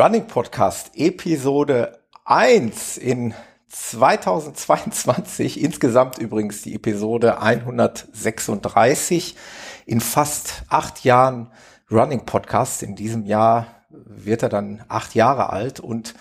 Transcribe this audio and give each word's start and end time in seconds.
Running 0.00 0.26
Podcast 0.28 0.92
Episode 0.94 1.98
1 2.24 2.96
in 2.96 3.34
2022. 3.68 5.62
Insgesamt 5.62 6.16
übrigens 6.16 6.62
die 6.62 6.74
Episode 6.74 7.42
136 7.42 9.36
in 9.84 10.00
fast 10.00 10.62
acht 10.70 11.04
Jahren 11.04 11.50
Running 11.90 12.24
Podcast. 12.24 12.82
In 12.82 12.96
diesem 12.96 13.26
Jahr 13.26 13.66
wird 13.90 14.42
er 14.42 14.48
dann 14.48 14.82
acht 14.88 15.14
Jahre 15.14 15.50
alt 15.50 15.80
und 15.80 16.14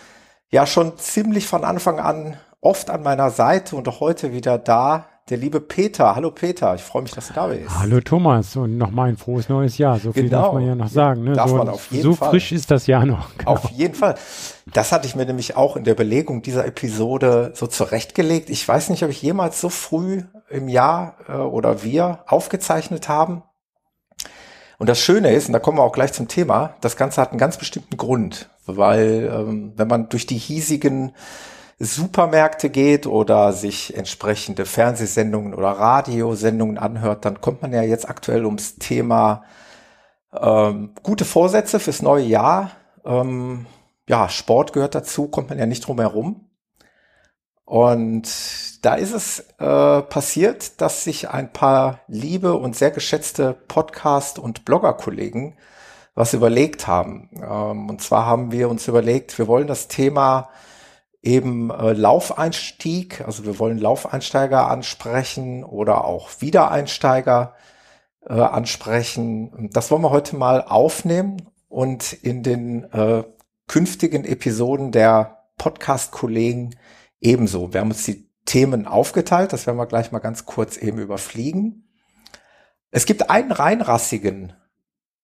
ja 0.49 0.65
schon 0.65 0.97
ziemlich 0.97 1.47
von 1.47 1.63
Anfang 1.63 2.01
an 2.01 2.35
oft 2.59 2.89
an 2.89 3.01
meiner 3.01 3.29
Seite 3.29 3.77
und 3.77 3.87
auch 3.87 4.01
heute 4.01 4.33
wieder 4.33 4.57
da 4.57 5.07
der 5.29 5.37
liebe 5.37 5.61
Peter. 5.61 6.15
Hallo 6.15 6.31
Peter, 6.31 6.73
ich 6.75 6.81
freue 6.81 7.03
mich, 7.03 7.11
dass 7.11 7.27
du 7.27 7.33
da 7.33 7.47
bist. 7.47 7.69
Hallo 7.77 7.99
Thomas 8.01 8.55
und 8.55 8.77
nochmal 8.77 9.09
ein 9.09 9.17
frohes 9.17 9.47
neues 9.47 9.77
Jahr. 9.77 9.99
So 9.99 10.11
viel 10.11 10.23
Genau. 10.23 10.41
darf 10.41 10.53
man 10.53 10.65
ja 10.65 10.75
noch 10.75 10.87
sagen. 10.87 11.23
Ne? 11.23 11.33
Darf 11.33 11.49
so 11.49 11.57
man 11.57 11.69
auf 11.69 11.91
jeden 11.91 12.03
so 12.03 12.15
Fall. 12.15 12.31
frisch 12.31 12.51
ist 12.51 12.71
das 12.71 12.87
Jahr 12.87 13.05
noch. 13.05 13.29
Genau. 13.37 13.51
Auf 13.51 13.69
jeden 13.71 13.93
Fall. 13.93 14.15
Das 14.73 14.91
hatte 14.91 15.07
ich 15.07 15.15
mir 15.15 15.25
nämlich 15.25 15.55
auch 15.55 15.75
in 15.75 15.83
der 15.83 15.95
Belegung 15.95 16.41
dieser 16.41 16.65
Episode 16.65 17.51
so 17.53 17.67
zurechtgelegt. 17.67 18.49
Ich 18.49 18.67
weiß 18.67 18.89
nicht, 18.89 19.03
ob 19.03 19.09
ich 19.09 19.21
jemals 19.21 19.61
so 19.61 19.69
früh 19.69 20.23
im 20.49 20.67
Jahr 20.67 21.15
äh, 21.27 21.33
oder 21.33 21.83
wir 21.83 22.23
aufgezeichnet 22.27 23.07
haben. 23.07 23.43
Und 24.79 24.87
das 24.87 24.99
Schöne 24.99 25.33
ist, 25.33 25.47
und 25.47 25.53
da 25.53 25.59
kommen 25.59 25.77
wir 25.77 25.83
auch 25.83 25.91
gleich 25.91 26.13
zum 26.13 26.27
Thema, 26.27 26.75
das 26.81 26.95
Ganze 26.95 27.21
hat 27.21 27.31
einen 27.31 27.39
ganz 27.39 27.57
bestimmten 27.57 27.97
Grund, 27.97 28.49
weil 28.65 29.29
ähm, 29.31 29.73
wenn 29.75 29.87
man 29.89 30.07
durch 30.09 30.25
die 30.25 30.37
hiesigen 30.37 31.11
Supermärkte 31.79 32.69
geht 32.69 33.07
oder 33.07 33.53
sich 33.53 33.95
entsprechende 33.95 34.65
Fernsehsendungen 34.65 35.53
oder 35.53 35.69
Radiosendungen 35.71 36.77
anhört, 36.77 37.23
dann 37.23 37.39
kommt 37.39 37.61
man 37.61 37.71
ja 37.71 37.81
jetzt 37.81 38.09
aktuell 38.09 38.45
ums 38.45 38.75
Thema 38.75 39.43
ähm, 40.33 40.91
gute 41.03 41.25
Vorsätze 41.25 41.79
fürs 41.79 42.01
neue 42.01 42.25
Jahr. 42.25 42.71
Ähm, 43.05 43.65
ja, 44.09 44.27
Sport 44.27 44.73
gehört 44.73 44.95
dazu, 44.95 45.27
kommt 45.29 45.49
man 45.49 45.59
ja 45.59 45.65
nicht 45.65 45.87
drum 45.87 45.99
herum. 45.99 46.49
Und 47.63 48.27
da 48.83 48.95
ist 48.95 49.13
es 49.13 49.39
äh, 49.59 50.01
passiert, 50.01 50.81
dass 50.81 51.03
sich 51.03 51.29
ein 51.29 51.53
paar 51.53 51.99
liebe 52.07 52.55
und 52.55 52.75
sehr 52.75 52.91
geschätzte 52.91 53.53
Podcast- 53.53 54.39
und 54.39 54.65
Blogger-Kollegen 54.65 55.55
was 56.15 56.33
überlegt 56.33 56.87
haben. 56.87 57.29
Ähm, 57.35 57.89
und 57.89 58.01
zwar 58.01 58.25
haben 58.25 58.51
wir 58.51 58.69
uns 58.69 58.87
überlegt, 58.87 59.37
wir 59.37 59.47
wollen 59.47 59.67
das 59.67 59.87
Thema 59.87 60.49
eben 61.21 61.69
äh, 61.69 61.93
Laufeinstieg, 61.93 63.21
also 63.25 63.45
wir 63.45 63.59
wollen 63.59 63.77
Laufeinsteiger 63.77 64.69
ansprechen 64.69 65.63
oder 65.63 66.05
auch 66.05 66.29
Wiedereinsteiger 66.39 67.55
äh, 68.25 68.33
ansprechen. 68.33 69.69
Das 69.73 69.91
wollen 69.91 70.01
wir 70.01 70.11
heute 70.11 70.35
mal 70.37 70.63
aufnehmen 70.63 71.49
und 71.67 72.13
in 72.13 72.43
den 72.43 72.85
äh, 72.93 73.23
künftigen 73.67 74.23
Episoden 74.23 74.91
der 74.91 75.45
Podcast-Kollegen 75.57 76.75
ebenso. 77.19 77.73
Wir 77.73 77.81
haben 77.81 77.91
uns 77.91 78.05
die 78.05 78.29
Themen 78.45 78.87
aufgeteilt, 78.87 79.53
das 79.53 79.67
werden 79.67 79.77
wir 79.77 79.85
gleich 79.85 80.11
mal 80.11 80.19
ganz 80.19 80.45
kurz 80.45 80.77
eben 80.77 80.99
überfliegen. 80.99 81.87
Es 82.91 83.05
gibt 83.05 83.29
einen 83.29 83.51
reinrassigen 83.51 84.53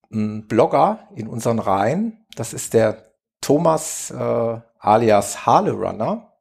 mh, 0.09 0.43
Blogger 0.47 1.07
in 1.15 1.27
unseren 1.27 1.59
Reihen, 1.59 2.25
das 2.35 2.53
ist 2.53 2.73
der 2.73 3.13
Thomas 3.41 4.11
äh, 4.11 4.59
alias 4.85 5.45
Harle 5.45 5.71
Runner. 5.71 6.31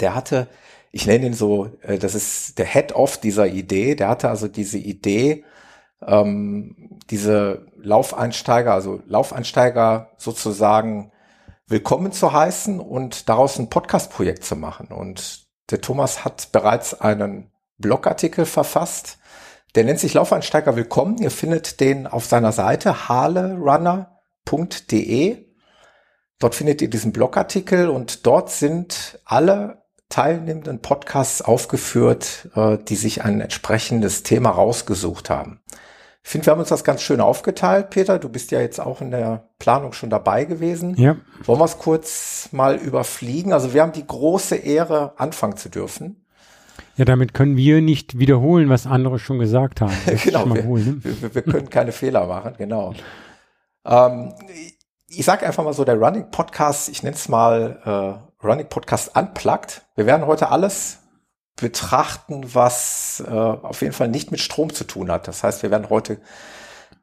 Der 0.00 0.14
hatte, 0.14 0.48
ich 0.90 1.06
nenne 1.06 1.26
ihn 1.26 1.34
so, 1.34 1.70
äh, 1.82 1.98
das 1.98 2.14
ist 2.14 2.58
der 2.58 2.66
Head-Off 2.66 3.18
dieser 3.18 3.46
Idee, 3.46 3.94
der 3.94 4.08
hatte 4.08 4.28
also 4.28 4.48
diese 4.48 4.78
Idee, 4.78 5.44
ähm, 6.06 7.00
diese 7.10 7.66
Laufeinsteiger, 7.76 8.72
also 8.72 9.02
Laufeinsteiger 9.06 10.10
sozusagen 10.16 11.12
willkommen 11.66 12.12
zu 12.12 12.32
heißen 12.32 12.80
und 12.80 13.28
daraus 13.28 13.58
ein 13.58 13.68
Podcast-Projekt 13.68 14.44
zu 14.44 14.56
machen. 14.56 14.88
Und 14.88 15.46
der 15.70 15.80
Thomas 15.80 16.24
hat 16.24 16.52
bereits 16.52 17.00
einen 17.00 17.50
Blogartikel 17.76 18.46
verfasst, 18.46 19.18
der 19.74 19.84
nennt 19.84 20.00
sich 20.00 20.14
Laufeinsteiger 20.14 20.76
willkommen. 20.76 21.18
Ihr 21.18 21.30
findet 21.30 21.80
den 21.80 22.06
auf 22.06 22.24
seiner 22.24 22.52
Seite 22.52 23.08
harlerunner.de. 23.08 25.47
Dort 26.38 26.54
findet 26.54 26.80
ihr 26.82 26.88
diesen 26.90 27.12
Blogartikel 27.12 27.88
und 27.88 28.26
dort 28.26 28.50
sind 28.50 29.18
alle 29.24 29.82
teilnehmenden 30.08 30.80
Podcasts 30.80 31.42
aufgeführt, 31.42 32.48
äh, 32.54 32.78
die 32.78 32.96
sich 32.96 33.24
ein 33.24 33.40
entsprechendes 33.40 34.22
Thema 34.22 34.50
rausgesucht 34.50 35.28
haben. 35.30 35.60
Ich 36.22 36.30
finde, 36.30 36.46
wir 36.46 36.50
haben 36.52 36.60
uns 36.60 36.68
das 36.68 36.84
ganz 36.84 37.02
schön 37.02 37.20
aufgeteilt, 37.20 37.90
Peter. 37.90 38.18
Du 38.18 38.28
bist 38.28 38.50
ja 38.50 38.60
jetzt 38.60 38.80
auch 38.80 39.00
in 39.00 39.10
der 39.10 39.48
Planung 39.58 39.92
schon 39.92 40.10
dabei 40.10 40.44
gewesen. 40.44 40.94
Ja, 40.96 41.16
Wollen 41.44 41.58
wir 41.60 41.64
es 41.64 41.78
kurz 41.78 42.48
mal 42.52 42.76
überfliegen? 42.76 43.52
Also 43.52 43.72
wir 43.74 43.82
haben 43.82 43.92
die 43.92 44.06
große 44.06 44.56
Ehre, 44.56 45.14
anfangen 45.18 45.56
zu 45.56 45.68
dürfen. 45.70 46.24
ja, 46.96 47.04
damit 47.04 47.34
können 47.34 47.56
wir 47.56 47.80
nicht 47.80 48.18
wiederholen, 48.18 48.68
was 48.68 48.86
andere 48.86 49.18
schon 49.18 49.38
gesagt 49.38 49.80
haben. 49.80 49.92
Genau, 50.24 50.40
schon 50.40 50.54
wir, 50.54 50.64
wohl, 50.66 50.80
ne? 50.80 50.98
wir- 51.02 51.34
wir 51.34 51.42
können 51.42 51.70
keine 51.70 51.92
Fehler 51.92 52.26
machen, 52.26 52.54
genau. 52.58 52.94
Ähm, 53.86 54.34
ich 55.10 55.24
sage 55.24 55.46
einfach 55.46 55.64
mal 55.64 55.72
so, 55.72 55.84
der 55.84 55.96
Running 55.96 56.30
Podcast, 56.30 56.88
ich 56.88 57.02
nenne 57.02 57.16
es 57.16 57.28
mal 57.28 58.20
äh, 58.42 58.46
Running 58.46 58.68
Podcast 58.68 59.16
Unplugged. 59.16 59.82
Wir 59.96 60.06
werden 60.06 60.26
heute 60.26 60.50
alles 60.50 60.98
betrachten, 61.56 62.54
was 62.54 63.24
äh, 63.26 63.32
auf 63.32 63.80
jeden 63.80 63.94
Fall 63.94 64.08
nicht 64.08 64.30
mit 64.30 64.40
Strom 64.40 64.72
zu 64.72 64.84
tun 64.84 65.10
hat. 65.10 65.26
Das 65.26 65.42
heißt, 65.42 65.62
wir 65.62 65.70
werden 65.70 65.88
heute 65.88 66.20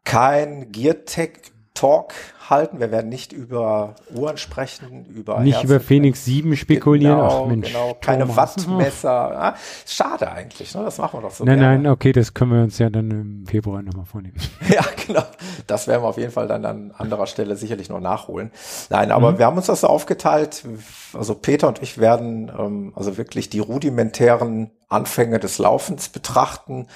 kein 0.04 0.72
Gear 0.72 1.06
Tech 1.06 1.32
Talk 1.74 2.14
halten. 2.50 2.80
Wir 2.80 2.92
werden 2.92 3.10
nicht 3.10 3.34
über 3.34 3.96
Uhren 4.14 4.38
sprechen, 4.38 5.06
über 5.06 5.40
Nicht 5.40 5.64
über 5.64 5.76
Herz- 5.76 5.86
Phoenix 5.86 6.26
7 6.26 6.56
spekulieren. 6.56 7.18
Genau, 7.18 7.44
Ach 7.44 7.48
Mensch, 7.48 7.68
genau. 7.68 7.98
Keine 8.02 8.28
Thomas. 8.28 8.38
Wattmesser. 8.38 9.12
Ah, 9.42 9.56
schade 9.86 10.32
eigentlich, 10.32 10.74
ne? 10.76 10.84
Das 10.84 10.98
machen 10.98 11.18
wir 11.20 11.22
doch 11.24 11.32
so 11.32 11.44
Nein, 11.46 11.60
gerne. 11.60 11.78
nein, 11.80 11.92
okay, 11.92 12.12
das 12.12 12.34
können 12.34 12.52
wir 12.52 12.64
uns 12.64 12.78
ja 12.80 12.90
dann 12.90 13.12
im 13.12 13.46
Februar 13.48 13.82
nochmal 13.82 14.06
vornehmen. 14.06 14.36
Ja, 14.70 14.84
genau. 15.08 15.24
Das 15.68 15.88
werden 15.88 16.04
wir 16.04 16.08
auf 16.08 16.18
jeden 16.18 16.32
Fall 16.32 16.48
dann 16.48 16.66
an 16.66 16.92
anderer 16.98 17.28
Stelle 17.28 17.56
sicherlich 17.56 17.90
noch 17.90 18.00
nachholen. 18.00 18.52
Nein, 18.90 19.12
aber 19.12 19.38
wir 19.38 19.46
haben 19.46 19.58
uns 19.58 19.68
das 19.68 19.82
so 19.82 19.88
aufgeteilt. 19.88 20.64
Also 21.14 21.36
Peter 21.36 21.68
und 21.68 21.82
ich 21.82 21.98
werden 21.98 22.52
ähm, 22.58 22.94
also 22.96 23.18
wirklich 23.18 23.50
die 23.50 23.60
rudimentären 23.60 24.72
Anfänge 24.90 25.40
des 25.40 25.58
Laufens 25.58 26.10
betrachten. 26.10 26.88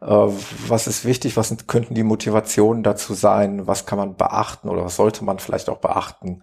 Äh, 0.00 0.06
was 0.06 0.86
ist 0.86 1.04
wichtig? 1.04 1.36
Was 1.36 1.48
sind, 1.48 1.68
könnten 1.68 1.94
die 1.94 2.02
Motivationen 2.02 2.82
dazu 2.82 3.14
sein? 3.14 3.66
Was 3.66 3.86
kann 3.86 3.98
man 3.98 4.16
beachten 4.16 4.68
oder 4.68 4.84
was 4.84 4.96
sollte 4.96 5.24
man 5.24 5.38
vielleicht 5.38 5.68
auch 5.68 5.78
beachten? 5.78 6.42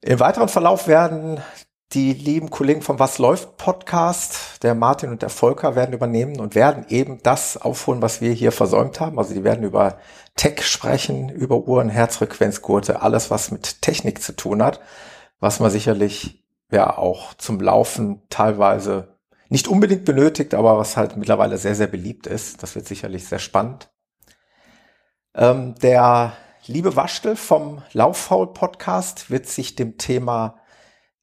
Im 0.00 0.20
weiteren 0.20 0.48
Verlauf 0.48 0.86
werden 0.88 1.40
die 1.92 2.12
lieben 2.12 2.50
Kollegen 2.50 2.82
vom 2.82 2.98
Was 2.98 3.18
läuft 3.18 3.56
Podcast, 3.58 4.62
der 4.64 4.74
Martin 4.74 5.10
und 5.10 5.22
der 5.22 5.28
Volker 5.28 5.76
werden 5.76 5.92
übernehmen 5.92 6.40
und 6.40 6.54
werden 6.54 6.84
eben 6.88 7.22
das 7.22 7.56
aufholen, 7.56 8.02
was 8.02 8.20
wir 8.20 8.32
hier 8.32 8.50
versäumt 8.50 8.98
haben. 9.00 9.18
Also 9.18 9.34
die 9.34 9.44
werden 9.44 9.64
über 9.64 9.98
Tech 10.34 10.62
sprechen, 10.66 11.28
über 11.28 11.66
Uhren, 11.68 11.88
Herzfrequenzgurte, 11.88 13.02
alles 13.02 13.30
was 13.30 13.52
mit 13.52 13.82
Technik 13.82 14.20
zu 14.20 14.34
tun 14.34 14.62
hat, 14.62 14.80
was 15.38 15.60
man 15.60 15.70
sicherlich 15.70 16.44
ja 16.72 16.96
auch 16.96 17.34
zum 17.34 17.60
Laufen 17.60 18.22
teilweise 18.30 19.15
nicht 19.48 19.68
unbedingt 19.68 20.04
benötigt, 20.04 20.54
aber 20.54 20.78
was 20.78 20.96
halt 20.96 21.16
mittlerweile 21.16 21.58
sehr, 21.58 21.74
sehr 21.74 21.86
beliebt 21.86 22.26
ist. 22.26 22.62
Das 22.62 22.74
wird 22.74 22.86
sicherlich 22.86 23.26
sehr 23.26 23.38
spannend. 23.38 23.90
Ähm, 25.34 25.74
der 25.76 26.32
liebe 26.66 26.96
Waschtel 26.96 27.36
vom 27.36 27.82
Lauffaul 27.92 28.52
Podcast 28.52 29.30
wird 29.30 29.46
sich 29.46 29.76
dem 29.76 29.98
Thema 29.98 30.56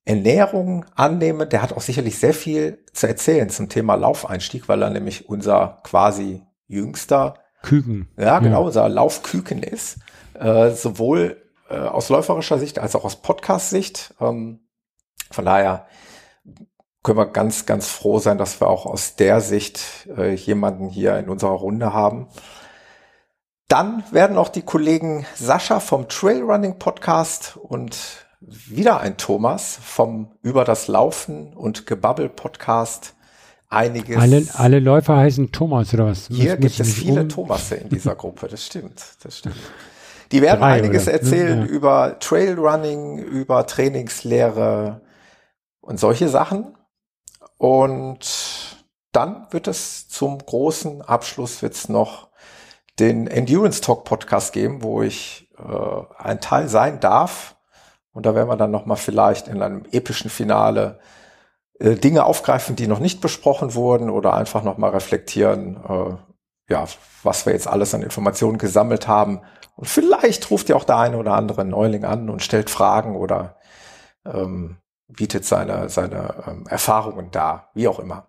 Ernährung 0.05 0.85
annehmen. 0.95 1.49
Der 1.49 1.61
hat 1.61 1.73
auch 1.73 1.81
sicherlich 1.81 2.19
sehr 2.19 2.33
viel 2.33 2.83
zu 2.93 3.07
erzählen 3.07 3.49
zum 3.49 3.69
Thema 3.69 3.95
Laufeinstieg, 3.95 4.67
weil 4.67 4.81
er 4.81 4.89
nämlich 4.89 5.29
unser 5.29 5.79
quasi 5.83 6.43
jüngster, 6.67 7.35
Küken. 7.61 8.09
ja 8.17 8.39
genau, 8.39 8.65
unser 8.65 8.87
Laufküken 8.89 9.63
ist. 9.63 9.99
Äh, 10.33 10.71
sowohl 10.71 11.41
äh, 11.69 11.77
aus 11.77 12.09
läuferischer 12.09 12.59
Sicht 12.59 12.79
als 12.79 12.95
auch 12.95 13.05
aus 13.05 13.21
Podcast-Sicht. 13.21 14.13
Ähm, 14.19 14.67
von 15.31 15.45
daher 15.45 15.87
können 17.03 17.17
wir 17.17 17.25
ganz, 17.25 17.65
ganz 17.65 17.88
froh 17.88 18.19
sein, 18.19 18.38
dass 18.38 18.61
wir 18.61 18.67
auch 18.69 18.85
aus 18.85 19.15
der 19.15 19.41
Sicht 19.41 20.07
äh, 20.17 20.33
jemanden 20.33 20.88
hier 20.89 21.17
in 21.17 21.29
unserer 21.29 21.51
Runde 21.51 21.94
haben. 21.94 22.27
Dann 23.67 24.03
werden 24.11 24.38
auch 24.38 24.50
die 24.50 24.61
Kollegen 24.61 25.25
Sascha 25.35 25.79
vom 25.79 26.07
Trailrunning 26.07 26.79
Podcast 26.79 27.57
und 27.57 27.97
wieder 28.39 29.00
ein 29.00 29.17
Thomas 29.17 29.77
vom 29.81 30.31
Über 30.41 30.63
das 30.65 30.88
Laufen 30.88 31.53
und 31.53 31.85
Gebabbel 31.88 32.29
Podcast 32.29 33.15
einiges. 33.69 34.17
Alle, 34.17 34.45
alle 34.53 34.79
Läufer 34.79 35.17
heißen 35.17 35.51
Thomas 35.51 35.94
oder 35.94 36.06
was? 36.07 36.27
Hier 36.27 36.57
gibt 36.57 36.79
es 36.79 36.94
viele 36.94 37.21
um- 37.21 37.29
Thomasse 37.29 37.75
in 37.75 37.89
dieser 37.89 38.15
Gruppe, 38.15 38.47
das 38.47 38.65
stimmt, 38.65 39.01
das 39.23 39.39
stimmt. 39.39 39.56
Die 40.31 40.41
werden 40.41 40.59
Drei, 40.59 40.73
einiges 40.73 41.03
oder? 41.03 41.13
erzählen 41.13 41.59
Ja. 41.61 41.65
über 41.65 42.19
Trailrunning, 42.19 43.17
über 43.17 43.65
Trainingslehre 43.65 45.01
und 45.81 45.99
solche 45.99 46.27
Sachen. 46.29 46.75
Und 47.63 48.75
dann 49.13 49.48
wird 49.51 49.69
es 49.69 50.10
zum 50.10 50.38
großen 50.38 51.01
Abschluss 51.01 51.62
wird's 51.62 51.88
noch 51.88 52.27
den 53.00 53.25
Endurance 53.25 53.80
Talk 53.80 54.04
Podcast 54.04 54.51
geben, 54.51 54.83
wo 54.83 55.01
ich 55.01 55.50
äh, 55.57 56.01
ein 56.18 56.42
Teil 56.42 56.68
sein 56.68 57.00
darf 57.00 57.56
Und 58.12 58.25
da 58.25 58.36
werden 58.36 58.50
wir 58.50 58.57
dann 58.57 58.71
nochmal 58.71 58.98
vielleicht 58.98 59.48
in 59.48 59.62
einem 59.62 59.86
epischen 59.94 60.30
Finale 60.30 61.00
äh, 61.80 61.95
Dinge 61.95 62.25
aufgreifen, 62.25 62.75
die 62.75 62.88
noch 62.88 63.00
nicht 63.00 63.21
besprochen 63.21 63.75
wurden 63.75 64.09
oder 64.09 64.33
einfach 64.33 64.63
nochmal 64.63 64.89
reflektieren, 64.89 65.77
äh, 65.88 66.18
ja, 66.69 66.86
was 67.24 67.45
wir 67.45 67.54
jetzt 67.54 67.69
alles 67.69 67.95
an 67.95 68.04
Informationen 68.04 68.57
gesammelt 68.57 69.07
haben. 69.07 69.39
Und 69.77 69.88
vielleicht 69.88 70.51
ruft 70.51 70.68
ja 70.68 70.75
auch 70.75 70.83
der 70.83 70.98
eine 70.98 71.18
oder 71.18 71.36
andere 71.36 71.63
Neuling 71.63 72.04
an 72.04 72.30
und 72.30 72.44
stellt 72.44 72.69
Fragen 72.69 73.16
oder 73.16 73.56
ähm, 74.25 74.80
bietet 75.15 75.45
seine, 75.45 75.89
seine 75.89 76.44
ähm, 76.48 76.68
Erfahrungen 76.68 77.31
dar, 77.31 77.69
wie 77.74 77.88
auch 77.88 78.00
immer. 78.00 78.27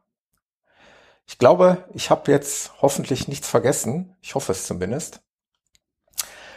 Ich 1.27 1.39
glaube, 1.39 1.85
ich 1.95 2.11
habe 2.11 2.31
jetzt 2.31 2.73
hoffentlich 2.83 3.29
nichts 3.29 3.49
vergessen. 3.49 4.15
Ich 4.21 4.35
hoffe 4.35 4.53
es 4.53 4.67
zumindest. 4.67 5.23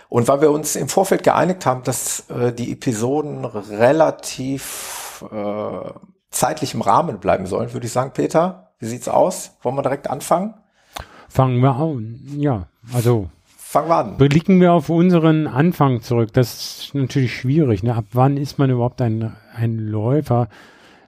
Und 0.09 0.27
weil 0.27 0.41
wir 0.41 0.51
uns 0.51 0.75
im 0.75 0.89
Vorfeld 0.89 1.23
geeinigt 1.23 1.65
haben, 1.65 1.83
dass 1.83 2.29
äh, 2.29 2.53
die 2.53 2.71
Episoden 2.71 3.45
relativ 3.45 5.25
äh, 5.31 5.91
zeitlich 6.29 6.73
im 6.73 6.81
Rahmen 6.81 7.19
bleiben 7.19 7.45
sollen, 7.45 7.73
würde 7.73 7.87
ich 7.87 7.93
sagen, 7.93 8.11
Peter, 8.13 8.73
wie 8.79 8.85
sieht's 8.85 9.07
aus? 9.07 9.51
Wollen 9.61 9.75
wir 9.75 9.81
direkt 9.81 10.09
anfangen? 10.09 10.53
Fangen 11.29 11.61
wir 11.61 11.75
an. 11.75 12.19
Ja, 12.37 12.67
also 12.93 13.29
fangen 13.67 13.89
wir 13.89 13.95
an. 13.95 14.17
Blicken 14.17 14.61
wir 14.61 14.71
auf 14.71 14.89
unseren 14.89 15.45
Anfang 15.45 16.01
zurück. 16.01 16.31
Das 16.33 16.79
ist 16.79 16.95
natürlich 16.95 17.35
schwierig. 17.35 17.83
Ne? 17.83 17.95
Ab 17.95 18.05
wann 18.13 18.37
ist 18.37 18.57
man 18.57 18.69
überhaupt 18.69 19.01
ein, 19.01 19.35
ein 19.53 19.77
Läufer? 19.77 20.47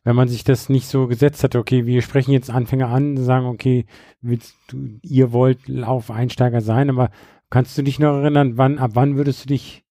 Wenn 0.03 0.15
man 0.15 0.27
sich 0.27 0.43
das 0.43 0.69
nicht 0.69 0.87
so 0.87 1.07
gesetzt 1.07 1.43
hat, 1.43 1.55
okay, 1.55 1.85
wir 1.85 2.01
sprechen 2.01 2.31
jetzt 2.31 2.49
Anfänger 2.49 2.89
an, 2.89 3.17
sagen, 3.17 3.45
okay, 3.45 3.85
willst 4.21 4.55
du, 4.67 4.99
ihr 5.01 5.31
wollt 5.31 5.67
Laufeinsteiger 5.67 6.61
sein, 6.61 6.89
aber 6.89 7.11
kannst 7.49 7.77
du 7.77 7.81
dich 7.81 7.99
noch 7.99 8.17
erinnern, 8.17 8.57
wann, 8.57 8.77
ab 8.77 8.91
wann 8.93 9.17
würdest 9.17 9.43
du 9.43 9.47
dich 9.47 9.85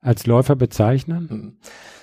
als 0.00 0.26
Läufer 0.26 0.56
bezeichnen? 0.56 1.28
Hm. 1.28 1.56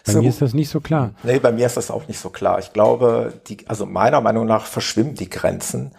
Bei 0.06 0.12
so, 0.12 0.22
mir 0.22 0.30
ist 0.30 0.42
das 0.42 0.54
nicht 0.54 0.70
so 0.70 0.82
klar. 0.82 1.14
Nee, 1.24 1.40
bei 1.40 1.52
mir 1.52 1.66
ist 1.66 1.78
das 1.78 1.90
auch 1.90 2.08
nicht 2.08 2.20
so 2.20 2.30
klar. 2.30 2.60
Ich 2.60 2.74
glaube, 2.74 3.34
die, 3.48 3.68
also 3.68 3.86
meiner 3.86 4.20
Meinung 4.22 4.46
nach 4.46 4.66
verschwimmen 4.66 5.16
die 5.16 5.30
Grenzen. 5.30 5.94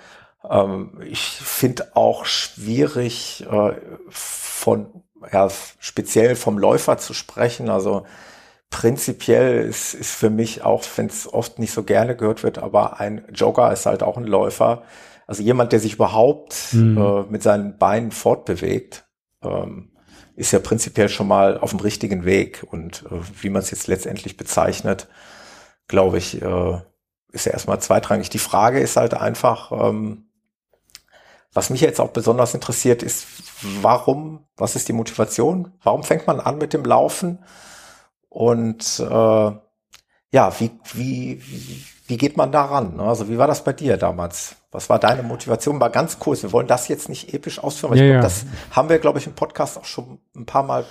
Ähm, 0.49 1.01
ich 1.05 1.21
finde 1.21 1.97
auch 1.97 2.25
schwierig, 2.25 3.47
äh, 3.51 3.73
von, 4.09 5.03
ja, 5.33 5.49
speziell 5.79 6.37
vom 6.37 6.59
Läufer 6.59 6.99
zu 6.99 7.15
sprechen. 7.15 7.69
Also 7.71 8.05
prinzipiell 8.71 9.65
ist, 9.65 9.95
ist 9.95 10.15
für 10.15 10.31
mich 10.31 10.63
auch, 10.63 10.85
wenn 10.97 11.07
es 11.07 11.33
oft 11.33 11.59
nicht 11.59 11.73
so 11.73 11.83
gerne 11.85 12.17
gehört 12.17 12.43
wird, 12.43 12.59
aber 12.59 13.01
ein 13.01 13.25
Jogger 13.33 13.73
ist 13.73 13.87
halt 13.87 14.03
auch 14.03 14.17
ein 14.17 14.25
Läufer. 14.25 14.83
Also 15.27 15.43
jemand, 15.43 15.73
der 15.73 15.81
sich 15.81 15.95
überhaupt 15.95 16.73
mhm. 16.73 16.99
äh, 16.99 17.23
mit 17.31 17.43
seinen 17.43 17.79
Beinen 17.79 18.11
fortbewegt. 18.11 19.07
Ähm, 19.43 19.91
ist 20.37 20.53
ja 20.53 20.59
prinzipiell 20.59 21.09
schon 21.09 21.29
mal 21.29 21.59
auf 21.59 21.71
dem 21.71 21.81
richtigen 21.81 22.25
Weg. 22.25 22.65
Und 22.69 23.05
äh, 23.11 23.21
wie 23.41 23.51
man 23.51 23.63
es 23.63 23.71
jetzt 23.71 23.87
letztendlich 23.87 24.37
bezeichnet, 24.37 25.09
glaube 25.87 26.19
ich, 26.19 26.43
äh, 26.43 26.81
ist 27.31 27.47
ja 27.47 27.53
erstmal 27.53 27.81
zweitrangig. 27.81 28.31
Die 28.31 28.39
Frage 28.39 28.81
ist 28.81 28.97
halt 28.97 29.15
einfach, 29.15 29.73
ähm, 29.73 30.27
was 31.55 31.71
mich 31.71 31.81
jetzt 31.81 32.01
auch 32.01 32.11
besonders 32.11 32.53
interessiert, 32.53 33.03
ist, 33.03 33.27
warum, 33.81 34.41
was 34.57 34.77
ist 34.77 34.89
die 34.89 34.93
Motivation? 34.93 35.73
Warum 35.83 36.03
fängt 36.03 36.27
man 36.27 36.41
an 36.41 36.59
mit 36.59 36.73
dem 36.73 36.85
Laufen? 36.85 37.39
Und 38.29 38.99
äh, 38.99 39.53
ja, 40.33 40.61
wie, 40.61 40.73
wie, 40.93 41.41
wie, 41.41 41.85
wie 42.09 42.17
geht 42.17 42.37
man 42.37 42.51
daran? 42.51 42.99
Also 42.99 43.29
wie 43.29 43.39
war 43.39 43.47
das 43.47 43.63
bei 43.63 43.73
dir 43.73 43.97
damals? 43.97 44.57
Was 44.73 44.91
war 44.91 44.99
deine 44.99 45.23
Motivation? 45.23 45.79
Mal 45.79 45.89
ganz 45.89 46.19
kurz. 46.19 46.43
Wir 46.43 46.51
wollen 46.51 46.67
das 46.67 46.89
jetzt 46.89 47.09
nicht 47.09 47.33
episch 47.33 47.61
ausführen, 47.63 47.93
weil 47.93 47.99
ja, 47.99 48.05
ich 48.05 48.11
glaube, 48.11 48.17
ja. 48.17 48.23
das 48.23 48.45
haben 48.75 48.89
wir, 48.89 48.99
glaube 48.99 49.21
ich, 49.21 49.29
im 49.29 49.35
Podcast 49.35 49.79
auch 49.79 49.85
schon 49.85 50.19
ein 50.35 50.47
paar 50.47 50.65
Mal 50.65 50.85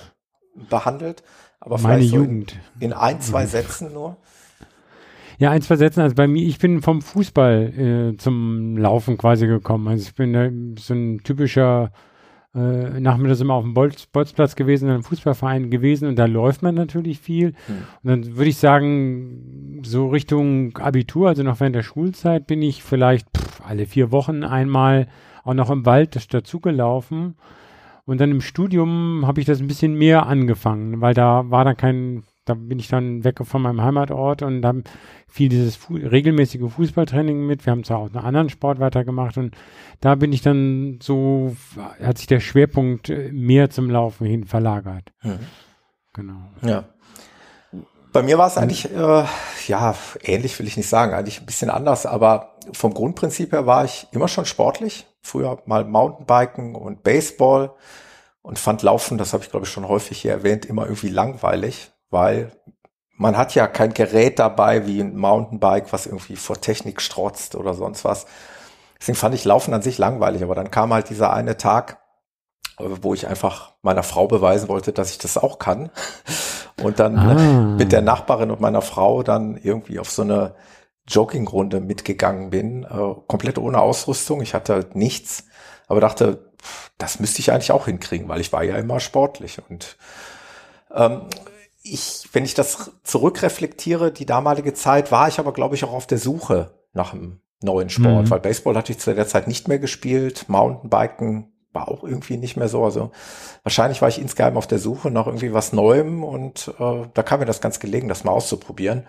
behandelt. 0.54 1.22
Aber 1.60 1.78
Meine 1.78 1.96
vielleicht 1.96 2.10
so 2.10 2.16
Jugend. 2.16 2.58
In, 2.80 2.86
in 2.86 2.92
ein, 2.94 3.20
zwei 3.20 3.44
Sätzen 3.44 3.92
nur. 3.92 4.16
Ja, 5.38 5.50
ein, 5.50 5.62
zwei 5.62 5.76
Sätzen. 5.76 6.00
Also 6.00 6.14
bei 6.14 6.26
mir, 6.26 6.46
ich 6.46 6.58
bin 6.58 6.82
vom 6.82 7.02
Fußball 7.02 8.12
äh, 8.12 8.16
zum 8.16 8.76
Laufen 8.76 9.18
quasi 9.18 9.46
gekommen. 9.46 9.88
Also 9.88 10.04
ich 10.08 10.14
bin 10.14 10.34
äh, 10.34 10.52
so 10.78 10.94
ein 10.94 11.20
typischer 11.22 11.92
äh, 12.54 13.00
nachmittags 13.00 13.40
immer 13.40 13.54
auf 13.54 13.64
dem 13.64 13.74
Bolz, 13.74 14.06
Bolzplatz 14.06 14.54
gewesen, 14.54 14.86
in 14.86 14.94
einem 14.94 15.02
Fußballverein 15.02 15.70
gewesen 15.70 16.06
und 16.06 16.16
da 16.16 16.26
läuft 16.26 16.62
man 16.62 16.76
natürlich 16.76 17.18
viel. 17.18 17.54
Hm. 17.66 17.76
Und 18.02 18.10
dann 18.10 18.36
würde 18.36 18.50
ich 18.50 18.58
sagen, 18.58 19.82
so 19.84 20.08
Richtung 20.08 20.76
Abitur, 20.78 21.28
also 21.28 21.42
noch 21.42 21.58
während 21.58 21.74
der 21.74 21.82
Schulzeit, 21.82 22.46
bin 22.46 22.62
ich 22.62 22.82
vielleicht 22.84 23.26
pff, 23.36 23.60
alle 23.66 23.86
vier 23.86 24.12
Wochen 24.12 24.44
einmal 24.44 25.08
auch 25.42 25.54
noch 25.54 25.70
im 25.70 25.84
Wald 25.84 26.32
dazugelaufen. 26.32 27.34
Und 28.06 28.20
dann 28.20 28.30
im 28.30 28.40
Studium 28.40 29.26
habe 29.26 29.40
ich 29.40 29.46
das 29.46 29.60
ein 29.60 29.66
bisschen 29.66 29.94
mehr 29.94 30.26
angefangen, 30.26 31.00
weil 31.00 31.14
da 31.14 31.50
war 31.50 31.64
dann 31.64 31.76
kein 31.76 32.22
da 32.44 32.54
bin 32.54 32.78
ich 32.78 32.88
dann 32.88 33.24
weg 33.24 33.40
von 33.42 33.62
meinem 33.62 33.82
Heimatort 33.82 34.42
und 34.42 34.60
dann 34.60 34.84
fiel 35.26 35.48
dieses 35.48 35.76
Fu 35.76 35.94
regelmäßige 35.94 36.70
Fußballtraining 36.70 37.46
mit. 37.46 37.64
Wir 37.64 37.70
haben 37.70 37.84
zwar 37.84 37.98
auch 37.98 38.06
einen 38.06 38.24
anderen 38.24 38.50
Sport 38.50 38.80
weitergemacht 38.80 39.38
und 39.38 39.56
da 40.00 40.14
bin 40.14 40.32
ich 40.32 40.42
dann 40.42 40.98
so, 41.02 41.56
hat 42.02 42.18
sich 42.18 42.26
der 42.26 42.40
Schwerpunkt 42.40 43.08
äh, 43.08 43.32
mehr 43.32 43.70
zum 43.70 43.88
Laufen 43.88 44.26
hin 44.26 44.44
verlagert. 44.44 45.10
Mhm. 45.22 45.38
Genau. 46.12 46.50
Ja. 46.62 46.84
Bei 48.12 48.22
mir 48.22 48.38
war 48.38 48.46
es 48.46 48.58
eigentlich, 48.58 48.92
äh, 48.94 49.24
ja, 49.66 49.94
ähnlich 50.22 50.56
will 50.58 50.68
ich 50.68 50.76
nicht 50.76 50.88
sagen, 50.88 51.14
eigentlich 51.14 51.40
ein 51.40 51.46
bisschen 51.46 51.70
anders, 51.70 52.06
aber 52.06 52.56
vom 52.72 52.94
Grundprinzip 52.94 53.52
her 53.52 53.66
war 53.66 53.84
ich 53.84 54.06
immer 54.12 54.28
schon 54.28 54.44
sportlich. 54.44 55.06
Früher 55.20 55.60
mal 55.64 55.84
Mountainbiken 55.84 56.76
und 56.76 57.02
Baseball 57.02 57.72
und 58.42 58.58
fand 58.58 58.82
Laufen, 58.82 59.16
das 59.16 59.32
habe 59.32 59.42
ich 59.42 59.50
glaube 59.50 59.64
ich 59.64 59.72
schon 59.72 59.88
häufig 59.88 60.20
hier 60.20 60.32
erwähnt, 60.32 60.66
immer 60.66 60.84
irgendwie 60.84 61.08
langweilig 61.08 61.93
weil 62.14 62.52
man 63.16 63.36
hat 63.36 63.54
ja 63.54 63.66
kein 63.66 63.92
Gerät 63.92 64.38
dabei 64.38 64.86
wie 64.86 65.00
ein 65.00 65.16
Mountainbike, 65.16 65.92
was 65.92 66.06
irgendwie 66.06 66.36
vor 66.36 66.60
Technik 66.60 67.02
strotzt 67.02 67.54
oder 67.56 67.74
sonst 67.74 68.04
was. 68.04 68.26
Deswegen 68.98 69.16
fand 69.16 69.34
ich 69.34 69.44
Laufen 69.44 69.74
an 69.74 69.82
sich 69.82 69.98
langweilig, 69.98 70.42
aber 70.42 70.54
dann 70.54 70.70
kam 70.70 70.94
halt 70.94 71.10
dieser 71.10 71.32
eine 71.32 71.56
Tag, 71.56 71.98
wo 72.78 73.14
ich 73.14 73.28
einfach 73.28 73.72
meiner 73.82 74.02
Frau 74.02 74.26
beweisen 74.26 74.68
wollte, 74.68 74.92
dass 74.92 75.10
ich 75.10 75.18
das 75.18 75.36
auch 75.36 75.58
kann. 75.58 75.90
Und 76.82 76.98
dann 76.98 77.18
ah. 77.18 77.76
mit 77.76 77.92
der 77.92 78.02
Nachbarin 78.02 78.50
und 78.50 78.60
meiner 78.60 78.82
Frau 78.82 79.22
dann 79.22 79.56
irgendwie 79.56 79.98
auf 79.98 80.10
so 80.10 80.22
eine 80.22 80.54
Joggingrunde 81.06 81.80
mitgegangen 81.80 82.50
bin, 82.50 82.84
äh, 82.84 83.14
komplett 83.28 83.58
ohne 83.58 83.80
Ausrüstung. 83.80 84.40
Ich 84.40 84.54
hatte 84.54 84.72
halt 84.72 84.96
nichts, 84.96 85.44
aber 85.86 86.00
dachte, 86.00 86.52
das 86.98 87.20
müsste 87.20 87.40
ich 87.40 87.52
eigentlich 87.52 87.72
auch 87.72 87.86
hinkriegen, 87.86 88.28
weil 88.28 88.40
ich 88.40 88.52
war 88.52 88.64
ja 88.64 88.76
immer 88.76 89.00
sportlich. 89.00 89.60
Und 89.68 89.96
ähm, 90.94 91.22
ich, 91.84 92.28
wenn 92.32 92.44
ich 92.44 92.54
das 92.54 92.92
zurückreflektiere, 93.04 94.10
die 94.10 94.26
damalige 94.26 94.72
Zeit, 94.72 95.12
war 95.12 95.28
ich 95.28 95.38
aber, 95.38 95.52
glaube 95.52 95.74
ich, 95.74 95.84
auch 95.84 95.92
auf 95.92 96.06
der 96.06 96.18
Suche 96.18 96.72
nach 96.94 97.12
einem 97.12 97.40
neuen 97.62 97.90
Sport, 97.90 98.24
mhm. 98.24 98.30
weil 98.30 98.40
Baseball 98.40 98.76
hatte 98.76 98.92
ich 98.92 98.98
zu 98.98 99.14
der 99.14 99.28
Zeit 99.28 99.46
nicht 99.46 99.68
mehr 99.68 99.78
gespielt, 99.78 100.48
Mountainbiken 100.48 101.52
war 101.72 101.88
auch 101.88 102.04
irgendwie 102.04 102.36
nicht 102.36 102.56
mehr 102.56 102.68
so. 102.68 102.84
Also 102.84 103.10
wahrscheinlich 103.62 104.00
war 104.00 104.08
ich 104.08 104.20
insgeheim 104.20 104.56
auf 104.56 104.66
der 104.66 104.78
Suche 104.78 105.10
nach 105.10 105.26
irgendwie 105.26 105.52
was 105.52 105.72
Neuem 105.72 106.24
und 106.24 106.72
äh, 106.78 107.02
da 107.12 107.22
kam 107.22 107.40
mir 107.40 107.46
das 107.46 107.60
ganz 107.60 107.80
gelegen, 107.80 108.08
das 108.08 108.24
mal 108.24 108.32
auszuprobieren. 108.32 109.06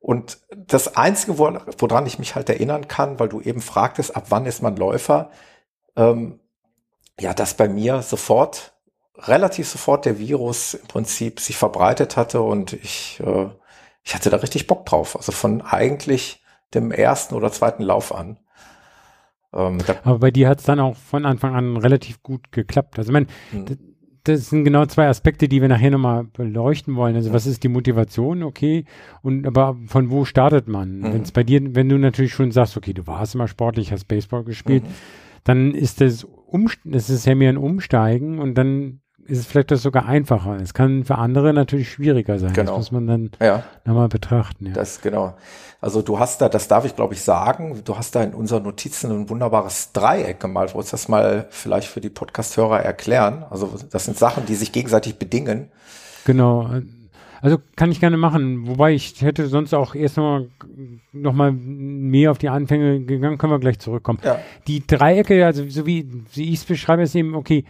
Und 0.00 0.38
das 0.50 0.96
Einzige, 0.96 1.38
woran 1.38 2.06
ich 2.06 2.18
mich 2.18 2.34
halt 2.34 2.48
erinnern 2.48 2.88
kann, 2.88 3.20
weil 3.20 3.28
du 3.28 3.40
eben 3.40 3.60
fragtest, 3.60 4.16
ab 4.16 4.26
wann 4.30 4.46
ist 4.46 4.62
man 4.62 4.76
Läufer, 4.76 5.30
ähm, 5.94 6.40
ja, 7.18 7.34
dass 7.34 7.54
bei 7.54 7.68
mir 7.68 8.02
sofort 8.02 8.72
relativ 9.26 9.68
sofort 9.68 10.04
der 10.04 10.18
Virus 10.18 10.74
im 10.74 10.86
Prinzip 10.86 11.40
sich 11.40 11.56
verbreitet 11.56 12.16
hatte 12.16 12.40
und 12.40 12.72
ich, 12.72 13.20
äh, 13.24 13.48
ich 14.02 14.14
hatte 14.14 14.30
da 14.30 14.38
richtig 14.38 14.66
Bock 14.66 14.86
drauf. 14.86 15.16
Also 15.16 15.32
von 15.32 15.62
eigentlich 15.62 16.42
dem 16.74 16.92
ersten 16.92 17.34
oder 17.34 17.52
zweiten 17.52 17.82
Lauf 17.82 18.14
an. 18.14 18.38
Ähm, 19.52 19.78
Aber 20.04 20.18
bei 20.18 20.30
dir 20.30 20.48
hat 20.48 20.60
es 20.60 20.64
dann 20.64 20.80
auch 20.80 20.96
von 20.96 21.24
Anfang 21.24 21.54
an 21.54 21.76
relativ 21.76 22.22
gut 22.22 22.52
geklappt. 22.52 22.98
Also 22.98 23.10
ich 23.10 23.12
meine, 23.12 23.26
hm. 23.50 23.78
das 24.24 24.50
sind 24.50 24.64
genau 24.64 24.86
zwei 24.86 25.08
Aspekte, 25.08 25.48
die 25.48 25.60
wir 25.60 25.68
nachher 25.68 25.90
nochmal 25.90 26.24
beleuchten 26.24 26.94
wollen. 26.96 27.16
Also 27.16 27.32
was 27.32 27.46
ist 27.46 27.62
die 27.64 27.68
Motivation, 27.68 28.42
okay, 28.42 28.84
und 29.22 29.46
aber 29.46 29.76
von 29.86 30.10
wo 30.10 30.24
startet 30.24 30.68
man? 30.68 30.98
Mhm. 30.98 31.12
Wenn 31.12 31.22
es 31.22 31.32
bei 31.32 31.42
dir, 31.42 31.74
wenn 31.74 31.88
du 31.88 31.98
natürlich 31.98 32.32
schon 32.32 32.52
sagst, 32.52 32.76
okay, 32.76 32.92
du 32.92 33.06
warst 33.06 33.34
immer 33.34 33.48
sportlich, 33.48 33.92
hast 33.92 34.06
Baseball 34.06 34.44
gespielt, 34.44 34.84
mhm. 34.84 34.94
dann 35.44 35.74
ist 35.74 36.00
das 36.00 36.24
um, 36.24 36.68
das 36.84 37.10
ist 37.10 37.26
ja 37.26 37.34
mehr 37.34 37.50
ein 37.50 37.56
Umsteigen 37.56 38.38
und 38.38 38.54
dann 38.54 38.99
ist 39.26 39.38
es 39.38 39.46
vielleicht 39.46 39.70
das 39.70 39.82
sogar 39.82 40.06
einfacher. 40.06 40.56
Es 40.56 40.74
kann 40.74 41.04
für 41.04 41.16
andere 41.16 41.52
natürlich 41.52 41.90
schwieriger 41.90 42.38
sein. 42.38 42.52
Genau. 42.52 42.72
Das 42.72 42.78
muss 42.78 42.92
man 42.92 43.06
dann 43.06 43.30
ja. 43.40 43.62
nochmal 43.84 44.08
betrachten. 44.08 44.66
Ja. 44.66 44.72
Das 44.72 45.00
genau. 45.00 45.34
Also 45.80 46.02
du 46.02 46.18
hast 46.18 46.40
da, 46.40 46.48
das 46.48 46.68
darf 46.68 46.84
ich 46.84 46.96
glaube 46.96 47.14
ich 47.14 47.22
sagen, 47.22 47.82
du 47.84 47.96
hast 47.96 48.14
da 48.14 48.22
in 48.22 48.34
unseren 48.34 48.62
Notizen 48.62 49.10
ein 49.10 49.28
wunderbares 49.30 49.92
Dreieck 49.92 50.40
gemalt. 50.40 50.74
Wolltest 50.74 50.92
das 50.92 51.08
mal 51.08 51.46
vielleicht 51.50 51.88
für 51.88 52.00
die 52.00 52.10
Podcast-Hörer 52.10 52.80
erklären? 52.80 53.44
Also 53.48 53.74
das 53.90 54.04
sind 54.04 54.18
Sachen, 54.18 54.46
die 54.46 54.54
sich 54.54 54.72
gegenseitig 54.72 55.18
bedingen. 55.18 55.70
Genau. 56.24 56.68
Also 57.42 57.58
kann 57.76 57.90
ich 57.90 58.00
gerne 58.00 58.16
machen, 58.16 58.66
wobei 58.66 58.92
ich 58.92 59.22
hätte 59.22 59.46
sonst 59.46 59.72
auch 59.74 59.94
erst 59.94 60.18
noch, 60.18 60.46
noch 61.12 61.32
mal 61.32 61.52
mehr 61.52 62.30
auf 62.30 62.38
die 62.38 62.50
Anfänge 62.50 63.00
gegangen, 63.00 63.38
können 63.38 63.52
wir 63.52 63.58
gleich 63.58 63.78
zurückkommen. 63.78 64.18
Ja. 64.22 64.38
Die 64.66 64.86
Dreiecke, 64.86 65.46
also 65.46 65.66
so 65.68 65.86
wie, 65.86 66.06
wie 66.34 66.50
ich 66.50 66.56
es 66.60 66.64
beschreibe, 66.64 67.02
ist 67.02 67.14
eben, 67.14 67.34
okay, 67.34 67.64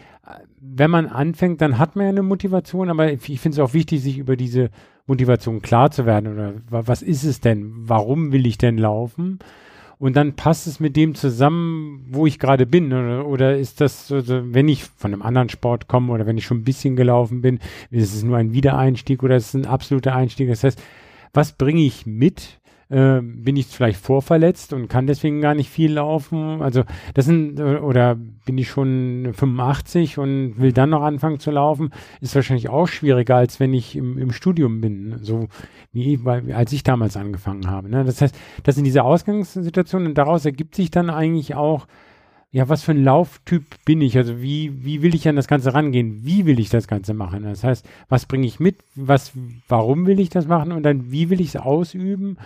wenn 0.61 0.91
man 0.91 1.07
anfängt, 1.07 1.61
dann 1.61 1.79
hat 1.79 1.97
man 1.97 2.05
ja 2.05 2.11
eine 2.11 2.23
Motivation, 2.23 2.91
aber 2.91 3.13
ich 3.13 3.41
finde 3.41 3.57
es 3.57 3.59
auch 3.59 3.75
wichtig, 3.75 4.03
sich 4.03 4.19
über 4.19 4.37
diese 4.37 4.71
Motivation 5.07 5.63
klar 5.63 5.91
zu 5.91 6.07
werden 6.07 6.33
oder 6.33 6.55
was 6.69 7.03
ist 7.03 7.25
es 7.25 7.41
denn? 7.41 7.73
Warum 7.75 8.33
will 8.33 8.47
ich 8.47 8.59
denn 8.59 8.79
laufen? 8.79 9.39
Und 10.01 10.17
dann 10.17 10.35
passt 10.35 10.67
es 10.67 10.81
mit 10.81 10.97
dem 10.97 11.15
zusammen, 11.15 12.07
wo 12.09 12.27
ich 12.27 12.39
gerade 12.39 12.65
bin. 12.65 12.91
Oder, 12.91 13.27
oder 13.27 13.59
ist 13.59 13.83
das, 13.83 14.11
also, 14.11 14.41
wenn 14.55 14.67
ich 14.67 14.85
von 14.85 15.13
einem 15.13 15.21
anderen 15.21 15.51
Sport 15.51 15.89
komme 15.89 16.11
oder 16.13 16.27
wenn 16.27 16.39
ich 16.39 16.47
schon 16.47 16.61
ein 16.61 16.65
bisschen 16.65 16.97
gelaufen 16.97 17.43
bin, 17.43 17.61
ist 17.91 18.15
es 18.15 18.23
nur 18.23 18.39
ein 18.39 18.55
Wiedereinstieg 18.55 19.23
oder 19.23 19.37
ist 19.37 19.49
es 19.49 19.55
ein 19.55 19.67
absoluter 19.67 20.17
Einstieg? 20.17 20.49
Das 20.49 20.65
heißt, 20.65 20.83
was 21.35 21.53
bringe 21.53 21.83
ich 21.83 22.07
mit? 22.07 22.60
Äh, 22.91 23.21
bin 23.23 23.57
ich 23.57 23.67
vielleicht 23.67 24.01
vorverletzt 24.01 24.73
und 24.73 24.89
kann 24.89 25.07
deswegen 25.07 25.41
gar 25.41 25.55
nicht 25.55 25.71
viel 25.71 25.93
laufen. 25.93 26.61
Also 26.61 26.83
das 27.15 27.25
sind, 27.25 27.61
äh, 27.61 27.77
oder 27.77 28.17
bin 28.17 28.59
ich 28.59 28.69
schon 28.69 29.31
85 29.33 30.19
und 30.19 30.59
will 30.59 30.73
dann 30.73 30.91
noch 30.91 31.03
anfangen 31.03 31.39
zu 31.39 31.53
laufen, 31.53 31.91
ist 32.21 32.35
wahrscheinlich 32.35 32.69
auch 32.69 32.89
schwieriger, 32.89 33.37
als 33.37 33.61
wenn 33.61 33.73
ich 33.73 33.95
im, 33.95 34.19
im 34.19 34.33
Studium 34.33 34.81
bin, 34.81 35.19
so 35.23 35.47
wie 35.93 36.25
weil, 36.25 36.53
als 36.53 36.73
ich 36.73 36.83
damals 36.83 37.17
angefangen 37.17 37.71
habe. 37.71 37.89
Ne? 37.89 38.05
Das 38.05 38.21
heißt, 38.21 38.37
das 38.65 38.75
sind 38.75 38.85
diese 38.85 39.05
Ausgangssituationen 39.05 40.09
und 40.09 40.19
daraus 40.19 40.45
ergibt 40.45 40.75
sich 40.75 40.91
dann 40.91 41.11
eigentlich 41.11 41.55
auch, 41.55 41.87
ja, 42.53 42.69
was 42.69 42.83
für 42.83 42.91
ein 42.91 43.05
Lauftyp 43.05 43.65
bin 43.85 44.01
ich? 44.01 44.17
Also 44.17 44.43
wie, 44.43 44.85
wie 44.85 45.03
will 45.03 45.15
ich 45.15 45.29
an 45.29 45.37
das 45.37 45.47
Ganze 45.47 45.73
rangehen? 45.73 46.25
Wie 46.25 46.47
will 46.47 46.59
ich 46.59 46.69
das 46.69 46.89
Ganze 46.89 47.15
machen? 47.15 47.45
Das 47.45 47.63
heißt, 47.63 47.89
was 48.09 48.27
bringe 48.27 48.49
ich 48.49 48.59
mit? 48.59 48.79
Was, 48.97 49.31
warum 49.69 50.07
will 50.07 50.19
ich 50.19 50.31
das 50.31 50.49
machen? 50.49 50.73
Und 50.73 50.83
dann, 50.83 51.13
wie 51.13 51.31
will 51.31 51.41
ich 51.41 51.55
es 51.55 51.57
ausüben? 51.57 52.37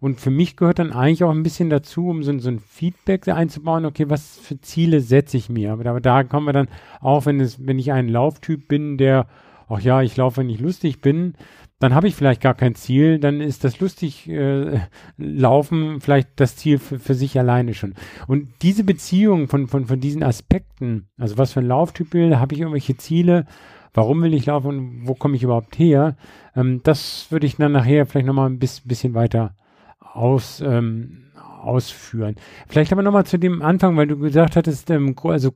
Und 0.00 0.18
für 0.18 0.30
mich 0.30 0.56
gehört 0.56 0.78
dann 0.78 0.92
eigentlich 0.92 1.24
auch 1.24 1.30
ein 1.30 1.42
bisschen 1.42 1.68
dazu, 1.68 2.08
um 2.08 2.22
so, 2.22 2.36
so 2.38 2.48
ein 2.48 2.58
Feedback 2.58 3.28
einzubauen, 3.28 3.84
okay, 3.84 4.08
was 4.08 4.38
für 4.38 4.60
Ziele 4.60 5.00
setze 5.00 5.36
ich 5.36 5.50
mir? 5.50 5.72
Aber 5.72 5.84
da, 5.84 5.90
aber 5.90 6.00
da 6.00 6.24
kommen 6.24 6.46
wir 6.46 6.52
dann 6.52 6.68
auch, 7.00 7.26
wenn 7.26 7.38
es, 7.40 7.66
wenn 7.66 7.78
ich 7.78 7.92
ein 7.92 8.08
Lauftyp 8.08 8.66
bin, 8.66 8.96
der, 8.96 9.26
ach 9.68 9.80
ja, 9.80 10.00
ich 10.02 10.16
laufe, 10.16 10.38
wenn 10.38 10.48
ich 10.48 10.60
lustig 10.60 11.02
bin, 11.02 11.34
dann 11.80 11.94
habe 11.94 12.08
ich 12.08 12.14
vielleicht 12.14 12.42
gar 12.42 12.54
kein 12.54 12.74
Ziel, 12.74 13.18
dann 13.18 13.40
ist 13.40 13.64
das 13.64 13.80
lustig 13.80 14.28
äh, 14.28 14.80
laufen 15.16 16.00
vielleicht 16.00 16.28
das 16.36 16.56
Ziel 16.56 16.78
für, 16.78 16.98
für 16.98 17.14
sich 17.14 17.38
alleine 17.38 17.72
schon. 17.72 17.94
Und 18.26 18.48
diese 18.60 18.84
Beziehung 18.84 19.48
von, 19.48 19.66
von, 19.66 19.86
von 19.86 19.98
diesen 19.98 20.22
Aspekten, 20.22 21.08
also 21.18 21.38
was 21.38 21.52
für 21.52 21.60
ein 21.60 21.66
Lauftyp 21.66 22.12
will, 22.12 22.38
habe 22.38 22.54
ich 22.54 22.60
irgendwelche 22.60 22.98
Ziele, 22.98 23.46
warum 23.94 24.22
will 24.22 24.34
ich 24.34 24.46
laufen 24.46 24.66
und 24.68 25.08
wo 25.08 25.14
komme 25.14 25.36
ich 25.36 25.42
überhaupt 25.42 25.78
her, 25.78 26.16
ähm, 26.54 26.80
das 26.82 27.26
würde 27.30 27.46
ich 27.46 27.56
dann 27.56 27.72
nachher 27.72 28.04
vielleicht 28.04 28.26
nochmal 28.26 28.50
ein 28.50 28.58
bisschen 28.58 29.14
weiter 29.14 29.54
aus, 30.12 30.60
ähm, 30.60 31.30
ausführen. 31.62 32.36
Vielleicht 32.68 32.92
aber 32.92 33.02
nochmal 33.02 33.26
zu 33.26 33.38
dem 33.38 33.62
Anfang, 33.62 33.96
weil 33.96 34.06
du 34.06 34.18
gesagt 34.18 34.56
hattest, 34.56 34.90
ähm, 34.90 35.14
also 35.22 35.52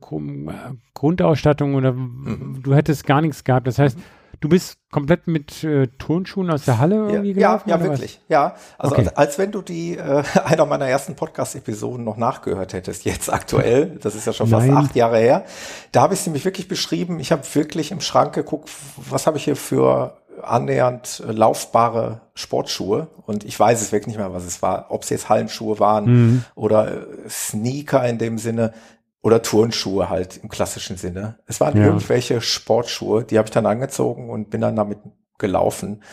Grundausstattung 0.93 1.75
oder 1.75 1.93
mhm. 1.93 2.61
du 2.63 2.75
hättest 2.75 3.05
gar 3.05 3.21
nichts 3.21 3.43
gehabt. 3.43 3.67
Das 3.67 3.79
heißt, 3.79 3.97
du 4.39 4.49
bist 4.49 4.77
komplett 4.91 5.27
mit 5.27 5.63
äh, 5.63 5.87
Turnschuhen 5.87 6.49
aus 6.51 6.65
der 6.65 6.77
Halle 6.77 6.95
irgendwie 7.09 7.29
ja, 7.29 7.57
gelaufen? 7.57 7.69
Ja, 7.69 7.77
ja 7.77 7.83
wirklich. 7.83 8.19
Was? 8.21 8.29
Ja, 8.29 8.55
also 8.77 8.95
okay. 8.95 9.07
als, 9.07 9.17
als, 9.17 9.37
wenn 9.39 9.51
du 9.51 9.61
die 9.61 9.97
äh, 9.97 10.23
einer 10.45 10.65
meiner 10.65 10.87
ersten 10.87 11.15
Podcast-Episoden 11.15 12.03
noch 12.03 12.17
nachgehört 12.17 12.73
hättest, 12.73 13.05
jetzt 13.05 13.31
aktuell. 13.31 13.97
Das 14.01 14.15
ist 14.15 14.25
ja 14.25 14.33
schon 14.33 14.47
fast 14.47 14.67
Nein. 14.67 14.77
acht 14.77 14.95
Jahre 14.95 15.17
her. 15.17 15.45
Da 15.91 16.01
habe 16.01 16.13
ich 16.13 16.21
sie 16.21 16.29
nämlich 16.29 16.45
wirklich 16.45 16.67
beschrieben. 16.67 17.19
Ich 17.19 17.31
habe 17.31 17.43
wirklich 17.53 17.91
im 17.91 18.01
Schrank 18.01 18.33
geguckt, 18.33 18.69
was 18.97 19.27
habe 19.27 19.37
ich 19.37 19.43
hier 19.43 19.55
für 19.55 20.17
annähernd 20.41 21.23
äh, 21.27 21.31
laufbare 21.31 22.21
Sportschuhe 22.33 23.07
und 23.25 23.43
ich 23.43 23.59
weiß 23.59 23.81
es 23.81 23.91
wirklich 23.91 24.07
nicht 24.07 24.17
mehr, 24.17 24.33
was 24.33 24.45
es 24.45 24.61
war, 24.61 24.87
ob 24.89 25.03
es 25.03 25.09
jetzt 25.09 25.29
Hallenschuhe 25.29 25.79
waren 25.79 26.05
mhm. 26.05 26.45
oder 26.55 26.91
äh, 26.91 27.29
Sneaker 27.29 28.07
in 28.07 28.17
dem 28.17 28.37
Sinne 28.37 28.73
oder 29.21 29.41
Turnschuhe 29.41 30.09
halt 30.09 30.37
im 30.37 30.49
klassischen 30.49 30.97
Sinne. 30.97 31.39
Es 31.47 31.59
waren 31.59 31.77
ja. 31.77 31.85
irgendwelche 31.85 32.41
Sportschuhe, 32.41 33.23
die 33.23 33.37
habe 33.37 33.47
ich 33.47 33.51
dann 33.51 33.65
angezogen 33.65 34.29
und 34.29 34.49
bin 34.49 34.61
dann 34.61 34.75
damit 34.75 34.99
gelaufen. 35.37 36.03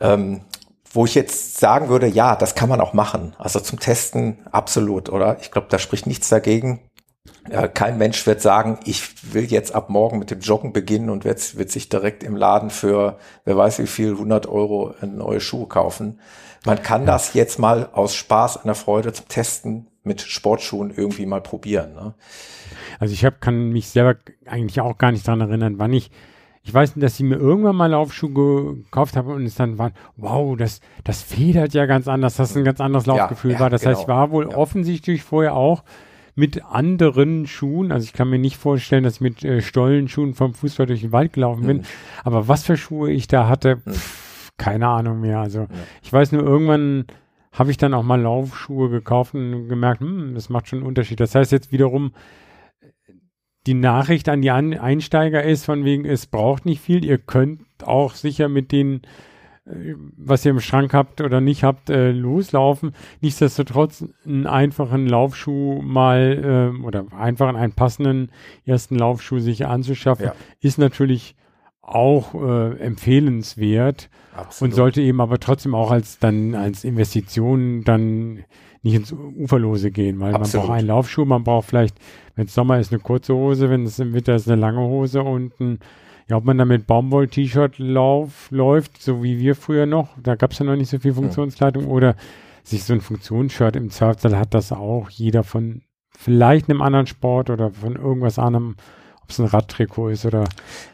Ähm, 0.00 0.42
wo 0.92 1.04
ich 1.06 1.16
jetzt 1.16 1.58
sagen 1.58 1.88
würde, 1.88 2.06
ja, 2.06 2.36
das 2.36 2.54
kann 2.54 2.68
man 2.68 2.80
auch 2.80 2.92
machen. 2.92 3.34
Also 3.36 3.58
zum 3.58 3.80
Testen 3.80 4.38
absolut, 4.52 5.08
oder? 5.08 5.38
Ich 5.40 5.50
glaube, 5.50 5.66
da 5.68 5.80
spricht 5.80 6.06
nichts 6.06 6.28
dagegen. 6.28 6.80
Ja, 7.50 7.68
kein 7.68 7.98
Mensch 7.98 8.26
wird 8.26 8.40
sagen, 8.40 8.78
ich 8.84 9.34
will 9.34 9.44
jetzt 9.44 9.74
ab 9.74 9.90
morgen 9.90 10.18
mit 10.18 10.30
dem 10.30 10.40
Joggen 10.40 10.72
beginnen 10.72 11.10
und 11.10 11.24
wird, 11.24 11.56
wird 11.56 11.70
sich 11.70 11.88
direkt 11.88 12.22
im 12.22 12.36
Laden 12.36 12.70
für, 12.70 13.18
wer 13.44 13.56
weiß 13.56 13.78
wie 13.80 13.86
viel, 13.86 14.12
100 14.12 14.46
Euro 14.46 14.94
neue 15.02 15.40
Schuhe 15.40 15.66
kaufen. 15.66 16.20
Man 16.64 16.82
kann 16.82 17.04
das 17.04 17.34
jetzt 17.34 17.58
mal 17.58 17.90
aus 17.92 18.14
Spaß, 18.14 18.64
einer 18.64 18.74
Freude 18.74 19.12
zum 19.12 19.28
Testen 19.28 19.86
mit 20.02 20.22
Sportschuhen 20.22 20.90
irgendwie 20.94 21.26
mal 21.26 21.42
probieren. 21.42 21.94
Ne? 21.94 22.14
Also 22.98 23.12
ich 23.12 23.24
hab, 23.24 23.40
kann 23.40 23.70
mich 23.70 23.88
selber 23.88 24.16
eigentlich 24.46 24.80
auch 24.80 24.96
gar 24.96 25.12
nicht 25.12 25.26
dran 25.26 25.40
erinnern, 25.40 25.78
wann 25.78 25.92
ich 25.92 26.10
ich 26.66 26.72
weiß, 26.72 26.94
dass 26.96 27.16
ich 27.16 27.26
mir 27.26 27.36
irgendwann 27.36 27.76
mal 27.76 27.90
Laufschuhe 27.90 28.76
gekauft 28.76 29.16
habe 29.16 29.34
und 29.34 29.44
es 29.44 29.54
dann 29.54 29.76
war, 29.76 29.92
wow, 30.16 30.56
das, 30.56 30.80
das 31.04 31.20
federt 31.20 31.74
ja 31.74 31.84
ganz 31.84 32.08
anders, 32.08 32.36
das 32.36 32.52
ist 32.52 32.56
ein 32.56 32.64
ganz 32.64 32.80
anderes 32.80 33.04
Laufgefühl 33.04 33.50
ja, 33.50 33.56
ja, 33.58 33.60
war. 33.60 33.70
Das 33.70 33.82
genau. 33.82 33.90
heißt, 33.90 34.02
ich 34.02 34.08
war 34.08 34.30
wohl 34.30 34.48
ja. 34.50 34.56
offensichtlich 34.56 35.22
vorher 35.22 35.54
auch 35.54 35.84
mit 36.34 36.64
anderen 36.64 37.46
Schuhen. 37.46 37.92
Also 37.92 38.04
ich 38.04 38.12
kann 38.12 38.28
mir 38.28 38.38
nicht 38.38 38.56
vorstellen, 38.56 39.04
dass 39.04 39.16
ich 39.16 39.20
mit 39.20 39.44
äh, 39.44 39.60
Stollenschuhen 39.60 40.34
vom 40.34 40.54
Fußball 40.54 40.86
durch 40.86 41.02
den 41.02 41.12
Wald 41.12 41.32
gelaufen 41.32 41.66
bin. 41.66 41.76
Mhm. 41.78 41.84
Aber 42.24 42.48
was 42.48 42.64
für 42.64 42.76
Schuhe 42.76 43.10
ich 43.10 43.26
da 43.28 43.48
hatte, 43.48 43.78
pff, 43.78 44.50
keine 44.56 44.88
Ahnung 44.88 45.20
mehr. 45.20 45.40
Also 45.40 45.60
ja. 45.60 45.68
ich 46.02 46.12
weiß 46.12 46.32
nur, 46.32 46.42
irgendwann 46.42 47.06
habe 47.52 47.70
ich 47.70 47.76
dann 47.76 47.94
auch 47.94 48.02
mal 48.02 48.20
Laufschuhe 48.20 48.90
gekauft 48.90 49.34
und 49.34 49.68
gemerkt, 49.68 50.00
hm, 50.00 50.34
das 50.34 50.48
macht 50.48 50.68
schon 50.68 50.80
einen 50.80 50.88
Unterschied. 50.88 51.20
Das 51.20 51.34
heißt 51.34 51.52
jetzt 51.52 51.70
wiederum, 51.70 52.12
die 53.66 53.74
Nachricht 53.74 54.28
an 54.28 54.42
die 54.42 54.50
an 54.50 54.74
Einsteiger 54.76 55.42
ist 55.42 55.64
von 55.64 55.84
wegen, 55.84 56.04
es 56.04 56.26
braucht 56.26 56.66
nicht 56.66 56.80
viel. 56.80 57.04
Ihr 57.04 57.18
könnt 57.18 57.62
auch 57.82 58.14
sicher 58.14 58.48
mit 58.48 58.72
den 58.72 59.02
was 59.66 60.44
ihr 60.44 60.50
im 60.50 60.60
Schrank 60.60 60.92
habt 60.92 61.22
oder 61.22 61.40
nicht 61.40 61.64
habt, 61.64 61.88
äh, 61.88 62.10
loslaufen. 62.12 62.92
Nichtsdestotrotz 63.22 64.04
einen 64.26 64.46
einfachen 64.46 65.06
Laufschuh 65.06 65.80
mal 65.80 66.74
äh, 66.76 66.82
oder 66.82 67.06
einfachen, 67.18 67.56
einen 67.56 67.72
passenden 67.72 68.30
ersten 68.66 68.96
Laufschuh 68.96 69.38
sich 69.38 69.66
anzuschaffen, 69.66 70.26
ja. 70.26 70.34
ist 70.60 70.78
natürlich 70.78 71.34
auch 71.80 72.34
äh, 72.34 72.78
empfehlenswert 72.78 74.10
Absolut. 74.34 74.72
und 74.72 74.76
sollte 74.76 75.02
eben 75.02 75.20
aber 75.20 75.38
trotzdem 75.38 75.74
auch 75.74 75.90
als 75.90 76.18
dann 76.18 76.54
als 76.54 76.84
Investition 76.84 77.84
dann 77.84 78.44
nicht 78.82 78.94
ins 78.94 79.12
Uferlose 79.12 79.90
gehen, 79.90 80.20
weil 80.20 80.34
Absolut. 80.34 80.54
man 80.54 80.66
braucht 80.66 80.78
einen 80.78 80.88
Laufschuh, 80.88 81.24
man 81.24 81.44
braucht 81.44 81.68
vielleicht, 81.68 81.96
wenn 82.36 82.46
es 82.46 82.54
Sommer 82.54 82.78
ist, 82.78 82.92
eine 82.92 83.00
kurze 83.00 83.34
Hose, 83.34 83.70
wenn 83.70 83.84
es 83.84 83.98
im 83.98 84.12
Winter 84.12 84.34
ist, 84.34 84.46
eine 84.46 84.60
lange 84.60 84.80
Hose 84.80 85.22
und 85.22 85.58
ein 85.58 85.78
ja, 86.28 86.36
ob 86.36 86.44
man 86.44 86.58
da 86.58 86.64
mit 86.64 86.86
Baumwoll-T-Shirt 86.86 87.78
läuft, 87.78 89.02
so 89.02 89.22
wie 89.22 89.38
wir 89.38 89.54
früher 89.54 89.86
noch, 89.86 90.08
da 90.22 90.34
gab 90.36 90.52
es 90.52 90.58
ja 90.58 90.64
noch 90.64 90.76
nicht 90.76 90.90
so 90.90 90.98
viel 90.98 91.14
Funktionsleitung, 91.14 91.86
oder 91.86 92.16
sich 92.62 92.84
so 92.84 92.94
ein 92.94 93.02
Funktionsshirt 93.02 93.76
im 93.76 93.90
Surfsaal 93.90 94.38
hat 94.38 94.54
das 94.54 94.72
auch 94.72 95.10
jeder 95.10 95.42
von 95.42 95.82
vielleicht 96.16 96.70
einem 96.70 96.80
anderen 96.80 97.06
Sport 97.06 97.50
oder 97.50 97.70
von 97.72 97.96
irgendwas 97.96 98.38
anderem, 98.38 98.76
ob 99.22 99.30
es 99.30 99.38
ein 99.38 99.46
Radtrikot 99.46 100.08
ist 100.08 100.24
oder 100.24 100.44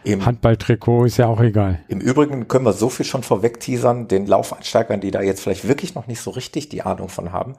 Im, 0.03 0.25
Handballtrikot, 0.25 1.05
ist 1.05 1.19
ja 1.19 1.27
auch 1.27 1.41
egal. 1.41 1.81
Im 1.89 2.01
Übrigen 2.01 2.49
können 2.49 2.65
wir 2.65 2.73
so 2.73 2.89
viel 2.89 3.07
schon 3.07 3.23
vorweg 3.23 3.61
teasern, 3.61 4.09
den 4.09 4.27
Laufeinsteigern, 4.27 5.01
die 5.01 5.11
da 5.11 5.21
jetzt 5.21 5.43
vielleicht 5.43 5.69
wirklich 5.69 5.95
noch 5.95 6.07
nicht 6.07 6.21
so 6.21 6.31
richtig 6.31 6.69
die 6.69 6.83
Ahnung 6.83 7.09
von 7.09 7.33
haben. 7.33 7.55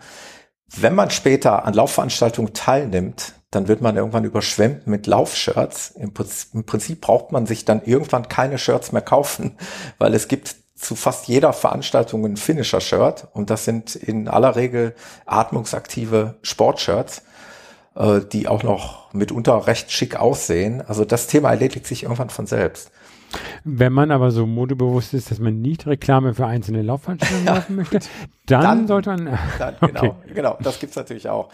Wenn 0.76 0.96
man 0.96 1.10
später 1.10 1.66
an 1.66 1.74
Laufveranstaltungen 1.74 2.54
teilnimmt, 2.54 3.34
dann 3.52 3.68
wird 3.68 3.82
man 3.82 3.98
irgendwann 3.98 4.24
überschwemmt 4.24 4.88
mit 4.88 5.08
Laufshirts. 5.08 5.92
Im, 5.92 6.14
Im 6.54 6.64
Prinzip 6.64 7.02
braucht 7.02 7.32
man 7.32 7.46
sich 7.46 7.66
dann 7.66 7.84
irgendwann 7.84 8.30
keine 8.30 8.58
Shirts 8.58 8.94
mehr 8.94 9.02
kaufen, 9.02 9.58
weil 9.98 10.14
es 10.14 10.28
gibt 10.28 10.56
zu 10.76 10.96
fast 10.96 11.28
jeder 11.28 11.54
Veranstaltung 11.54 12.26
ein 12.26 12.38
Finisher-Shirt 12.38 13.28
und 13.34 13.52
das 13.52 13.66
sind 13.66 13.96
in 13.96 14.28
aller 14.28 14.56
Regel 14.56 14.96
atmungsaktive 15.28 16.40
Sportshirts, 16.42 17.22
äh, 17.96 18.22
die 18.22 18.48
auch 18.48 18.64
noch 18.64 19.14
mitunter 19.14 19.68
recht 19.68 19.92
schick 19.92 20.16
aussehen. 20.16 20.82
Also 20.82 21.06
das 21.06 21.28
Thema 21.28 21.52
erledigt 21.52 21.86
sich 21.86 22.04
irgendwann 22.04 22.32
von 22.32 22.48
selbst. 22.48 22.92
Wenn 23.64 23.94
man 23.94 24.12
aber 24.12 24.32
so 24.32 24.46
modebewusst 24.46 25.14
ist, 25.14 25.32
dass 25.32 25.40
man 25.40 25.62
nicht 25.62 25.88
Reklame 25.88 26.34
für 26.34 26.48
einzelne 26.48 26.82
Laufveranstaltungen 26.82 27.46
ja, 27.46 27.54
machen 27.56 27.76
möchte, 27.76 28.00
dann, 28.46 28.62
dann, 28.62 28.88
sollte 28.88 29.12
man. 29.12 29.38
Dann, 29.60 29.76
genau, 29.80 30.04
okay. 30.04 30.34
genau, 30.34 30.58
das 30.62 30.80
gibt's 30.80 30.96
natürlich 30.96 31.30
auch. 31.30 31.50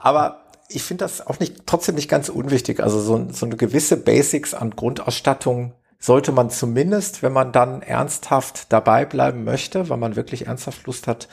Aber 0.00 0.43
ich 0.68 0.82
finde 0.82 1.04
das 1.04 1.26
auch 1.26 1.38
nicht, 1.40 1.66
trotzdem 1.66 1.94
nicht 1.94 2.08
ganz 2.08 2.28
unwichtig. 2.28 2.80
Also 2.80 3.00
so, 3.00 3.26
so 3.30 3.46
eine 3.46 3.56
gewisse 3.56 3.96
Basics 3.96 4.54
an 4.54 4.70
Grundausstattung 4.70 5.74
sollte 5.98 6.32
man 6.32 6.50
zumindest, 6.50 7.22
wenn 7.22 7.32
man 7.32 7.52
dann 7.52 7.82
ernsthaft 7.82 8.72
dabei 8.72 9.04
bleiben 9.04 9.44
möchte, 9.44 9.88
weil 9.88 9.96
man 9.96 10.16
wirklich 10.16 10.46
ernsthaft 10.46 10.86
Lust 10.86 11.06
hat, 11.06 11.28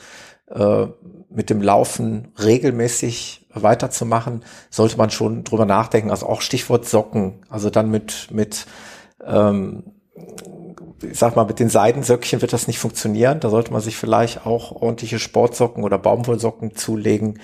äh, 0.50 0.86
mit 1.28 1.50
dem 1.50 1.62
Laufen 1.62 2.28
regelmäßig 2.42 3.46
weiterzumachen, 3.52 4.44
sollte 4.70 4.96
man 4.96 5.10
schon 5.10 5.44
drüber 5.44 5.66
nachdenken. 5.66 6.10
Also 6.10 6.26
auch 6.26 6.40
Stichwort 6.40 6.86
Socken. 6.86 7.44
Also 7.48 7.70
dann 7.70 7.90
mit, 7.90 8.28
mit 8.30 8.66
ähm, 9.24 9.84
ich 11.02 11.18
sag 11.18 11.36
mal, 11.36 11.44
mit 11.44 11.58
den 11.58 11.68
Seidensöckchen 11.68 12.40
wird 12.40 12.52
das 12.52 12.66
nicht 12.66 12.78
funktionieren. 12.78 13.40
Da 13.40 13.50
sollte 13.50 13.72
man 13.72 13.80
sich 13.80 13.96
vielleicht 13.96 14.46
auch 14.46 14.72
ordentliche 14.72 15.18
Sportsocken 15.18 15.84
oder 15.84 15.98
Baumwollsocken 15.98 16.76
zulegen. 16.76 17.40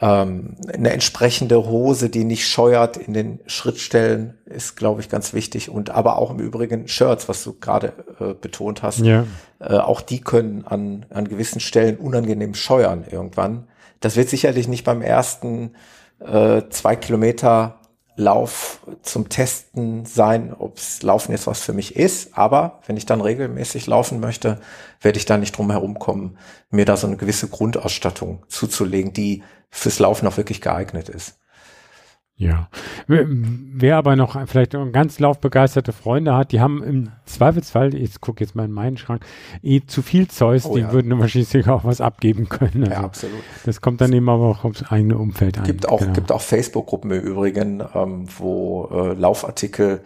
Ähm, 0.00 0.56
eine 0.72 0.90
entsprechende 0.90 1.66
Hose, 1.66 2.08
die 2.08 2.24
nicht 2.24 2.46
scheuert 2.46 2.96
in 2.96 3.14
den 3.14 3.40
Schrittstellen, 3.46 4.34
ist, 4.44 4.76
glaube 4.76 5.00
ich, 5.00 5.08
ganz 5.08 5.34
wichtig. 5.34 5.70
Und 5.70 5.90
aber 5.90 6.18
auch 6.18 6.30
im 6.30 6.38
Übrigen 6.38 6.88
Shirts, 6.88 7.28
was 7.28 7.42
du 7.44 7.54
gerade 7.58 7.92
äh, 8.20 8.34
betont 8.34 8.82
hast. 8.82 9.00
Ja. 9.00 9.26
Äh, 9.58 9.76
auch 9.76 10.00
die 10.00 10.20
können 10.20 10.64
an, 10.66 11.06
an 11.10 11.28
gewissen 11.28 11.60
Stellen 11.60 11.96
unangenehm 11.96 12.54
scheuern 12.54 13.04
irgendwann. 13.10 13.68
Das 14.00 14.16
wird 14.16 14.28
sicherlich 14.28 14.68
nicht 14.68 14.84
beim 14.84 15.02
ersten 15.02 15.72
äh, 16.20 16.62
zwei 16.70 16.96
Kilometer 16.96 17.80
Lauf 18.16 18.80
zum 19.02 19.28
Testen 19.28 20.04
sein, 20.04 20.54
ob's 20.54 21.02
Laufen 21.02 21.32
jetzt 21.32 21.46
was 21.46 21.62
für 21.62 21.72
mich 21.72 21.96
ist. 21.96 22.36
Aber 22.36 22.80
wenn 22.86 22.96
ich 22.96 23.06
dann 23.06 23.20
regelmäßig 23.20 23.86
laufen 23.86 24.20
möchte, 24.20 24.60
werde 25.00 25.18
ich 25.18 25.24
da 25.24 25.38
nicht 25.38 25.56
drum 25.56 25.70
herum 25.70 25.98
kommen, 25.98 26.38
mir 26.70 26.84
da 26.84 26.96
so 26.96 27.06
eine 27.06 27.16
gewisse 27.16 27.48
Grundausstattung 27.48 28.44
zuzulegen, 28.48 29.12
die 29.12 29.42
fürs 29.70 29.98
Laufen 29.98 30.26
auch 30.26 30.36
wirklich 30.36 30.60
geeignet 30.60 31.08
ist. 31.08 31.41
Ja. 32.42 32.68
Wer 33.06 33.96
aber 33.96 34.16
noch 34.16 34.36
vielleicht 34.46 34.76
ganz 34.92 35.18
laufbegeisterte 35.18 35.92
Freunde 35.92 36.34
hat, 36.34 36.52
die 36.52 36.60
haben 36.60 36.82
im 36.82 37.10
Zweifelsfall, 37.24 37.94
ich 37.94 38.20
gucke 38.20 38.42
jetzt 38.42 38.54
mal 38.54 38.64
in 38.64 38.72
meinen 38.72 38.96
Schrank, 38.96 39.24
eh 39.62 39.80
zu 39.86 40.02
viel 40.02 40.28
Zeus, 40.28 40.66
oh, 40.66 40.74
die 40.74 40.82
ja. 40.82 40.92
würden 40.92 41.18
wahrscheinlich 41.18 41.68
auch 41.68 41.84
was 41.84 42.00
abgeben 42.00 42.48
können. 42.48 42.84
Also 42.84 42.92
ja, 42.92 43.00
absolut. 43.00 43.42
Das 43.64 43.80
kommt 43.80 44.00
dann 44.00 44.12
eben 44.12 44.28
aber 44.28 44.44
auch 44.44 44.64
aufs 44.64 44.82
eigene 44.90 45.16
Umfeld 45.16 45.58
an. 45.58 45.64
Gibt 45.64 45.88
auch, 45.88 46.00
genau. 46.00 46.12
gibt 46.12 46.32
auch 46.32 46.40
Facebook-Gruppen 46.40 47.10
im 47.10 47.20
Übrigen, 47.20 47.82
ähm, 47.94 48.26
wo 48.38 48.88
äh, 48.92 49.14
Laufartikel, 49.14 50.02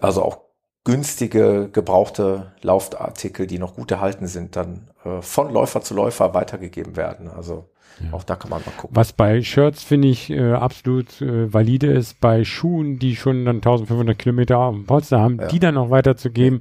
also 0.00 0.22
auch 0.22 0.38
günstige, 0.84 1.68
gebrauchte 1.72 2.52
Laufartikel, 2.62 3.46
die 3.46 3.58
noch 3.58 3.74
gut 3.74 3.90
erhalten 3.90 4.26
sind, 4.26 4.56
dann 4.56 4.90
äh, 5.04 5.20
von 5.20 5.52
Läufer 5.52 5.82
zu 5.82 5.94
Läufer 5.94 6.32
weitergegeben 6.34 6.96
werden. 6.96 7.28
Also 7.28 7.70
ja. 8.02 8.12
Auch 8.12 8.24
da 8.24 8.36
kann 8.36 8.50
man 8.50 8.62
mal 8.64 8.72
gucken. 8.72 8.96
Was 8.96 9.12
bei 9.12 9.42
Shirts 9.42 9.82
finde 9.82 10.08
ich 10.08 10.30
äh, 10.30 10.52
absolut 10.52 11.20
äh, 11.20 11.52
valide 11.52 11.88
ist, 11.88 12.20
bei 12.20 12.44
Schuhen, 12.44 12.98
die 12.98 13.16
schon 13.16 13.44
dann 13.44 13.56
1500 13.56 14.18
Kilometer 14.18 14.58
auf 14.58 14.74
dem 14.74 14.86
Polster 14.86 15.20
haben, 15.20 15.38
ja. 15.40 15.48
die 15.48 15.58
dann 15.58 15.74
noch 15.74 15.90
weiterzugeben. 15.90 16.60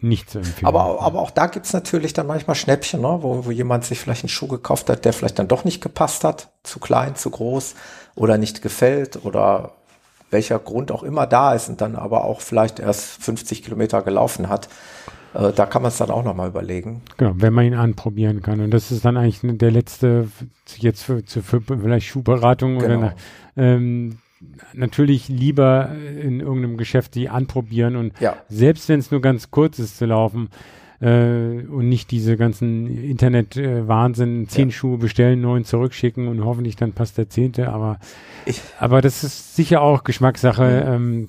Nicht 0.00 0.30
zu 0.30 0.38
empfehlen. 0.38 0.66
Aber, 0.66 1.00
aber 1.00 1.20
auch 1.20 1.30
da 1.30 1.46
gibt's 1.46 1.72
natürlich 1.72 2.12
dann 2.12 2.26
manchmal 2.26 2.56
Schnäppchen, 2.56 3.00
ne? 3.00 3.18
wo, 3.20 3.44
wo 3.46 3.50
jemand 3.52 3.84
sich 3.84 4.00
vielleicht 4.00 4.24
einen 4.24 4.30
Schuh 4.30 4.48
gekauft 4.48 4.90
hat, 4.90 5.04
der 5.04 5.12
vielleicht 5.12 5.38
dann 5.38 5.46
doch 5.46 5.64
nicht 5.64 5.80
gepasst 5.80 6.24
hat, 6.24 6.50
zu 6.64 6.80
klein, 6.80 7.14
zu 7.14 7.30
groß 7.30 7.76
oder 8.16 8.36
nicht 8.36 8.62
gefällt 8.62 9.24
oder 9.24 9.74
welcher 10.30 10.58
Grund 10.58 10.90
auch 10.90 11.04
immer 11.04 11.28
da 11.28 11.54
ist 11.54 11.68
und 11.68 11.80
dann 11.80 11.94
aber 11.94 12.24
auch 12.24 12.40
vielleicht 12.40 12.80
erst 12.80 13.22
50 13.22 13.62
Kilometer 13.62 14.02
gelaufen 14.02 14.48
hat. 14.48 14.68
Äh, 15.34 15.52
da 15.52 15.66
kann 15.66 15.82
man 15.82 15.90
es 15.90 15.98
dann 15.98 16.10
auch 16.10 16.24
nochmal 16.24 16.48
überlegen. 16.48 17.02
Genau, 17.16 17.32
wenn 17.36 17.52
man 17.52 17.64
ihn 17.64 17.74
anprobieren 17.74 18.42
kann. 18.42 18.60
Und 18.60 18.70
das 18.70 18.90
ist 18.90 19.04
dann 19.04 19.16
eigentlich 19.16 19.40
der 19.42 19.70
letzte, 19.70 20.28
jetzt 20.76 21.02
für, 21.02 21.22
für, 21.26 21.42
für 21.42 21.78
vielleicht 21.78 22.06
Schuhberatung 22.06 22.78
genau. 22.78 22.84
oder 22.84 22.98
nach, 22.98 23.14
ähm, 23.56 24.18
natürlich 24.74 25.28
lieber 25.28 25.90
in 26.20 26.40
irgendeinem 26.40 26.76
Geschäft 26.76 27.14
die 27.14 27.28
anprobieren 27.28 27.96
und 27.96 28.18
ja. 28.20 28.36
selbst 28.48 28.88
wenn 28.88 28.98
es 28.98 29.10
nur 29.10 29.20
ganz 29.20 29.50
kurz 29.50 29.78
ist 29.78 29.98
zu 29.98 30.06
laufen 30.06 30.48
äh, 31.00 31.62
und 31.66 31.88
nicht 31.88 32.10
diese 32.10 32.36
ganzen 32.36 32.88
Internet-Wahnsinn, 32.88 34.48
zehn 34.48 34.68
ja. 34.68 34.74
Schuhe 34.74 34.98
bestellen, 34.98 35.40
neun 35.40 35.64
zurückschicken 35.64 36.28
und 36.28 36.44
hoffentlich 36.44 36.76
dann 36.76 36.92
passt 36.92 37.18
der 37.18 37.28
zehnte, 37.28 37.68
aber 37.68 37.98
ich, 38.44 38.60
aber 38.78 39.00
das 39.00 39.22
ist 39.22 39.54
sicher 39.54 39.80
auch 39.80 40.04
Geschmackssache. 40.04 40.84
Mhm. 40.86 40.92
Ähm, 40.92 41.28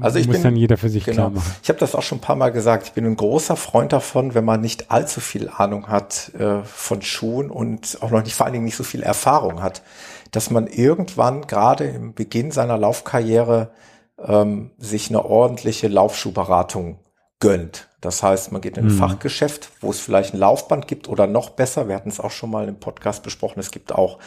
also 0.00 0.18
ich 0.18 0.26
muss 0.26 0.36
bin, 0.36 0.42
dann 0.42 0.56
jeder 0.56 0.76
für 0.76 0.88
sich 0.88 1.04
genau. 1.04 1.32
Ich 1.62 1.68
habe 1.68 1.78
das 1.78 1.94
auch 1.94 2.02
schon 2.02 2.18
ein 2.18 2.20
paar 2.20 2.36
Mal 2.36 2.50
gesagt. 2.50 2.86
Ich 2.86 2.92
bin 2.92 3.04
ein 3.06 3.16
großer 3.16 3.56
Freund 3.56 3.92
davon, 3.92 4.34
wenn 4.34 4.44
man 4.44 4.60
nicht 4.60 4.90
allzu 4.90 5.20
viel 5.20 5.48
Ahnung 5.48 5.88
hat 5.88 6.32
äh, 6.34 6.62
von 6.62 7.02
Schuhen 7.02 7.50
und 7.50 7.98
auch 8.00 8.10
noch 8.10 8.22
nicht 8.22 8.34
vor 8.34 8.46
allen 8.46 8.52
Dingen 8.52 8.64
nicht 8.64 8.76
so 8.76 8.84
viel 8.84 9.02
Erfahrung 9.02 9.62
hat, 9.62 9.82
dass 10.30 10.50
man 10.50 10.66
irgendwann 10.66 11.46
gerade 11.46 11.84
im 11.84 12.14
Beginn 12.14 12.50
seiner 12.50 12.78
Laufkarriere 12.78 13.70
ähm, 14.18 14.70
sich 14.78 15.08
eine 15.08 15.24
ordentliche 15.24 15.88
Laufschuhberatung 15.88 16.98
gönnt. 17.40 17.88
Das 18.00 18.22
heißt, 18.22 18.52
man 18.52 18.60
geht 18.60 18.76
in 18.76 18.86
ein 18.86 18.92
mhm. 18.92 18.98
Fachgeschäft, 18.98 19.70
wo 19.80 19.90
es 19.90 19.98
vielleicht 19.98 20.34
ein 20.34 20.38
Laufband 20.38 20.86
gibt 20.86 21.08
oder 21.08 21.26
noch 21.26 21.50
besser. 21.50 21.88
Wir 21.88 21.96
hatten 21.96 22.10
es 22.10 22.20
auch 22.20 22.30
schon 22.30 22.50
mal 22.50 22.68
im 22.68 22.78
Podcast 22.78 23.22
besprochen. 23.22 23.60
Es 23.60 23.70
gibt 23.70 23.92
auch 23.92 24.18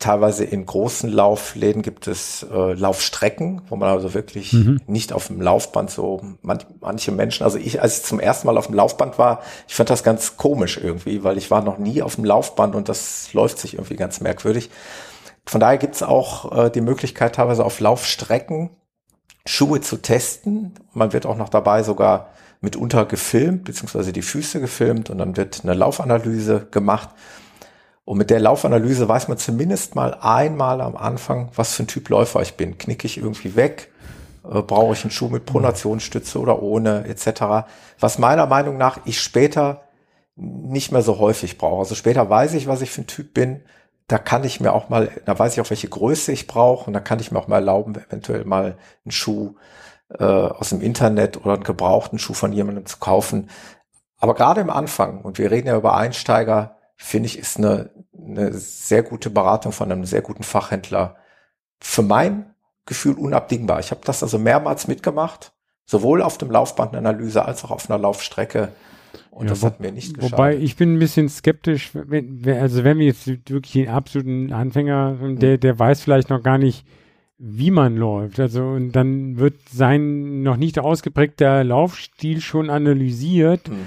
teilweise 0.00 0.44
in 0.44 0.66
großen 0.66 1.10
Laufläden 1.10 1.82
gibt 1.82 2.08
es 2.08 2.44
äh, 2.50 2.72
Laufstrecken, 2.72 3.62
wo 3.68 3.76
man 3.76 3.90
also 3.90 4.14
wirklich 4.14 4.52
mhm. 4.52 4.80
nicht 4.86 5.12
auf 5.12 5.28
dem 5.28 5.40
Laufband 5.40 5.90
so 5.90 6.22
man, 6.42 6.58
manche 6.80 7.12
Menschen, 7.12 7.44
also 7.44 7.58
ich, 7.58 7.80
als 7.80 7.98
ich 7.98 8.04
zum 8.04 8.18
ersten 8.18 8.46
Mal 8.46 8.58
auf 8.58 8.66
dem 8.66 8.74
Laufband 8.74 9.18
war, 9.18 9.42
ich 9.68 9.74
fand 9.74 9.90
das 9.90 10.02
ganz 10.02 10.36
komisch 10.36 10.78
irgendwie, 10.82 11.22
weil 11.22 11.38
ich 11.38 11.50
war 11.50 11.62
noch 11.62 11.78
nie 11.78 12.02
auf 12.02 12.16
dem 12.16 12.24
Laufband 12.24 12.74
und 12.74 12.88
das 12.88 13.32
läuft 13.34 13.58
sich 13.58 13.74
irgendwie 13.74 13.96
ganz 13.96 14.20
merkwürdig. 14.20 14.70
Von 15.46 15.60
daher 15.60 15.78
gibt 15.78 15.94
es 15.94 16.02
auch 16.02 16.66
äh, 16.66 16.70
die 16.70 16.80
Möglichkeit, 16.80 17.36
teilweise 17.36 17.64
auf 17.64 17.78
Laufstrecken 17.78 18.70
Schuhe 19.46 19.80
zu 19.80 19.96
testen. 19.96 20.74
Man 20.92 21.12
wird 21.12 21.26
auch 21.26 21.36
noch 21.36 21.48
dabei 21.48 21.82
sogar 21.82 22.30
mitunter 22.60 23.06
gefilmt, 23.06 23.64
beziehungsweise 23.64 24.12
die 24.12 24.22
Füße 24.22 24.60
gefilmt 24.60 25.10
und 25.10 25.18
dann 25.18 25.36
wird 25.36 25.60
eine 25.62 25.74
Laufanalyse 25.74 26.68
gemacht. 26.70 27.10
Und 28.10 28.18
mit 28.18 28.30
der 28.30 28.40
Laufanalyse 28.40 29.08
weiß 29.08 29.28
man 29.28 29.38
zumindest 29.38 29.94
mal 29.94 30.14
einmal 30.20 30.80
am 30.80 30.96
Anfang, 30.96 31.48
was 31.54 31.74
für 31.74 31.84
ein 31.84 31.86
Typ 31.86 32.08
Läufer 32.08 32.42
ich 32.42 32.56
bin. 32.56 32.76
Knicke 32.76 33.06
ich 33.06 33.18
irgendwie 33.18 33.54
weg? 33.54 33.92
Äh, 34.42 34.62
brauche 34.62 34.94
ich 34.94 35.04
einen 35.04 35.12
Schuh 35.12 35.28
mit 35.28 35.46
Pronationsstütze 35.46 36.40
oder 36.40 36.60
ohne 36.60 37.04
etc. 37.06 37.70
Was 38.00 38.18
meiner 38.18 38.46
Meinung 38.46 38.78
nach 38.78 38.98
ich 39.04 39.20
später 39.20 39.82
nicht 40.34 40.90
mehr 40.90 41.02
so 41.02 41.20
häufig 41.20 41.56
brauche. 41.56 41.78
Also 41.78 41.94
später 41.94 42.28
weiß 42.28 42.54
ich, 42.54 42.66
was 42.66 42.82
ich 42.82 42.90
für 42.90 43.02
ein 43.02 43.06
Typ 43.06 43.32
bin. 43.32 43.62
Da 44.08 44.18
kann 44.18 44.42
ich 44.42 44.58
mir 44.58 44.72
auch 44.72 44.88
mal, 44.88 45.08
da 45.24 45.38
weiß 45.38 45.52
ich 45.52 45.60
auch, 45.60 45.70
welche 45.70 45.88
Größe 45.88 46.32
ich 46.32 46.48
brauche 46.48 46.88
und 46.88 46.94
da 46.94 46.98
kann 46.98 47.20
ich 47.20 47.30
mir 47.30 47.38
auch 47.38 47.46
mal 47.46 47.58
erlauben, 47.58 47.94
eventuell 47.94 48.44
mal 48.44 48.76
einen 49.04 49.12
Schuh 49.12 49.54
äh, 50.18 50.24
aus 50.24 50.70
dem 50.70 50.80
Internet 50.80 51.36
oder 51.44 51.54
einen 51.54 51.62
gebrauchten 51.62 52.18
Schuh 52.18 52.34
von 52.34 52.52
jemandem 52.52 52.86
zu 52.86 52.96
kaufen. 52.98 53.50
Aber 54.18 54.34
gerade 54.34 54.60
im 54.60 54.70
Anfang, 54.70 55.20
und 55.20 55.38
wir 55.38 55.52
reden 55.52 55.68
ja 55.68 55.76
über 55.76 55.96
Einsteiger, 55.96 56.79
finde 57.02 57.26
ich, 57.28 57.38
ist 57.38 57.56
eine, 57.56 57.90
eine 58.14 58.52
sehr 58.52 59.02
gute 59.02 59.30
Beratung 59.30 59.72
von 59.72 59.90
einem 59.90 60.04
sehr 60.04 60.20
guten 60.20 60.42
Fachhändler 60.42 61.16
für 61.80 62.02
mein 62.02 62.54
Gefühl 62.84 63.14
unabdingbar. 63.14 63.80
Ich 63.80 63.90
habe 63.90 64.02
das 64.04 64.22
also 64.22 64.38
mehrmals 64.38 64.86
mitgemacht, 64.86 65.52
sowohl 65.86 66.20
auf 66.20 66.36
dem 66.36 66.50
Laufbandanalyse 66.50 67.44
als 67.44 67.64
auch 67.64 67.70
auf 67.70 67.88
einer 67.88 67.98
Laufstrecke. 67.98 68.68
Und 69.30 69.46
ja, 69.46 69.50
das 69.50 69.64
hat 69.64 69.80
mir 69.80 69.92
nicht 69.92 70.14
geschadet. 70.14 70.32
Wobei 70.32 70.56
ich 70.56 70.76
bin 70.76 70.94
ein 70.94 70.98
bisschen 70.98 71.30
skeptisch, 71.30 71.90
wenn, 71.94 72.46
also 72.46 72.84
wenn 72.84 72.98
wir 72.98 73.06
jetzt 73.06 73.26
wirklich 73.26 73.72
den 73.72 73.88
absoluten 73.88 74.52
Anfänger, 74.52 75.16
der, 75.36 75.56
der 75.56 75.78
weiß 75.78 76.02
vielleicht 76.02 76.28
noch 76.28 76.42
gar 76.42 76.58
nicht, 76.58 76.84
wie 77.38 77.70
man 77.70 77.96
läuft. 77.96 78.38
Also 78.38 78.62
und 78.62 78.92
dann 78.92 79.38
wird 79.38 79.54
sein 79.72 80.42
noch 80.42 80.58
nicht 80.58 80.78
ausgeprägter 80.78 81.64
Laufstil 81.64 82.42
schon 82.42 82.68
analysiert. 82.68 83.68
Hm 83.68 83.86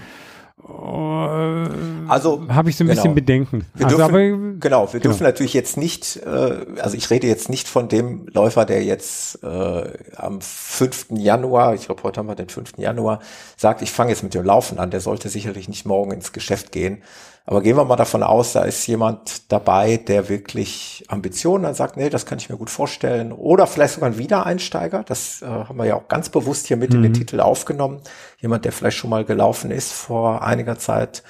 also 0.66 2.48
habe 2.48 2.70
ich 2.70 2.78
so 2.78 2.84
ein 2.84 2.88
genau. 2.88 2.96
bisschen 3.02 3.16
Bedenken. 3.16 3.66
Wir 3.74 3.86
also, 3.86 3.98
dürfen, 3.98 4.12
aber, 4.12 4.20
genau, 4.60 4.94
wir 4.94 5.00
genau. 5.00 5.12
dürfen 5.12 5.24
natürlich 5.24 5.54
jetzt 5.54 5.76
nicht, 5.76 6.18
äh, 6.26 6.66
also 6.80 6.96
ich 6.96 7.10
rede 7.10 7.28
jetzt 7.28 7.50
nicht 7.50 7.68
von 7.68 7.90
dem 7.90 8.28
Läufer, 8.28 8.66
der 8.66 8.84
jetzt 8.84 9.44
äh, 9.44 9.94
am 10.16 10.40
5. 10.40 11.08
Januar, 11.12 11.76
ich 11.76 11.88
glaube 11.88 12.04
heute 12.04 12.20
haben 12.20 12.28
wir 12.28 12.36
den 12.36 12.48
5. 12.48 12.78
Januar, 12.78 13.20
sagt, 13.58 13.82
ich 13.82 13.92
fange 13.92 14.12
jetzt 14.12 14.24
mit 14.24 14.34
dem 14.34 14.46
Laufen 14.46 14.80
an. 14.80 14.90
Der 14.90 15.02
sollte 15.02 15.28
sicherlich 15.28 15.68
nicht 15.68 15.86
morgen 15.86 16.12
ins 16.12 16.32
Geschäft 16.32 16.72
gehen, 16.72 17.04
aber 17.46 17.62
gehen 17.62 17.76
wir 17.76 17.84
mal 17.84 17.98
davon 17.98 18.24
aus, 18.24 18.54
da 18.54 18.64
ist 18.64 18.88
jemand 18.88 19.52
dabei, 19.52 19.98
der 19.98 20.30
wirklich 20.30 21.04
Ambitionen 21.10 21.66
dann 21.66 21.74
sagt, 21.74 21.98
nee, 21.98 22.10
das 22.10 22.26
kann 22.26 22.38
ich 22.38 22.50
mir 22.50 22.56
gut 22.56 22.70
vorstellen. 22.70 23.34
Oder 23.34 23.68
vielleicht 23.68 23.96
sogar 23.96 24.10
ein 24.10 24.18
Wiedereinsteiger. 24.18 25.04
Das 25.04 25.42
äh, 25.42 25.46
haben 25.48 25.78
wir 25.78 25.86
ja 25.86 25.96
auch 25.96 26.08
ganz 26.08 26.30
bewusst 26.30 26.68
hier 26.68 26.78
mit 26.78 26.92
mhm. 26.92 26.98
in 26.98 27.04
den 27.04 27.12
mhm. 27.12 27.16
Titel 27.16 27.42
aufgenommen. 27.42 28.02
Jemand, 28.40 28.64
der 28.64 28.72
vielleicht 28.72 28.98
schon 28.98 29.10
mal 29.10 29.26
gelaufen 29.26 29.72
ist 29.72 29.92
vor 29.92 30.42
einiger 30.42 30.80
Zeit 30.80 31.24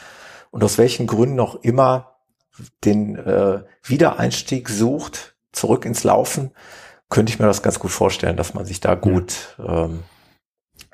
und 0.51 0.63
aus 0.63 0.77
welchen 0.77 1.07
Gründen 1.07 1.35
noch 1.35 1.63
immer 1.63 2.11
den 2.83 3.15
äh, 3.15 3.63
Wiedereinstieg 3.81 4.69
sucht, 4.69 5.35
zurück 5.51 5.83
ins 5.85 6.03
Laufen, 6.03 6.51
könnte 7.09 7.31
ich 7.31 7.39
mir 7.39 7.47
das 7.47 7.63
ganz 7.63 7.79
gut 7.79 7.91
vorstellen, 7.91 8.37
dass 8.37 8.53
man 8.53 8.65
sich 8.65 8.79
da 8.79 8.93
gut, 8.93 9.55
ja, 9.57 9.85
ähm, 9.85 10.03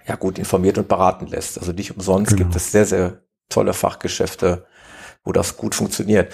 ja 0.07 0.15
gut 0.15 0.39
informiert 0.39 0.77
und 0.77 0.87
beraten 0.87 1.27
lässt. 1.27 1.59
Also 1.59 1.73
nicht 1.73 1.93
umsonst 1.93 2.31
genau. 2.31 2.43
gibt 2.43 2.55
es 2.55 2.71
sehr, 2.71 2.85
sehr 2.85 3.21
tolle 3.49 3.73
Fachgeschäfte, 3.73 4.65
wo 5.29 5.31
das 5.31 5.57
gut 5.57 5.75
funktioniert. 5.75 6.33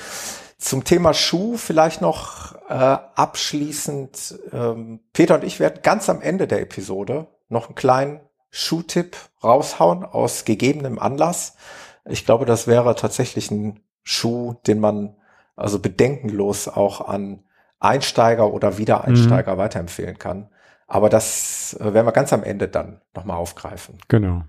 Zum 0.58 0.86
Thema 0.86 1.14
Schuh 1.14 1.58
vielleicht 1.58 2.02
noch 2.02 2.56
äh, 2.70 2.74
abschließend. 2.74 4.40
Ähm, 4.54 5.02
Peter 5.12 5.36
und 5.36 5.44
ich 5.44 5.60
werden 5.60 5.82
ganz 5.84 6.10
am 6.10 6.22
Ende 6.22 6.48
der 6.48 6.62
Episode 6.62 7.28
noch 7.50 7.68
einen 7.68 7.76
kleinen 7.76 8.22
Schuhtipp 8.52 9.18
raushauen 9.44 10.06
aus 10.06 10.46
gegebenem 10.46 10.98
Anlass. 10.98 11.58
Ich 12.06 12.26
glaube, 12.26 12.46
das 12.46 12.68
wäre 12.68 12.96
tatsächlich 12.96 13.52
ein 13.52 13.82
Schuh, 14.02 14.56
den 14.66 14.80
man 14.80 15.18
also 15.58 15.80
bedenkenlos 15.80 16.70
auch 16.70 17.02
an 17.02 17.44
Einsteiger 17.82 18.52
oder 18.54 18.78
Wiedereinsteiger 18.78 19.56
mhm. 19.56 19.58
weiterempfehlen 19.58 20.18
kann. 20.18 20.48
Aber 20.88 21.10
das 21.10 21.76
äh, 21.82 21.94
werden 21.94 22.08
wir 22.08 22.14
ganz 22.14 22.32
am 22.32 22.44
Ende 22.44 22.70
dann 22.70 23.02
nochmal 23.14 23.38
aufgreifen. 23.38 23.98
Genau. 24.08 24.44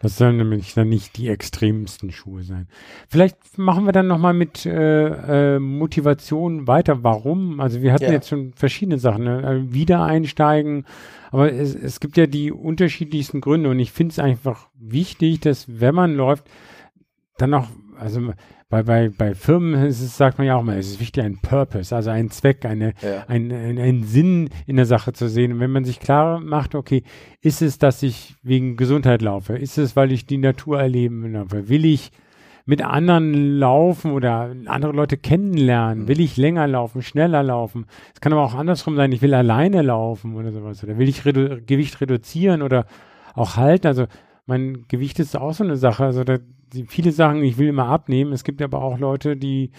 Das 0.00 0.18
sollen 0.18 0.36
nämlich 0.36 0.74
dann 0.74 0.88
nicht 0.88 1.16
die 1.16 1.28
extremsten 1.28 2.12
Schuhe 2.12 2.42
sein. 2.42 2.68
Vielleicht 3.08 3.58
machen 3.58 3.86
wir 3.86 3.92
dann 3.92 4.06
nochmal 4.06 4.34
mit 4.34 4.66
äh, 4.66 5.54
äh, 5.54 5.58
Motivation 5.58 6.66
weiter. 6.66 7.02
Warum? 7.02 7.60
Also 7.60 7.80
wir 7.80 7.92
hatten 7.92 8.04
ja. 8.04 8.12
jetzt 8.12 8.28
schon 8.28 8.52
verschiedene 8.52 8.98
Sachen. 8.98 9.24
Ne? 9.24 9.42
Also 9.42 9.72
wieder 9.72 10.04
einsteigen. 10.04 10.84
Aber 11.30 11.50
es, 11.52 11.74
es 11.74 12.00
gibt 12.00 12.16
ja 12.16 12.26
die 12.26 12.52
unterschiedlichsten 12.52 13.40
Gründe 13.40 13.70
und 13.70 13.78
ich 13.78 13.90
finde 13.90 14.12
es 14.12 14.18
einfach 14.18 14.68
wichtig, 14.78 15.40
dass 15.40 15.80
wenn 15.80 15.94
man 15.94 16.14
läuft, 16.14 16.44
dann 17.38 17.54
auch, 17.54 17.68
also 17.98 18.32
bei, 18.68 18.82
bei, 18.82 19.08
bei 19.08 19.34
Firmen 19.34 19.84
ist 19.84 20.00
es, 20.00 20.16
sagt 20.16 20.38
man 20.38 20.46
ja 20.46 20.56
auch 20.56 20.62
mal, 20.62 20.78
es 20.78 20.88
ist 20.88 21.00
wichtig, 21.00 21.22
ein 21.22 21.38
Purpose, 21.40 21.94
also 21.94 22.10
ein 22.10 22.30
Zweck, 22.30 22.64
eine, 22.64 22.94
ja. 23.00 23.24
ein, 23.28 23.52
ein, 23.52 23.78
ein 23.78 24.04
Sinn 24.04 24.50
in 24.66 24.76
der 24.76 24.86
Sache 24.86 25.12
zu 25.12 25.28
sehen. 25.28 25.52
Und 25.52 25.60
wenn 25.60 25.70
man 25.70 25.84
sich 25.84 26.00
klar 26.00 26.40
macht, 26.40 26.74
okay, 26.74 27.02
ist 27.40 27.62
es, 27.62 27.78
dass 27.78 28.02
ich 28.02 28.34
wegen 28.42 28.76
Gesundheit 28.76 29.22
laufe? 29.22 29.56
Ist 29.56 29.78
es, 29.78 29.94
weil 29.94 30.10
ich 30.12 30.26
die 30.26 30.38
Natur 30.38 30.80
erleben 30.80 31.32
laufe? 31.32 31.68
Will 31.68 31.84
ich 31.84 32.10
mit 32.64 32.82
anderen 32.82 33.58
laufen 33.58 34.10
oder 34.10 34.54
andere 34.66 34.92
Leute 34.92 35.16
kennenlernen? 35.16 36.04
Mhm. 36.04 36.08
Will 36.08 36.20
ich 36.20 36.36
länger 36.36 36.66
laufen, 36.66 37.02
schneller 37.02 37.44
laufen? 37.44 37.86
Es 38.12 38.20
kann 38.20 38.32
aber 38.32 38.42
auch 38.42 38.54
andersrum 38.54 38.96
sein, 38.96 39.12
ich 39.12 39.22
will 39.22 39.34
alleine 39.34 39.82
laufen 39.82 40.34
oder 40.34 40.50
sowas. 40.50 40.82
Oder 40.82 40.98
will 40.98 41.08
ich 41.08 41.24
redu 41.24 41.60
Gewicht 41.64 42.00
reduzieren 42.00 42.62
oder 42.62 42.86
auch 43.34 43.56
halten? 43.56 43.86
Also 43.86 44.06
mein 44.46 44.86
Gewicht 44.88 45.20
ist 45.20 45.36
auch 45.36 45.52
so 45.52 45.62
eine 45.62 45.76
Sache. 45.76 46.04
Also 46.04 46.24
da, 46.24 46.38
viele 46.88 47.12
sagen, 47.12 47.42
ich 47.42 47.58
will 47.58 47.68
immer 47.68 47.86
abnehmen. 47.86 48.32
Es 48.32 48.44
gibt 48.44 48.62
aber 48.62 48.82
auch 48.82 48.98
Leute, 48.98 49.36
die 49.36 49.70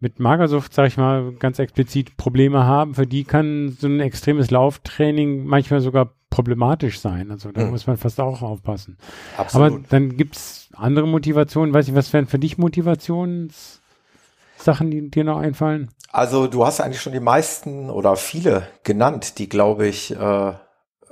mit 0.00 0.20
Magersucht, 0.20 0.74
sag 0.74 0.88
ich 0.88 0.96
mal, 0.96 1.32
ganz 1.38 1.58
explizit 1.58 2.16
Probleme 2.16 2.64
haben. 2.64 2.94
Für 2.94 3.06
die 3.06 3.24
kann 3.24 3.76
so 3.78 3.86
ein 3.86 4.00
extremes 4.00 4.50
Lauftraining 4.50 5.44
manchmal 5.44 5.80
sogar 5.80 6.12
problematisch 6.30 7.00
sein. 7.00 7.30
Also 7.30 7.52
da 7.52 7.64
mhm. 7.64 7.70
muss 7.70 7.86
man 7.86 7.96
fast 7.96 8.20
auch 8.20 8.42
aufpassen. 8.42 8.98
Absolut. 9.36 9.72
Aber 9.72 9.80
dann 9.88 10.16
gibt's 10.16 10.68
andere 10.74 11.06
Motivationen. 11.06 11.72
Weiß 11.72 11.88
ich, 11.88 11.94
was 11.94 12.12
wären 12.12 12.26
für 12.26 12.38
dich 12.38 12.58
Motivationssachen, 12.58 14.90
die 14.90 15.10
dir 15.10 15.24
noch 15.24 15.38
einfallen? 15.38 15.90
Also 16.10 16.48
du 16.48 16.66
hast 16.66 16.80
eigentlich 16.80 17.00
schon 17.00 17.12
die 17.12 17.20
meisten 17.20 17.88
oder 17.88 18.16
viele 18.16 18.68
genannt, 18.82 19.38
die, 19.38 19.48
glaube 19.48 19.86
ich, 19.86 20.14
äh, 20.14 20.52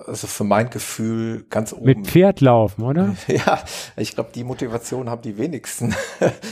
also 0.07 0.27
für 0.27 0.45
mein 0.45 0.71
Gefühl 0.71 1.45
ganz 1.49 1.73
oben. 1.73 1.85
Mit 1.85 2.07
Pferd 2.07 2.41
laufen, 2.41 2.83
oder? 2.83 3.15
Ja, 3.29 3.63
ich 3.97 4.15
glaube, 4.15 4.31
die 4.35 4.45
Motivation 4.45 5.09
haben 5.09 5.23
die 5.23 5.39
wenigsten. 5.39 5.95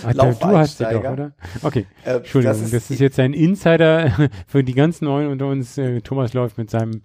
Ach, 0.07 0.13
du 0.13 0.47
hast 0.57 0.79
sie 0.79 0.85
doch, 0.85 1.05
oder? 1.05 1.33
Okay, 1.63 1.87
äh, 2.05 2.17
Entschuldigung, 2.17 2.57
das 2.57 2.63
ist, 2.63 2.75
das 2.75 2.91
ist, 2.91 3.01
jetzt 3.01 3.19
ein 3.19 3.33
Insider 3.33 4.31
für 4.47 4.65
die 4.65 4.75
ganz 4.75 5.01
Neuen 5.01 5.29
unter 5.29 5.47
uns. 5.47 5.77
Äh, 5.79 6.01
Thomas 6.01 6.33
läuft 6.33 6.59
mit 6.59 6.71
seinem 6.71 7.03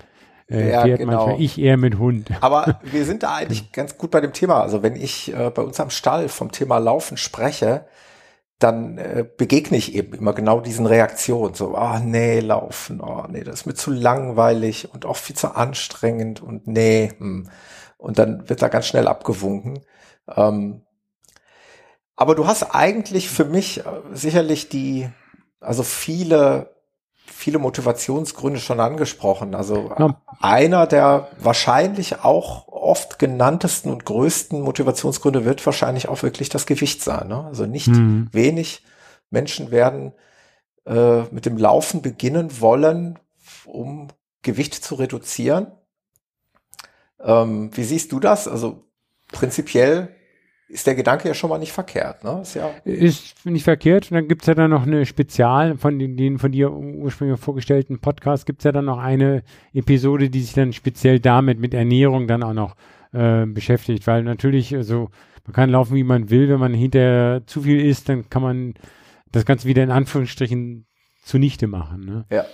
äh, 0.49 0.71
ja, 0.71 0.83
Pferd 0.83 0.99
genau. 0.99 1.27
manchmal, 1.27 1.41
ich 1.41 1.59
eher 1.59 1.77
mit 1.77 1.97
Hund. 1.97 2.29
Aber 2.41 2.79
wir 2.83 3.05
sind 3.05 3.23
da 3.23 3.35
eigentlich 3.35 3.71
ganz 3.71 3.97
gut 3.97 4.11
bei 4.11 4.21
dem 4.21 4.33
Thema. 4.33 4.61
Also 4.61 4.83
wenn 4.83 4.95
ich 4.95 5.33
äh, 5.33 5.49
bei 5.49 5.61
uns 5.61 5.79
am 5.79 5.89
Stall 5.89 6.29
vom 6.29 6.51
Thema 6.51 6.77
Laufen 6.77 7.17
spreche, 7.17 7.85
dann 8.59 8.97
äh, 8.97 9.25
begegne 9.37 9.77
ich 9.77 9.95
eben 9.95 10.13
immer 10.13 10.33
genau 10.33 10.61
diesen 10.61 10.85
Reaktionen. 10.85 11.55
So, 11.55 11.75
ah, 11.75 11.97
oh, 11.97 12.03
nee, 12.03 12.39
laufen, 12.39 13.01
oh, 13.01 13.25
nee, 13.29 13.43
das 13.43 13.61
ist 13.61 13.65
mir 13.65 13.73
zu 13.73 13.91
langweilig 13.91 14.93
und 14.93 15.05
auch 15.05 15.17
viel 15.17 15.35
zu 15.35 15.55
anstrengend 15.55 16.41
und 16.41 16.67
nee. 16.67 17.11
Hm. 17.17 17.49
Und 17.97 18.19
dann 18.19 18.47
wird 18.49 18.61
da 18.61 18.67
ganz 18.67 18.87
schnell 18.87 19.07
abgewunken. 19.07 19.81
Ähm, 20.35 20.81
aber 22.15 22.35
du 22.35 22.47
hast 22.47 22.63
eigentlich 22.75 23.29
für 23.29 23.45
mich 23.45 23.85
äh, 23.85 24.01
sicherlich 24.13 24.69
die, 24.69 25.09
also 25.59 25.83
viele 25.83 26.74
viele 27.45 27.59
Motivationsgründe 27.59 28.59
schon 28.59 28.79
angesprochen. 28.79 29.53
Also 29.53 29.91
ja. 29.99 30.19
einer 30.41 30.87
der 30.87 31.27
wahrscheinlich 31.37 32.23
auch 32.23 32.67
oft 32.67 33.19
genanntesten 33.19 33.91
und 33.91 34.03
größten 34.03 34.59
Motivationsgründe 34.61 35.45
wird 35.45 35.63
wahrscheinlich 35.63 36.09
auch 36.09 36.23
wirklich 36.23 36.49
das 36.49 36.65
Gewicht 36.65 37.03
sein. 37.03 37.27
Ne? 37.27 37.45
Also 37.45 37.67
nicht 37.67 37.89
mhm. 37.89 38.29
wenig 38.31 38.81
Menschen 39.29 39.69
werden 39.69 40.13
äh, 40.87 41.21
mit 41.29 41.45
dem 41.45 41.55
Laufen 41.55 42.01
beginnen 42.01 42.61
wollen, 42.61 43.19
um 43.65 44.07
Gewicht 44.41 44.73
zu 44.73 44.95
reduzieren. 44.95 45.67
Ähm, 47.19 47.69
wie 47.77 47.83
siehst 47.83 48.11
du 48.11 48.19
das? 48.19 48.47
Also 48.47 48.85
prinzipiell 49.31 50.15
ist 50.67 50.87
der 50.87 50.95
Gedanke 50.95 51.27
ja 51.27 51.33
schon 51.33 51.49
mal 51.49 51.59
nicht 51.59 51.71
verkehrt, 51.71 52.23
ne? 52.23 52.39
Ist, 52.41 52.55
ja 52.55 52.71
ist 52.83 53.45
nicht 53.45 53.63
verkehrt. 53.63 54.11
Und 54.11 54.15
dann 54.15 54.27
gibt's 54.27 54.47
ja 54.47 54.55
dann 54.55 54.71
noch 54.71 54.83
eine 54.83 55.05
Spezial, 55.05 55.77
von 55.77 55.99
den, 55.99 56.17
den 56.17 56.39
von 56.39 56.51
dir 56.51 56.71
ursprünglich 56.71 57.39
vorgestellten 57.39 57.99
Podcast, 57.99 58.45
gibt's 58.45 58.63
ja 58.63 58.71
dann 58.71 58.85
noch 58.85 58.97
eine 58.97 59.43
Episode, 59.73 60.29
die 60.29 60.41
sich 60.41 60.53
dann 60.53 60.73
speziell 60.73 61.19
damit, 61.19 61.59
mit 61.59 61.73
Ernährung 61.73 62.27
dann 62.27 62.43
auch 62.43 62.53
noch 62.53 62.75
äh, 63.13 63.45
beschäftigt. 63.45 64.07
Weil 64.07 64.23
natürlich, 64.23 64.75
also 64.75 65.09
man 65.45 65.53
kann 65.53 65.69
laufen, 65.69 65.95
wie 65.95 66.03
man 66.03 66.29
will. 66.29 66.49
Wenn 66.49 66.59
man 66.59 66.73
hinterher 66.73 67.43
zu 67.45 67.61
viel 67.61 67.79
isst, 67.85 68.09
dann 68.09 68.29
kann 68.29 68.41
man 68.41 68.73
das 69.31 69.45
Ganze 69.45 69.67
wieder 69.67 69.83
in 69.83 69.91
Anführungsstrichen 69.91 70.87
zunichte 71.23 71.67
machen. 71.67 72.05
Ne? 72.05 72.25
Ja 72.31 72.45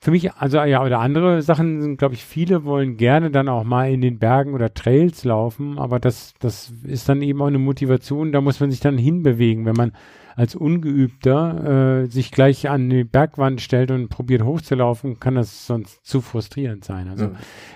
für 0.00 0.12
mich, 0.12 0.32
also 0.34 0.58
ja, 0.58 0.84
oder 0.84 1.00
andere 1.00 1.42
Sachen 1.42 1.82
sind, 1.82 1.96
glaube 1.96 2.14
ich, 2.14 2.24
viele 2.24 2.64
wollen 2.64 2.96
gerne 2.96 3.30
dann 3.30 3.48
auch 3.48 3.64
mal 3.64 3.90
in 3.90 4.00
den 4.00 4.18
Bergen 4.18 4.54
oder 4.54 4.72
Trails 4.72 5.24
laufen, 5.24 5.78
aber 5.78 5.98
das, 5.98 6.34
das 6.38 6.72
ist 6.84 7.08
dann 7.08 7.20
eben 7.20 7.42
auch 7.42 7.48
eine 7.48 7.58
Motivation, 7.58 8.30
da 8.30 8.40
muss 8.40 8.60
man 8.60 8.70
sich 8.70 8.78
dann 8.78 8.96
hinbewegen. 8.96 9.64
Wenn 9.64 9.74
man 9.74 9.92
als 10.36 10.54
Ungeübter 10.54 12.04
äh, 12.04 12.06
sich 12.06 12.30
gleich 12.30 12.70
an 12.70 12.88
die 12.88 13.02
Bergwand 13.02 13.60
stellt 13.60 13.90
und 13.90 14.08
probiert 14.08 14.44
hochzulaufen, 14.44 15.18
kann 15.18 15.34
das 15.34 15.66
sonst 15.66 16.06
zu 16.06 16.20
frustrierend 16.20 16.84
sein. 16.84 17.08
Also 17.08 17.24
ja. 17.24 17.32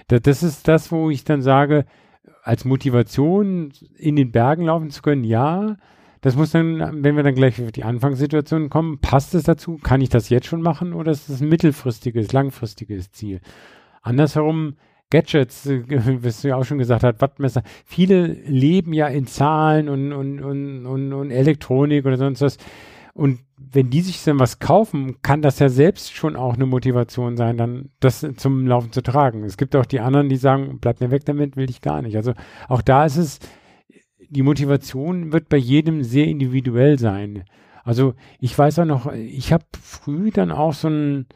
da, 0.07 0.21
das 0.21 0.45
ist 0.45 0.69
das, 0.69 0.93
wo 0.93 1.11
ich 1.11 1.25
dann 1.25 1.43
sage, 1.43 1.87
als 2.45 2.65
Motivation 2.65 3.73
in 3.97 4.15
den 4.15 4.31
Bergen 4.31 4.67
laufen 4.67 4.91
zu 4.91 5.03
können, 5.03 5.25
ja, 5.25 5.77
das 6.23 6.37
muss 6.37 6.53
dann, 6.53 7.03
wenn 7.03 7.17
wir 7.17 7.25
dann 7.25 7.35
gleich 7.35 7.61
auf 7.61 7.73
die 7.73 7.83
Anfangssituation 7.83 8.71
kommen, 8.71 9.01
passt 9.01 9.35
es 9.35 9.43
dazu? 9.43 9.79
Kann 9.83 10.01
ich 10.01 10.09
das 10.09 10.29
jetzt 10.29 10.47
schon 10.47 10.63
machen 10.63 10.95
oder 10.95 11.11
ist 11.11 11.29
das 11.29 11.41
ein 11.41 11.49
mittelfristiges, 11.49 12.33
langfristiges 12.33 13.11
Ziel? 13.11 13.41
Andersherum, 14.03 14.77
Gadgets, 15.11 15.67
äh, 15.67 15.83
was 16.23 16.43
du 16.43 16.49
ja 16.49 16.57
auch 16.57 16.65
schon 16.65 16.79
gesagt 16.79 17.03
hast, 17.03 17.21
Wattmesser. 17.21 17.63
Viele 17.85 18.27
leben 18.27 18.93
ja 18.93 19.09
in 19.09 19.27
Zahlen 19.27 19.89
und, 19.89 20.13
und, 20.13 20.41
und, 20.41 20.87
und, 20.87 21.13
und 21.13 21.31
Elektronik 21.33 22.07
oder 22.07 22.17
sonst 22.17 22.41
was. 22.41 22.57
Und 23.15 23.41
wenn 23.59 23.91
die 23.91 24.01
sich 24.01 24.23
dann 24.23 24.39
was 24.39 24.61
kaufen, 24.61 25.21
kann 25.23 25.43
das 25.43 25.59
ja 25.59 25.69
selbst 25.69 26.15
schon 26.15 26.37
auch 26.37 26.55
eine 26.55 26.67
Motivation 26.67 27.37
sein, 27.37 27.57
dann 27.57 27.91
das 27.99 28.25
zum 28.37 28.67
Laufen 28.67 28.93
zu 28.93 29.03
tragen. 29.03 29.43
Es 29.45 29.57
gibt 29.57 29.75
auch 29.75 29.87
die 29.87 30.01
anderen, 30.01 30.29
die 30.29 30.37
sagen, 30.37 30.79
bleib 30.81 31.01
mir 31.01 31.11
weg 31.11 31.25
damit, 31.25 31.57
will 31.57 31.69
ich 31.69 31.81
gar 31.81 32.01
nicht. 32.01 32.17
Also 32.17 32.33
auch 32.69 32.81
da 32.81 33.05
ist 33.05 33.17
es, 33.17 33.39
die 34.33 34.43
Motivation 34.43 35.33
wird 35.33 35.49
bei 35.49 35.59
jedem 35.59 36.03
sehr 36.03 36.27
individuell 36.27 36.99
sein. 36.99 37.45
Also 37.85 38.15
ich 38.41 38.57
weiß 38.57 38.79
auch 38.81 38.85
noch, 38.85 39.13
ich 39.13 39.53
habe 39.53 39.65
früh 39.81 40.31
dann 40.31 40.51
auch 40.51 40.73
so 40.73 40.89
ein, 40.89 41.27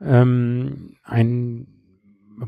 ähm, 0.00 0.96
ein 1.04 1.66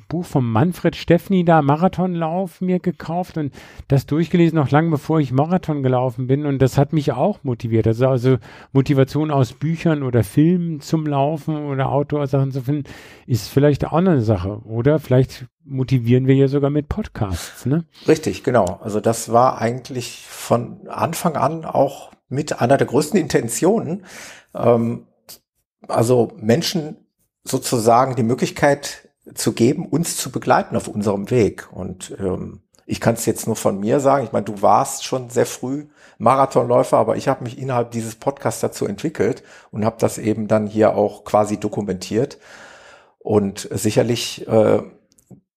Buch 0.08 0.24
von 0.24 0.44
Manfred 0.44 0.96
Steffni 0.96 1.44
da, 1.44 1.60
Marathonlauf, 1.60 2.60
mir 2.62 2.80
gekauft 2.80 3.36
und 3.36 3.52
das 3.88 4.06
durchgelesen, 4.06 4.56
noch 4.56 4.70
lange 4.70 4.90
bevor 4.90 5.20
ich 5.20 5.32
Marathon 5.32 5.82
gelaufen 5.82 6.26
bin. 6.26 6.46
Und 6.46 6.60
das 6.60 6.78
hat 6.78 6.92
mich 6.92 7.12
auch 7.12 7.44
motiviert. 7.44 7.86
Also, 7.86 8.08
also 8.08 8.36
Motivation 8.72 9.30
aus 9.30 9.52
Büchern 9.52 10.02
oder 10.02 10.24
Filmen 10.24 10.80
zum 10.80 11.06
Laufen 11.06 11.56
oder 11.66 11.92
Outdoor-Sachen 11.92 12.52
zu 12.52 12.62
finden, 12.62 12.84
ist 13.26 13.48
vielleicht 13.48 13.84
auch 13.84 13.92
eine 13.92 14.22
Sache. 14.22 14.62
Oder 14.64 14.98
vielleicht 14.98 15.46
motivieren 15.64 16.27
wir 16.27 16.35
ja 16.35 16.48
sogar 16.48 16.70
mit 16.70 16.88
Podcasts, 16.88 17.66
ne? 17.66 17.85
Richtig, 18.09 18.44
genau. 18.44 18.81
Also 18.83 19.01
das 19.01 19.33
war 19.33 19.59
eigentlich 19.59 20.27
von 20.27 20.88
Anfang 20.88 21.37
an 21.37 21.64
auch 21.64 22.12
mit 22.29 22.61
einer 22.61 22.79
der 22.79 22.87
größten 22.87 23.18
Intentionen, 23.20 24.05
ähm, 24.55 25.07
also 25.88 26.33
Menschen 26.37 26.96
sozusagen 27.44 28.16
die 28.16 28.22
Möglichkeit 28.22 29.09
zu 29.35 29.53
geben, 29.53 29.87
uns 29.87 30.16
zu 30.16 30.31
begleiten 30.31 30.77
auf 30.77 30.88
unserem 30.88 31.31
Weg. 31.31 31.68
Und 31.72 32.16
ähm, 32.18 32.62
ich 32.87 33.01
kann 33.01 33.14
es 33.14 33.27
jetzt 33.27 33.46
nur 33.46 33.57
von 33.57 33.79
mir 33.79 34.01
sagen. 34.01 34.25
Ich 34.25 34.33
meine, 34.33 34.44
du 34.44 34.62
warst 34.62 35.05
schon 35.05 35.31
sehr 35.31 35.46
früh 35.46 35.87
Marathonläufer, 36.18 36.98
aber 36.98 37.16
ich 37.16 37.29
habe 37.29 37.44
mich 37.44 37.59
innerhalb 37.59 37.90
dieses 37.90 38.16
Podcasts 38.16 38.61
dazu 38.61 38.87
entwickelt 38.87 39.42
und 39.70 39.85
habe 39.85 39.96
das 39.98 40.18
eben 40.18 40.48
dann 40.48 40.66
hier 40.66 40.94
auch 40.94 41.25
quasi 41.25 41.59
dokumentiert. 41.59 42.38
Und 43.18 43.68
sicherlich 43.70 44.46
äh, 44.48 44.83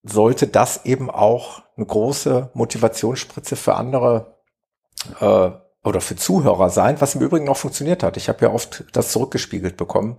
sollte 0.06 0.48
das 0.48 0.86
eben 0.86 1.10
auch 1.10 1.64
eine 1.76 1.86
große 1.86 2.52
Motivationsspritze 2.54 3.56
für 3.56 3.76
andere 3.76 4.38
äh, 5.20 5.50
oder 5.84 6.02
für 6.02 6.16
Zuhörer 6.16 6.70
sein, 6.70 7.02
was 7.02 7.16
im 7.16 7.22
Übrigen 7.22 7.50
auch 7.50 7.58
funktioniert 7.58 8.04
hat. 8.04 8.18
Ich 8.18 8.30
habe 8.30 8.46
ja 8.46 8.52
oft 8.52 8.86
das 8.94 9.12
zurückgespiegelt 9.12 9.78
bekommen, 9.78 10.18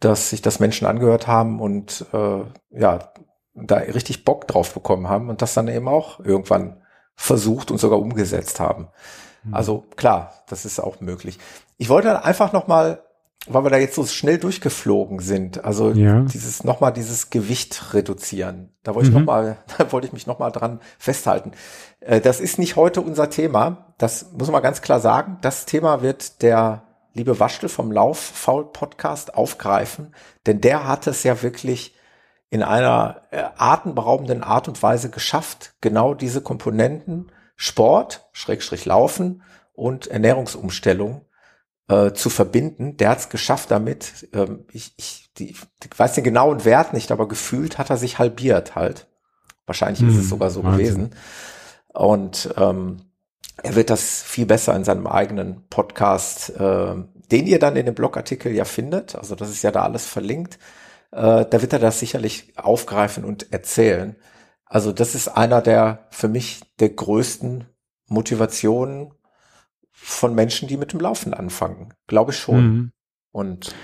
dass 0.00 0.30
sich 0.30 0.42
das 0.42 0.60
Menschen 0.60 0.86
angehört 0.86 1.26
haben 1.26 1.60
und 1.60 2.06
äh, 2.12 2.42
ja, 2.70 3.12
da 3.54 3.76
richtig 3.76 4.24
Bock 4.24 4.46
drauf 4.46 4.74
bekommen 4.74 5.08
haben 5.08 5.30
und 5.30 5.40
das 5.40 5.54
dann 5.54 5.68
eben 5.68 5.88
auch 5.88 6.20
irgendwann 6.20 6.82
versucht 7.14 7.70
und 7.70 7.78
sogar 7.78 7.98
umgesetzt 7.98 8.60
haben. 8.60 8.88
Mhm. 9.44 9.54
Also 9.54 9.84
klar, 9.96 10.44
das 10.48 10.66
ist 10.66 10.78
auch 10.78 11.00
möglich. 11.00 11.38
Ich 11.78 11.88
wollte 11.88 12.22
einfach 12.22 12.52
noch 12.52 12.66
mal 12.66 13.02
weil 13.48 13.64
wir 13.64 13.70
da 13.70 13.76
jetzt 13.78 13.94
so 13.94 14.04
schnell 14.06 14.38
durchgeflogen 14.38 15.20
sind. 15.20 15.64
Also 15.64 15.90
Ja. 15.92 16.20
dieses 16.22 16.64
nochmal 16.64 16.92
dieses 16.92 17.30
Gewicht 17.30 17.94
reduzieren. 17.94 18.72
Da 18.82 18.94
wollte 18.94 19.08
ich 19.08 19.14
Mhm. 19.14 19.20
noch 19.20 19.26
mal, 19.26 19.56
da 19.78 19.92
wollte 19.92 20.06
ich 20.06 20.12
mich 20.12 20.26
nochmal 20.26 20.52
dran 20.52 20.80
festhalten. 20.98 21.52
Äh, 22.00 22.20
Das 22.20 22.40
ist 22.40 22.58
nicht 22.58 22.76
heute 22.76 23.00
unser 23.00 23.30
Thema. 23.30 23.94
Das 23.98 24.32
muss 24.32 24.50
man 24.50 24.62
ganz 24.62 24.82
klar 24.82 25.00
sagen. 25.00 25.38
Das 25.42 25.64
Thema 25.66 26.02
wird 26.02 26.42
der 26.42 26.82
liebe 27.14 27.40
Waschtel 27.40 27.68
vom 27.68 27.92
Lauf 27.92 28.18
Faul 28.18 28.66
Podcast 28.72 29.34
aufgreifen, 29.34 30.14
denn 30.46 30.60
der 30.60 30.86
hat 30.86 31.06
es 31.06 31.22
ja 31.22 31.42
wirklich 31.42 31.94
in 32.50 32.62
einer 32.62 33.22
äh, 33.30 33.42
atemberaubenden 33.56 34.42
Art 34.42 34.68
und 34.68 34.82
Weise 34.82 35.10
geschafft, 35.10 35.74
genau 35.80 36.14
diese 36.14 36.40
Komponenten 36.42 37.32
Sport, 37.56 38.28
Schrägstrich 38.32 38.84
Laufen 38.84 39.42
und 39.72 40.06
Ernährungsumstellung 40.08 41.22
äh, 41.88 42.12
zu 42.12 42.30
verbinden. 42.30 42.96
Der 42.96 43.10
hat 43.10 43.18
es 43.18 43.28
geschafft 43.28 43.70
damit, 43.70 44.28
ähm, 44.32 44.66
ich, 44.72 44.94
ich, 44.96 45.32
die, 45.38 45.50
ich 45.50 45.98
weiß 45.98 46.14
den 46.14 46.24
genauen 46.24 46.64
Wert 46.64 46.92
nicht, 46.92 47.12
aber 47.12 47.28
gefühlt 47.28 47.78
hat 47.78 47.90
er 47.90 47.96
sich 47.96 48.18
halbiert 48.18 48.74
halt. 48.74 49.08
Wahrscheinlich 49.66 50.04
ist 50.06 50.16
Hm, 50.16 50.18
es 50.18 50.28
sogar 50.28 50.50
so 50.50 50.62
Wahnsinn. 50.62 51.10
gewesen. 51.10 51.14
Und 51.92 52.54
ähm, 52.56 52.98
er 53.62 53.74
wird 53.74 53.90
das 53.90 54.22
viel 54.22 54.46
besser 54.46 54.74
in 54.76 54.84
seinem 54.84 55.06
eigenen 55.06 55.66
Podcast, 55.68 56.50
äh, 56.50 56.94
den 57.32 57.46
ihr 57.46 57.58
dann 57.58 57.76
in 57.76 57.86
dem 57.86 57.94
Blogartikel 57.94 58.52
ja 58.52 58.64
findet. 58.64 59.14
Also 59.16 59.34
das 59.34 59.50
ist 59.50 59.62
ja 59.62 59.72
da 59.72 59.82
alles 59.82 60.06
verlinkt. 60.06 60.58
Äh, 61.12 61.46
da 61.46 61.62
wird 61.62 61.72
er 61.72 61.78
das 61.78 62.00
sicherlich 62.00 62.52
aufgreifen 62.58 63.24
und 63.24 63.52
erzählen. 63.52 64.16
Also 64.66 64.92
das 64.92 65.14
ist 65.14 65.28
einer 65.28 65.62
der 65.62 66.06
für 66.10 66.28
mich 66.28 66.60
der 66.80 66.90
größten 66.90 67.64
Motivationen 68.08 69.14
von 69.98 70.34
Menschen, 70.34 70.68
die 70.68 70.76
mit 70.76 70.92
dem 70.92 71.00
Laufen 71.00 71.34
anfangen. 71.34 71.94
Glaube 72.06 72.30
ich 72.30 72.38
schon. 72.38 72.64
Mhm. 72.64 72.92
Und 73.32 73.74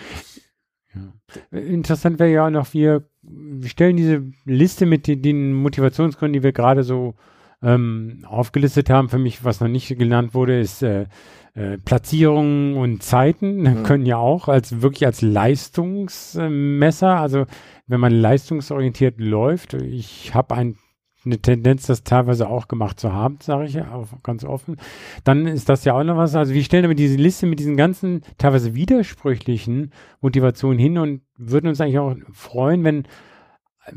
Ja. 0.94 1.12
Interessant 1.50 2.18
wäre 2.18 2.30
ja 2.30 2.46
auch 2.46 2.50
noch, 2.50 2.74
wir, 2.74 3.08
wir 3.22 3.68
stellen 3.68 3.96
diese 3.96 4.22
Liste 4.44 4.84
mit 4.84 5.06
den, 5.06 5.22
den 5.22 5.54
Motivationsgründen, 5.54 6.34
die 6.34 6.42
wir 6.44 6.52
gerade 6.52 6.82
so 6.82 7.14
ähm, 7.62 8.24
aufgelistet 8.28 8.90
haben. 8.90 9.08
Für 9.08 9.18
mich, 9.18 9.42
was 9.42 9.60
noch 9.60 9.68
nicht 9.68 9.88
genannt 9.98 10.34
wurde, 10.34 10.60
ist 10.60 10.82
äh, 10.82 11.06
äh, 11.54 11.78
Platzierungen 11.78 12.76
und 12.76 13.02
Zeiten 13.02 13.62
Mhm. 13.62 13.82
können 13.84 14.06
ja 14.06 14.18
auch 14.18 14.48
als 14.48 14.82
wirklich 14.82 15.06
als 15.06 15.22
Leistungsmesser, 15.22 17.18
also 17.18 17.46
wenn 17.86 18.00
man 18.00 18.12
leistungsorientiert 18.12 19.18
läuft, 19.18 19.74
ich 19.74 20.34
habe 20.34 20.54
ein 20.54 20.76
eine 21.24 21.38
Tendenz, 21.38 21.86
das 21.86 22.04
teilweise 22.04 22.48
auch 22.48 22.68
gemacht 22.68 22.98
zu 22.98 23.12
haben, 23.12 23.38
sage 23.40 23.64
ich 23.64 23.74
ja 23.74 23.92
auch 23.92 24.08
ganz 24.22 24.44
offen. 24.44 24.76
Dann 25.24 25.46
ist 25.46 25.68
das 25.68 25.84
ja 25.84 25.94
auch 25.94 26.04
noch 26.04 26.16
was. 26.16 26.34
Also 26.34 26.54
wir 26.54 26.64
stellen 26.64 26.84
aber 26.84 26.94
diese 26.94 27.16
Liste 27.16 27.46
mit 27.46 27.58
diesen 27.60 27.76
ganzen 27.76 28.22
teilweise 28.38 28.74
widersprüchlichen 28.74 29.92
Motivationen 30.20 30.78
hin 30.78 30.98
und 30.98 31.22
würden 31.36 31.68
uns 31.68 31.80
eigentlich 31.80 31.98
auch 31.98 32.16
freuen, 32.32 32.84
wenn 32.84 33.04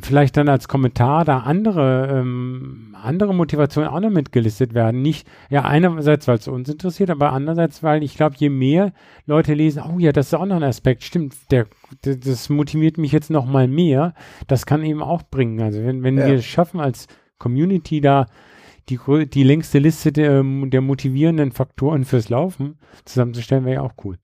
vielleicht 0.02 0.36
dann 0.36 0.50
als 0.50 0.67
Kommentar 0.67 1.26
da 1.26 1.39
andere, 1.39 2.19
ähm, 2.19 2.95
andere 3.02 3.36
Motivationen 3.36 3.89
auch 3.89 4.00
noch 4.00 4.10
mitgelistet 4.10 4.74
werden. 4.74 5.02
Nicht, 5.02 5.28
ja, 5.50 5.63
einerseits, 5.63 6.28
weil 6.28 6.38
es 6.38 6.48
uns 6.48 6.69
interessiert, 6.69 7.10
aber 7.12 7.32
andererseits, 7.34 7.84
weil 7.84 8.04
ich 8.04 8.15
glaube, 8.15 8.36
je 8.38 8.50
mehr 8.50 8.93
Leute 9.26 9.54
lesen, 9.54 9.84
oh 9.88 10.00
ja, 10.00 10.12
das 10.12 10.28
ist 10.28 10.34
auch 10.34 10.45
noch 10.45 10.56
ein 10.56 10.63
Aspekt, 10.63 11.04
stimmt, 11.04 11.36
der, 11.52 11.67
der 12.04 12.15
das 12.15 12.50
motiviert 12.50 12.98
mich 12.98 13.12
jetzt 13.12 13.30
noch 13.30 13.45
mal 13.45 13.67
mehr, 13.67 14.13
das 14.48 14.65
kann 14.65 14.84
eben 14.84 15.04
auch 15.04 15.21
bringen. 15.24 15.62
Also 15.62 15.84
wenn, 15.84 16.02
wenn 16.04 16.17
Ja. 16.17 16.26
wir 16.28 16.36
es 16.36 16.45
schaffen, 16.45 16.80
als 16.80 17.08
Community 17.38 18.02
da 18.02 18.26
die, 18.89 18.98
grö- 18.98 19.26
die 19.26 19.43
längste 19.43 19.80
Liste 19.80 20.12
der, 20.12 20.43
der 20.43 20.82
motivierenden 20.82 21.52
Faktoren 21.52 22.06
fürs 22.06 22.30
Laufen 22.30 22.80
zusammenzustellen, 23.06 23.65
wäre 23.65 23.76
ja 23.76 23.82
auch 23.82 23.93
cool. 24.04 24.17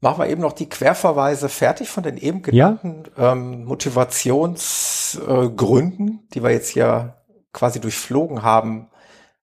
Machen 0.00 0.20
wir 0.22 0.28
eben 0.28 0.42
noch 0.42 0.52
die 0.52 0.68
Querverweise 0.68 1.48
fertig 1.48 1.88
von 1.88 2.02
den 2.02 2.16
eben 2.16 2.42
Ja. 2.50 2.70
genannten 2.78 3.04
ähm, 3.18 3.64
Motivationsgründen, 3.64 6.08
äh, 6.08 6.18
die 6.34 6.42
wir 6.42 6.50
jetzt 6.50 6.68
hier 6.68 7.14
quasi 7.52 7.80
durchflogen 7.80 8.42
haben, 8.42 8.88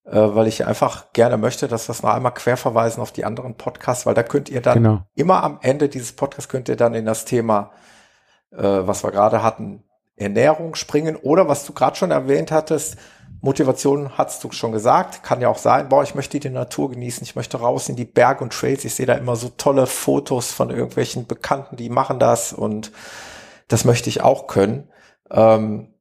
äh, 0.06 0.12
weil 0.16 0.48
ich 0.48 0.66
einfach 0.66 1.12
gerne 1.14 1.38
möchte, 1.38 1.68
dass 1.68 1.88
wir 1.90 1.94
es 1.94 2.04
noch 2.04 2.14
einmal 2.14 2.34
querverweisen 2.34 3.02
auf 3.02 3.12
die 3.12 3.26
anderen 3.26 3.56
Podcasts, 3.56 4.06
weil 4.06 4.14
da 4.14 4.24
könnt 4.24 4.50
ihr 4.50 4.62
dann 4.62 4.84
Genau. 4.84 5.00
immer 5.16 5.44
am 5.44 5.58
Ende 5.62 5.90
dieses 5.90 6.14
Podcasts 6.14 6.48
könnt 6.50 6.70
ihr 6.70 6.76
dann 6.78 6.94
in 6.94 7.06
das 7.06 7.26
Thema, 7.26 7.72
äh, 8.52 8.62
was 8.64 9.04
wir 9.04 9.12
gerade 9.12 9.44
hatten, 9.44 9.84
Ernährung 10.18 10.76
springen 10.76 11.18
oder 11.18 11.50
was 11.50 11.66
du 11.66 11.74
gerade 11.74 11.98
schon 11.98 12.12
erwähnt 12.12 12.50
hattest, 12.52 12.96
Motivation 13.42 14.18
hast 14.18 14.44
du 14.44 14.52
schon 14.52 14.72
gesagt, 14.72 15.24
kann 15.24 15.42
ja 15.42 15.50
auch 15.50 15.58
sein, 15.58 15.90
boah, 15.90 16.04
ich 16.04 16.16
möchte 16.16 16.40
die 16.40 16.50
Natur 16.50 16.92
genießen, 16.92 17.24
ich 17.24 17.36
möchte 17.36 17.58
raus 17.58 17.90
in 17.90 17.96
die 17.96 18.06
Berge 18.06 18.44
und 18.44 18.54
Trails, 18.54 18.86
ich 18.86 18.96
sehe 18.96 19.06
da 19.06 19.14
immer 19.14 19.36
so 19.36 19.50
tolle 19.50 19.88
Fotos 19.88 20.52
von 20.52 20.70
irgendwelchen 20.70 21.28
Bekannten, 21.28 21.76
die 21.76 21.90
machen 21.90 22.20
das 22.20 22.54
und 22.54 22.92
das 23.68 23.86
möchte 23.86 24.10
ich 24.10 24.22
auch 24.22 24.48
können. 24.48 24.90
Ähm, 25.32 25.94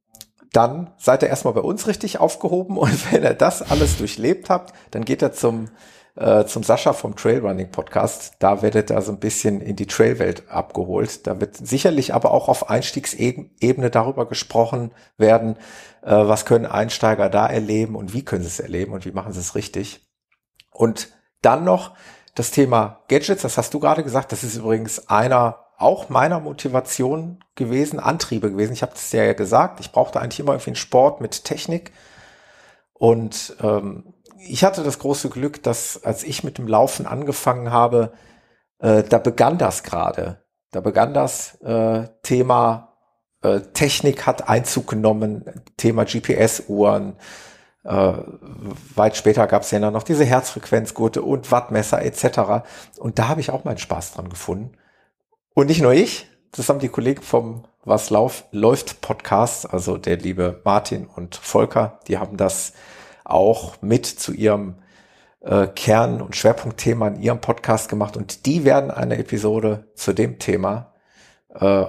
dann 0.51 0.91
seid 0.97 1.21
ihr 1.21 1.29
erstmal 1.29 1.53
bei 1.53 1.61
uns 1.61 1.87
richtig 1.87 2.19
aufgehoben 2.19 2.77
und 2.79 3.11
wenn 3.11 3.23
ihr 3.23 3.33
das 3.33 3.61
alles 3.61 3.97
durchlebt 3.97 4.49
habt, 4.49 4.73
dann 4.91 5.05
geht 5.05 5.21
ihr 5.21 5.33
zum 5.33 5.69
äh, 6.15 6.45
zum 6.45 6.63
Sascha 6.63 6.93
vom 6.93 7.15
Trailrunning 7.15 7.71
Podcast. 7.71 8.35
Da 8.39 8.61
werdet 8.61 8.91
ihr 8.91 9.01
so 9.01 9.11
ein 9.11 9.19
bisschen 9.19 9.61
in 9.61 9.75
die 9.75 9.87
Trailwelt 9.87 10.49
abgeholt. 10.49 11.27
Da 11.27 11.39
wird 11.39 11.55
sicherlich 11.55 12.13
aber 12.13 12.31
auch 12.31 12.47
auf 12.47 12.69
Einstiegsebene 12.69 13.89
darüber 13.89 14.27
gesprochen 14.27 14.91
werden, 15.17 15.57
äh, 16.03 16.11
was 16.11 16.45
können 16.45 16.65
Einsteiger 16.65 17.29
da 17.29 17.47
erleben 17.47 17.95
und 17.95 18.13
wie 18.13 18.23
können 18.23 18.43
sie 18.43 18.49
es 18.49 18.59
erleben 18.59 18.93
und 18.93 19.05
wie 19.05 19.11
machen 19.11 19.33
sie 19.33 19.39
es 19.39 19.55
richtig. 19.55 20.05
Und 20.71 21.09
dann 21.41 21.63
noch 21.63 21.95
das 22.33 22.51
Thema 22.51 23.03
Gadgets, 23.07 23.43
das 23.43 23.57
hast 23.57 23.73
du 23.73 23.79
gerade 23.79 24.03
gesagt, 24.03 24.31
das 24.31 24.43
ist 24.43 24.57
übrigens 24.57 25.07
einer 25.07 25.65
auch 25.77 26.09
meiner 26.09 26.39
Motivation 26.39 27.39
gewesen, 27.55 27.99
Antriebe 27.99 28.49
gewesen. 28.49 28.73
Ich 28.73 28.81
habe 28.81 28.93
das 28.93 29.11
ja 29.11 29.33
gesagt, 29.33 29.79
ich 29.81 29.91
brauchte 29.91 30.21
eigentlich 30.21 30.39
immer 30.39 30.53
irgendwie 30.53 30.71
einen 30.71 30.75
Sport 30.77 31.19
mit 31.19 31.43
Technik. 31.43 31.91
Und 32.93 33.57
ähm, 33.61 34.14
ich 34.47 34.63
hatte 34.63 34.83
das 34.83 34.99
große 34.99 35.29
Glück, 35.29 35.63
dass 35.63 36.03
als 36.03 36.23
ich 36.23 36.43
mit 36.43 36.57
dem 36.57 36.67
Laufen 36.67 37.05
angefangen 37.05 37.71
habe, 37.71 38.13
äh, 38.79 39.03
da 39.03 39.17
begann 39.17 39.57
das 39.57 39.83
gerade. 39.83 40.43
Da 40.71 40.81
begann 40.81 41.13
das 41.13 41.55
äh, 41.61 42.07
Thema 42.23 42.95
äh, 43.41 43.61
Technik 43.73 44.25
hat 44.25 44.49
Einzug 44.49 44.87
genommen, 44.87 45.45
Thema 45.77 46.05
GPS-Uhren. 46.05 47.15
Äh, 47.83 48.13
weit 48.95 49.15
später 49.15 49.45
gab 49.47 49.61
es 49.61 49.71
ja 49.71 49.79
dann 49.79 49.93
noch 49.93 50.03
diese 50.03 50.25
Herzfrequenzgurte 50.25 51.21
und 51.21 51.51
Wattmesser 51.51 52.01
etc. 52.01 52.65
Und 52.99 53.19
da 53.19 53.27
habe 53.27 53.41
ich 53.41 53.51
auch 53.51 53.63
meinen 53.63 53.77
Spaß 53.77 54.13
dran 54.13 54.29
gefunden. 54.29 54.71
Und 55.53 55.67
nicht 55.67 55.81
nur 55.81 55.93
ich, 55.93 56.27
das 56.51 56.69
haben 56.69 56.79
die 56.79 56.89
Kollegen 56.89 57.21
vom 57.21 57.65
Was 57.83 58.09
Lauf, 58.09 58.45
läuft 58.51 59.01
Podcast, 59.01 59.71
also 59.71 59.97
der 59.97 60.17
liebe 60.17 60.61
Martin 60.65 61.05
und 61.05 61.35
Volker, 61.35 61.99
die 62.07 62.17
haben 62.17 62.37
das 62.37 62.73
auch 63.25 63.81
mit 63.81 64.05
zu 64.05 64.33
ihrem 64.33 64.75
äh, 65.41 65.67
Kern- 65.67 66.21
und 66.21 66.35
Schwerpunktthema 66.35 67.09
in 67.09 67.21
ihrem 67.21 67.41
Podcast 67.41 67.89
gemacht 67.89 68.15
und 68.17 68.45
die 68.45 68.63
werden 68.65 68.91
eine 68.91 69.17
Episode 69.17 69.91
zu 69.95 70.13
dem 70.13 70.39
Thema 70.39 70.93
äh, 71.53 71.85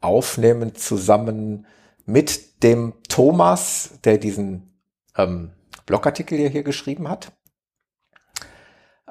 aufnehmen, 0.00 0.74
zusammen 0.74 1.66
mit 2.06 2.62
dem 2.62 2.94
Thomas, 3.08 3.98
der 4.04 4.18
diesen 4.18 4.78
ähm, 5.16 5.50
Blogartikel 5.86 6.38
hier, 6.38 6.48
hier 6.50 6.62
geschrieben 6.62 7.08
hat. 7.08 7.32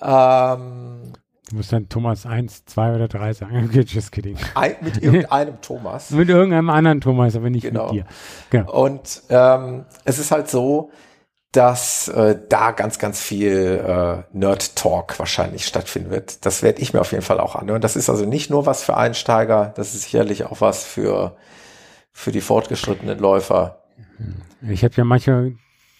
Ähm, 0.01 1.13
Du 1.49 1.57
musst 1.57 1.73
dann 1.73 1.87
Thomas 1.89 2.25
1, 2.25 2.65
2 2.65 2.95
oder 2.95 3.07
3 3.07 3.33
sagen. 3.33 3.65
Okay, 3.69 3.81
just 3.85 4.11
kidding. 4.11 4.37
ein, 4.55 4.75
mit 4.81 5.03
irgendeinem 5.03 5.61
Thomas. 5.61 6.09
Mit 6.11 6.29
irgendeinem 6.29 6.69
anderen 6.69 7.01
Thomas, 7.01 7.35
aber 7.35 7.49
nicht 7.49 7.63
Genau. 7.63 7.85
mit 7.87 7.93
dir. 7.93 8.05
Genau. 8.49 8.71
Und 8.85 9.21
ähm, 9.29 9.85
es 10.05 10.17
ist 10.19 10.31
halt 10.31 10.49
so, 10.49 10.89
dass 11.53 12.07
äh, 12.07 12.37
da 12.49 12.71
ganz, 12.71 12.97
ganz 12.97 13.21
viel 13.21 13.83
äh, 13.87 14.23
Nerd-Talk 14.35 15.17
wahrscheinlich 15.19 15.65
stattfinden 15.65 16.09
wird. 16.09 16.45
Das 16.45 16.63
werde 16.63 16.81
ich 16.81 16.93
mir 16.93 17.01
auf 17.01 17.11
jeden 17.11 17.23
Fall 17.23 17.39
auch 17.39 17.55
anhören. 17.55 17.79
Das 17.79 17.95
ist 17.95 18.09
also 18.09 18.25
nicht 18.25 18.49
nur 18.49 18.65
was 18.65 18.83
für 18.83 18.97
Einsteiger, 18.97 19.71
das 19.75 19.93
ist 19.93 20.03
sicherlich 20.03 20.45
auch 20.45 20.61
was 20.61 20.83
für, 20.83 21.37
für 22.11 22.31
die 22.31 22.41
fortgeschrittenen 22.41 23.19
Läufer. 23.19 23.83
Ich 24.67 24.83
habe 24.83 24.95
ja 24.95 25.03
manchmal 25.03 25.53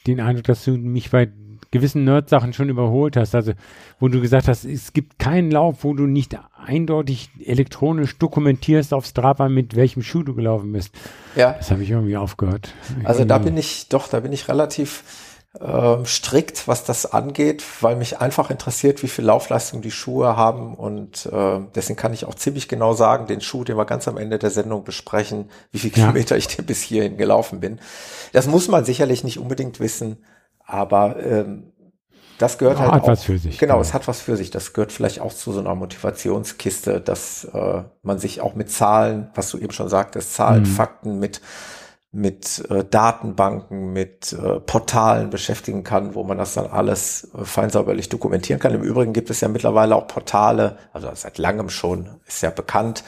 den 0.07 0.19
Eindruck, 0.19 0.45
dass 0.45 0.65
du 0.65 0.71
mich 0.71 1.11
bei 1.11 1.29
gewissen 1.69 2.03
Nerd-Sachen 2.03 2.53
schon 2.53 2.69
überholt 2.69 3.15
hast. 3.15 3.35
Also, 3.35 3.53
wo 3.99 4.07
du 4.07 4.21
gesagt 4.21 4.47
hast, 4.47 4.65
es 4.65 4.93
gibt 4.93 5.19
keinen 5.19 5.51
Lauf, 5.51 5.83
wo 5.83 5.93
du 5.93 6.05
nicht 6.05 6.37
eindeutig 6.65 7.29
elektronisch 7.43 8.17
dokumentierst 8.17 8.93
auf 8.93 9.05
Strava, 9.05 9.49
mit 9.49 9.75
welchem 9.75 10.01
Schuh 10.01 10.23
du 10.23 10.33
gelaufen 10.35 10.71
bist. 10.71 10.95
Ja, 11.35 11.53
Das 11.53 11.71
habe 11.71 11.83
ich 11.83 11.91
irgendwie 11.91 12.17
aufgehört. 12.17 12.73
also 13.03 13.25
da 13.25 13.37
bin 13.39 13.57
ich, 13.57 13.89
doch, 13.89 14.07
da 14.07 14.19
bin 14.19 14.31
ich 14.31 14.47
relativ 14.47 15.03
ähm, 15.61 16.05
strikt, 16.05 16.67
was 16.67 16.83
das 16.83 17.05
angeht, 17.13 17.63
weil 17.81 17.95
mich 17.95 18.19
einfach 18.19 18.49
interessiert, 18.49 19.03
wie 19.03 19.07
viel 19.07 19.25
Laufleistung 19.25 19.81
die 19.81 19.91
Schuhe 19.91 20.35
haben 20.35 20.73
und 20.75 21.27
äh, 21.27 21.59
deswegen 21.75 21.97
kann 21.97 22.13
ich 22.13 22.25
auch 22.25 22.33
ziemlich 22.35 22.67
genau 22.67 22.93
sagen, 22.93 23.27
den 23.27 23.39
Schuh, 23.41 23.63
den 23.63 23.77
wir 23.77 23.85
ganz 23.85 24.07
am 24.07 24.17
Ende 24.17 24.39
der 24.39 24.49
Sendung 24.49 24.83
besprechen, 24.83 25.49
wie 25.71 25.79
viel 25.79 25.91
Ja. 25.95 26.13
Kilometer 26.13 26.37
ich 26.37 26.47
denn 26.47 26.65
bis 26.65 26.81
hierhin 26.81 27.17
gelaufen 27.17 27.59
bin. 27.59 27.79
Das 28.31 28.47
muss 28.47 28.67
man 28.67 28.83
sicherlich 28.85 29.23
nicht 29.23 29.37
unbedingt 29.39 29.79
wissen, 29.79 30.23
aber 30.65 31.17
ähm, 31.23 31.71
das 32.39 32.57
gehört 32.57 32.79
halt 32.79 32.91
hat 32.91 33.03
auch, 33.03 33.07
was 33.07 33.23
für 33.23 33.37
sich. 33.37 33.57
Genau, 33.57 33.79
es 33.79 33.93
hat 33.93 34.07
was 34.07 34.21
für 34.21 34.35
sich. 34.35 34.49
Das 34.49 34.73
gehört 34.73 34.91
vielleicht 34.91 35.21
auch 35.21 35.31
zu 35.33 35.51
so 35.53 35.59
einer 35.59 35.75
Motivationskiste, 35.75 36.99
dass 36.99 37.45
äh, 37.45 37.83
man 38.01 38.17
sich 38.19 38.41
auch 38.41 38.55
mit 38.55 38.71
Zahlen, 38.71 39.29
was 39.35 39.49
du 39.51 39.59
eben 39.59 39.71
schon 39.71 39.87
sagtest, 39.87 40.33
Zahlen, 40.33 40.63
Mhm. 40.63 40.65
Fakten, 40.65 41.19
mit 41.19 41.41
mit 42.15 42.63
äh, 42.69 42.85
Datenbanken, 42.85 43.91
mit 43.91 44.33
äh, 44.33 44.59
Portalen 44.59 45.31
beschäftigen 45.31 45.83
kann, 45.83 46.13
wo 46.13 46.23
man 46.23 46.37
das 46.37 46.53
dann 46.53 46.67
alles 46.67 47.31
äh, 47.33 47.43
feinsäuberlich 47.43 48.07
dokumentieren 48.07 48.61
kann. 48.61 48.73
Im 48.75 48.83
Übrigen 48.83 49.13
gibt 49.13 49.31
es 49.31 49.41
ja 49.41 49.47
mittlerweile 49.47 49.95
auch 49.95 50.07
Portale, 50.07 50.77
also 50.93 51.09
seit 51.15 51.39
langem 51.39 51.69
schon, 51.69 52.21
ist 52.27 52.43
ja 52.43 52.51
bekannt, 52.51 53.03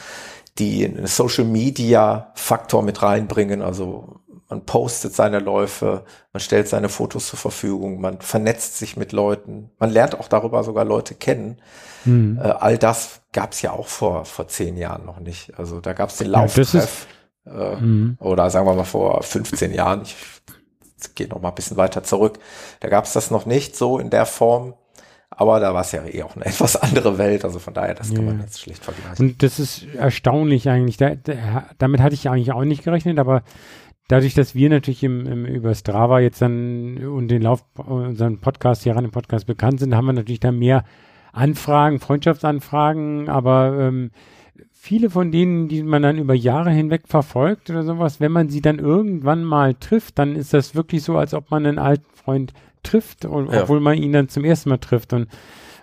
die 0.58 0.86
einen 0.86 1.06
Social 1.06 1.46
Media 1.46 2.32
Faktor 2.34 2.82
mit 2.82 3.04
reinbringen. 3.04 3.62
Also 3.62 4.22
man 4.50 4.66
postet 4.66 5.14
seine 5.14 5.38
Läufe, 5.38 6.04
man 6.34 6.40
stellt 6.40 6.68
seine 6.68 6.90
Fotos 6.90 7.28
zur 7.28 7.38
Verfügung, 7.38 8.02
man 8.02 8.22
vernetzt 8.22 8.80
sich 8.80 8.98
mit 8.98 9.12
Leuten, 9.12 9.70
man 9.78 9.92
lernt 9.92 10.20
auch 10.20 10.28
darüber 10.28 10.64
sogar 10.64 10.84
Leute 10.84 11.14
kennen. 11.14 11.62
Mhm. 12.06 12.40
Äh, 12.42 12.48
all 12.48 12.80
das 12.80 13.22
gab 13.34 13.52
es 13.52 13.62
ja 13.62 13.72
auch 13.72 13.88
vor, 13.88 14.26
vor 14.26 14.48
zehn 14.48 14.78
Jahren 14.78 15.06
noch 15.06 15.20
nicht. 15.20 15.60
Also 15.60 15.80
da 15.80 15.94
gab 15.94 16.10
es 16.10 16.18
den 16.18 16.32
Ja, 16.32 16.40
Lauftreff. 16.42 17.06
Äh, 17.46 17.76
Mhm. 17.78 18.18
oder 18.20 18.50
sagen 18.50 18.68
wir 18.68 18.74
mal 18.74 18.84
vor 18.84 19.22
15 19.24 19.74
Jahren, 19.74 20.02
ich 20.04 20.16
gehe 21.16 21.28
noch 21.28 21.42
mal 21.42 21.50
ein 21.50 21.56
bisschen 21.56 21.78
weiter 21.78 22.04
zurück, 22.04 22.40
da 22.80 22.90
gab 22.90 23.06
es 23.06 23.14
das 23.14 23.32
noch 23.32 23.46
nicht 23.46 23.76
so 23.76 24.00
in 24.00 24.10
der 24.10 24.26
Form, 24.26 24.74
aber 25.30 25.60
da 25.60 25.74
war 25.74 25.82
es 25.82 25.92
ja 25.92 26.04
eh 26.06 26.24
auch 26.24 26.36
eine 26.36 26.46
etwas 26.46 26.76
andere 26.76 27.18
Welt, 27.18 27.44
also 27.46 27.60
von 27.60 27.74
daher, 27.74 27.94
das 27.94 28.08
kann 28.14 28.26
Ja. 28.26 28.34
man 28.34 28.42
jetzt 28.42 28.62
schlecht 28.62 28.84
vergleichen. 28.84 29.26
Und 29.30 29.44
das 29.44 29.60
ist 29.60 29.86
erstaunlich 29.96 30.70
eigentlich. 30.70 30.98
Da, 30.98 31.16
da, 31.16 31.66
damit 31.78 32.02
hatte 32.02 32.16
ich 32.16 32.30
eigentlich 32.30 32.52
auch 32.54 32.64
nicht 32.64 32.84
gerechnet, 32.84 33.20
aber 33.20 33.44
dadurch, 34.08 34.34
dass 34.34 34.56
wir 34.56 34.70
natürlich 34.70 35.04
im, 35.04 35.26
im, 35.28 35.46
über 35.46 35.76
Strava 35.76 36.20
jetzt 36.20 36.42
dann 36.42 36.98
und 37.06 37.28
den 37.28 37.42
Lauf, 37.42 37.66
unseren 37.76 38.40
Podcast 38.40 38.84
hier 38.84 38.96
ran 38.96 39.06
im 39.06 39.12
Podcast 39.12 39.46
bekannt 39.46 39.80
sind, 39.80 39.94
haben 39.96 40.06
wir 40.06 40.14
natürlich 40.14 40.40
da 40.40 40.52
mehr 40.52 40.84
Anfragen, 41.34 42.00
Freundschaftsanfragen, 42.00 43.28
aber 43.30 43.78
ähm, 43.80 44.12
viele 44.86 45.10
von 45.10 45.32
denen, 45.32 45.68
die 45.68 45.82
man 45.84 46.04
dann 46.04 46.18
über 46.20 46.34
Jahre 46.36 46.70
hinweg 46.72 47.08
verfolgt 47.08 47.70
oder 47.72 47.84
sowas, 47.84 48.20
wenn 48.20 48.32
man 48.32 48.50
sie 48.50 48.62
dann 48.62 48.78
irgendwann 48.80 49.44
mal 49.44 49.74
trifft, 49.74 50.20
dann 50.20 50.36
ist 50.36 50.54
das 50.54 50.76
wirklich 50.76 51.02
so, 51.04 51.18
als 51.18 51.34
ob 51.34 51.50
man 51.50 51.66
einen 51.66 51.80
alten 51.80 52.06
Freund 52.14 52.54
trifft, 52.84 53.26
o- 53.26 53.52
Ja. 53.52 53.64
obwohl 53.64 53.80
man 53.80 53.98
ihn 53.98 54.12
dann 54.14 54.30
zum 54.30 54.44
ersten 54.46 54.70
Mal 54.70 54.78
trifft. 54.78 55.12
Und 55.14 55.28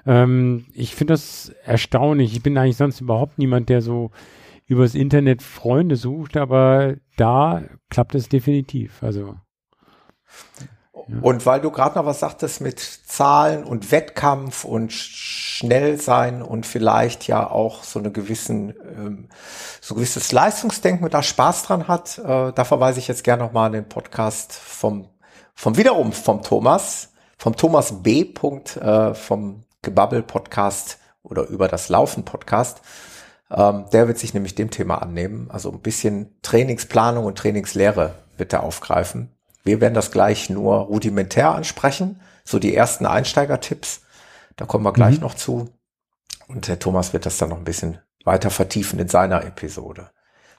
ähm, 0.06 0.66
ich 0.72 0.94
finde 0.94 1.14
das 1.14 1.48
erstaunlich. 1.64 2.32
Ich 2.32 2.42
bin 2.42 2.56
eigentlich 2.56 2.76
sonst 2.76 3.00
überhaupt 3.00 3.38
niemand, 3.38 3.68
der 3.68 3.82
so 3.82 4.10
übers 4.66 4.94
Internet 4.94 5.42
Freunde 5.42 5.96
sucht, 5.96 6.36
aber 6.36 6.94
da 7.16 7.62
klappt 7.90 8.14
es 8.14 8.28
definitiv. 8.28 9.02
Also 9.02 9.34
Und 11.20 11.46
weil 11.46 11.60
du 11.60 11.70
gerade 11.70 11.98
noch 11.98 12.06
was 12.06 12.20
sagtest 12.20 12.60
mit 12.60 12.80
Zahlen 12.80 13.64
und 13.64 13.90
Wettkampf 13.90 14.64
und 14.64 14.90
sch- 14.92 15.58
schnell 15.58 16.00
sein 16.00 16.42
und 16.42 16.66
vielleicht 16.66 17.26
ja 17.26 17.48
auch 17.48 17.84
so 17.84 17.98
eine 17.98 18.10
gewissen, 18.10 18.74
ähm, 18.96 19.28
so 19.80 19.94
ein 19.94 19.96
gewisses 19.96 20.32
Leistungsdenken 20.32 21.04
und 21.04 21.14
da 21.14 21.22
Spaß 21.22 21.64
dran 21.64 21.88
hat, 21.88 22.18
äh, 22.18 22.52
da 22.52 22.64
verweise 22.64 22.98
ich 22.98 23.08
jetzt 23.08 23.24
gerne 23.24 23.42
nochmal 23.44 23.66
an 23.66 23.72
den 23.72 23.88
Podcast 23.88 24.52
vom, 24.52 25.08
vom 25.54 25.76
wiederum 25.76 26.12
vom 26.12 26.42
Thomas, 26.42 27.10
vom 27.38 27.56
Thomas 27.56 28.02
B. 28.02 28.24
Punkt, 28.24 28.76
äh, 28.76 29.14
vom 29.14 29.64
Gebabbel 29.82 30.22
Podcast 30.22 30.98
oder 31.22 31.46
über 31.48 31.68
das 31.68 31.88
Laufen 31.88 32.24
Podcast. 32.24 32.80
Ähm, 33.50 33.84
der 33.92 34.08
wird 34.08 34.18
sich 34.18 34.34
nämlich 34.34 34.54
dem 34.54 34.70
Thema 34.70 35.02
annehmen. 35.02 35.50
Also 35.50 35.70
ein 35.70 35.80
bisschen 35.80 36.34
Trainingsplanung 36.42 37.24
und 37.26 37.36
Trainingslehre 37.36 38.14
wird 38.36 38.52
er 38.52 38.62
aufgreifen. 38.62 39.30
Wir 39.64 39.80
werden 39.80 39.94
das 39.94 40.10
gleich 40.10 40.50
nur 40.50 40.76
rudimentär 40.76 41.52
ansprechen, 41.54 42.20
so 42.44 42.58
die 42.58 42.74
ersten 42.74 43.06
Einsteigertipps. 43.06 44.02
Da 44.56 44.64
kommen 44.66 44.84
wir 44.84 44.92
gleich 44.92 45.16
Mhm. 45.16 45.22
noch 45.22 45.34
zu. 45.34 45.68
Und 46.48 46.68
der 46.68 46.78
Thomas 46.78 47.12
wird 47.12 47.26
das 47.26 47.38
dann 47.38 47.50
noch 47.50 47.58
ein 47.58 47.64
bisschen 47.64 47.98
weiter 48.24 48.50
vertiefen 48.50 48.98
in 48.98 49.08
seiner 49.08 49.44
Episode. 49.44 50.10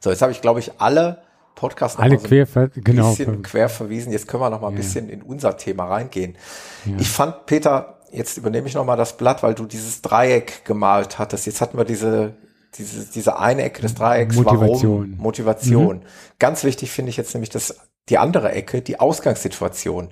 So, 0.02 0.10
jetzt 0.10 0.22
habe 0.22 0.32
ich, 0.32 0.42
glaube 0.42 0.60
ich, 0.60 0.80
alle 0.82 1.22
Podcasts 1.56 1.98
noch 1.98 2.04
alle 2.06 2.18
so 2.20 2.28
quer, 2.28 2.48
ein 2.56 2.72
genau. 2.76 3.10
bisschen 3.12 3.42
quer 3.44 3.70
verwiesen. 3.70 4.12
Jetzt 4.12 4.28
können 4.28 4.42
wir 4.42 4.50
noch 4.50 4.62
mal 4.62 4.68
ein 4.70 4.74
Ja. 4.74 4.78
bisschen 4.82 5.08
in 5.10 5.22
unser 5.22 5.56
Thema 5.58 5.86
reingehen. 5.86 6.38
Ja. 6.86 6.96
Ich 6.98 7.10
fand, 7.10 7.46
Peter, 7.46 8.00
jetzt 8.12 8.38
übernehme 8.38 8.68
ich 8.68 8.74
noch 8.74 8.86
mal 8.86 8.96
das 8.98 9.18
Blatt, 9.18 9.44
weil 9.44 9.54
du 9.54 9.66
dieses 9.66 10.02
Dreieck 10.02 10.66
gemalt 10.66 11.20
hattest. 11.20 11.46
Jetzt 11.46 11.62
hatten 11.62 11.78
wir 11.78 11.86
diese, 11.86 12.34
diese, 12.76 13.06
diese 13.12 13.38
eine 13.38 13.64
Ecke 13.64 13.82
des 13.84 13.94
Dreiecks. 13.94 14.36
Motivation. 14.36 15.12
Warum? 15.12 15.18
Motivation. 15.24 16.06
Ganz 16.40 16.64
wichtig 16.64 16.92
finde 16.92 17.12
ich 17.12 17.18
jetzt 17.18 17.34
nämlich 17.36 17.50
das, 17.52 17.76
die 18.10 18.18
andere 18.18 18.52
Ecke, 18.52 18.82
die 18.82 19.00
Ausgangssituation. 19.00 20.10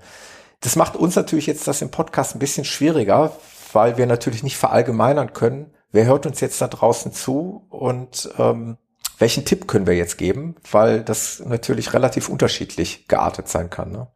Das 0.62 0.76
macht 0.76 0.96
uns 0.96 1.16
natürlich 1.16 1.48
jetzt 1.48 1.68
das 1.68 1.82
im 1.82 1.92
Podcast 1.92 2.36
ein 2.36 2.40
bisschen 2.40 2.66
schwieriger, 2.66 3.36
weil 3.74 3.98
wir 3.98 4.06
natürlich 4.06 4.44
nicht 4.44 4.58
verallgemeinern 4.58 5.34
können, 5.34 5.72
wer 5.92 6.06
hört 6.06 6.26
uns 6.26 6.40
jetzt 6.40 6.62
da 6.62 6.68
draußen 6.68 7.12
zu 7.14 7.66
und 7.70 8.30
ähm, 8.38 8.78
welchen 9.18 9.46
Tipp 9.46 9.68
können 9.68 9.88
wir 9.88 9.96
jetzt 9.96 10.18
geben, 10.18 10.56
weil 10.72 11.04
das 11.04 11.44
natürlich 11.46 11.94
relativ 11.94 12.30
unterschiedlich 12.30 13.08
geartet 13.08 13.48
sein 13.48 13.70
kann. 13.70 13.92
Ne? 13.92 14.08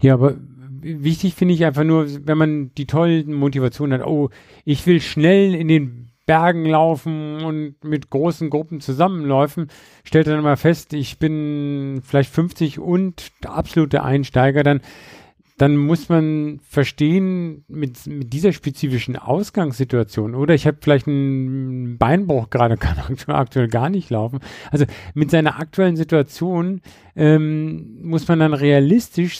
Ja, 0.00 0.14
aber 0.14 0.34
wichtig 0.80 1.34
finde 1.34 1.54
ich 1.54 1.64
einfach 1.64 1.84
nur, 1.84 2.06
wenn 2.26 2.38
man 2.38 2.74
die 2.74 2.86
tollen 2.86 3.32
Motivationen 3.32 4.00
hat, 4.00 4.06
oh, 4.06 4.30
ich 4.64 4.86
will 4.86 5.00
schnell 5.00 5.54
in 5.54 5.68
den 5.68 6.10
Bergen 6.26 6.64
laufen 6.64 7.42
und 7.42 7.82
mit 7.84 8.10
großen 8.10 8.50
Gruppen 8.50 8.80
zusammenläufen, 8.80 9.68
stellt 10.04 10.26
dann 10.26 10.42
mal 10.42 10.56
fest, 10.56 10.92
ich 10.92 11.18
bin 11.18 12.00
vielleicht 12.04 12.30
50 12.30 12.78
und 12.78 13.30
absolute 13.44 14.02
Einsteiger, 14.02 14.62
dann 14.62 14.80
dann 15.56 15.76
muss 15.76 16.08
man 16.08 16.58
verstehen, 16.68 17.64
mit, 17.68 18.08
mit 18.08 18.32
dieser 18.32 18.52
spezifischen 18.52 19.16
Ausgangssituation, 19.16 20.34
oder 20.34 20.52
ich 20.52 20.66
habe 20.66 20.78
vielleicht 20.80 21.06
einen 21.06 21.96
Beinbruch 21.96 22.50
gerade, 22.50 22.76
kann 22.78 22.98
aktuell, 22.98 23.36
aktuell 23.36 23.68
gar 23.68 23.88
nicht 23.88 24.10
laufen. 24.10 24.40
Also 24.72 24.84
mit 25.14 25.30
seiner 25.30 25.60
aktuellen 25.60 25.96
Situation 25.96 26.80
ähm, 27.14 28.00
muss 28.02 28.26
man 28.26 28.40
dann 28.40 28.52
realistisch 28.52 29.38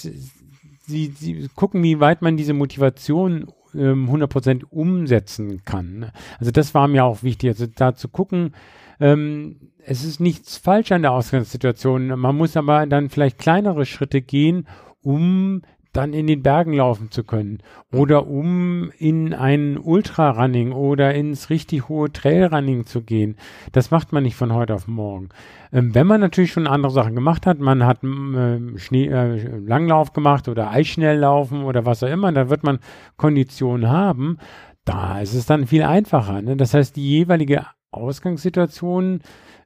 sie, 0.86 1.12
sie 1.16 1.48
gucken, 1.54 1.82
wie 1.82 2.00
weit 2.00 2.22
man 2.22 2.36
diese 2.36 2.54
Motivation 2.54 3.46
ähm, 3.74 4.08
100% 4.10 4.64
umsetzen 4.70 5.64
kann. 5.64 6.10
Also 6.38 6.50
das 6.50 6.74
war 6.74 6.88
mir 6.88 7.04
auch 7.04 7.22
wichtig, 7.22 7.50
also 7.50 7.66
da 7.66 7.94
zu 7.94 8.08
gucken, 8.08 8.54
ähm, 9.00 9.56
es 9.86 10.04
ist 10.04 10.20
nichts 10.20 10.56
falsch 10.56 10.92
an 10.92 11.02
der 11.02 11.12
Ausgangssituation, 11.12 12.18
man 12.18 12.36
muss 12.36 12.56
aber 12.56 12.86
dann 12.86 13.10
vielleicht 13.10 13.38
kleinere 13.38 13.84
Schritte 13.84 14.22
gehen, 14.22 14.66
um 15.02 15.62
dann 15.96 16.12
in 16.12 16.26
den 16.26 16.42
Bergen 16.42 16.74
laufen 16.74 17.10
zu 17.10 17.24
können 17.24 17.58
oder 17.92 18.26
um 18.26 18.90
in 18.98 19.32
ein 19.32 19.78
Ultrarunning 19.78 20.72
oder 20.72 21.14
ins 21.14 21.50
richtig 21.50 21.88
hohe 21.88 22.12
Trailrunning 22.12 22.86
zu 22.86 23.02
gehen. 23.02 23.36
Das 23.72 23.90
macht 23.90 24.12
man 24.12 24.24
nicht 24.24 24.36
von 24.36 24.52
heute 24.52 24.74
auf 24.74 24.88
morgen. 24.88 25.30
Ähm, 25.72 25.94
wenn 25.94 26.06
man 26.06 26.20
natürlich 26.20 26.52
schon 26.52 26.66
andere 26.66 26.92
Sachen 26.92 27.14
gemacht 27.14 27.46
hat, 27.46 27.58
man 27.58 27.86
hat 27.86 28.02
ähm, 28.02 28.74
Schnee, 28.76 29.06
äh, 29.06 29.58
Langlauf 29.58 30.12
gemacht 30.12 30.48
oder 30.48 30.70
Eisschnelllaufen 30.70 31.64
oder 31.64 31.86
was 31.86 32.02
auch 32.02 32.08
immer, 32.08 32.30
dann 32.32 32.50
wird 32.50 32.64
man 32.64 32.78
Konditionen 33.16 33.88
haben. 33.88 34.38
Da 34.84 35.20
ist 35.20 35.34
es 35.34 35.46
dann 35.46 35.66
viel 35.66 35.82
einfacher. 35.82 36.42
Ne? 36.42 36.56
Das 36.56 36.74
heißt, 36.74 36.96
die 36.96 37.08
jeweilige 37.08 37.66
Ausgangssituation, 37.90 39.20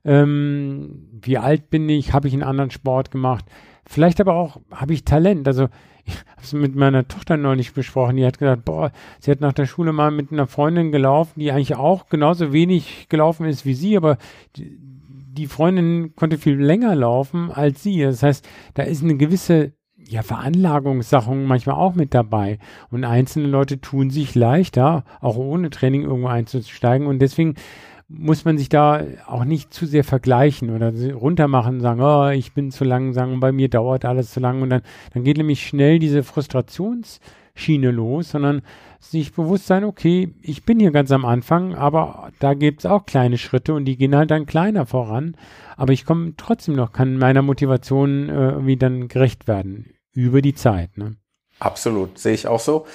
ähm, 0.04 1.08
wie 1.22 1.38
alt 1.38 1.70
bin 1.70 1.88
ich, 1.88 2.12
habe 2.12 2.28
ich 2.28 2.34
einen 2.34 2.42
anderen 2.42 2.70
Sport 2.70 3.10
gemacht, 3.10 3.44
vielleicht 3.86 4.20
aber 4.20 4.34
auch, 4.34 4.60
habe 4.70 4.92
ich 4.92 5.04
Talent. 5.04 5.48
Also 5.48 5.68
ich 6.08 6.18
habe 6.30 6.42
es 6.42 6.52
mit 6.52 6.74
meiner 6.74 7.06
Tochter 7.06 7.36
neulich 7.36 7.72
besprochen, 7.72 8.16
die 8.16 8.26
hat 8.26 8.38
gesagt, 8.38 8.64
boah, 8.64 8.90
sie 9.20 9.30
hat 9.30 9.40
nach 9.40 9.52
der 9.52 9.66
Schule 9.66 9.92
mal 9.92 10.10
mit 10.10 10.32
einer 10.32 10.46
Freundin 10.46 10.92
gelaufen, 10.92 11.40
die 11.40 11.52
eigentlich 11.52 11.76
auch 11.76 12.08
genauso 12.08 12.52
wenig 12.52 13.08
gelaufen 13.08 13.46
ist 13.46 13.66
wie 13.66 13.74
sie, 13.74 13.96
aber 13.96 14.18
die, 14.56 14.78
die 14.80 15.46
Freundin 15.46 16.14
konnte 16.16 16.38
viel 16.38 16.60
länger 16.60 16.94
laufen 16.94 17.52
als 17.52 17.82
sie. 17.82 18.00
Das 18.02 18.22
heißt, 18.22 18.48
da 18.74 18.82
ist 18.82 19.02
eine 19.02 19.16
gewisse 19.16 19.72
ja, 20.08 20.22
Veranlagungssachen 20.22 21.44
manchmal 21.44 21.76
auch 21.76 21.94
mit 21.94 22.14
dabei. 22.14 22.58
Und 22.90 23.04
einzelne 23.04 23.46
Leute 23.46 23.80
tun 23.80 24.10
sich 24.10 24.34
leichter, 24.34 25.04
auch 25.20 25.36
ohne 25.36 25.70
Training 25.70 26.02
irgendwo 26.02 26.28
einzusteigen. 26.28 27.06
Und 27.06 27.20
deswegen 27.20 27.54
muss 28.08 28.44
man 28.46 28.56
sich 28.56 28.70
da 28.70 29.04
auch 29.26 29.44
nicht 29.44 29.72
zu 29.72 29.86
sehr 29.86 30.04
vergleichen 30.04 30.74
oder 30.74 30.92
runtermachen 31.12 31.76
und 31.76 31.80
sagen, 31.82 32.00
oh, 32.00 32.28
ich 32.28 32.54
bin 32.54 32.70
zu 32.70 32.84
langsam, 32.84 33.38
bei 33.38 33.52
mir 33.52 33.68
dauert 33.68 34.04
alles 34.04 34.32
zu 34.32 34.40
lang. 34.40 34.62
Und 34.62 34.70
dann, 34.70 34.82
dann 35.12 35.24
geht 35.24 35.36
nämlich 35.36 35.66
schnell 35.66 35.98
diese 35.98 36.22
Frustrationsschiene 36.22 37.90
los, 37.90 38.30
sondern 38.30 38.62
sich 38.98 39.32
bewusst 39.32 39.66
sein, 39.66 39.84
okay, 39.84 40.34
ich 40.42 40.64
bin 40.64 40.80
hier 40.80 40.90
ganz 40.90 41.12
am 41.12 41.24
Anfang, 41.24 41.74
aber 41.74 42.30
da 42.40 42.54
gibt 42.54 42.80
es 42.80 42.86
auch 42.86 43.04
kleine 43.04 43.38
Schritte 43.38 43.74
und 43.74 43.84
die 43.84 43.96
gehen 43.96 44.16
halt 44.16 44.30
dann 44.30 44.46
kleiner 44.46 44.86
voran. 44.86 45.36
Aber 45.76 45.92
ich 45.92 46.06
komme 46.06 46.32
trotzdem 46.36 46.74
noch, 46.76 46.92
kann 46.92 47.18
meiner 47.18 47.42
Motivation 47.42 48.30
äh, 48.30 48.50
irgendwie 48.50 48.76
dann 48.76 49.08
gerecht 49.08 49.46
werden 49.46 49.94
über 50.14 50.40
die 50.40 50.54
Zeit. 50.54 50.96
Ne? 50.96 51.16
Absolut, 51.60 52.18
sehe 52.18 52.34
ich 52.34 52.48
auch 52.48 52.60
so. 52.60 52.86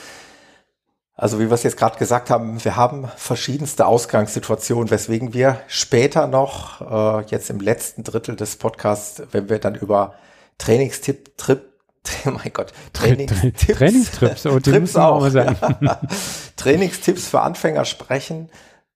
Also 1.16 1.40
wie 1.40 1.46
wir 1.46 1.54
es 1.54 1.64
jetzt 1.64 1.78
gerade 1.78 1.98
gesagt 1.98 2.32
haben, 2.32 2.64
wir 2.64 2.76
haben 2.76 3.08
verschiedenste 3.16 3.86
Ausgangssituationen, 3.86 4.90
weswegen 4.90 5.34
wir 5.34 5.60
später 5.68 6.26
noch, 6.26 6.82
äh, 6.82 7.26
jetzt 7.28 7.52
im 7.52 7.60
letzten 7.60 8.04
Drittel 8.04 8.36
des 8.36 8.56
Podcasts, 8.56 9.22
wenn 9.32 9.48
wir 9.48 9.60
dann 9.60 9.76
über 9.76 10.16
Trainingstipp, 10.58 11.38
Trip, 11.38 11.62
mein 12.26 12.52
Gott, 12.52 12.74
Trainingstipps. 12.94 13.78
Trainingstrips, 13.78 14.46
oh, 14.48 14.60
Trips 14.60 14.96
auch. 14.96 15.28
Ja. 15.32 15.54
Trainingstipps 16.58 17.28
für 17.28 17.42
Anfänger 17.42 17.86
sprechen, 17.86 18.50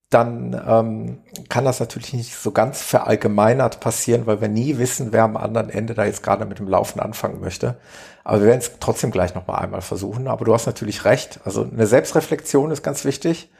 dann 0.09 0.59
ähm, 0.65 1.19
kann 1.49 1.65
das 1.65 1.81
natürlich 1.81 2.13
nicht 2.13 2.33
so 2.33 2.51
ganz 2.51 2.81
verallgemeinert 2.81 3.81
passieren, 3.81 4.25
weil 4.25 4.39
wir 4.39 4.47
nie 4.47 4.77
wissen, 4.77 5.11
wer 5.11 5.23
am 5.23 5.35
anderen 5.35 5.69
Ende 5.69 5.93
da 5.93 6.05
jetzt 6.05 6.23
gerade 6.23 6.45
mit 6.45 6.59
dem 6.59 6.67
Laufen 6.67 7.01
anfangen 7.01 7.41
möchte. 7.41 7.77
Aber 8.23 8.39
wir 8.39 8.47
werden 8.47 8.59
es 8.59 8.71
trotzdem 8.79 9.11
gleich 9.11 9.35
nochmal 9.35 9.61
einmal 9.61 9.81
versuchen. 9.81 10.27
Aber 10.27 10.45
du 10.45 10.53
hast 10.53 10.65
natürlich 10.65 11.03
recht. 11.03 11.41
Also 11.43 11.63
eine 11.63 11.87
Selbstreflexion 11.87 12.71
ist 12.71 12.83
ganz 12.83 13.03
wichtig. 13.03 13.51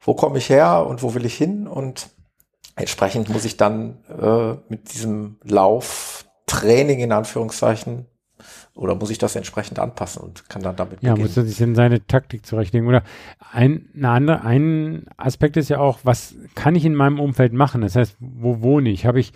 Wo 0.00 0.14
komme 0.14 0.38
ich 0.38 0.48
her 0.48 0.84
und 0.86 1.04
wo 1.04 1.14
will 1.14 1.24
ich 1.24 1.36
hin? 1.36 1.68
Und 1.68 2.08
entsprechend 2.74 3.28
muss 3.28 3.44
ich 3.44 3.56
dann 3.56 3.98
äh, 4.08 4.54
mit 4.68 4.92
diesem 4.92 5.38
Lauftraining 5.44 6.98
in 6.98 7.12
Anführungszeichen 7.12 8.08
oder 8.74 8.94
muss 8.94 9.10
ich 9.10 9.18
das 9.18 9.36
entsprechend 9.36 9.78
anpassen 9.78 10.22
und 10.22 10.48
kann 10.48 10.62
dann 10.62 10.76
damit 10.76 11.02
ja, 11.02 11.12
beginnen? 11.12 11.16
Ja, 11.18 11.22
muss 11.22 11.36
er 11.36 11.44
sich 11.44 11.60
in 11.60 11.74
seine 11.74 12.06
Taktik 12.06 12.46
zurechtlegen. 12.46 12.88
Oder 12.88 13.02
ein, 13.52 13.86
eine 13.94 14.08
andere, 14.08 14.44
ein 14.44 15.04
Aspekt 15.18 15.56
ist 15.58 15.68
ja 15.68 15.78
auch, 15.78 16.00
was 16.04 16.34
kann 16.54 16.74
ich 16.74 16.84
in 16.84 16.94
meinem 16.94 17.20
Umfeld 17.20 17.52
machen? 17.52 17.82
Das 17.82 17.96
heißt, 17.96 18.16
wo 18.18 18.62
wohne 18.62 18.88
ich? 18.88 19.04
Habe 19.04 19.20
ich, 19.20 19.32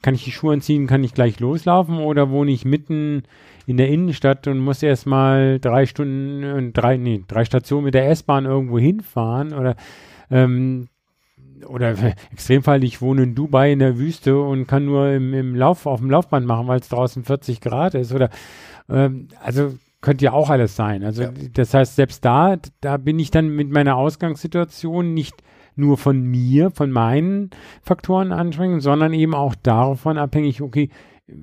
kann 0.00 0.14
ich 0.14 0.24
die 0.24 0.32
Schuhe 0.32 0.54
anziehen, 0.54 0.86
kann 0.86 1.04
ich 1.04 1.12
gleich 1.12 1.40
loslaufen 1.40 1.98
oder 1.98 2.30
wohne 2.30 2.52
ich 2.52 2.64
mitten 2.64 3.24
in 3.66 3.76
der 3.76 3.88
Innenstadt 3.88 4.46
und 4.48 4.58
muss 4.58 4.82
erstmal 4.82 5.60
drei 5.60 5.84
Stunden, 5.84 6.72
drei, 6.72 6.96
nee, 6.96 7.22
drei 7.28 7.44
Stationen 7.44 7.84
mit 7.84 7.94
der 7.94 8.08
S-Bahn 8.08 8.46
irgendwo 8.46 8.78
hinfahren 8.78 9.52
oder 9.52 9.76
ähm, 10.30 10.88
oder 11.66 11.94
Extremfall, 12.32 12.82
ich 12.84 13.02
wohne 13.02 13.24
in 13.24 13.34
Dubai 13.34 13.72
in 13.72 13.80
der 13.80 13.98
Wüste 13.98 14.40
und 14.40 14.66
kann 14.66 14.86
nur 14.86 15.10
im, 15.10 15.34
im 15.34 15.54
Lauf, 15.54 15.86
auf 15.86 16.00
dem 16.00 16.10
Laufband 16.10 16.46
machen, 16.46 16.68
weil 16.68 16.80
es 16.80 16.88
draußen 16.88 17.24
40 17.24 17.60
Grad 17.60 17.94
ist 17.94 18.12
oder 18.12 18.30
ähm, 18.90 19.28
also 19.42 19.74
könnte 20.00 20.24
ja 20.24 20.32
auch 20.32 20.50
alles 20.50 20.76
sein. 20.76 21.04
Also 21.04 21.24
ja. 21.24 21.32
das 21.52 21.74
heißt, 21.74 21.96
selbst 21.96 22.24
da, 22.24 22.56
da 22.80 22.96
bin 22.96 23.18
ich 23.18 23.30
dann 23.30 23.48
mit 23.48 23.70
meiner 23.70 23.96
Ausgangssituation 23.96 25.12
nicht 25.12 25.42
nur 25.76 25.98
von 25.98 26.22
mir, 26.22 26.70
von 26.70 26.90
meinen 26.90 27.50
Faktoren 27.82 28.32
anstrengend, 28.32 28.82
sondern 28.82 29.12
eben 29.12 29.34
auch 29.34 29.54
davon 29.54 30.18
abhängig, 30.18 30.62
okay, 30.62 30.90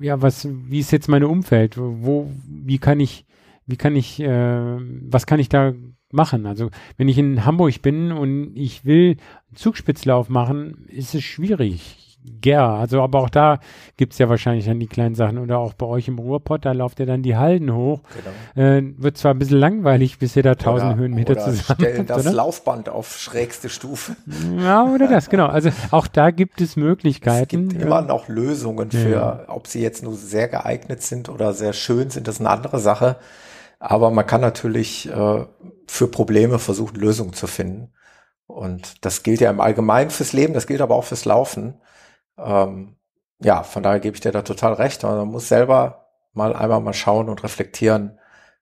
ja, 0.00 0.20
was, 0.20 0.48
wie 0.50 0.80
ist 0.80 0.92
jetzt 0.92 1.08
meine 1.08 1.28
Umfeld? 1.28 1.78
Wo, 1.78 2.30
wie 2.46 2.78
kann 2.78 3.00
ich, 3.00 3.24
wie 3.66 3.76
kann 3.76 3.96
ich, 3.96 4.20
äh, 4.20 4.78
was 5.08 5.26
kann 5.26 5.40
ich 5.40 5.48
da 5.48 5.72
machen? 6.10 6.46
Also, 6.46 6.70
wenn 6.96 7.08
ich 7.08 7.16
in 7.16 7.44
Hamburg 7.46 7.80
bin 7.80 8.12
und 8.12 8.54
ich 8.54 8.84
will 8.84 9.16
Zugspitzlauf 9.54 10.28
machen, 10.28 10.86
ist 10.88 11.14
es 11.14 11.24
schwierig 11.24 11.97
Ger. 12.28 12.68
Also, 12.68 13.02
aber 13.02 13.20
auch 13.20 13.30
da 13.30 13.58
gibt 13.96 14.12
es 14.12 14.18
ja 14.18 14.28
wahrscheinlich 14.28 14.66
dann 14.66 14.80
die 14.80 14.86
kleinen 14.86 15.14
Sachen. 15.14 15.38
Oder 15.38 15.58
auch 15.58 15.74
bei 15.74 15.86
euch 15.86 16.08
im 16.08 16.18
Ruhrpott, 16.18 16.64
da 16.64 16.72
lauft 16.72 17.00
ihr 17.00 17.06
dann 17.06 17.22
die 17.22 17.36
Halden 17.36 17.74
hoch. 17.74 18.00
Genau. 18.54 18.68
Äh, 18.68 18.94
wird 18.96 19.18
zwar 19.18 19.34
ein 19.34 19.38
bisschen 19.38 19.58
langweilig, 19.58 20.18
bis 20.18 20.36
ihr 20.36 20.42
da 20.42 20.54
tausend 20.54 20.96
Höhenmeter 20.96 21.32
oder 21.32 21.44
zusammen 21.44 21.80
stellen 21.80 22.06
das 22.06 22.26
oder? 22.26 22.32
Laufband 22.32 22.88
auf 22.88 23.18
schrägste 23.18 23.68
Stufe. 23.68 24.16
Ja, 24.58 24.84
oder 24.84 25.08
das, 25.08 25.28
genau. 25.30 25.46
Also 25.46 25.70
auch 25.90 26.06
da 26.06 26.30
gibt 26.30 26.60
es 26.60 26.76
Möglichkeiten. 26.76 27.64
Es 27.64 27.68
gibt 27.70 27.82
immer 27.82 28.02
noch 28.02 28.28
Lösungen 28.28 28.90
für, 28.90 29.10
ja. 29.10 29.40
ob 29.48 29.66
sie 29.66 29.80
jetzt 29.80 30.02
nur 30.02 30.14
sehr 30.14 30.48
geeignet 30.48 31.02
sind 31.02 31.28
oder 31.28 31.52
sehr 31.52 31.72
schön 31.72 32.10
sind, 32.10 32.28
das 32.28 32.36
ist 32.36 32.40
eine 32.40 32.50
andere 32.50 32.78
Sache. 32.78 33.16
Aber 33.80 34.10
man 34.10 34.26
kann 34.26 34.40
natürlich 34.40 35.08
äh, 35.08 35.44
für 35.86 36.08
Probleme 36.08 36.58
versuchen, 36.58 36.96
Lösungen 36.96 37.32
zu 37.32 37.46
finden. 37.46 37.92
Und 38.46 39.04
das 39.04 39.22
gilt 39.22 39.40
ja 39.40 39.50
im 39.50 39.60
Allgemeinen 39.60 40.10
fürs 40.10 40.32
Leben, 40.32 40.54
das 40.54 40.66
gilt 40.66 40.80
aber 40.80 40.94
auch 40.94 41.04
fürs 41.04 41.24
Laufen. 41.26 41.74
Ähm, 42.38 42.96
ja, 43.40 43.62
von 43.62 43.82
daher 43.82 44.00
gebe 44.00 44.16
ich 44.16 44.20
dir 44.20 44.32
da 44.32 44.42
total 44.42 44.74
recht. 44.74 45.02
Man 45.02 45.28
muss 45.28 45.48
selber 45.48 46.08
mal 46.32 46.54
einmal 46.54 46.80
mal 46.80 46.92
schauen 46.94 47.28
und 47.28 47.42
reflektieren, 47.42 48.18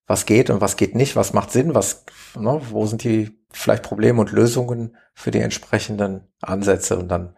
was 0.07 0.27
geht 0.27 0.51
und 0.51 0.61
was 0.61 0.77
geht 0.77 0.95
nicht, 0.95 1.17
was 1.17 1.33
macht 1.33 1.51
Sinn, 1.51 1.75
was, 1.75 2.05
ne, 2.39 2.61
wo 2.71 2.87
sind 2.87 3.03
die 3.03 3.39
vielleicht 3.51 3.83
Probleme 3.83 4.21
und 4.21 4.33
Lösungen 4.33 4.97
für 5.15 5.31
die 5.31 5.41
entsprechenden 5.41 6.29
Ansätze 6.41 6.97
und 6.97 7.09
dann 7.09 7.37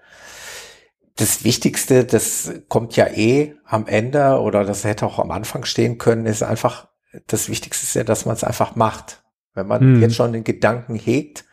das 1.16 1.43
Wichtigste, 1.43 2.05
das 2.05 2.53
kommt 2.68 2.95
ja 2.97 3.07
eh 3.09 3.57
am 3.64 3.86
Ende 3.86 4.41
oder 4.41 4.64
das 4.64 4.84
hätte 4.84 5.05
auch 5.05 5.18
am 5.18 5.32
Anfang 5.32 5.64
stehen 5.64 5.99
können, 5.99 6.26
ist 6.26 6.45
einfach, 6.45 6.89
das 7.26 7.49
Wichtigste 7.49 7.84
ist 7.84 7.95
ja, 7.95 8.05
dass 8.05 8.24
man 8.24 8.36
es 8.36 8.45
einfach 8.45 8.76
macht. 8.76 9.24
Wenn 9.55 9.66
man 9.66 9.80
hm. 9.80 10.01
jetzt 10.01 10.14
schon 10.14 10.32
den 10.32 10.45
Gedanken 10.45 10.95
hegt, 10.95 11.45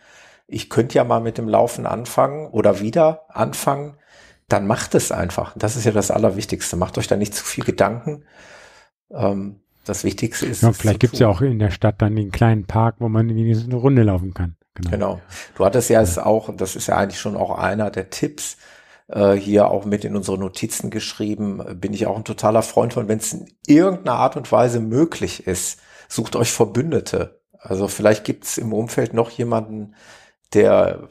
ich 0.48 0.70
könnte 0.70 0.96
ja 0.96 1.04
mal 1.04 1.22
mit 1.22 1.40
dem 1.40 1.50
Laufen 1.50 1.88
anfangen 1.88 2.48
oder 2.48 2.80
wieder 2.80 3.26
anfangen, 3.30 3.98
dann 4.48 4.68
macht 4.68 4.96
es 4.96 5.12
einfach. 5.12 5.54
Das 5.58 5.76
ist 5.76 5.86
ja 5.86 5.92
das 5.92 6.12
Allerwichtigste. 6.12 6.76
Macht 6.76 6.98
euch 6.98 7.08
da 7.08 7.16
nicht 7.16 7.34
zu 7.34 7.44
viel 7.44 7.64
Gedanken. 7.64 8.26
Ähm, 9.12 9.62
das 9.86 10.04
Wichtigste 10.04 10.46
ist. 10.48 10.64
Ja, 10.64 10.74
vielleicht 10.74 11.00
gibt 11.00 11.14
es 11.14 11.20
ja 11.20 11.28
auch 11.28 11.42
in 11.42 11.60
der 11.60 11.72
Stadt 11.72 12.02
dann 12.02 12.16
den 12.16 12.32
kleinen 12.32 12.66
Park, 12.66 12.96
wo 13.00 13.08
man 13.08 13.30
wenigstens 13.30 13.68
eine 13.68 13.80
Runde 13.80 14.04
laufen 14.04 14.34
kann. 14.34 14.56
Genau. 14.74 14.90
genau. 14.90 15.22
Du 15.56 15.66
hattest 15.66 15.90
ja, 15.90 16.02
es 16.02 16.18
auch, 16.18 16.50
und 16.50 16.60
das 16.60 16.76
ist 16.76 16.88
ja 16.88 16.98
eigentlich 16.98 17.20
schon 17.20 17.36
auch 17.36 17.58
einer 17.58 17.92
der 17.92 18.10
Tipps, 18.10 18.58
äh, 19.08 19.34
hier 19.34 19.70
auch 19.70 19.86
mit 19.86 20.04
in 20.04 20.16
unsere 20.16 20.38
Notizen 20.38 20.90
geschrieben, 20.90 21.80
bin 21.80 21.94
ich 21.94 22.08
auch 22.08 22.18
ein 22.18 22.24
totaler 22.24 22.64
Freund 22.64 22.94
von, 22.94 23.08
wenn 23.08 23.20
es 23.20 23.34
in 23.34 23.48
irgendeiner 23.68 24.18
Art 24.18 24.38
und 24.38 24.52
Weise 24.52 24.80
möglich 24.80 25.48
ist, 25.48 25.80
sucht 26.08 26.36
euch 26.36 26.52
Verbündete. 26.52 27.40
Also 27.60 27.88
vielleicht 27.88 28.26
gibt 28.26 28.46
es 28.46 28.58
im 28.58 28.74
Umfeld 28.74 29.14
noch 29.14 29.30
jemanden, 29.32 29.96
der 30.54 31.08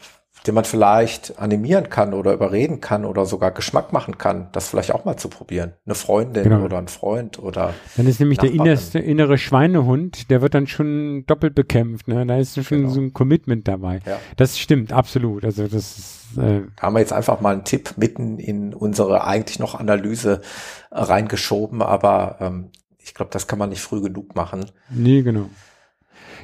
den 0.46 0.54
man 0.54 0.64
vielleicht 0.64 1.38
animieren 1.38 1.88
kann 1.88 2.12
oder 2.12 2.34
überreden 2.34 2.80
kann 2.80 3.06
oder 3.06 3.24
sogar 3.24 3.50
Geschmack 3.50 3.92
machen 3.94 4.18
kann, 4.18 4.48
das 4.52 4.68
vielleicht 4.68 4.92
auch 4.92 5.06
mal 5.06 5.16
zu 5.16 5.28
probieren. 5.28 5.72
Eine 5.86 5.94
Freundin 5.94 6.44
genau. 6.44 6.64
oder 6.64 6.76
ein 6.76 6.88
Freund 6.88 7.38
oder. 7.38 7.72
Dann 7.96 8.06
ist 8.06 8.20
nämlich 8.20 8.38
Nachbarin. 8.38 8.58
der 8.58 8.66
innerste, 8.66 8.98
innere 8.98 9.38
Schweinehund, 9.38 10.30
der 10.30 10.42
wird 10.42 10.54
dann 10.54 10.66
schon 10.66 11.24
doppelt 11.26 11.54
bekämpft. 11.54 12.08
Ne? 12.08 12.26
Da 12.26 12.36
ist 12.38 12.62
schon 12.62 12.78
genau. 12.82 12.90
so 12.90 13.00
ein 13.00 13.14
Commitment 13.14 13.66
dabei. 13.66 14.00
Ja. 14.04 14.18
Das 14.36 14.58
stimmt, 14.58 14.92
absolut. 14.92 15.46
Also 15.46 15.62
das 15.66 15.98
ist, 15.98 16.38
äh, 16.38 16.62
haben 16.78 16.94
wir 16.94 17.00
jetzt 17.00 17.14
einfach 17.14 17.40
mal 17.40 17.54
einen 17.54 17.64
Tipp 17.64 17.94
mitten 17.96 18.38
in 18.38 18.74
unsere 18.74 19.24
eigentlich 19.24 19.58
noch 19.58 19.74
Analyse 19.74 20.42
reingeschoben, 20.90 21.80
aber 21.80 22.36
ähm, 22.40 22.70
ich 22.98 23.14
glaube, 23.14 23.30
das 23.32 23.46
kann 23.46 23.58
man 23.58 23.70
nicht 23.70 23.80
früh 23.80 24.02
genug 24.02 24.34
machen. 24.34 24.66
Nee, 24.90 25.22
genau. 25.22 25.48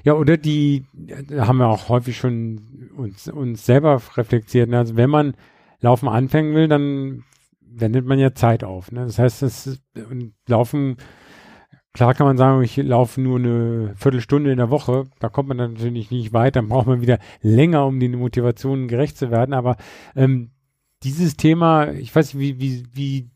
Ja, 0.05 0.15
oder 0.15 0.37
die 0.37 0.85
haben 1.37 1.59
wir 1.59 1.69
auch 1.69 1.89
häufig 1.89 2.17
schon 2.17 2.91
uns, 2.97 3.29
uns 3.29 3.67
selber 3.67 4.01
reflektiert. 4.17 4.69
Ne? 4.69 4.79
Also 4.79 4.97
wenn 4.97 5.11
man 5.11 5.35
Laufen 5.81 6.09
anfangen 6.09 6.55
will, 6.55 6.69
dann 6.69 7.25
wendet 7.61 8.07
man 8.07 8.19
ja 8.19 8.35
Zeit 8.35 8.65
auf. 8.65 8.93
Ne? 8.93 9.05
Das 9.07 9.19
heißt, 9.19 9.43
das 9.43 9.81
Laufen, 10.47 10.97
klar 11.93 12.15
kann 12.15 12.27
man 12.27 12.37
sagen, 12.37 12.63
ich 12.63 12.77
laufe 12.77 13.21
nur 13.21 13.39
eine 13.39 13.95
Viertelstunde 13.97 14.51
in 14.51 14.59
der 14.59 14.71
Woche, 14.71 15.07
da 15.21 15.29
kommt 15.29 15.49
man 15.49 15.57
natürlich 15.57 16.11
nicht 16.11 16.33
weit, 16.33 16.57
dann 16.57 16.69
braucht 16.69 16.87
man 16.87 17.01
wieder 17.01 17.19
länger, 17.41 17.87
um 17.87 18.01
den 18.01 18.19
Motivationen 18.19 18.89
gerecht 18.89 19.17
zu 19.17 19.31
werden. 19.31 19.55
Aber 19.55 19.77
ähm, 20.15 20.51
dieses 21.03 21.37
Thema, 21.37 21.93
ich 21.93 22.15
weiß 22.15 22.35
nicht, 22.35 22.41
wie, 22.41 22.61
wie, 22.61 22.87
wie 22.93 23.31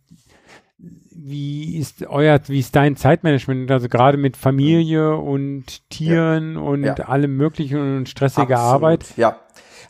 wie 1.16 1.76
ist 1.76 2.06
euer, 2.06 2.40
wie 2.46 2.60
ist 2.60 2.74
dein 2.76 2.96
Zeitmanagement? 2.96 3.70
Also 3.70 3.88
gerade 3.88 4.18
mit 4.18 4.36
Familie 4.36 5.16
und 5.16 5.88
Tieren 5.90 6.54
ja. 6.54 6.60
und 6.60 6.84
ja. 6.84 6.94
allem 6.94 7.36
möglichen 7.36 7.98
und 7.98 8.08
stressiger 8.08 8.58
Absolut. 8.58 8.74
Arbeit? 8.74 9.04
Ja. 9.16 9.36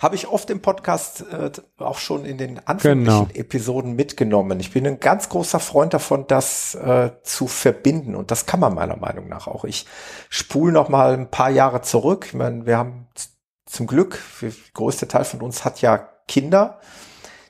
Habe 0.01 0.17
ich 0.17 0.29
oft 0.29 0.51
im 0.51 0.61
Podcast 0.61 1.25
äh, 1.33 1.51
auch 1.79 1.99
schon 1.99 2.25
in 2.25 2.37
den 2.37 2.67
anfänglichen 2.67 3.29
genau. 3.29 3.41
Episoden 3.41 3.95
mitgenommen. 3.97 4.61
Ich 4.61 4.73
bin 4.73 4.87
ein 4.87 5.01
ganz 5.01 5.29
großer 5.29 5.61
Freund 5.61 5.95
davon, 5.95 6.27
das 6.27 6.75
äh, 6.75 7.13
zu 7.23 7.47
verbinden. 7.47 8.15
Und 8.15 8.31
das 8.31 8.45
kann 8.45 8.61
man 8.61 8.75
meiner 8.75 8.97
Meinung 8.97 9.29
nach 9.29 9.47
auch. 9.47 9.65
Ich 9.65 9.87
spule 10.29 10.73
noch 10.73 10.89
mal 10.89 11.15
ein 11.15 11.31
paar 11.31 11.51
Jahre 11.51 11.81
zurück. 11.81 12.27
Ich 12.27 12.35
meine, 12.35 12.67
wir 12.67 12.77
haben 12.77 13.07
zum 13.67 13.87
Glück, 13.87 14.21
der 14.43 14.53
größte 14.75 15.09
Teil 15.09 15.25
von 15.25 15.41
uns 15.41 15.65
hat 15.65 15.81
ja 15.81 16.09
Kinder 16.29 16.81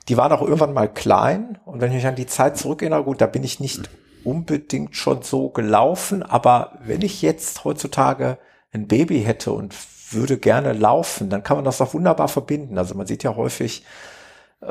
die 0.07 0.17
waren 0.17 0.31
auch 0.31 0.41
irgendwann 0.41 0.73
mal 0.73 0.91
klein. 0.91 1.57
Und 1.65 1.81
wenn 1.81 1.89
ich 1.91 1.97
mich 1.97 2.07
an 2.07 2.15
die 2.15 2.27
Zeit 2.27 2.57
zurückerinnere, 2.57 3.03
gut, 3.03 3.21
da 3.21 3.27
bin 3.27 3.43
ich 3.43 3.59
nicht 3.59 3.89
unbedingt 4.23 4.95
schon 4.95 5.21
so 5.21 5.49
gelaufen. 5.49 6.23
Aber 6.23 6.79
wenn 6.83 7.01
ich 7.01 7.21
jetzt 7.21 7.63
heutzutage 7.63 8.37
ein 8.71 8.87
Baby 8.87 9.21
hätte 9.21 9.51
und 9.51 9.75
würde 10.11 10.37
gerne 10.37 10.73
laufen, 10.73 11.29
dann 11.29 11.43
kann 11.43 11.57
man 11.57 11.65
das 11.65 11.81
auch 11.81 11.93
wunderbar 11.93 12.27
verbinden. 12.27 12.77
Also 12.77 12.95
man 12.95 13.07
sieht 13.07 13.23
ja 13.23 13.35
häufig 13.35 13.83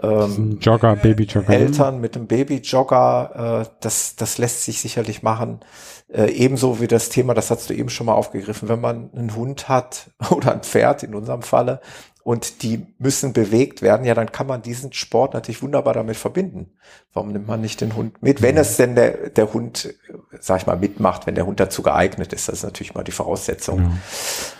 ähm, 0.02 0.58
Jogger, 0.60 0.96
Babyjogger. 0.96 1.50
Eltern 1.50 2.00
mit 2.00 2.14
dem 2.14 2.26
Babyjogger, 2.26 3.62
äh, 3.62 3.70
das, 3.80 4.16
das 4.16 4.38
lässt 4.38 4.64
sich 4.64 4.80
sicherlich 4.80 5.22
machen. 5.22 5.60
Äh, 6.08 6.30
ebenso 6.30 6.80
wie 6.80 6.88
das 6.88 7.10
Thema, 7.10 7.34
das 7.34 7.50
hast 7.50 7.70
du 7.70 7.74
eben 7.74 7.90
schon 7.90 8.06
mal 8.06 8.14
aufgegriffen, 8.14 8.68
wenn 8.68 8.80
man 8.80 9.10
einen 9.14 9.34
Hund 9.34 9.68
hat 9.68 10.10
oder 10.30 10.52
ein 10.52 10.62
Pferd 10.62 11.02
in 11.02 11.14
unserem 11.14 11.42
Falle 11.42 11.80
und 12.24 12.62
die 12.62 12.86
müssen 12.98 13.34
bewegt 13.34 13.82
werden, 13.82 14.06
ja, 14.06 14.14
dann 14.14 14.32
kann 14.32 14.46
man 14.46 14.62
diesen 14.62 14.94
Sport 14.94 15.34
natürlich 15.34 15.62
wunderbar 15.62 15.92
damit 15.92 16.16
verbinden. 16.16 16.70
Warum 17.12 17.32
nimmt 17.32 17.46
man 17.46 17.60
nicht 17.60 17.82
den 17.82 17.94
Hund 17.94 18.22
mit? 18.22 18.40
Wenn 18.40 18.56
es 18.56 18.78
denn 18.78 18.94
der, 18.94 19.28
der 19.28 19.52
Hund, 19.52 19.94
sag 20.40 20.62
ich 20.62 20.66
mal, 20.66 20.78
mitmacht, 20.78 21.26
wenn 21.26 21.34
der 21.34 21.44
Hund 21.44 21.60
dazu 21.60 21.82
geeignet 21.82 22.32
ist, 22.32 22.48
das 22.48 22.56
ist 22.56 22.62
natürlich 22.64 22.94
mal 22.94 23.04
die 23.04 23.12
Voraussetzung. 23.12 23.92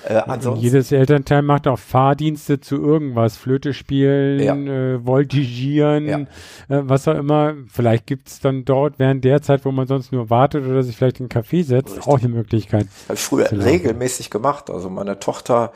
Ja. 0.07 0.19
Äh, 0.19 0.23
ansonsten, 0.27 0.63
jedes 0.63 0.93
Elternteil 0.93 1.41
macht 1.41 1.67
auch 1.67 1.79
Fahrdienste 1.79 2.61
zu 2.61 2.77
irgendwas, 2.77 3.39
Flöte 3.39 3.73
spielen, 3.73 4.41
ja. 4.41 4.55
äh, 4.55 5.07
Voltigieren, 5.07 6.07
ja. 6.07 6.19
äh, 6.19 6.27
was 6.69 7.09
auch 7.09 7.15
immer. 7.15 7.55
Vielleicht 7.69 8.07
gibt 8.07 8.29
es 8.29 8.41
dann 8.41 8.67
dort 8.67 8.99
während 8.99 9.25
der 9.25 9.41
Zeit, 9.41 9.65
wo 9.65 9.73
man 9.73 9.87
sonst 9.87 10.13
nur 10.13 10.29
wartet 10.29 10.67
oder 10.67 10.83
sich 10.83 10.99
vielleicht 10.99 11.19
in 11.19 11.31
einen 11.31 11.43
Café 11.43 11.65
setzt, 11.65 11.97
Richtig. 11.97 12.13
auch 12.13 12.19
eine 12.19 12.29
Möglichkeit. 12.29 12.89
Habe 13.05 13.15
ich 13.15 13.21
früher 13.21 13.51
regelmäßig 13.51 14.29
gemacht. 14.29 14.69
Also 14.69 14.91
meine 14.91 15.19
Tochter 15.19 15.73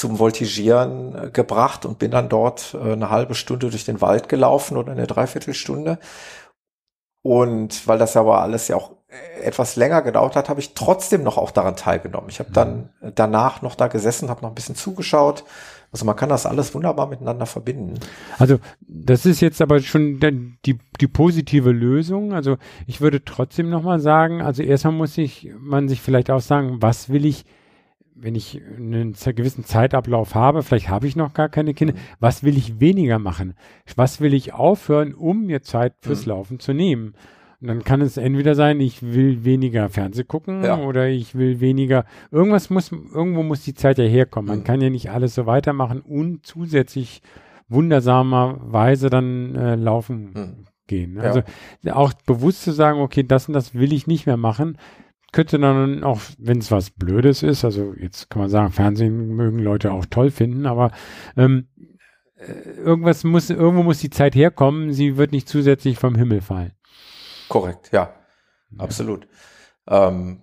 zum 0.00 0.18
Voltigieren 0.18 1.14
äh, 1.14 1.30
gebracht 1.30 1.86
und 1.86 1.98
bin 1.98 2.10
dann 2.10 2.28
dort 2.28 2.74
äh, 2.74 2.92
eine 2.92 3.10
halbe 3.10 3.34
Stunde 3.34 3.70
durch 3.70 3.84
den 3.84 4.00
Wald 4.00 4.28
gelaufen 4.28 4.76
oder 4.76 4.92
eine 4.92 5.06
Dreiviertelstunde. 5.06 5.98
Und 7.22 7.88
weil 7.88 7.98
das 7.98 8.16
aber 8.16 8.40
alles 8.40 8.68
ja 8.68 8.76
auch 8.76 8.92
äh, 9.08 9.40
etwas 9.42 9.76
länger 9.76 10.02
gedauert 10.02 10.36
hat, 10.36 10.48
habe 10.48 10.60
ich 10.60 10.74
trotzdem 10.74 11.22
noch 11.22 11.38
auch 11.38 11.50
daran 11.50 11.76
teilgenommen. 11.76 12.28
Ich 12.28 12.38
habe 12.38 12.52
dann 12.52 12.90
mhm. 13.00 13.12
danach 13.14 13.62
noch 13.62 13.74
da 13.74 13.88
gesessen, 13.88 14.28
habe 14.28 14.42
noch 14.42 14.50
ein 14.50 14.54
bisschen 14.54 14.76
zugeschaut. 14.76 15.44
Also 15.92 16.04
man 16.04 16.16
kann 16.16 16.28
das 16.28 16.46
alles 16.46 16.74
wunderbar 16.74 17.06
miteinander 17.06 17.46
verbinden. 17.46 17.94
Also 18.38 18.58
das 18.80 19.24
ist 19.24 19.40
jetzt 19.40 19.62
aber 19.62 19.80
schon 19.80 20.20
die, 20.66 20.78
die 21.00 21.06
positive 21.06 21.70
Lösung. 21.70 22.34
Also 22.34 22.58
ich 22.86 23.00
würde 23.00 23.24
trotzdem 23.24 23.70
nochmal 23.70 24.00
sagen, 24.00 24.42
also 24.42 24.62
erstmal 24.62 24.92
muss 24.92 25.16
ich, 25.16 25.52
man 25.58 25.88
sich 25.88 26.02
vielleicht 26.02 26.30
auch 26.30 26.40
sagen, 26.40 26.82
was 26.82 27.08
will 27.08 27.24
ich 27.24 27.46
wenn 28.18 28.34
ich 28.34 28.60
einen 28.76 29.12
gewissen 29.12 29.64
Zeitablauf 29.64 30.34
habe, 30.34 30.62
vielleicht 30.62 30.88
habe 30.88 31.06
ich 31.06 31.16
noch 31.16 31.34
gar 31.34 31.48
keine 31.48 31.74
Kinder, 31.74 31.94
mhm. 31.94 31.98
was 32.18 32.42
will 32.42 32.56
ich 32.56 32.80
weniger 32.80 33.18
machen? 33.18 33.54
Was 33.94 34.20
will 34.20 34.34
ich 34.34 34.54
aufhören, 34.54 35.14
um 35.14 35.46
mir 35.46 35.62
Zeit 35.62 35.94
fürs 36.00 36.24
mhm. 36.24 36.30
Laufen 36.30 36.58
zu 36.58 36.72
nehmen? 36.72 37.14
Und 37.60 37.68
dann 37.68 37.84
kann 37.84 38.00
es 38.00 38.16
entweder 38.16 38.54
sein, 38.54 38.80
ich 38.80 39.02
will 39.02 39.44
weniger 39.44 39.88
Fernseh 39.88 40.24
gucken 40.24 40.62
ja. 40.62 40.78
oder 40.78 41.08
ich 41.08 41.34
will 41.34 41.60
weniger, 41.60 42.04
irgendwas 42.30 42.68
muss, 42.70 42.92
irgendwo 42.92 43.42
muss 43.42 43.64
die 43.64 43.74
Zeit 43.74 43.98
ja 43.98 44.04
herkommen. 44.04 44.48
Man 44.48 44.58
mhm. 44.58 44.64
kann 44.64 44.80
ja 44.80 44.90
nicht 44.90 45.10
alles 45.10 45.34
so 45.34 45.46
weitermachen 45.46 46.00
und 46.00 46.44
zusätzlich 46.44 47.22
wundersamerweise 47.68 49.10
dann 49.10 49.54
äh, 49.54 49.74
laufen 49.74 50.32
mhm. 50.34 50.66
gehen. 50.86 51.18
Also 51.18 51.42
ja. 51.82 51.96
auch 51.96 52.12
bewusst 52.26 52.62
zu 52.62 52.72
sagen, 52.72 53.00
okay, 53.00 53.22
das 53.22 53.48
und 53.48 53.54
das 53.54 53.74
will 53.74 53.92
ich 53.92 54.06
nicht 54.06 54.26
mehr 54.26 54.36
machen, 54.36 54.76
könnte 55.36 55.58
dann 55.58 56.02
auch, 56.02 56.22
wenn 56.38 56.60
es 56.60 56.70
was 56.70 56.88
Blödes 56.88 57.42
ist, 57.42 57.62
also 57.62 57.92
jetzt 57.92 58.30
kann 58.30 58.40
man 58.40 58.48
sagen, 58.48 58.72
Fernsehen 58.72 59.36
mögen 59.36 59.58
Leute 59.58 59.92
auch 59.92 60.06
toll 60.06 60.30
finden, 60.30 60.64
aber 60.64 60.92
ähm, 61.36 61.68
äh, 62.36 62.70
irgendwas 62.78 63.22
muss, 63.22 63.50
irgendwo 63.50 63.82
muss 63.82 63.98
die 63.98 64.08
Zeit 64.08 64.34
herkommen, 64.34 64.94
sie 64.94 65.18
wird 65.18 65.32
nicht 65.32 65.46
zusätzlich 65.46 65.98
vom 65.98 66.14
Himmel 66.14 66.40
fallen. 66.40 66.72
Korrekt, 67.50 67.90
ja, 67.92 68.14
ja. 68.70 68.78
absolut. 68.78 69.28
Ähm, 69.86 70.42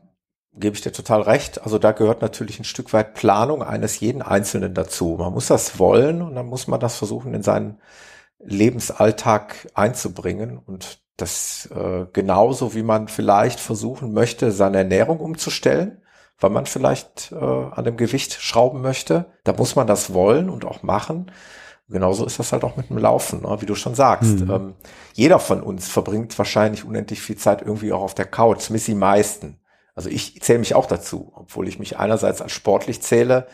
gebe 0.53 0.75
ich 0.75 0.83
dir 0.83 0.91
total 0.91 1.23
recht. 1.23 1.63
Also 1.63 1.79
da 1.79 1.91
gehört 1.91 2.21
natürlich 2.21 2.59
ein 2.59 2.63
Stück 2.63 2.93
weit 2.93 3.15
Planung 3.15 3.63
eines 3.63 3.99
jeden 3.99 4.21
Einzelnen 4.21 4.75
dazu. 4.75 5.15
Man 5.19 5.33
muss 5.33 5.47
das 5.47 5.79
wollen 5.79 6.21
und 6.21 6.35
dann 6.35 6.45
muss 6.45 6.67
man 6.67 6.79
das 6.79 6.97
versuchen, 6.99 7.33
in 7.33 7.41
seinen 7.41 7.81
Lebensalltag 8.37 9.69
einzubringen. 9.73 10.59
Und 10.59 11.02
das 11.17 11.67
äh, 11.67 12.05
genauso 12.11 12.73
wie 12.73 12.83
man 12.83 13.07
vielleicht 13.07 13.59
versuchen 13.59 14.13
möchte, 14.13 14.51
seine 14.51 14.77
Ernährung 14.77 15.19
umzustellen, 15.19 16.01
weil 16.39 16.49
man 16.49 16.65
vielleicht 16.65 17.31
äh, 17.31 17.35
an 17.35 17.83
dem 17.83 17.97
Gewicht 17.97 18.33
schrauben 18.33 18.81
möchte. 18.81 19.25
Da 19.43 19.53
muss 19.53 19.75
man 19.75 19.87
das 19.87 20.13
wollen 20.13 20.49
und 20.49 20.65
auch 20.65 20.83
machen. 20.83 21.31
Genauso 21.89 22.25
ist 22.25 22.39
das 22.39 22.51
halt 22.51 22.63
auch 22.63 22.75
mit 22.75 22.89
dem 22.89 22.97
Laufen, 22.97 23.41
ne? 23.41 23.57
wie 23.61 23.65
du 23.65 23.75
schon 23.75 23.93
sagst. 23.93 24.39
Mhm. 24.39 24.51
Ähm, 24.51 24.73
jeder 25.13 25.37
von 25.37 25.61
uns 25.61 25.89
verbringt 25.89 26.37
wahrscheinlich 26.37 26.85
unendlich 26.85 27.21
viel 27.21 27.37
Zeit 27.37 27.61
irgendwie 27.61 27.93
auch 27.93 28.01
auf 28.01 28.15
der 28.15 28.25
Couch, 28.25 28.61
zumindest 28.61 28.87
die 28.87 28.95
meisten. 28.95 29.59
Also 29.93 30.09
ich 30.09 30.41
zähle 30.41 30.59
mich 30.59 30.73
auch 30.73 30.87
dazu, 30.87 31.31
obwohl 31.35 31.67
ich 31.67 31.77
mich 31.77 31.99
einerseits 31.99 32.41
als 32.41 32.51
sportlich 32.51 33.01
zähle, 33.01 33.47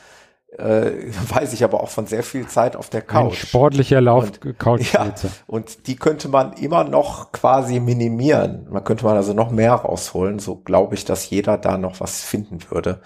äh, 0.58 0.92
weiß 1.30 1.54
ich 1.54 1.64
aber 1.64 1.82
auch 1.82 1.90
von 1.90 2.08
sehr 2.08 2.24
viel 2.24 2.48
Zeit 2.48 2.76
auf 2.76 2.90
der 2.90 3.02
Couch. 3.02 3.42
Ein 3.44 3.48
sportlicher 3.48 4.02
Lauf 4.02 4.32
Couch. 4.58 4.94
Ja, 4.94 5.14
und 5.48 5.88
die 5.88 5.96
könnte 5.96 6.28
man 6.28 6.54
immer 6.54 6.84
noch 6.84 7.32
quasi 7.32 7.80
minimieren. 7.80 8.68
Man 8.70 8.84
könnte 8.84 9.06
man 9.06 9.16
also 9.16 9.34
noch 9.34 9.52
mehr 9.52 9.74
rausholen. 9.74 10.40
So 10.40 10.56
glaube 10.56 10.96
ich, 10.96 11.06
dass 11.06 11.30
jeder 11.30 11.58
da 11.58 11.78
noch 11.78 12.00
was 12.00 12.24
finden 12.24 12.60
würde. 12.70 13.02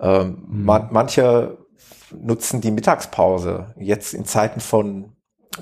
Ähm, 0.00 0.44
mhm. 0.46 0.64
man, 0.64 0.88
manche 0.90 1.58
nutzen 2.10 2.60
die 2.60 2.70
Mittagspause 2.70 3.74
jetzt 3.78 4.14
in 4.14 4.24
Zeiten 4.24 4.60
von 4.60 5.12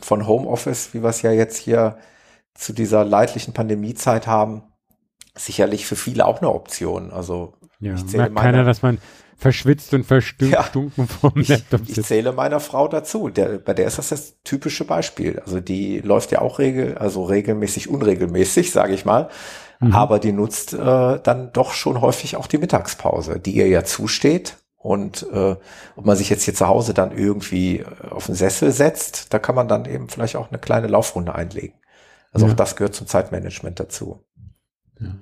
von 0.01 0.27
Homeoffice, 0.27 0.93
wie 0.93 1.03
wir 1.03 1.09
es 1.09 1.23
ja 1.23 1.33
jetzt 1.33 1.57
hier 1.57 1.97
zu 2.55 2.73
dieser 2.73 3.05
leidlichen 3.05 3.55
Pandemiezeit 3.55 4.27
haben, 4.27 4.63
sicherlich 5.35 5.87
für 5.87 5.97
viele 5.97 6.27
auch 6.27 6.41
eine 6.41 6.53
Option. 6.53 7.11
Also 7.11 7.55
ja, 7.81 7.95
ich 7.95 8.05
merkt 8.13 8.35
meine, 8.35 8.53
keiner, 8.53 8.65
dass 8.65 8.83
man 8.83 8.99
verschwitzt 9.37 9.93
und 9.95 10.05
verstunken 10.05 10.51
ja, 10.51 10.63
vom 10.63 11.33
Laptop 11.35 11.81
sitzt. 11.81 11.91
Ich, 11.91 11.99
ich 11.99 12.07
zähle 12.07 12.33
meiner 12.33 12.61
Frau 12.61 12.89
dazu. 12.89 13.29
Der, 13.29 13.59
bei 13.59 13.75
der 13.75 13.87
ist 13.87 13.99
das 13.99 14.09
das 14.09 14.35
typische 14.45 14.85
Beispiel. 14.85 15.41
Also 15.41 15.61
die 15.61 16.01
läuft 16.01 16.33
ja 16.33 16.41
auch 16.41 16.59
regel, 16.59 16.97
also 16.99 17.25
regelmäßig, 17.25 17.89
unregelmäßig, 17.89 18.73
sage 18.73 18.95
ich 18.95 19.05
mal. 19.05 19.29
Mhm. 19.81 19.93
Aber 19.93 20.19
die 20.19 20.33
nutzt 20.33 20.73
äh, 20.73 21.21
dann 21.23 21.51
doch 21.53 21.73
schon 21.73 22.01
häufig 22.01 22.37
auch 22.37 22.47
die 22.47 22.59
Mittagspause, 22.59 23.39
die 23.39 23.53
ihr 23.57 23.69
ja 23.69 23.85
zusteht. 23.85 24.57
Und 24.77 25.27
äh, 25.33 25.57
ob 25.97 26.05
man 26.05 26.17
sich 26.17 26.31
jetzt 26.31 26.45
hier 26.45 26.55
zu 26.55 26.69
Hause 26.69 26.95
dann 26.95 27.17
irgendwie 27.17 27.81
äh, 27.81 27.85
auf 28.11 28.27
den 28.27 28.37
Sessel 28.37 28.73
setzt, 28.73 29.35
da 29.35 29.39
kann 29.39 29.55
man 29.55 29.69
dann 29.69 29.85
eben 29.85 30.09
vielleicht 30.09 30.37
auch 30.37 30.51
eine 30.51 30.59
kleine 30.59 30.87
Laufrunde 30.87 31.35
einlegen. 31.35 31.75
Also 32.33 32.47
ja. 32.47 32.53
auch 32.53 32.57
das 32.57 32.77
gehört 32.77 32.95
zum 32.95 33.07
Zeitmanagement 33.07 33.81
dazu. 33.81 34.25
Ja. 35.01 35.17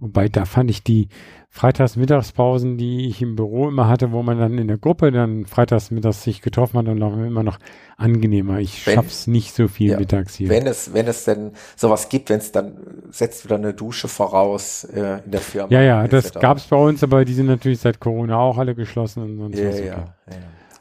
Wobei 0.00 0.28
da 0.28 0.44
fand 0.44 0.70
ich 0.70 0.82
die 0.82 1.08
freitags 1.54 1.94
Mittagspausen, 1.94 2.78
die 2.78 3.06
ich 3.06 3.22
im 3.22 3.36
Büro 3.36 3.68
immer 3.68 3.86
hatte, 3.86 4.10
wo 4.10 4.24
man 4.24 4.40
dann 4.40 4.58
in 4.58 4.66
der 4.66 4.76
Gruppe 4.76 5.12
dann 5.12 5.46
freitags 5.46 5.92
mittags 5.92 6.24
sich 6.24 6.42
getroffen 6.42 6.78
hat 6.78 6.88
und 6.88 7.00
auch 7.00 7.12
immer 7.12 7.44
noch 7.44 7.60
angenehmer. 7.96 8.58
Ich 8.58 8.84
wenn, 8.84 8.96
schaff's 8.96 9.28
nicht 9.28 9.54
so 9.54 9.68
viel 9.68 9.92
ja, 9.92 9.98
mittags 10.00 10.34
hier. 10.34 10.48
Wenn 10.48 10.66
es, 10.66 10.94
wenn 10.94 11.06
es 11.06 11.22
denn 11.22 11.52
sowas 11.76 12.08
gibt, 12.08 12.30
wenn 12.30 12.38
es 12.38 12.50
dann 12.50 13.04
setzt 13.10 13.44
wieder 13.44 13.54
eine 13.54 13.72
Dusche 13.72 14.08
voraus 14.08 14.82
äh, 14.82 15.20
in 15.24 15.30
der 15.30 15.40
Firma. 15.40 15.70
Ja, 15.70 15.80
ja, 15.80 16.08
das 16.08 16.32
gab's 16.32 16.64
bei 16.64 16.76
uns, 16.76 17.04
aber 17.04 17.24
die 17.24 17.34
sind 17.34 17.46
natürlich 17.46 17.78
seit 17.78 18.00
Corona 18.00 18.36
auch 18.36 18.58
alle 18.58 18.74
geschlossen 18.74 19.22
und 19.22 19.38
sonst 19.38 19.58
ja, 19.60 19.68
was. 19.68 19.78
Ja, 19.78 19.84
ja. 19.86 20.04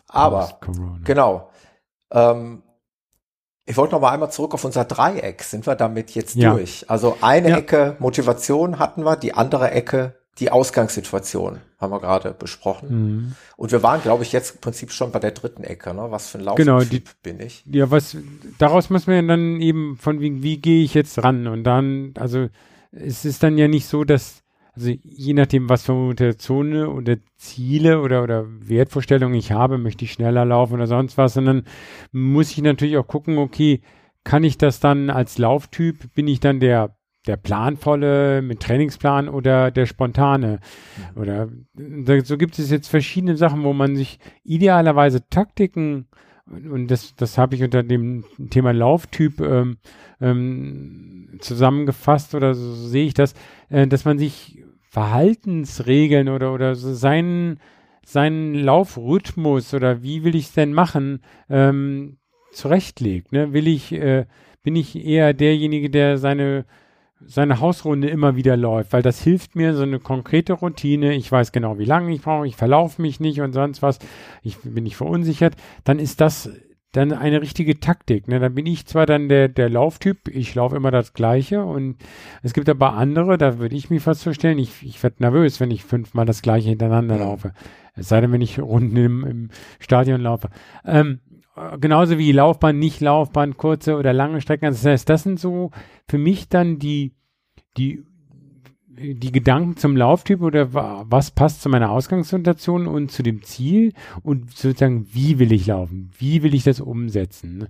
Aber 0.07 0.59
genau. 1.03 1.51
Ähm, 2.11 2.63
ich 3.67 3.77
wollte 3.77 3.93
noch 3.93 4.01
mal 4.01 4.11
einmal 4.11 4.31
zurück 4.31 4.55
auf 4.55 4.65
unser 4.65 4.85
Dreieck. 4.85 5.43
Sind 5.43 5.67
wir 5.67 5.75
damit 5.75 6.15
jetzt 6.15 6.35
ja. 6.35 6.51
durch? 6.51 6.89
Also 6.89 7.17
eine. 7.21 7.57
Ecke 7.57 7.95
Motivation 7.99 8.79
hatten 8.79 9.03
wir, 9.03 9.17
die 9.17 9.35
andere 9.35 9.69
Ecke 9.69 10.22
die 10.39 10.49
Ausgangssituation 10.49 11.59
haben 11.79 11.91
wir 11.91 11.99
gerade 11.99 12.33
besprochen. 12.33 12.89
Mhm. 12.89 13.35
Und 13.55 13.71
wir 13.71 13.83
waren, 13.83 14.01
glaube 14.01 14.23
ich, 14.23 14.31
jetzt 14.31 14.55
im 14.55 14.61
Prinzip 14.61 14.91
schon 14.91 15.11
bei 15.11 15.19
der 15.19 15.31
dritten 15.31 15.63
Ecke. 15.63 15.93
Ne? 15.93 16.07
Was 16.09 16.29
für 16.29 16.39
ein 16.39 16.43
Lauftyp 16.43 16.65
genau, 16.65 16.79
die, 16.79 17.03
bin 17.21 17.39
ich? 17.39 17.63
Ja, 17.65 17.91
was 17.91 18.17
daraus 18.57 18.89
muss 18.89 19.05
man 19.05 19.27
dann 19.27 19.61
eben 19.61 19.97
von 19.97 20.19
wie, 20.21 20.41
wie 20.41 20.57
gehe 20.57 20.83
ich 20.83 20.93
jetzt 20.93 21.23
ran? 21.23 21.47
Und 21.47 21.63
dann, 21.63 22.13
also 22.17 22.47
es 22.91 23.25
ist 23.25 23.43
dann 23.43 23.57
ja 23.57 23.67
nicht 23.67 23.85
so, 23.85 24.03
dass 24.03 24.43
also 24.75 24.89
je 25.03 25.33
nachdem, 25.33 25.69
was 25.69 25.83
für 25.83 25.93
Motivation 25.93 26.87
oder 26.87 27.17
Ziele 27.37 28.01
oder, 28.01 28.23
oder 28.23 28.45
Wertvorstellungen 28.47 29.35
ich 29.35 29.51
habe, 29.51 29.77
möchte 29.77 30.03
ich 30.03 30.13
schneller 30.13 30.45
laufen 30.45 30.73
oder 30.73 30.87
sonst 30.87 31.15
was, 31.15 31.35
sondern 31.35 31.65
muss 32.11 32.51
ich 32.51 32.57
natürlich 32.57 32.97
auch 32.97 33.07
gucken, 33.07 33.37
okay, 33.37 33.81
kann 34.23 34.43
ich 34.43 34.57
das 34.57 34.79
dann 34.79 35.11
als 35.11 35.37
Lauftyp, 35.37 36.13
bin 36.15 36.27
ich 36.27 36.39
dann 36.39 36.59
der 36.59 36.95
der 37.27 37.37
planvolle 37.37 38.41
mit 38.41 38.59
Trainingsplan 38.59 39.29
oder 39.29 39.71
der 39.71 39.85
spontane. 39.85 40.59
Mhm. 41.15 41.21
Oder 41.21 41.49
so 42.23 42.37
gibt 42.37 42.59
es 42.59 42.69
jetzt 42.69 42.89
verschiedene 42.89 43.37
Sachen, 43.37 43.63
wo 43.63 43.73
man 43.73 43.95
sich 43.95 44.19
idealerweise 44.43 45.27
Taktiken 45.29 46.07
und 46.45 46.91
das, 46.91 47.15
das 47.15 47.37
habe 47.37 47.55
ich 47.55 47.63
unter 47.63 47.83
dem 47.83 48.25
Thema 48.49 48.73
Lauftyp 48.73 49.39
ähm, 49.39 49.77
ähm, 50.19 51.37
zusammengefasst 51.39 52.35
oder 52.35 52.53
so 52.53 52.73
sehe 52.73 53.05
ich 53.05 53.13
das, 53.13 53.33
äh, 53.69 53.87
dass 53.87 54.05
man 54.05 54.17
sich 54.17 54.61
Verhaltensregeln 54.89 56.29
oder, 56.29 56.53
oder 56.53 56.75
so 56.75 56.93
seinen, 56.93 57.59
seinen 58.05 58.55
Laufrhythmus 58.55 59.73
oder 59.73 60.03
wie 60.03 60.23
will 60.23 60.35
ich 60.35 60.47
es 60.47 60.53
denn 60.53 60.73
machen, 60.73 61.21
ähm, 61.49 62.17
zurechtlegt. 62.51 63.31
Ne? 63.31 63.53
Will 63.53 63.67
ich, 63.67 63.93
äh, 63.93 64.25
bin 64.63 64.75
ich 64.75 65.03
eher 65.03 65.33
derjenige, 65.33 65.89
der 65.89 66.17
seine 66.17 66.65
seine 67.27 67.59
Hausrunde 67.59 68.09
immer 68.09 68.35
wieder 68.35 68.57
läuft, 68.57 68.93
weil 68.93 69.01
das 69.01 69.21
hilft 69.21 69.55
mir, 69.55 69.75
so 69.75 69.83
eine 69.83 69.99
konkrete 69.99 70.53
Routine. 70.53 71.13
Ich 71.13 71.31
weiß 71.31 71.51
genau, 71.51 71.79
wie 71.79 71.85
lange 71.85 72.13
ich 72.13 72.21
brauche, 72.21 72.47
ich 72.47 72.55
verlaufe 72.55 73.01
mich 73.01 73.19
nicht 73.19 73.41
und 73.41 73.53
sonst 73.53 73.81
was. 73.81 73.99
Ich 74.41 74.57
bin 74.59 74.83
nicht 74.83 74.95
verunsichert. 74.95 75.55
Dann 75.83 75.99
ist 75.99 76.21
das 76.21 76.49
dann 76.93 77.11
eine 77.11 77.41
richtige 77.41 77.79
Taktik. 77.79 78.27
Ne? 78.27 78.39
Dann 78.39 78.53
bin 78.53 78.67
ich 78.67 78.85
zwar 78.85 79.05
dann 79.05 79.27
der, 79.27 79.49
der 79.49 79.69
Lauftyp, 79.69 80.27
ich 80.27 80.53
laufe 80.55 80.75
immer 80.75 80.91
das 80.91 81.13
Gleiche 81.13 81.65
und 81.65 81.97
es 82.43 82.53
gibt 82.53 82.69
aber 82.69 82.93
andere, 82.93 83.37
da 83.37 83.57
würde 83.57 83.75
ich 83.75 83.89
mich 83.89 84.03
fast 84.03 84.21
so 84.21 84.31
stellen, 84.31 84.59
ich, 84.59 84.83
ich 84.83 85.01
werde 85.01 85.15
nervös, 85.19 85.59
wenn 85.59 85.71
ich 85.71 85.83
fünfmal 85.83 86.25
das 86.25 86.43
Gleiche 86.43 86.69
hintereinander 86.69 87.17
laufe. 87.17 87.53
Es 87.95 88.09
sei 88.09 88.21
denn, 88.21 88.31
wenn 88.31 88.41
ich 88.41 88.59
Runden 88.59 88.95
im, 88.95 89.25
im 89.25 89.49
Stadion 89.79 90.21
laufe. 90.21 90.49
Ähm, 90.85 91.19
genauso 91.79 92.17
wie 92.17 92.31
Laufbahn, 92.31 92.79
nicht 92.79 93.01
Laufbahn, 93.01 93.57
kurze 93.57 93.97
oder 93.97 94.13
lange 94.13 94.41
Strecken. 94.41 94.65
Das 94.65 94.85
heißt, 94.85 95.07
das 95.09 95.23
sind 95.23 95.39
so 95.39 95.71
für 96.07 96.17
mich 96.17 96.49
dann 96.49 96.79
die, 96.79 97.13
die 97.77 98.03
die 98.95 99.31
Gedanken 99.31 99.75
zum 99.75 99.97
Lauftyp 99.97 100.41
oder 100.41 100.73
was 100.73 101.31
passt 101.31 101.61
zu 101.61 101.69
meiner 101.69 101.89
Ausgangssituation 101.89 102.87
und 102.87 103.11
zu 103.11 103.23
dem 103.23 103.41
Ziel 103.41 103.93
und 104.21 104.51
sozusagen, 104.51 105.07
wie 105.11 105.39
will 105.39 105.51
ich 105.51 105.65
laufen? 105.65 106.11
Wie 106.17 106.43
will 106.43 106.53
ich 106.53 106.63
das 106.63 106.79
umsetzen? 106.79 107.69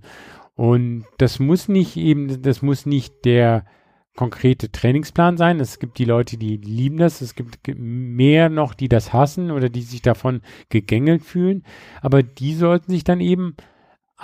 Und 0.54 1.04
das 1.18 1.38
muss 1.38 1.68
nicht 1.68 1.96
eben, 1.96 2.42
das 2.42 2.62
muss 2.62 2.84
nicht 2.86 3.24
der 3.24 3.64
konkrete 4.14 4.70
Trainingsplan 4.70 5.36
sein. 5.36 5.60
Es 5.60 5.78
gibt 5.78 5.98
die 5.98 6.04
Leute, 6.04 6.36
die 6.36 6.56
lieben 6.58 6.98
das. 6.98 7.20
Es 7.20 7.34
gibt 7.34 7.58
mehr 7.76 8.48
noch, 8.48 8.74
die 8.74 8.88
das 8.88 9.12
hassen 9.12 9.50
oder 9.50 9.68
die 9.68 9.82
sich 9.82 10.02
davon 10.02 10.42
gegängelt 10.68 11.22
fühlen. 11.22 11.64
Aber 12.00 12.22
die 12.22 12.54
sollten 12.54 12.92
sich 12.92 13.02
dann 13.02 13.20
eben 13.20 13.56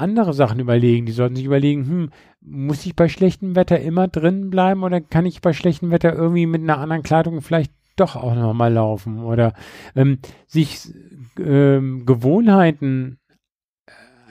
andere 0.01 0.33
Sachen 0.33 0.61
überlegen. 0.61 1.07
Die 1.07 1.13
sollten 1.13 1.37
sich 1.37 1.45
überlegen, 1.45 1.87
hm, 1.87 2.11
muss 2.41 2.87
ich 2.87 2.97
bei 2.97 3.09
schlechtem 3.09 3.55
Wetter 3.55 3.81
immer 3.81 4.09
drin 4.09 4.51
bleiben 4.51 4.83
oder 4.83 5.01
kann 5.01 5.27
ich 5.27 5.41
bei 5.41 5.53
schlechtem 5.53 5.91
Wetter 5.91 6.15
irgendwie 6.15 6.47
mit 6.47 6.63
einer 6.63 6.79
anderen 6.79 7.03
Kleidung 7.03 7.41
vielleicht 7.43 7.73
doch 7.97 8.17
auch 8.17 8.35
nochmal 8.35 8.73
laufen 8.73 9.23
oder 9.23 9.53
ähm, 9.95 10.19
sich 10.47 10.81
ähm, 11.39 12.07
Gewohnheiten 12.07 13.20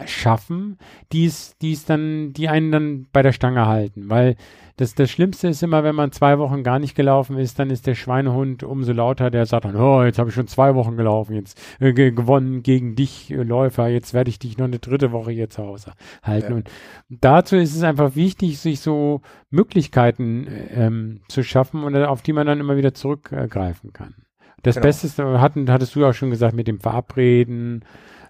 schaffen, 0.05 0.77
die 1.11 1.25
es, 1.25 1.57
die 1.57 1.73
es 1.73 1.85
dann, 1.85 2.33
die 2.33 2.49
einen 2.49 2.71
dann 2.71 3.07
bei 3.11 3.21
der 3.21 3.31
Stange 3.31 3.67
halten, 3.67 4.09
weil 4.09 4.35
das, 4.79 4.95
das 4.95 5.11
Schlimmste 5.11 5.49
ist 5.49 5.61
immer, 5.61 5.83
wenn 5.83 5.95
man 5.95 6.13
zwei 6.13 6.39
Wochen 6.39 6.63
gar 6.63 6.79
nicht 6.79 6.95
gelaufen 6.95 7.37
ist, 7.37 7.59
dann 7.59 7.69
ist 7.69 7.85
der 7.85 7.95
Schweinehund 7.95 8.63
umso 8.63 8.93
lauter, 8.93 9.29
der 9.29 9.45
sagt 9.45 9.65
dann, 9.65 9.75
oh, 9.75 10.03
jetzt 10.03 10.19
habe 10.19 10.29
ich 10.29 10.35
schon 10.35 10.47
zwei 10.47 10.73
Wochen 10.73 10.95
gelaufen, 10.95 11.35
jetzt 11.35 11.59
äh, 11.81 11.91
gewonnen 11.91 12.63
gegen 12.63 12.95
dich, 12.95 13.29
äh, 13.29 13.43
Läufer, 13.43 13.89
jetzt 13.89 14.13
werde 14.13 14.29
ich 14.29 14.39
dich 14.39 14.57
noch 14.57 14.67
eine 14.67 14.79
dritte 14.79 15.11
Woche 15.11 15.31
hier 15.31 15.49
zu 15.49 15.63
Hause 15.63 15.91
halten. 16.23 16.51
Ja. 16.51 16.55
Und 16.55 16.69
dazu 17.09 17.57
ist 17.57 17.75
es 17.75 17.83
einfach 17.83 18.15
wichtig, 18.15 18.59
sich 18.59 18.79
so 18.79 19.21
Möglichkeiten 19.49 20.47
ähm, 20.73 21.21
zu 21.27 21.43
schaffen 21.43 21.83
und 21.83 21.97
auf 21.97 22.21
die 22.21 22.33
man 22.33 22.47
dann 22.47 22.61
immer 22.61 22.77
wieder 22.77 22.93
zurückgreifen 22.93 23.91
kann. 23.91 24.15
Das 24.63 24.75
genau. 24.75 24.87
Beste 24.87 25.41
hatten, 25.41 25.69
hattest 25.69 25.95
du 25.95 26.01
ja 26.01 26.09
auch 26.09 26.13
schon 26.13 26.31
gesagt, 26.31 26.55
mit 26.55 26.67
dem 26.67 26.79
Verabreden, 26.79 27.83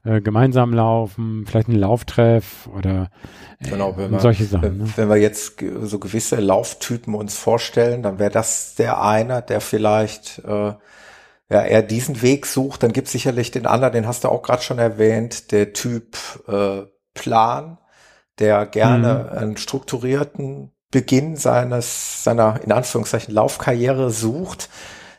äh, 0.03 0.21
gemeinsam 0.21 0.73
laufen, 0.73 1.45
vielleicht 1.45 1.67
ein 1.67 1.75
Lauftreff 1.75 2.69
oder 2.75 3.09
äh, 3.59 3.69
genau, 3.69 3.97
wir, 3.97 4.19
solche 4.19 4.45
Sachen. 4.45 4.77
Ne? 4.77 4.89
Wenn 4.95 5.09
wir 5.09 5.17
jetzt 5.17 5.55
so 5.81 5.99
gewisse 5.99 6.37
Lauftypen 6.37 7.13
uns 7.15 7.37
vorstellen, 7.37 8.03
dann 8.03 8.19
wäre 8.19 8.31
das 8.31 8.75
der 8.75 9.01
eine, 9.01 9.41
der 9.41 9.61
vielleicht 9.61 10.39
äh, 10.45 10.73
ja, 11.51 11.63
eher 11.63 11.81
diesen 11.81 12.21
Weg 12.21 12.45
sucht. 12.45 12.83
Dann 12.83 12.93
gibt 12.93 13.07
es 13.07 13.11
sicherlich 13.11 13.51
den 13.51 13.65
anderen, 13.65 13.93
den 13.93 14.07
hast 14.07 14.23
du 14.23 14.29
auch 14.29 14.43
gerade 14.43 14.61
schon 14.61 14.79
erwähnt, 14.79 15.51
der 15.51 15.73
Typ 15.73 16.17
äh, 16.47 16.83
Plan, 17.13 17.77
der 18.39 18.65
gerne 18.65 19.29
mhm. 19.31 19.37
einen 19.37 19.57
strukturierten 19.57 20.71
Beginn 20.91 21.35
seines, 21.35 22.23
seiner 22.23 22.61
in 22.63 22.71
Anführungszeichen 22.71 23.33
Laufkarriere 23.33 24.11
sucht, 24.11 24.69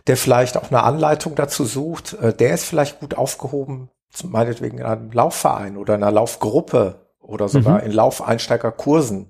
der 0.06 0.16
vielleicht 0.16 0.56
auch 0.56 0.70
eine 0.70 0.82
Anleitung 0.82 1.34
dazu 1.34 1.64
sucht, 1.64 2.14
äh, 2.14 2.32
der 2.32 2.54
ist 2.54 2.64
vielleicht 2.64 3.00
gut 3.00 3.14
aufgehoben 3.14 3.90
meinetwegen 4.24 4.78
in 4.78 4.84
einem 4.84 5.10
Laufverein 5.10 5.76
oder 5.76 5.94
einer 5.94 6.10
Laufgruppe 6.10 7.06
oder 7.20 7.48
sogar 7.48 7.80
mhm. 7.80 7.86
in 7.86 7.92
Laufeinsteigerkursen, 7.92 9.28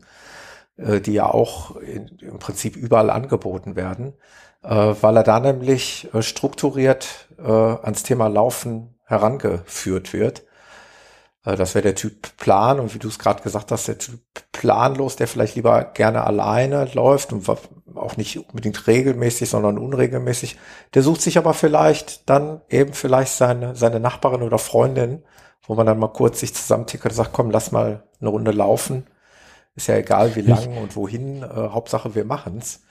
äh, 0.76 1.01
die 1.01 1.12
ja 1.12 1.26
auch 1.26 1.76
in, 1.76 2.09
im 2.20 2.39
Prinzip 2.39 2.76
überall 2.76 3.11
angeboten 3.11 3.76
werden, 3.76 4.14
äh, 4.62 4.68
weil 5.01 5.16
er 5.16 5.22
da 5.22 5.41
nämlich 5.41 6.09
äh, 6.14 6.22
strukturiert 6.22 7.28
äh, 7.39 7.51
ans 7.51 8.03
Thema 8.03 8.28
Laufen 8.28 8.99
herangeführt 9.05 10.12
wird. 10.12 10.45
Äh, 11.45 11.57
das 11.57 11.74
wäre 11.74 11.83
der 11.83 11.95
Typ 11.95 12.37
Plan 12.37 12.81
und 12.81 12.95
wie 12.95 12.99
du 12.99 13.09
es 13.09 13.18
gerade 13.18 13.43
gesagt 13.43 13.70
hast, 13.72 13.89
der 13.89 13.99
Typ 13.99 14.20
planlos, 14.53 15.16
der 15.16 15.28
vielleicht 15.28 15.57
lieber 15.57 15.85
gerne 15.85 16.24
alleine 16.24 16.89
läuft 16.95 17.33
und 17.33 17.47
auch 18.03 18.16
nicht 18.16 18.38
unbedingt 18.38 18.86
regelmäßig, 18.86 19.48
sondern 19.48 19.78
unregelmäßig. 19.78 20.59
Der 20.94 21.03
sucht 21.03 21.22
sich 21.22 21.38
aber 21.38 21.55
vielleicht 21.55 22.28
dann 22.28 22.61
eben 22.68 22.92
vielleicht 22.92 23.32
seine, 23.32 23.74
seine 23.76 24.01
Nachbarin 24.01 24.42
oder 24.42 24.59
Freundin, 24.59 25.22
wo 25.66 25.74
man 25.74 25.86
dann 25.86 25.98
mal 25.98 26.09
kurz 26.09 26.40
sich 26.40 26.55
zusammentickert 26.55 27.12
und 27.12 27.16
sagt, 27.16 27.32
komm, 27.32 27.51
lass 27.51 27.72
mal 27.72 28.03
eine 28.20 28.30
Runde 28.30 28.51
laufen. 28.51 29.07
Ist 29.76 29.86
ja 29.86 29.96
egal, 29.96 30.34
wie 30.34 30.40
lang 30.40 30.76
und 30.76 30.96
wohin, 30.96 31.42
äh, 31.42 31.46
Hauptsache 31.46 32.14
wir 32.14 32.24
machen's. 32.24 32.82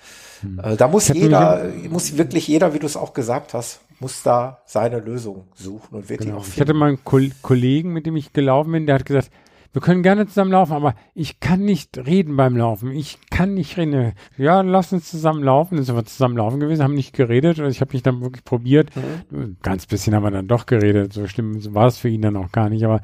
Hm. 0.42 0.60
Äh, 0.64 0.78
da 0.78 0.88
muss 0.88 1.10
jeder, 1.10 1.66
muss 1.90 2.18
wirklich 2.18 2.48
jeder, 2.48 2.74
wie 2.74 2.80
du 2.80 2.86
es 2.86 2.96
auch 2.96 3.14
gesagt 3.14 3.54
hast, 3.54 3.82
muss 4.00 4.24
da 4.24 4.62
seine 4.66 5.00
Lösung 5.00 5.48
suchen 5.54 5.96
und 5.96 6.10
wirklich 6.10 6.30
genau. 6.30 6.40
auch 6.40 6.44
finden. 6.44 6.56
Ich 6.56 6.62
hatte 6.62 6.74
mal 6.74 6.88
einen 6.90 7.32
Kollegen, 7.42 7.92
mit 7.92 8.06
dem 8.06 8.16
ich 8.16 8.32
gelaufen 8.32 8.72
bin, 8.72 8.86
der 8.86 8.96
hat 8.96 9.06
gesagt, 9.06 9.30
wir 9.72 9.82
können 9.82 10.02
gerne 10.02 10.26
zusammen 10.26 10.52
laufen, 10.52 10.74
aber 10.74 10.96
ich 11.14 11.40
kann 11.40 11.64
nicht 11.64 11.98
reden 11.98 12.36
beim 12.36 12.58
Laufen. 12.58 12.92
Ich 12.92 13.20
kann 13.30 13.54
nicht 13.54 13.78
reden. 13.78 14.14
Ja, 14.36 14.62
lass 14.62 14.92
uns 14.92 15.10
zusammen 15.10 15.44
laufen. 15.44 15.76
Dann 15.76 15.86
sind 15.86 15.96
wir 15.96 16.06
zusammen 16.06 16.38
laufen 16.38 16.60
gewesen, 16.60 16.84
haben 16.84 16.96
nicht 16.96 17.14
geredet. 17.14 17.60
Ich 17.60 17.80
habe 17.80 17.94
mich 17.94 18.02
dann 18.02 18.22
wirklich 18.22 18.44
probiert. 18.44 18.90
Mhm. 19.30 19.58
Ganz 19.62 19.86
bisschen 19.86 20.16
haben 20.16 20.24
wir 20.24 20.32
dann 20.32 20.48
doch 20.48 20.66
geredet. 20.66 21.14
So 21.14 21.28
schlimm 21.28 21.74
war 21.76 21.86
es 21.86 22.00
für 22.00 22.10
ihn 22.10 22.24
dann 22.24 22.36
auch 22.36 22.52
gar 22.52 22.70
nicht. 22.70 22.84
Aber 22.84 23.02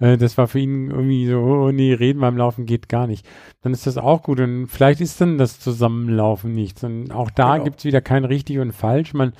äh, 0.00 0.16
das 0.16 0.36
war 0.36 0.48
für 0.48 0.58
ihn 0.58 0.90
irgendwie 0.90 1.28
so, 1.28 1.38
oh 1.38 1.70
nee, 1.70 1.92
reden 1.92 2.20
beim 2.20 2.36
Laufen 2.36 2.66
geht 2.66 2.88
gar 2.88 3.06
nicht. 3.06 3.24
Dann 3.62 3.72
ist 3.72 3.86
das 3.86 3.96
auch 3.96 4.24
gut. 4.24 4.40
Und 4.40 4.66
vielleicht 4.66 5.00
ist 5.00 5.20
dann 5.20 5.38
das 5.38 5.60
Zusammenlaufen 5.60 6.52
nichts. 6.52 6.82
Und 6.82 7.12
auch 7.12 7.30
da 7.30 7.52
genau. 7.52 7.64
gibt 7.64 7.78
es 7.78 7.84
wieder 7.84 8.00
kein 8.00 8.24
richtig 8.24 8.58
und 8.58 8.72
falsch. 8.72 9.14
Man 9.14 9.34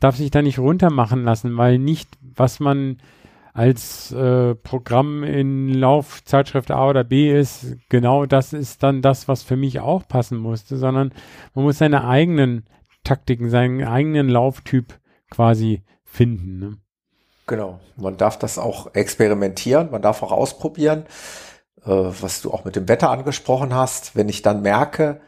darf 0.00 0.16
sich 0.16 0.30
da 0.30 0.40
nicht 0.40 0.58
runtermachen 0.58 1.22
lassen, 1.22 1.56
weil 1.58 1.78
nicht, 1.78 2.08
was 2.34 2.60
man 2.60 2.96
als 3.54 4.10
äh, 4.10 4.56
Programm 4.56 5.22
in 5.22 5.72
Laufzeitschrift 5.72 6.72
A 6.72 6.88
oder 6.88 7.04
B 7.04 7.32
ist, 7.32 7.76
genau 7.88 8.26
das 8.26 8.52
ist 8.52 8.82
dann 8.82 9.00
das, 9.00 9.28
was 9.28 9.44
für 9.44 9.56
mich 9.56 9.78
auch 9.78 10.06
passen 10.08 10.38
musste, 10.38 10.76
sondern 10.76 11.12
man 11.54 11.64
muss 11.64 11.78
seine 11.78 12.04
eigenen 12.04 12.66
Taktiken, 13.04 13.50
seinen 13.50 13.84
eigenen 13.84 14.28
Lauftyp 14.28 14.98
quasi 15.30 15.84
finden. 16.04 16.58
Ne? 16.58 16.76
Genau, 17.46 17.78
man 17.96 18.16
darf 18.16 18.40
das 18.40 18.58
auch 18.58 18.92
experimentieren, 18.94 19.92
man 19.92 20.02
darf 20.02 20.24
auch 20.24 20.32
ausprobieren, 20.32 21.04
äh, 21.84 21.90
was 21.90 22.42
du 22.42 22.50
auch 22.50 22.64
mit 22.64 22.74
dem 22.74 22.88
Wetter 22.88 23.10
angesprochen 23.10 23.72
hast. 23.72 24.16
Wenn 24.16 24.28
ich 24.28 24.42
dann 24.42 24.62
merke, 24.62 25.20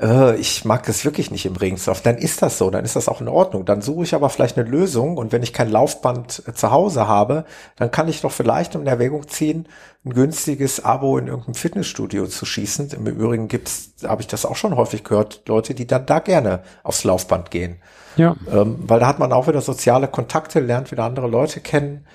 äh, 0.00 0.36
ich 0.36 0.64
mag 0.64 0.84
das 0.86 1.04
wirklich 1.04 1.30
nicht 1.30 1.46
im 1.46 1.56
Regen 1.56 1.76
surfen, 1.76 2.02
dann 2.04 2.18
ist 2.18 2.42
das 2.42 2.58
so, 2.58 2.70
dann 2.70 2.84
ist 2.84 2.96
das 2.96 3.08
auch 3.08 3.20
in 3.20 3.28
Ordnung. 3.28 3.64
Dann 3.64 3.82
suche 3.82 4.04
ich 4.04 4.14
aber 4.14 4.28
vielleicht 4.28 4.58
eine 4.58 4.68
Lösung 4.68 5.16
und 5.16 5.32
wenn 5.32 5.42
ich 5.42 5.52
kein 5.52 5.70
Laufband 5.70 6.42
äh, 6.46 6.52
zu 6.52 6.70
Hause 6.70 7.06
habe, 7.06 7.44
dann 7.76 7.90
kann 7.90 8.08
ich 8.08 8.20
doch 8.20 8.32
vielleicht 8.32 8.74
in 8.74 8.86
Erwägung 8.86 9.28
ziehen, 9.28 9.68
ein 10.04 10.12
günstiges 10.12 10.84
Abo 10.84 11.16
in 11.16 11.28
irgendeinem 11.28 11.54
Fitnessstudio 11.54 12.26
zu 12.26 12.44
schießen. 12.44 12.90
Im 12.90 13.06
Übrigen 13.06 13.48
gibt's, 13.48 13.94
habe 14.04 14.20
ich 14.20 14.26
das 14.26 14.44
auch 14.44 14.56
schon 14.56 14.76
häufig 14.76 15.04
gehört, 15.04 15.42
Leute, 15.46 15.74
die 15.74 15.86
dann 15.86 16.06
da 16.06 16.18
gerne 16.18 16.62
aufs 16.82 17.04
Laufband 17.04 17.50
gehen. 17.50 17.76
Ja. 18.16 18.36
Ähm, 18.50 18.76
weil 18.86 19.00
da 19.00 19.06
hat 19.06 19.18
man 19.18 19.32
auch 19.32 19.48
wieder 19.48 19.60
soziale 19.60 20.08
Kontakte, 20.08 20.60
lernt 20.60 20.90
wieder 20.90 21.04
andere 21.04 21.26
Leute 21.26 21.60
kennen. 21.60 22.06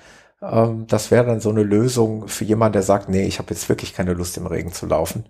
Ähm, 0.42 0.86
das 0.88 1.12
wäre 1.12 1.26
dann 1.26 1.40
so 1.40 1.50
eine 1.50 1.64
Lösung 1.64 2.28
für 2.28 2.46
jemanden, 2.46 2.74
der 2.74 2.84
sagt, 2.84 3.10
nee, 3.10 3.26
ich 3.26 3.40
habe 3.40 3.54
jetzt 3.54 3.70
wirklich 3.70 3.94
keine 3.94 4.14
Lust 4.14 4.38
im 4.38 4.48
Regen 4.48 4.72
zu 4.72 4.86
laufen. 4.86 5.26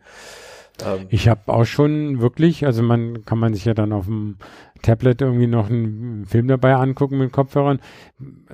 Ähm, 0.85 1.07
ich 1.09 1.27
habe 1.27 1.41
auch 1.51 1.65
schon 1.65 2.19
wirklich, 2.19 2.65
also 2.65 2.83
man 2.83 3.25
kann 3.25 3.39
man 3.39 3.53
sich 3.53 3.65
ja 3.65 3.73
dann 3.73 3.93
auf 3.93 4.05
dem 4.05 4.37
Tablet 4.81 5.21
irgendwie 5.21 5.47
noch 5.47 5.69
einen 5.69 6.25
Film 6.25 6.47
dabei 6.47 6.75
angucken 6.75 7.17
mit 7.17 7.31
Kopfhörern. 7.31 7.79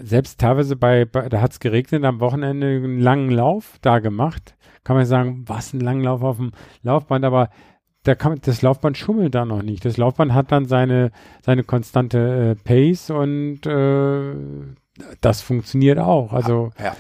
Selbst 0.01 0.39
teilweise 0.39 0.76
bei, 0.76 1.05
bei 1.05 1.30
da 1.30 1.41
hat 1.41 1.51
es 1.51 1.59
geregnet, 1.59 2.03
am 2.03 2.19
Wochenende 2.19 2.67
einen 2.67 2.99
langen 2.99 3.30
Lauf 3.30 3.78
da 3.82 3.99
gemacht. 3.99 4.55
Kann 4.84 4.95
man 4.95 5.05
sagen, 5.05 5.43
was 5.47 5.73
ein 5.73 5.80
langen 5.80 6.03
Lauf 6.03 6.21
auf 6.23 6.38
dem 6.38 6.51
Laufband, 6.84 7.26
aber 7.26 7.49
da 8.03 8.13
kann, 8.13 8.39
das 8.41 8.61
Laufband 8.61 8.97
schummelt 8.97 9.34
da 9.34 9.45
noch 9.45 9.63
nicht. 9.63 9.84
Das 9.84 9.97
Laufband 9.97 10.34
hat 10.34 10.51
dann 10.51 10.65
seine, 10.65 11.11
seine 11.41 11.63
konstante 11.63 12.51
äh, 12.51 12.55
Pace 12.55 13.09
und 13.09 13.65
äh, 13.65 14.36
das 15.21 15.41
funktioniert 15.41 15.97
auch. 15.99 16.32
Also 16.32 16.71
ja. 16.78 16.86
ja. 16.86 16.95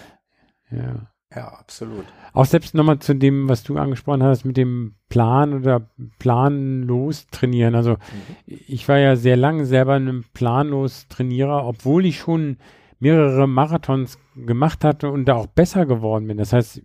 Ja, 0.71 1.07
absolut. 1.43 2.05
Auch 2.33 2.45
selbst 2.45 2.73
nochmal 2.73 2.99
zu 2.99 3.15
dem, 3.15 3.49
was 3.49 3.63
du 3.63 3.77
angesprochen 3.77 4.23
hast, 4.23 4.45
mit 4.45 4.57
dem 4.57 4.95
Plan 5.09 5.53
oder 5.53 5.89
planlos 6.19 7.27
trainieren. 7.27 7.75
Also 7.75 7.91
mhm. 7.91 7.97
ich 8.45 8.87
war 8.87 8.97
ja 8.97 9.15
sehr 9.15 9.37
lange 9.37 9.65
selber 9.65 9.93
ein 9.93 10.25
planlos 10.33 11.07
Trainierer, 11.07 11.65
obwohl 11.65 12.05
ich 12.05 12.19
schon 12.19 12.57
mehrere 12.99 13.47
Marathons 13.47 14.17
gemacht 14.35 14.83
hatte 14.83 15.09
und 15.09 15.25
da 15.25 15.35
auch 15.35 15.47
besser 15.47 15.85
geworden 15.85 16.27
bin. 16.27 16.37
Das 16.37 16.53
heißt, 16.53 16.81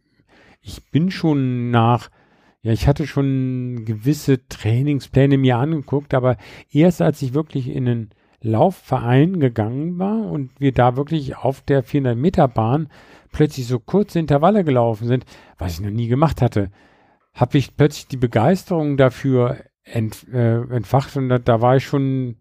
ich 0.62 0.90
bin 0.90 1.10
schon 1.10 1.70
nach, 1.70 2.10
ja, 2.62 2.72
ich 2.72 2.86
hatte 2.86 3.06
schon 3.06 3.84
gewisse 3.84 4.46
Trainingspläne 4.48 5.38
mir 5.38 5.56
angeguckt, 5.56 6.14
aber 6.14 6.36
erst 6.70 7.00
als 7.02 7.22
ich 7.22 7.34
wirklich 7.34 7.68
in 7.68 7.88
einen 7.88 8.10
Laufverein 8.42 9.38
gegangen 9.38 9.98
war 9.98 10.30
und 10.30 10.50
wir 10.58 10.72
da 10.72 10.96
wirklich 10.96 11.36
auf 11.36 11.60
der 11.60 11.82
400 11.82 12.16
Meter 12.16 12.48
Bahn 12.48 12.88
plötzlich 13.32 13.66
so 13.66 13.78
kurze 13.78 14.18
Intervalle 14.18 14.64
gelaufen 14.64 15.06
sind, 15.06 15.24
was 15.58 15.74
ich 15.74 15.80
noch 15.80 15.90
nie 15.90 16.08
gemacht 16.08 16.42
hatte, 16.42 16.70
habe 17.34 17.58
ich 17.58 17.76
plötzlich 17.76 18.08
die 18.08 18.16
Begeisterung 18.16 18.96
dafür 18.96 19.58
ent, 19.84 20.26
äh, 20.32 20.60
entfacht 20.62 21.16
und 21.16 21.28
da, 21.28 21.38
da, 21.38 21.60
war 21.60 21.76
ich 21.76 21.84
schon, 21.84 22.36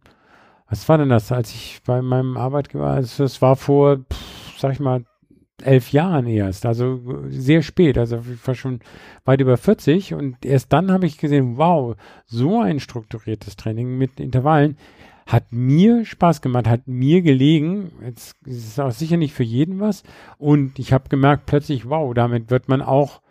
was 0.67 0.87
war 0.89 0.97
denn 0.97 1.09
das, 1.09 1.31
als 1.31 1.51
ich 1.51 1.81
bei 1.85 2.01
meinem 2.01 2.37
Arbeitgeber, 2.37 2.87
also 2.87 3.23
das 3.23 3.41
war 3.41 3.55
vor, 3.55 3.97
pff, 3.97 4.59
sag 4.59 4.73
ich 4.73 4.79
mal, 4.79 5.03
elf 5.61 5.91
Jahren 5.91 6.25
erst, 6.27 6.65
also 6.65 7.01
sehr 7.27 7.61
spät, 7.61 7.97
also 7.97 8.23
ich 8.31 8.47
war 8.47 8.55
schon 8.55 8.79
weit 9.25 9.41
über 9.41 9.57
40 9.57 10.13
und 10.13 10.45
erst 10.45 10.71
dann 10.71 10.91
habe 10.91 11.05
ich 11.05 11.17
gesehen, 11.17 11.57
wow, 11.57 11.95
so 12.25 12.61
ein 12.61 12.79
strukturiertes 12.79 13.57
Training 13.57 13.97
mit 13.97 14.19
Intervallen 14.19 14.77
hat 15.29 15.51
mir 15.51 16.05
Spaß 16.05 16.41
gemacht, 16.41 16.67
hat 16.67 16.87
mir 16.87 17.21
gelegen, 17.21 17.91
jetzt 18.03 18.35
ist 18.47 18.67
es 18.67 18.79
auch 18.79 18.91
sicher 18.91 19.15
nicht 19.15 19.33
für 19.33 19.43
jeden 19.43 19.79
was 19.79 20.01
und 20.39 20.79
ich 20.79 20.91
habe 20.91 21.07
gemerkt 21.07 21.45
plötzlich, 21.45 21.87
wow, 21.87 22.15
damit 22.15 22.49
wird 22.49 22.67
man 22.67 22.81
auch 22.81 23.21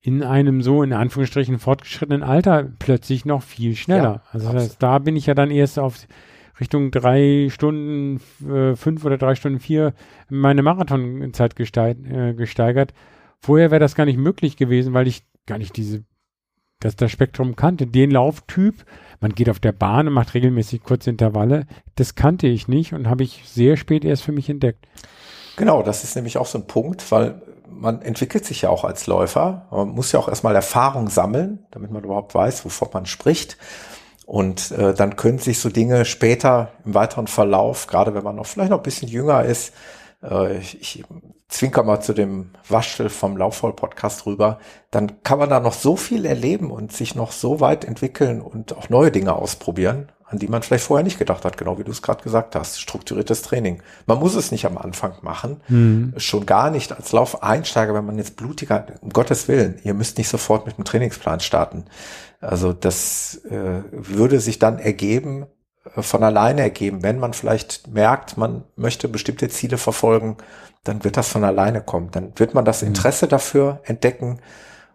in 0.00 0.22
einem 0.22 0.62
so 0.62 0.82
in 0.82 0.94
Anführungsstrichen 0.94 1.58
fortgeschrittenen 1.58 2.22
Alter 2.22 2.70
plötzlich 2.78 3.26
noch 3.26 3.42
viel 3.42 3.76
schneller. 3.76 4.02
Ja, 4.02 4.22
also 4.32 4.50
das, 4.50 4.78
da 4.78 4.98
bin 4.98 5.14
ich 5.14 5.26
ja 5.26 5.34
dann 5.34 5.50
erst 5.50 5.78
auf 5.78 6.06
Richtung 6.58 6.90
drei 6.90 7.48
Stunden 7.50 8.20
äh, 8.48 8.74
fünf 8.74 9.04
oder 9.04 9.18
drei 9.18 9.34
Stunden 9.34 9.60
vier 9.60 9.92
meine 10.30 10.62
Marathonzeit 10.62 11.54
gesteig, 11.54 11.98
äh, 12.10 12.32
gesteigert. 12.32 12.94
Vorher 13.40 13.70
wäre 13.70 13.80
das 13.80 13.94
gar 13.94 14.06
nicht 14.06 14.18
möglich 14.18 14.56
gewesen, 14.56 14.94
weil 14.94 15.06
ich 15.06 15.22
gar 15.44 15.58
nicht 15.58 15.76
diese 15.76 16.02
das, 16.84 16.96
das 16.96 17.10
Spektrum 17.10 17.56
kannte. 17.56 17.86
Den 17.86 18.10
Lauftyp, 18.10 18.84
man 19.20 19.34
geht 19.34 19.48
auf 19.48 19.60
der 19.60 19.72
Bahn 19.72 20.08
und 20.08 20.14
macht 20.14 20.34
regelmäßig 20.34 20.82
kurze 20.82 21.10
Intervalle, 21.10 21.66
das 21.96 22.14
kannte 22.14 22.46
ich 22.46 22.68
nicht 22.68 22.92
und 22.92 23.08
habe 23.08 23.22
ich 23.22 23.42
sehr 23.46 23.76
spät 23.76 24.04
erst 24.04 24.22
für 24.22 24.32
mich 24.32 24.48
entdeckt. 24.48 24.86
Genau, 25.56 25.82
das 25.82 26.04
ist 26.04 26.16
nämlich 26.16 26.38
auch 26.38 26.46
so 26.46 26.58
ein 26.58 26.66
Punkt, 26.66 27.10
weil 27.12 27.40
man 27.68 28.02
entwickelt 28.02 28.44
sich 28.44 28.62
ja 28.62 28.70
auch 28.70 28.84
als 28.84 29.06
Läufer. 29.06 29.66
Man 29.70 29.90
muss 29.90 30.12
ja 30.12 30.18
auch 30.20 30.28
erstmal 30.28 30.54
Erfahrung 30.54 31.08
sammeln, 31.08 31.60
damit 31.70 31.90
man 31.90 32.04
überhaupt 32.04 32.34
weiß, 32.34 32.64
wovon 32.64 32.88
man 32.92 33.06
spricht. 33.06 33.56
Und 34.26 34.70
äh, 34.72 34.94
dann 34.94 35.16
können 35.16 35.38
sich 35.38 35.58
so 35.58 35.68
Dinge 35.68 36.04
später 36.04 36.70
im 36.84 36.94
weiteren 36.94 37.26
Verlauf, 37.26 37.86
gerade 37.86 38.14
wenn 38.14 38.22
man 38.22 38.36
noch 38.36 38.46
vielleicht 38.46 38.70
noch 38.70 38.78
ein 38.78 38.84
bisschen 38.84 39.08
jünger 39.08 39.44
ist, 39.44 39.74
äh, 40.22 40.58
ich, 40.58 40.80
ich 40.80 41.04
zwinker 41.48 41.82
mal 41.82 42.00
zu 42.00 42.12
dem 42.12 42.50
Waschel 42.68 43.08
vom 43.08 43.36
Laufvoll-Podcast 43.36 44.26
rüber, 44.26 44.58
dann 44.90 45.22
kann 45.22 45.38
man 45.38 45.50
da 45.50 45.60
noch 45.60 45.74
so 45.74 45.96
viel 45.96 46.24
erleben 46.24 46.70
und 46.70 46.92
sich 46.92 47.14
noch 47.14 47.32
so 47.32 47.60
weit 47.60 47.84
entwickeln 47.84 48.40
und 48.40 48.76
auch 48.76 48.88
neue 48.88 49.10
Dinge 49.10 49.34
ausprobieren, 49.34 50.10
an 50.24 50.38
die 50.38 50.48
man 50.48 50.62
vielleicht 50.62 50.84
vorher 50.84 51.04
nicht 51.04 51.18
gedacht 51.18 51.44
hat, 51.44 51.58
genau 51.58 51.78
wie 51.78 51.84
du 51.84 51.90
es 51.90 52.00
gerade 52.00 52.22
gesagt 52.22 52.56
hast. 52.56 52.80
Strukturiertes 52.80 53.42
Training. 53.42 53.82
Man 54.06 54.18
muss 54.18 54.34
es 54.34 54.50
nicht 54.50 54.64
am 54.64 54.78
Anfang 54.78 55.14
machen, 55.20 55.60
mhm. 55.68 56.14
schon 56.16 56.46
gar 56.46 56.70
nicht 56.70 56.92
als 56.92 57.12
Laufeinsteiger, 57.12 57.92
wenn 57.92 58.06
man 58.06 58.16
jetzt 58.16 58.36
blutiger, 58.36 58.86
um 59.02 59.10
Gottes 59.10 59.46
Willen, 59.48 59.78
ihr 59.84 59.94
müsst 59.94 60.16
nicht 60.16 60.28
sofort 60.28 60.66
mit 60.66 60.78
dem 60.78 60.84
Trainingsplan 60.84 61.40
starten. 61.40 61.84
Also 62.40 62.72
das 62.72 63.42
äh, 63.44 63.82
würde 63.92 64.40
sich 64.40 64.58
dann 64.58 64.78
ergeben, 64.78 65.46
von 65.84 66.22
alleine 66.22 66.62
ergeben. 66.62 67.02
Wenn 67.02 67.18
man 67.18 67.32
vielleicht 67.32 67.88
merkt, 67.88 68.36
man 68.36 68.64
möchte 68.76 69.08
bestimmte 69.08 69.48
Ziele 69.48 69.78
verfolgen, 69.78 70.36
dann 70.84 71.04
wird 71.04 71.16
das 71.16 71.28
von 71.28 71.44
alleine 71.44 71.80
kommen. 71.80 72.10
Dann 72.10 72.32
wird 72.36 72.54
man 72.54 72.64
das 72.64 72.82
mhm. 72.82 72.88
Interesse 72.88 73.28
dafür 73.28 73.80
entdecken, 73.84 74.40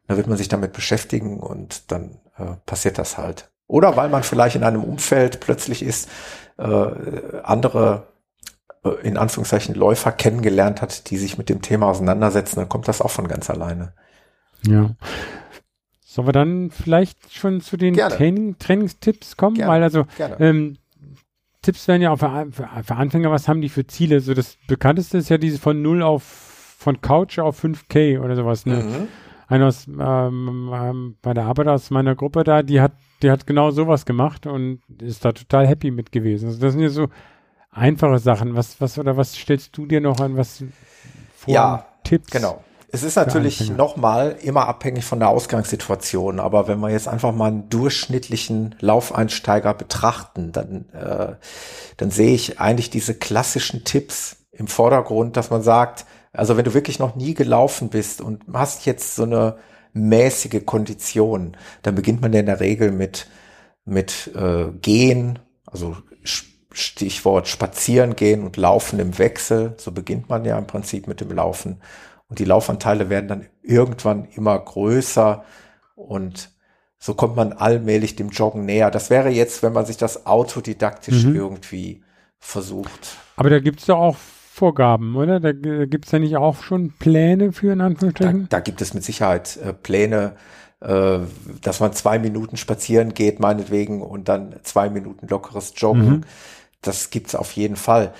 dann 0.07 0.17
wird 0.17 0.27
man 0.27 0.37
sich 0.37 0.47
damit 0.47 0.73
beschäftigen 0.73 1.39
und 1.39 1.91
dann 1.91 2.19
äh, 2.37 2.55
passiert 2.65 2.97
das 2.97 3.17
halt. 3.17 3.49
Oder 3.67 3.97
weil 3.97 4.09
man 4.09 4.23
vielleicht 4.23 4.55
in 4.55 4.63
einem 4.63 4.83
Umfeld 4.83 5.41
plötzlich 5.41 5.83
ist, 5.83 6.09
äh, 6.57 6.87
andere 7.43 8.07
äh, 8.83 8.89
in 9.05 9.17
Anführungszeichen 9.17 9.75
Läufer 9.75 10.11
kennengelernt 10.13 10.81
hat, 10.81 11.09
die 11.09 11.17
sich 11.17 11.37
mit 11.37 11.49
dem 11.49 11.61
Thema 11.61 11.87
auseinandersetzen, 11.87 12.57
dann 12.57 12.69
kommt 12.69 12.87
das 12.87 13.01
auch 13.01 13.11
von 13.11 13.27
ganz 13.27 13.49
alleine. 13.49 13.93
Ja. 14.65 14.91
Sollen 16.17 16.27
wir 16.29 16.31
dann 16.31 16.71
vielleicht 16.71 17.31
schon 17.31 17.61
zu 17.61 17.77
den 17.77 17.93
Training, 17.93 18.57
Trainingstipps 18.57 19.37
kommen? 19.37 19.57
Gerne. 19.57 19.71
Weil 19.71 19.83
also 19.83 20.07
ähm, 20.39 20.77
Tipps 21.61 21.87
werden 21.87 22.01
ja 22.01 22.09
auch 22.09 22.17
für, 22.17 22.47
für, 22.51 22.95
Anfänger, 22.95 23.29
was 23.29 23.47
haben 23.47 23.61
die 23.61 23.69
für 23.69 23.85
Ziele? 23.85 24.19
So 24.19 24.33
das 24.33 24.57
bekannteste 24.67 25.19
ist 25.19 25.29
ja 25.29 25.37
diese 25.37 25.59
von 25.59 25.79
0 25.79 26.01
auf 26.01 26.23
von 26.79 27.01
Couch 27.01 27.37
auf 27.37 27.63
5K 27.63 28.19
oder 28.19 28.35
sowas. 28.35 28.65
Ne? 28.65 28.77
Mhm. 28.77 29.07
Einer 29.47 29.67
aus 29.67 29.85
ähm, 29.87 30.71
ähm, 30.73 31.17
bei 31.21 31.35
der 31.35 31.43
Arbeit 31.45 31.67
aus 31.67 31.91
meiner 31.91 32.15
Gruppe 32.15 32.43
da, 32.43 32.63
die 32.63 32.81
hat, 32.81 32.93
die 33.21 33.29
hat 33.29 33.45
genau 33.45 33.69
sowas 33.69 34.07
gemacht 34.07 34.47
und 34.47 34.81
ist 34.99 35.23
da 35.23 35.33
total 35.33 35.67
happy 35.67 35.91
mit 35.91 36.11
gewesen. 36.11 36.47
Also 36.47 36.59
das 36.59 36.73
sind 36.73 36.81
ja 36.81 36.89
so 36.89 37.09
einfache 37.69 38.17
Sachen. 38.17 38.55
Was, 38.55 38.81
was 38.81 38.97
oder 38.97 39.17
was 39.17 39.35
stellst 39.35 39.77
du 39.77 39.85
dir 39.85 40.01
noch 40.01 40.19
an, 40.19 40.35
was 40.35 40.63
vor 41.35 41.53
ja, 41.53 41.85
Tipps? 42.03 42.31
Genau. 42.31 42.63
Es 42.89 43.03
ist 43.03 43.15
natürlich 43.15 43.69
nochmal 43.69 44.37
immer 44.41 44.67
abhängig 44.67 45.03
von 45.03 45.19
der 45.19 45.29
Ausgangssituation, 45.29 46.39
aber 46.39 46.67
wenn 46.67 46.79
wir 46.79 46.89
jetzt 46.89 47.07
einfach 47.07 47.33
mal 47.33 47.47
einen 47.47 47.69
durchschnittlichen 47.69 48.75
Laufeinsteiger 48.79 49.73
betrachten, 49.73 50.53
dann, 50.53 50.89
äh, 50.93 51.35
dann 51.97 52.11
sehe 52.11 52.33
ich 52.33 52.61
eigentlich 52.61 52.89
diese 52.89 53.13
klassischen 53.13 53.83
Tipps 53.83 54.37
im 54.51 54.67
Vordergrund, 54.67 55.35
dass 55.35 55.49
man 55.49 55.63
sagt, 55.63 56.05
also 56.31 56.55
wenn 56.55 56.63
du 56.63 56.73
wirklich 56.73 56.97
noch 56.99 57.15
nie 57.15 57.33
gelaufen 57.33 57.89
bist 57.89 58.21
und 58.21 58.43
hast 58.53 58.85
jetzt 58.85 59.15
so 59.15 59.23
eine 59.23 59.57
mäßige 59.93 60.65
Kondition, 60.65 61.57
dann 61.81 61.95
beginnt 61.95 62.21
man 62.21 62.31
ja 62.31 62.39
in 62.39 62.45
der 62.45 62.61
Regel 62.61 62.91
mit, 62.91 63.27
mit 63.83 64.31
äh, 64.35 64.67
Gehen, 64.81 65.39
also 65.65 65.97
Stichwort 66.71 67.47
Spazieren 67.47 68.15
gehen 68.15 68.43
und 68.43 68.55
Laufen 68.55 68.99
im 68.99 69.17
Wechsel. 69.17 69.73
So 69.77 69.91
beginnt 69.91 70.29
man 70.29 70.45
ja 70.45 70.57
im 70.57 70.67
Prinzip 70.67 71.07
mit 71.07 71.21
dem 71.21 71.31
Laufen. 71.31 71.81
Und 72.29 72.39
die 72.39 72.45
Laufanteile 72.45 73.09
werden 73.09 73.27
dann 73.27 73.45
irgendwann 73.61 74.25
immer 74.25 74.57
größer 74.59 75.43
und 75.95 76.51
so 76.99 77.13
kommt 77.13 77.35
man 77.35 77.53
allmählich 77.53 78.15
dem 78.15 78.29
Joggen 78.29 78.65
näher. 78.65 78.91
Das 78.91 79.09
wäre 79.09 79.29
jetzt, 79.29 79.63
wenn 79.63 79.73
man 79.73 79.85
sich 79.85 79.97
das 79.97 80.25
autodidaktisch 80.25 81.25
mhm. 81.25 81.35
irgendwie 81.35 82.03
versucht. 82.39 83.17
Aber 83.35 83.49
da 83.49 83.59
gibt 83.59 83.81
es 83.81 83.87
ja 83.87 83.95
auch 83.95 84.17
Vorgaben, 84.17 85.15
oder? 85.15 85.39
Da 85.39 85.51
gibt 85.51 86.05
es 86.05 86.11
ja 86.11 86.17
nicht 86.17 86.35
auch 86.35 86.63
schon 86.63 86.91
Pläne 86.97 87.51
für 87.51 87.71
in 87.71 87.81
Anführungsstrichen? 87.81 88.47
Da, 88.49 88.57
da 88.57 88.59
gibt 88.59 88.81
es 88.81 88.95
mit 88.95 89.03
Sicherheit 89.03 89.57
äh, 89.57 89.71
Pläne, 89.71 90.33
äh, 90.81 91.19
dass 91.61 91.79
man 91.79 91.93
zwei 91.93 92.17
Minuten 92.17 92.57
spazieren 92.57 93.13
geht, 93.13 93.39
meinetwegen, 93.39 94.01
und 94.01 94.27
dann 94.29 94.55
zwei 94.63 94.89
Minuten 94.89 95.27
lockeres 95.27 95.73
Joggen. 95.77 96.09
Mhm. 96.09 96.21
Das 96.81 97.11
gibt's 97.11 97.35
auf 97.35 97.51
jeden 97.51 97.75
Fall 97.75 98.13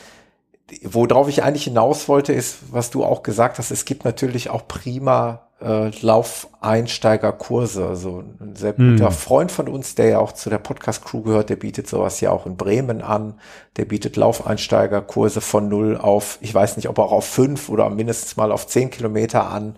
worauf 0.84 1.30
ich 1.30 1.44
eigentlich 1.44 1.66
hinaus 1.66 2.08
wollte, 2.08 2.34
ist, 2.34 2.58
was 2.72 2.90
du 2.90 3.04
auch 3.04 3.24
gesagt 3.24 3.58
hast, 3.58 3.72
es 3.72 3.86
gibt 3.86 4.04
natürlich 4.04 4.50
auch 4.50 4.68
prima 4.68 5.48
äh, 5.62 5.90
Laufeinsteigerkurse. 6.02 7.88
Also 7.88 8.24
ein 8.40 8.56
sehr 8.56 8.74
guter 8.74 9.08
hm. 9.08 9.12
Freund 9.12 9.52
von 9.52 9.68
uns, 9.70 9.96
der 9.96 10.10
ja 10.10 10.20
auch 10.20 10.34
zu 10.34 10.50
der 10.50 10.60
Podcast-Crew 10.60 11.22
gehört, 11.22 11.50
der 11.50 11.56
bietet 11.56 11.88
sowas 11.88 12.20
ja 12.22 12.32
auch 12.32 12.46
in 12.46 12.58
Bremen 12.58 13.02
an. 13.02 13.40
Der 13.78 13.86
bietet 13.86 14.18
Laufeinsteigerkurse 14.18 15.42
von 15.42 15.70
null 15.70 15.98
auf, 15.98 16.38
ich 16.42 16.54
weiß 16.54 16.76
nicht, 16.78 16.90
ob 16.90 17.00
auch 17.00 17.12
auf 17.12 17.26
fünf 17.26 17.70
oder 17.70 17.90
mindestens 17.90 18.38
mal 18.38 18.52
auf 18.52 18.68
zehn 18.68 18.90
Kilometer 18.90 19.50
an. 19.50 19.78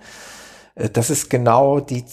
Äh, 0.76 0.90
das 0.90 1.10
ist 1.12 1.30
genau 1.30 1.80
die, 1.80 2.04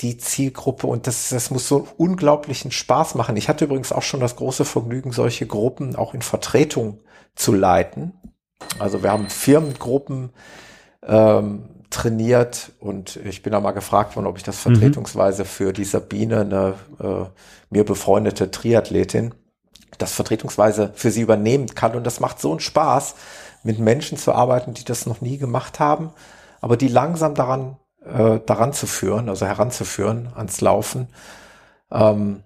die 0.00 0.18
Zielgruppe 0.18 0.88
und 0.88 1.06
das, 1.06 1.28
das 1.28 1.50
muss 1.50 1.68
so 1.68 1.76
einen 1.76 1.88
unglaublichen 1.96 2.72
Spaß 2.72 3.14
machen. 3.14 3.36
Ich 3.36 3.48
hatte 3.48 3.66
übrigens 3.66 3.92
auch 3.92 4.02
schon 4.02 4.20
das 4.20 4.34
große 4.36 4.64
Vergnügen, 4.64 5.12
solche 5.12 5.46
Gruppen 5.46 5.94
auch 5.94 6.14
in 6.14 6.22
Vertretung 6.22 6.98
zu 7.34 7.52
leiten. 7.52 8.12
Also 8.78 9.02
wir 9.02 9.10
haben 9.10 9.28
Firmengruppen 9.28 10.30
ähm, 11.02 11.68
trainiert 11.90 12.72
und 12.80 13.16
ich 13.16 13.42
bin 13.42 13.52
da 13.52 13.60
mal 13.60 13.72
gefragt 13.72 14.16
worden, 14.16 14.26
ob 14.26 14.36
ich 14.36 14.42
das 14.42 14.64
mhm. 14.64 14.72
vertretungsweise 14.72 15.44
für 15.44 15.72
die 15.72 15.84
Sabine, 15.84 16.40
eine 16.40 16.74
äh, 17.00 17.26
mir 17.70 17.84
befreundete 17.84 18.50
Triathletin, 18.50 19.34
das 19.98 20.12
vertretungsweise 20.12 20.92
für 20.94 21.10
sie 21.10 21.20
übernehmen 21.20 21.68
kann. 21.74 21.94
Und 21.94 22.04
das 22.04 22.20
macht 22.20 22.40
so 22.40 22.50
einen 22.50 22.60
Spaß, 22.60 23.14
mit 23.62 23.78
Menschen 23.78 24.18
zu 24.18 24.32
arbeiten, 24.32 24.74
die 24.74 24.84
das 24.84 25.06
noch 25.06 25.20
nie 25.20 25.38
gemacht 25.38 25.80
haben, 25.80 26.10
aber 26.60 26.76
die 26.76 26.88
langsam 26.88 27.34
daran, 27.34 27.76
äh, 28.04 28.38
daran 28.44 28.72
zu 28.72 28.86
führen, 28.86 29.28
also 29.28 29.46
heranzuführen 29.46 30.28
ans 30.34 30.60
Laufen. 30.60 31.08
Ähm, 31.90 32.42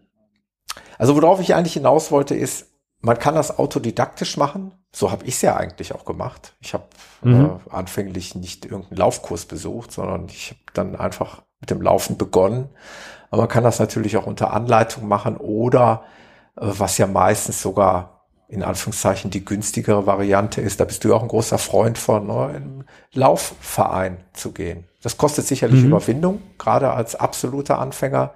also 0.96 1.16
worauf 1.16 1.40
ich 1.40 1.54
eigentlich 1.54 1.74
hinaus 1.74 2.10
wollte, 2.10 2.34
ist, 2.34 2.67
man 3.00 3.18
kann 3.18 3.34
das 3.34 3.58
autodidaktisch 3.58 4.36
machen. 4.36 4.72
So 4.92 5.10
habe 5.10 5.24
ich 5.24 5.34
es 5.34 5.42
ja 5.42 5.56
eigentlich 5.56 5.94
auch 5.94 6.04
gemacht. 6.04 6.56
Ich 6.60 6.74
habe 6.74 6.84
mhm. 7.22 7.60
äh, 7.66 7.70
anfänglich 7.70 8.34
nicht 8.34 8.64
irgendeinen 8.64 8.96
Laufkurs 8.96 9.46
besucht, 9.46 9.92
sondern 9.92 10.26
ich 10.28 10.50
habe 10.50 10.60
dann 10.74 10.96
einfach 10.96 11.42
mit 11.60 11.70
dem 11.70 11.82
Laufen 11.82 12.16
begonnen. 12.16 12.68
Aber 13.30 13.42
man 13.42 13.48
kann 13.48 13.64
das 13.64 13.78
natürlich 13.78 14.16
auch 14.16 14.26
unter 14.26 14.52
Anleitung 14.52 15.06
machen 15.06 15.36
oder 15.36 16.04
äh, 16.56 16.62
was 16.62 16.98
ja 16.98 17.06
meistens 17.06 17.60
sogar 17.60 18.18
in 18.48 18.62
Anführungszeichen 18.62 19.30
die 19.30 19.44
günstigere 19.44 20.06
Variante 20.06 20.62
ist, 20.62 20.80
da 20.80 20.86
bist 20.86 21.04
du 21.04 21.14
auch 21.14 21.22
ein 21.22 21.28
großer 21.28 21.58
Freund 21.58 21.98
von, 21.98 22.26
ne, 22.26 22.54
im 22.56 22.84
Laufverein 23.12 24.24
zu 24.32 24.52
gehen. 24.52 24.88
Das 25.02 25.18
kostet 25.18 25.46
sicherlich 25.46 25.82
mhm. 25.82 25.88
Überwindung, 25.88 26.42
gerade 26.56 26.90
als 26.90 27.14
absoluter 27.14 27.78
Anfänger. 27.78 28.32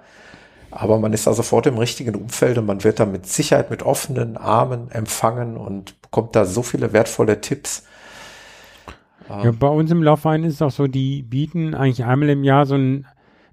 Aber 0.75 0.99
man 0.99 1.13
ist 1.13 1.27
da 1.27 1.33
sofort 1.33 1.67
im 1.67 1.77
richtigen 1.77 2.15
Umfeld 2.15 2.57
und 2.57 2.65
man 2.65 2.83
wird 2.83 2.99
da 2.99 3.05
mit 3.05 3.27
Sicherheit 3.27 3.69
mit 3.69 3.83
offenen 3.83 4.37
Armen 4.37 4.89
empfangen 4.91 5.57
und 5.57 6.01
bekommt 6.01 6.35
da 6.35 6.45
so 6.45 6.63
viele 6.63 6.93
wertvolle 6.93 7.41
Tipps. 7.41 7.83
Ja, 9.29 9.51
bei 9.51 9.67
uns 9.67 9.89
im 9.91 10.03
Laufverein 10.03 10.43
ist 10.43 10.55
es 10.55 10.61
auch 10.61 10.71
so, 10.71 10.87
die 10.87 11.21
bieten 11.21 11.75
eigentlich 11.75 12.05
einmal 12.05 12.29
im 12.29 12.43
Jahr 12.43 12.65
so 12.65 12.75
ein, 12.75 13.05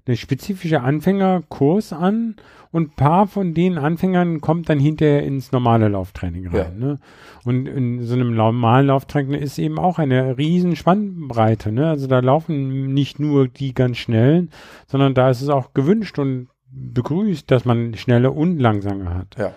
eine 0.05 0.17
spezifische 0.17 0.81
Anfängerkurs 0.81 1.93
an 1.93 2.35
und 2.71 2.83
ein 2.91 2.95
paar 2.95 3.27
von 3.27 3.53
den 3.53 3.77
Anfängern 3.77 4.41
kommt 4.41 4.69
dann 4.69 4.79
hinterher 4.79 5.23
ins 5.23 5.51
normale 5.51 5.87
Lauftraining 5.89 6.47
rein. 6.47 6.79
Ja. 6.79 6.87
Ne? 6.87 6.99
Und 7.43 7.67
in 7.67 8.03
so 8.03 8.13
einem 8.13 8.35
normalen 8.35 8.87
Lauftraining 8.87 9.39
ist 9.39 9.59
eben 9.59 9.77
auch 9.77 9.99
eine 9.99 10.37
riesen 10.37 10.75
Spannbreite. 10.75 11.71
Ne? 11.71 11.89
Also 11.89 12.07
da 12.07 12.19
laufen 12.19 12.93
nicht 12.93 13.19
nur 13.19 13.47
die 13.47 13.73
ganz 13.73 13.97
schnellen, 13.97 14.49
sondern 14.87 15.13
da 15.13 15.29
ist 15.29 15.41
es 15.41 15.49
auch 15.49 15.73
gewünscht 15.73 16.19
und 16.19 16.47
begrüßt, 16.71 17.49
dass 17.51 17.65
man 17.65 17.95
schnelle 17.95 18.31
und 18.31 18.59
langsame 18.59 19.13
hat. 19.13 19.35
Ja. 19.37 19.53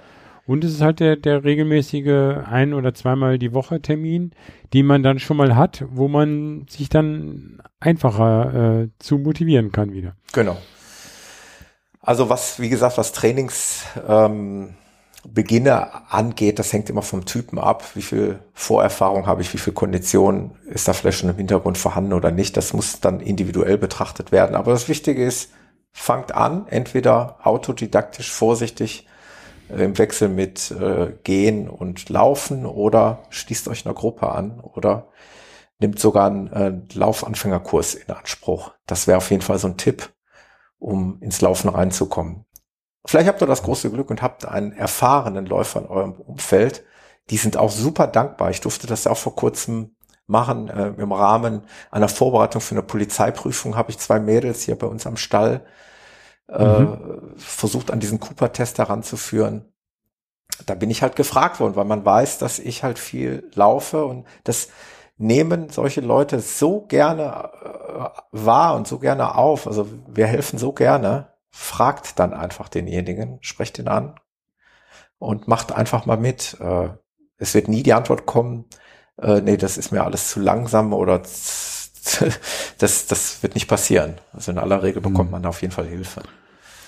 Und 0.46 0.62
es 0.62 0.72
ist 0.74 0.80
halt 0.82 1.00
der, 1.00 1.16
der 1.16 1.42
regelmäßige 1.42 2.44
ein- 2.44 2.74
oder 2.74 2.92
zweimal 2.92 3.38
die 3.38 3.54
Woche 3.54 3.80
Termin, 3.80 4.32
den 4.74 4.84
man 4.84 5.02
dann 5.02 5.18
schon 5.18 5.38
mal 5.38 5.56
hat, 5.56 5.84
wo 5.88 6.06
man 6.06 6.66
sich 6.68 6.90
dann 6.90 7.62
einfacher 7.80 8.82
äh, 8.82 8.88
zu 8.98 9.18
motivieren 9.18 9.72
kann 9.72 9.92
wieder. 9.92 10.16
Genau. 10.32 10.58
Also 12.02 12.28
was, 12.28 12.60
wie 12.60 12.68
gesagt, 12.68 12.98
was 12.98 13.12
Trainingsbeginne 13.12 14.74
ähm, 15.70 15.88
angeht, 16.10 16.58
das 16.58 16.70
hängt 16.74 16.90
immer 16.90 17.00
vom 17.00 17.24
Typen 17.24 17.58
ab. 17.58 17.82
Wie 17.94 18.02
viel 18.02 18.40
Vorerfahrung 18.52 19.26
habe 19.26 19.40
ich, 19.40 19.54
wie 19.54 19.58
viel 19.58 19.72
Kondition 19.72 20.50
ist 20.66 20.86
da 20.86 20.92
vielleicht 20.92 21.20
schon 21.20 21.30
im 21.30 21.36
Hintergrund 21.36 21.78
vorhanden 21.78 22.12
oder 22.12 22.30
nicht. 22.30 22.58
Das 22.58 22.74
muss 22.74 23.00
dann 23.00 23.20
individuell 23.20 23.78
betrachtet 23.78 24.32
werden. 24.32 24.54
Aber 24.54 24.72
das 24.72 24.90
Wichtige 24.90 25.24
ist, 25.24 25.50
fangt 25.94 26.34
an, 26.34 26.66
entweder 26.66 27.38
autodidaktisch 27.44 28.30
vorsichtig 28.30 29.06
äh, 29.70 29.84
im 29.84 29.96
Wechsel 29.96 30.28
mit 30.28 30.70
äh, 30.72 31.14
Gehen 31.22 31.70
und 31.70 32.08
Laufen 32.10 32.66
oder 32.66 33.22
schließt 33.30 33.68
euch 33.68 33.86
einer 33.86 33.94
Gruppe 33.94 34.30
an 34.30 34.60
oder 34.60 35.08
nimmt 35.78 35.98
sogar 35.98 36.26
einen 36.26 36.52
äh, 36.52 36.72
Laufanfängerkurs 36.92 37.94
in 37.94 38.12
Anspruch. 38.12 38.72
Das 38.86 39.06
wäre 39.06 39.18
auf 39.18 39.30
jeden 39.30 39.42
Fall 39.42 39.58
so 39.58 39.68
ein 39.68 39.76
Tipp, 39.76 40.12
um 40.78 41.22
ins 41.22 41.40
Laufen 41.40 41.68
reinzukommen. 41.68 42.44
Vielleicht 43.06 43.28
habt 43.28 43.40
ihr 43.40 43.46
das 43.46 43.62
große 43.62 43.90
Glück 43.90 44.10
und 44.10 44.20
habt 44.20 44.46
einen 44.46 44.72
erfahrenen 44.72 45.46
Läufer 45.46 45.80
in 45.80 45.86
eurem 45.86 46.12
Umfeld. 46.12 46.84
Die 47.30 47.36
sind 47.36 47.56
auch 47.56 47.70
super 47.70 48.06
dankbar. 48.08 48.50
Ich 48.50 48.60
durfte 48.60 48.86
das 48.86 49.04
ja 49.04 49.12
auch 49.12 49.16
vor 49.16 49.36
kurzem 49.36 49.93
machen. 50.26 50.68
Äh, 50.68 50.88
Im 51.00 51.12
Rahmen 51.12 51.62
einer 51.90 52.08
Vorbereitung 52.08 52.60
für 52.60 52.74
eine 52.74 52.82
Polizeiprüfung 52.82 53.76
habe 53.76 53.90
ich 53.90 53.98
zwei 53.98 54.20
Mädels 54.20 54.62
hier 54.62 54.76
bei 54.76 54.86
uns 54.86 55.06
am 55.06 55.16
Stall 55.16 55.64
äh, 56.48 56.80
mhm. 56.80 57.34
versucht, 57.36 57.90
an 57.90 58.00
diesen 58.00 58.20
Cooper-Test 58.20 58.78
heranzuführen. 58.78 59.72
Da 60.66 60.74
bin 60.74 60.90
ich 60.90 61.02
halt 61.02 61.16
gefragt 61.16 61.60
worden, 61.60 61.76
weil 61.76 61.84
man 61.84 62.04
weiß, 62.04 62.38
dass 62.38 62.58
ich 62.58 62.82
halt 62.82 62.98
viel 62.98 63.50
laufe 63.54 64.04
und 64.04 64.26
das 64.44 64.68
nehmen 65.16 65.68
solche 65.68 66.00
Leute 66.00 66.40
so 66.40 66.82
gerne 66.82 67.50
äh, 67.62 68.08
wahr 68.32 68.74
und 68.74 68.86
so 68.86 68.98
gerne 68.98 69.36
auf. 69.36 69.66
Also 69.66 69.88
wir 70.06 70.26
helfen 70.26 70.58
so 70.58 70.72
gerne. 70.72 71.32
Fragt 71.50 72.18
dann 72.18 72.34
einfach 72.34 72.68
denjenigen, 72.68 73.38
sprecht 73.40 73.78
ihn 73.78 73.86
an 73.86 74.18
und 75.18 75.46
macht 75.46 75.72
einfach 75.72 76.04
mal 76.04 76.16
mit. 76.16 76.56
Äh, 76.60 76.88
es 77.36 77.54
wird 77.54 77.68
nie 77.68 77.82
die 77.82 77.92
Antwort 77.92 78.26
kommen, 78.26 78.64
äh, 79.18 79.40
nee, 79.40 79.56
das 79.56 79.78
ist 79.78 79.92
mir 79.92 80.04
alles 80.04 80.30
zu 80.30 80.40
langsam 80.40 80.92
oder 80.92 81.18
das, 82.78 83.06
das 83.06 83.42
wird 83.42 83.54
nicht 83.54 83.68
passieren. 83.68 84.14
Also 84.32 84.52
in 84.52 84.58
aller 84.58 84.82
Regel 84.82 85.02
bekommt 85.02 85.30
mhm. 85.30 85.32
man 85.32 85.42
da 85.42 85.48
auf 85.50 85.62
jeden 85.62 85.72
Fall 85.72 85.86
Hilfe. 85.86 86.22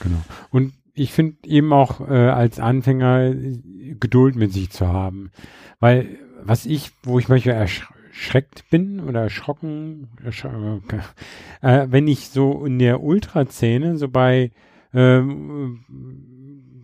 Genau. 0.01 0.19
Und 0.51 0.75
ich 0.95 1.13
finde 1.13 1.37
eben 1.45 1.73
auch 1.73 2.01
äh, 2.09 2.29
als 2.29 2.59
Anfänger 2.59 3.33
Geduld 3.35 4.37
mit 4.37 4.53
sich 4.53 4.71
zu 4.71 4.89
haben. 4.89 5.31
Weil 5.79 6.19
was 6.43 6.67
ich, 6.67 6.93
wo 7.03 7.19
ich 7.19 7.29
manchmal 7.29 7.57
erschreckt 7.57 8.69
bin 8.71 9.01
oder 9.01 9.23
erschrocken, 9.23 10.09
ersch 10.25 10.45
äh, 11.63 11.87
wenn 11.89 12.09
ich 12.09 12.31
so 12.31 12.65
in 12.65 12.79
der 12.79 13.03
Ultraszene 13.03 13.97
so 13.97 14.09
bei 14.09 14.53
ähm, 14.95 15.85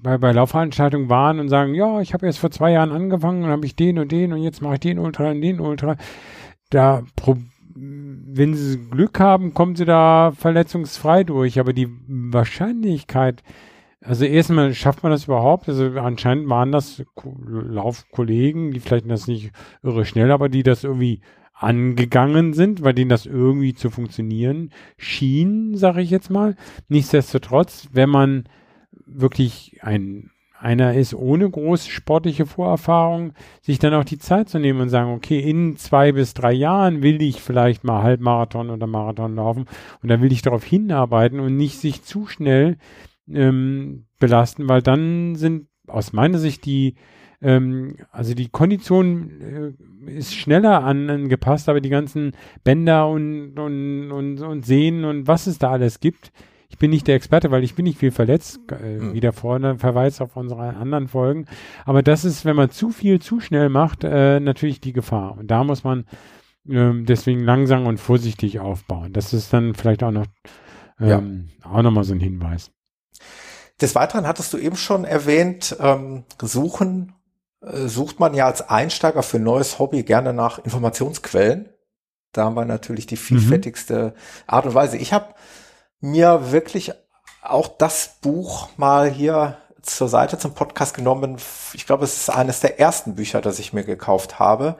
bei, 0.02 0.18
bei 0.18 0.32
Laufveranstaltungen 0.32 1.08
waren 1.08 1.40
und 1.40 1.48
sagen, 1.48 1.74
ja, 1.74 2.00
ich 2.00 2.12
habe 2.14 2.26
erst 2.26 2.38
vor 2.38 2.50
zwei 2.50 2.72
Jahren 2.72 2.92
angefangen 2.92 3.44
und 3.44 3.50
habe 3.50 3.66
ich 3.66 3.76
den 3.76 3.98
und 3.98 4.12
den 4.12 4.32
und 4.32 4.42
jetzt 4.42 4.62
mache 4.62 4.74
ich 4.74 4.80
den 4.80 4.98
Ultra 4.98 5.30
und 5.30 5.40
den 5.40 5.60
Ultra. 5.60 5.96
Da 6.70 7.02
wenn 7.74 8.54
sie 8.54 8.78
Glück 8.90 9.20
haben, 9.20 9.54
kommen 9.54 9.76
sie 9.76 9.84
da 9.84 10.32
verletzungsfrei 10.36 11.24
durch. 11.24 11.58
Aber 11.58 11.72
die 11.72 11.88
Wahrscheinlichkeit, 12.06 13.42
also 14.00 14.24
erstmal 14.24 14.74
schafft 14.74 15.02
man 15.02 15.12
das 15.12 15.24
überhaupt. 15.24 15.68
Also 15.68 15.84
anscheinend 15.98 16.48
waren 16.48 16.72
das 16.72 17.02
Laufkollegen, 17.44 18.72
die 18.72 18.80
vielleicht 18.80 19.10
das 19.10 19.26
nicht 19.26 19.52
irre 19.82 20.04
schnell, 20.04 20.30
aber 20.30 20.48
die 20.48 20.62
das 20.62 20.84
irgendwie 20.84 21.20
angegangen 21.54 22.54
sind, 22.54 22.82
bei 22.82 22.92
denen 22.92 23.08
das 23.08 23.26
irgendwie 23.26 23.74
zu 23.74 23.90
funktionieren 23.90 24.70
schien, 24.96 25.76
sage 25.76 26.02
ich 26.02 26.10
jetzt 26.10 26.30
mal. 26.30 26.56
Nichtsdestotrotz, 26.88 27.88
wenn 27.92 28.10
man 28.10 28.44
wirklich 29.20 29.78
ein 29.82 30.30
einer 30.62 30.94
ist 30.94 31.12
ohne 31.12 31.50
große 31.50 31.90
sportliche 31.90 32.46
Vorerfahrung, 32.46 33.32
sich 33.62 33.80
dann 33.80 33.94
auch 33.94 34.04
die 34.04 34.18
Zeit 34.18 34.48
zu 34.48 34.60
nehmen 34.60 34.80
und 34.80 34.90
sagen, 34.90 35.10
okay, 35.12 35.40
in 35.40 35.76
zwei 35.76 36.12
bis 36.12 36.34
drei 36.34 36.52
Jahren 36.52 37.02
will 37.02 37.20
ich 37.20 37.42
vielleicht 37.42 37.82
mal 37.82 38.02
Halbmarathon 38.02 38.70
oder 38.70 38.86
Marathon 38.86 39.34
laufen 39.34 39.66
und 40.02 40.08
da 40.08 40.20
will 40.20 40.30
ich 40.30 40.42
darauf 40.42 40.62
hinarbeiten 40.64 41.40
und 41.40 41.56
nicht 41.56 41.80
sich 41.80 42.04
zu 42.04 42.26
schnell 42.26 42.76
ähm, 43.28 44.04
belasten, 44.20 44.68
weil 44.68 44.82
dann 44.82 45.34
sind 45.34 45.66
aus 45.88 46.12
meiner 46.12 46.38
Sicht 46.38 46.64
die 46.64 46.94
ähm, 47.40 47.96
also 48.12 48.34
die 48.34 48.48
Kondition 48.48 49.76
äh, 50.06 50.12
ist 50.12 50.34
schneller 50.34 50.84
an, 50.84 51.10
angepasst, 51.10 51.68
aber 51.68 51.80
die 51.80 51.88
ganzen 51.88 52.32
Bänder 52.62 53.08
und, 53.08 53.58
und, 53.58 54.12
und, 54.12 54.40
und 54.40 54.64
Sehnen 54.64 55.04
und 55.04 55.26
was 55.26 55.48
es 55.48 55.58
da 55.58 55.72
alles 55.72 55.98
gibt, 55.98 56.30
bin 56.82 56.90
nicht 56.90 57.06
der 57.06 57.14
Experte, 57.14 57.52
weil 57.52 57.62
ich 57.62 57.76
bin 57.76 57.84
nicht 57.84 58.00
viel 58.00 58.10
verletzt, 58.10 58.58
äh, 58.72 58.98
mhm. 58.98 59.14
wieder 59.14 59.32
vorne 59.32 59.78
Verweis 59.78 60.20
auf 60.20 60.36
unsere 60.36 60.74
anderen 60.74 61.06
Folgen. 61.06 61.46
Aber 61.84 62.02
das 62.02 62.24
ist, 62.24 62.44
wenn 62.44 62.56
man 62.56 62.70
zu 62.70 62.90
viel 62.90 63.22
zu 63.22 63.38
schnell 63.38 63.68
macht, 63.68 64.02
äh, 64.02 64.40
natürlich 64.40 64.80
die 64.80 64.92
Gefahr. 64.92 65.38
Und 65.38 65.46
da 65.46 65.62
muss 65.62 65.84
man 65.84 66.06
ähm, 66.68 67.06
deswegen 67.06 67.38
langsam 67.38 67.86
und 67.86 67.98
vorsichtig 67.98 68.58
aufbauen. 68.58 69.12
Das 69.12 69.32
ist 69.32 69.52
dann 69.52 69.76
vielleicht 69.76 70.02
auch 70.02 70.10
noch 70.10 70.26
ähm, 70.98 71.50
ja. 71.62 71.70
auch 71.70 71.82
nochmal 71.82 72.02
so 72.02 72.14
ein 72.14 72.20
Hinweis. 72.20 72.72
Des 73.80 73.94
Weiteren 73.94 74.26
hattest 74.26 74.52
du 74.52 74.58
eben 74.58 74.76
schon 74.76 75.04
erwähnt, 75.04 75.76
ähm, 75.78 76.24
suchen, 76.42 77.12
äh, 77.60 77.86
sucht 77.86 78.18
man 78.18 78.34
ja 78.34 78.46
als 78.46 78.68
Einsteiger 78.68 79.22
für 79.22 79.36
ein 79.36 79.44
neues 79.44 79.78
Hobby 79.78 80.02
gerne 80.02 80.32
nach 80.32 80.58
Informationsquellen. 80.58 81.68
Da 82.32 82.46
haben 82.46 82.56
wir 82.56 82.64
natürlich 82.64 83.06
die 83.06 83.14
mhm. 83.14 83.20
vielfältigste 83.20 84.02
mhm. 84.06 84.12
Art 84.48 84.66
und 84.66 84.74
Weise. 84.74 84.96
Ich 84.96 85.12
habe 85.12 85.26
mir 86.02 86.52
wirklich 86.52 86.92
auch 87.42 87.68
das 87.68 88.16
Buch 88.20 88.68
mal 88.76 89.08
hier 89.10 89.56
zur 89.80 90.08
Seite 90.08 90.38
zum 90.38 90.52
Podcast 90.54 90.94
genommen. 90.94 91.36
Ich 91.72 91.86
glaube, 91.86 92.04
es 92.04 92.16
ist 92.16 92.30
eines 92.30 92.60
der 92.60 92.78
ersten 92.78 93.14
Bücher, 93.14 93.40
das 93.40 93.58
ich 93.58 93.72
mir 93.72 93.84
gekauft 93.84 94.38
habe. 94.38 94.76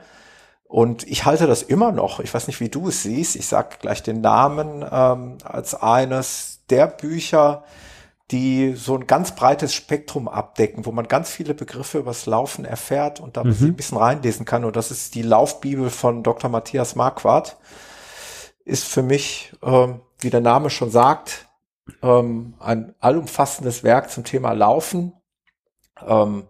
Und 0.65 1.07
ich 1.07 1.25
halte 1.25 1.47
das 1.47 1.61
immer 1.61 1.91
noch. 1.91 2.19
Ich 2.19 2.33
weiß 2.33 2.47
nicht, 2.47 2.59
wie 2.59 2.69
du 2.69 2.89
es 2.89 3.03
siehst. 3.03 3.35
Ich 3.35 3.47
sage 3.47 3.77
gleich 3.79 4.01
den 4.01 4.21
Namen 4.21 4.85
ähm, 4.89 5.37
als 5.43 5.75
eines 5.75 6.61
der 6.69 6.87
Bücher, 6.87 7.63
die 8.31 8.73
so 8.73 8.95
ein 8.95 9.05
ganz 9.05 9.35
breites 9.35 9.73
Spektrum 9.73 10.27
abdecken, 10.27 10.85
wo 10.85 10.91
man 10.91 11.07
ganz 11.07 11.29
viele 11.29 11.53
Begriffe 11.53 11.99
übers 11.99 12.25
Laufen 12.25 12.65
erfährt 12.65 13.19
und 13.19 13.37
da 13.37 13.43
mhm. 13.43 13.55
ein 13.61 13.75
bisschen 13.75 13.97
reinlesen 13.97 14.45
kann. 14.45 14.65
Und 14.65 14.75
das 14.75 14.89
ist 14.89 15.15
die 15.15 15.21
Laufbibel 15.21 15.89
von 15.89 16.23
Dr. 16.23 16.49
Matthias 16.49 16.95
Marquardt. 16.95 17.57
Ist 18.65 18.85
für 18.85 19.03
mich 19.03 19.53
ähm, 19.61 19.99
wie 20.23 20.29
der 20.29 20.41
Name 20.41 20.69
schon 20.69 20.91
sagt, 20.91 21.47
ähm, 22.01 22.55
ein 22.59 22.95
allumfassendes 22.99 23.83
Werk 23.83 24.09
zum 24.09 24.23
Thema 24.23 24.53
Laufen. 24.53 25.13
Ähm, 26.05 26.47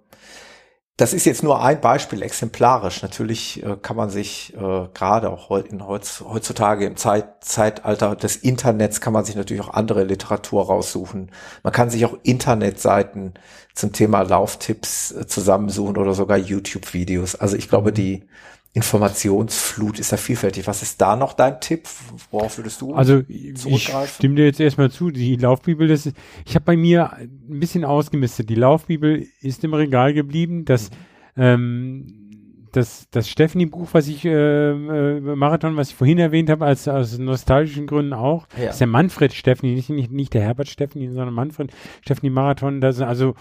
das 0.96 1.14
ist 1.14 1.26
jetzt 1.26 1.42
nur 1.42 1.64
ein 1.64 1.82
Beispiel 1.82 2.22
exemplarisch. 2.22 3.02
Natürlich 3.02 3.64
äh, 3.64 3.78
kann 3.82 3.96
man 3.98 4.12
sich 4.12 4.54
äh, 4.56 4.88
gerade 4.94 5.32
auch 5.32 5.50
heu 5.50 5.60
in 5.60 5.88
heutz 5.88 6.24
heutzutage 6.26 6.86
im 6.86 6.98
Zeit 6.98 7.44
Zeitalter 7.44 8.16
des 8.16 8.36
Internets 8.36 9.02
kann 9.02 9.12
man 9.12 9.26
sich 9.26 9.36
natürlich 9.36 9.64
auch 9.64 9.74
andere 9.74 10.04
Literatur 10.04 10.68
raussuchen. 10.68 11.32
Man 11.64 11.74
kann 11.74 11.90
sich 11.90 12.06
auch 12.06 12.16
Internetseiten 12.22 13.34
zum 13.74 13.92
Thema 13.92 14.22
Lauftipps 14.22 15.12
äh, 15.14 15.26
zusammensuchen 15.26 15.98
oder 15.98 16.14
sogar 16.14 16.38
YouTube-Videos. 16.38 17.36
Also 17.36 17.58
ich 17.58 17.70
glaube, 17.70 17.92
die 17.92 18.28
Informationsflut 18.76 20.00
ist 20.00 20.12
ja 20.12 20.18
vielfältig. 20.18 20.66
Was 20.66 20.82
ist 20.82 21.00
da 21.00 21.16
noch 21.16 21.34
dein 21.34 21.62
Tipp? 21.62 21.88
Worauf 22.32 22.58
würdest 22.58 22.82
du 22.82 22.96
also, 22.96 23.22
Ich 23.28 23.94
stimme 24.16 24.36
dir 24.36 24.46
jetzt 24.46 24.60
erstmal 24.60 24.90
zu. 24.90 25.12
Die 25.12 25.36
Laufbibel, 25.36 25.88
das 25.88 26.08
ist, 26.08 26.18
ich 26.44 26.56
habe 26.56 26.66
bei 26.66 26.76
mir 26.76 27.14
ein 27.14 27.60
bisschen 27.60 27.86
ausgemistet. 27.86 28.50
Die 28.50 28.56
Laufbibel 28.56 29.28
ist 29.42 29.64
im 29.64 29.76
Regal 29.76 30.16
geblieben. 30.16 30.66
Das, 30.66 30.90
mhm. 31.36 31.44
ähm, 31.44 32.24
das, 32.72 33.08
das 33.12 33.30
Stephanie-Buch, 33.30 33.90
was 33.92 34.08
ich, 34.08 34.26
äh, 34.26 34.32
äh, 34.72 35.20
Marathon, 35.20 35.78
was 35.78 35.90
ich 35.90 35.96
vorhin 35.96 36.18
erwähnt 36.18 36.50
habe, 36.50 36.66
als 36.66 36.88
aus 36.88 37.20
nostalgischen 37.20 37.86
Gründen 37.86 38.14
auch, 38.14 38.48
Ja. 38.58 38.72
ist 38.72 38.80
der 38.80 38.88
Manfred 38.88 39.34
Stephanie, 39.34 39.76
nicht, 39.76 39.92
nicht, 39.92 40.12
nicht 40.12 40.34
der 40.34 40.42
Herbert 40.42 40.68
Stephanie, 40.68 41.10
sondern 41.10 41.36
Manfred 41.36 41.72
Stephanie 42.02 42.32
Marathon, 42.32 42.82
das 42.82 42.96
sind 42.96 43.08
also 43.08 43.36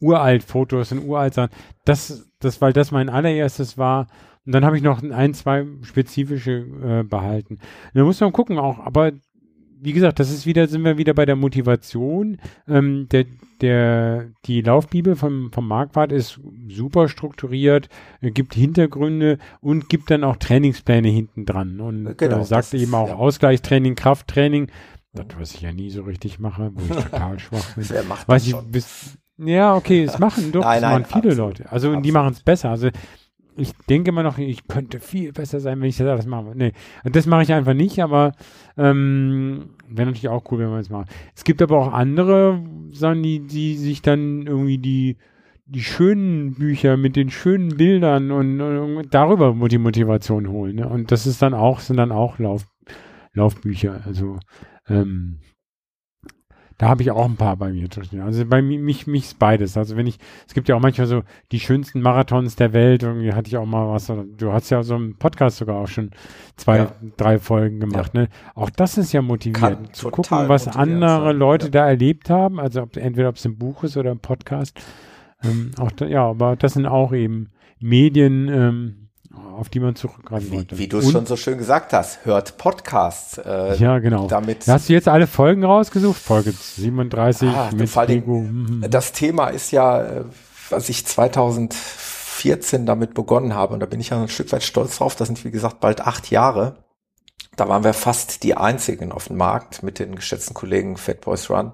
uralt 0.00 0.42
Fotos 0.42 0.90
und 0.90 1.06
uralt 1.06 1.34
Sachen. 1.34 1.50
Das, 1.84 2.28
das, 2.40 2.60
weil 2.60 2.72
das 2.72 2.90
mein 2.90 3.08
allererstes 3.08 3.78
war. 3.78 4.08
Und 4.44 4.52
dann 4.52 4.64
habe 4.64 4.76
ich 4.76 4.82
noch 4.82 5.02
ein, 5.02 5.34
zwei 5.34 5.66
spezifische 5.82 6.66
äh, 6.82 7.02
behalten. 7.04 7.58
Da 7.94 8.04
muss 8.04 8.20
man 8.20 8.32
gucken 8.32 8.58
auch, 8.58 8.80
aber 8.80 9.12
wie 9.84 9.92
gesagt, 9.92 10.20
das 10.20 10.30
ist 10.30 10.46
wieder, 10.46 10.68
sind 10.68 10.84
wir 10.84 10.96
wieder 10.96 11.12
bei 11.12 11.26
der 11.26 11.34
Motivation. 11.34 12.38
Ähm, 12.68 13.08
der, 13.10 13.24
der, 13.60 14.30
die 14.46 14.60
Laufbibel 14.60 15.16
vom, 15.16 15.50
vom 15.52 15.66
Marquardt 15.66 16.12
ist 16.12 16.40
super 16.68 17.08
strukturiert, 17.08 17.88
äh, 18.20 18.30
gibt 18.30 18.54
Hintergründe 18.54 19.38
und 19.60 19.88
gibt 19.88 20.08
dann 20.10 20.22
auch 20.22 20.36
Trainingspläne 20.36 21.08
hinten 21.08 21.46
dran 21.46 21.80
und 21.80 22.16
Genau, 22.16 22.38
äh, 22.38 22.44
sagt 22.44 22.74
eben 22.74 22.94
auch 22.94 23.08
ja. 23.08 23.16
Ausgleichstraining, 23.16 23.96
Krafttraining. 23.96 24.70
Das, 25.14 25.26
was 25.36 25.54
ich 25.54 25.62
ja 25.62 25.72
nie 25.72 25.90
so 25.90 26.02
richtig 26.02 26.38
mache, 26.38 26.70
wo 26.74 26.82
ich 26.82 27.04
total 27.04 27.38
schwach 27.40 27.74
bin. 27.74 27.84
Wer 27.88 28.04
macht 28.04 28.28
Weiß 28.28 28.46
ich, 28.46 28.54
bis, 28.54 29.18
ja, 29.36 29.74
okay, 29.74 30.04
es 30.04 30.20
machen 30.20 30.52
doch, 30.52 30.62
Nein, 30.62 30.80
nein, 30.80 31.02
machen 31.02 31.04
viele 31.06 31.32
absolut. 31.32 31.58
Leute. 31.58 31.72
Also 31.72 31.88
und 31.88 32.02
die 32.04 32.10
Absolut. 32.10 32.14
machen 32.14 32.32
es 32.34 32.42
besser. 32.44 32.70
Also 32.70 32.88
ich 33.56 33.72
denke 33.88 34.10
immer 34.10 34.22
noch, 34.22 34.38
ich 34.38 34.66
könnte 34.66 35.00
viel 35.00 35.32
besser 35.32 35.60
sein, 35.60 35.80
wenn 35.80 35.88
ich 35.88 35.96
das 35.96 36.08
alles 36.08 36.26
mache. 36.26 36.52
Nee, 36.54 36.72
das 37.04 37.26
mache 37.26 37.42
ich 37.42 37.52
einfach 37.52 37.74
nicht, 37.74 38.00
aber 38.00 38.32
ähm, 38.76 39.70
wäre 39.88 40.06
natürlich 40.06 40.28
auch 40.28 40.50
cool, 40.50 40.60
wenn 40.60 40.70
man 40.70 40.80
es 40.80 40.90
macht. 40.90 41.10
Es 41.34 41.44
gibt 41.44 41.60
aber 41.62 41.78
auch 41.78 41.92
andere 41.92 42.62
Sachen, 42.92 43.22
die, 43.22 43.40
die 43.40 43.76
sich 43.76 44.02
dann 44.02 44.46
irgendwie 44.46 44.78
die 44.78 45.16
die 45.72 45.82
schönen 45.82 46.54
Bücher 46.54 46.96
mit 46.96 47.16
den 47.16 47.30
schönen 47.30 47.76
Bildern 47.76 48.30
und, 48.30 48.60
und 48.60 49.14
darüber 49.14 49.54
die 49.68 49.78
Motivation 49.78 50.48
holen. 50.48 50.76
Ne? 50.76 50.88
Und 50.88 51.10
das 51.10 51.26
ist 51.26 51.40
dann 51.40 51.54
auch, 51.54 51.80
sind 51.80 51.96
dann 51.96 52.12
auch 52.12 52.38
Lauf, 52.38 52.66
Laufbücher. 53.32 54.02
Also 54.04 54.38
ähm, 54.88 55.38
da 56.82 56.88
habe 56.88 57.00
ich 57.02 57.12
auch 57.12 57.26
ein 57.26 57.36
paar 57.36 57.56
bei 57.56 57.70
mir 57.72 57.86
drin. 57.86 58.20
Also 58.22 58.44
bei 58.44 58.60
mi- 58.60 58.76
mich, 58.76 59.06
mich 59.06 59.22
ist 59.26 59.38
beides. 59.38 59.76
Also 59.76 59.96
wenn 59.96 60.08
ich, 60.08 60.18
es 60.48 60.52
gibt 60.52 60.68
ja 60.68 60.74
auch 60.74 60.80
manchmal 60.80 61.06
so 61.06 61.22
die 61.52 61.60
schönsten 61.60 62.00
Marathons 62.00 62.56
der 62.56 62.72
Welt. 62.72 63.04
Irgendwie 63.04 63.32
hatte 63.32 63.46
ich 63.46 63.56
auch 63.56 63.66
mal 63.66 63.88
was. 63.88 64.10
Du 64.36 64.52
hast 64.52 64.68
ja 64.70 64.82
so 64.82 64.96
einen 64.96 65.14
Podcast 65.16 65.58
sogar 65.58 65.76
auch 65.76 65.86
schon 65.86 66.10
zwei, 66.56 66.78
Ja. 66.78 66.92
drei 67.16 67.38
Folgen 67.38 67.78
gemacht. 67.78 68.14
Ne? 68.14 68.26
Auch 68.56 68.68
das 68.68 68.98
ist 68.98 69.12
ja 69.12 69.22
motivierend. 69.22 69.84
Kann 69.84 69.94
zu 69.94 70.10
gucken, 70.10 70.48
was 70.48 70.66
andere 70.66 71.26
sein, 71.26 71.36
Leute 71.36 71.66
ja. 71.66 71.70
da 71.70 71.86
erlebt 71.88 72.28
haben. 72.30 72.58
Also 72.58 72.82
ob, 72.82 72.96
entweder 72.96 73.28
ob 73.28 73.36
es 73.36 73.44
ein 73.46 73.56
Buch 73.56 73.84
ist 73.84 73.96
oder 73.96 74.10
ein 74.10 74.18
Podcast. 74.18 74.76
Ähm, 75.44 75.70
auch 75.78 75.92
da, 75.92 76.06
ja, 76.06 76.26
aber 76.28 76.56
das 76.56 76.72
sind 76.72 76.86
auch 76.86 77.12
eben 77.12 77.50
Medien, 77.78 78.48
ähm, 78.48 79.01
auf 79.58 79.68
die 79.68 79.80
man 79.80 79.94
zurückgreifen 79.94 80.50
Wie, 80.50 80.56
wollte. 80.56 80.78
wie 80.78 80.88
du 80.88 80.98
es 80.98 81.10
schon 81.10 81.26
so 81.26 81.36
schön 81.36 81.58
gesagt 81.58 81.92
hast, 81.92 82.24
hört 82.24 82.56
Podcasts. 82.58 83.38
Äh, 83.38 83.76
Ja, 83.76 83.98
genau. 83.98 84.26
Damit 84.26 84.66
Hast 84.66 84.88
du 84.88 84.92
jetzt 84.92 85.08
alle 85.08 85.26
Folgen 85.26 85.64
rausgesucht? 85.64 86.20
Folge 86.20 86.52
37 86.52 87.48
Ah, 87.48 87.70
mit 87.74 87.94
Lego. 88.08 88.40
Mhm. 88.40 88.84
Das 88.90 89.12
Thema 89.12 89.48
ist 89.48 89.70
ja, 89.70 90.02
äh, 90.02 90.24
was 90.70 90.88
ich 90.88 91.06
2014 91.06 92.86
damit 92.86 93.14
begonnen 93.14 93.54
habe, 93.54 93.74
und 93.74 93.80
da 93.80 93.86
bin 93.86 94.00
ich 94.00 94.10
ja 94.10 94.20
ein 94.20 94.28
Stück 94.28 94.52
weit 94.52 94.62
stolz 94.62 94.98
drauf, 94.98 95.16
das 95.16 95.28
sind 95.28 95.44
wie 95.44 95.50
gesagt 95.50 95.80
bald 95.80 96.00
acht 96.02 96.30
Jahre. 96.30 96.76
Da 97.56 97.68
waren 97.68 97.84
wir 97.84 97.92
fast 97.92 98.42
die 98.44 98.56
einzigen 98.56 99.12
auf 99.12 99.28
dem 99.28 99.36
Markt 99.36 99.82
mit 99.82 99.98
den 99.98 100.16
geschätzten 100.16 100.54
Kollegen 100.54 100.96
Fat 100.96 101.20
Boys 101.20 101.50
Run. 101.50 101.72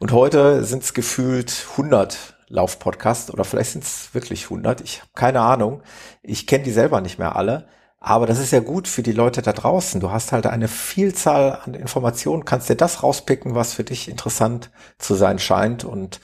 Und 0.00 0.10
heute 0.10 0.64
sind 0.64 0.82
es 0.82 0.94
gefühlt 0.94 1.64
100 1.72 2.34
Laufpodcasts 2.52 3.30
oder 3.30 3.44
vielleicht 3.44 3.70
sind 3.70 3.84
es 3.84 4.12
wirklich 4.12 4.44
100. 4.44 4.82
Ich 4.82 5.00
habe 5.00 5.10
keine 5.14 5.40
Ahnung. 5.40 5.82
Ich 6.22 6.46
kenne 6.46 6.64
die 6.64 6.70
selber 6.70 7.00
nicht 7.00 7.18
mehr 7.18 7.34
alle. 7.34 7.66
Aber 7.98 8.26
das 8.26 8.38
ist 8.38 8.52
ja 8.52 8.60
gut 8.60 8.88
für 8.88 9.02
die 9.02 9.12
Leute 9.12 9.42
da 9.42 9.52
draußen. 9.52 10.00
Du 10.00 10.10
hast 10.10 10.32
halt 10.32 10.46
eine 10.46 10.68
Vielzahl 10.68 11.60
an 11.64 11.74
Informationen, 11.74 12.44
kannst 12.44 12.68
dir 12.68 12.74
das 12.74 13.02
rauspicken, 13.02 13.54
was 13.54 13.72
für 13.72 13.84
dich 13.84 14.08
interessant 14.08 14.70
zu 14.98 15.14
sein 15.14 15.38
scheint. 15.38 15.84
Und 15.84 16.20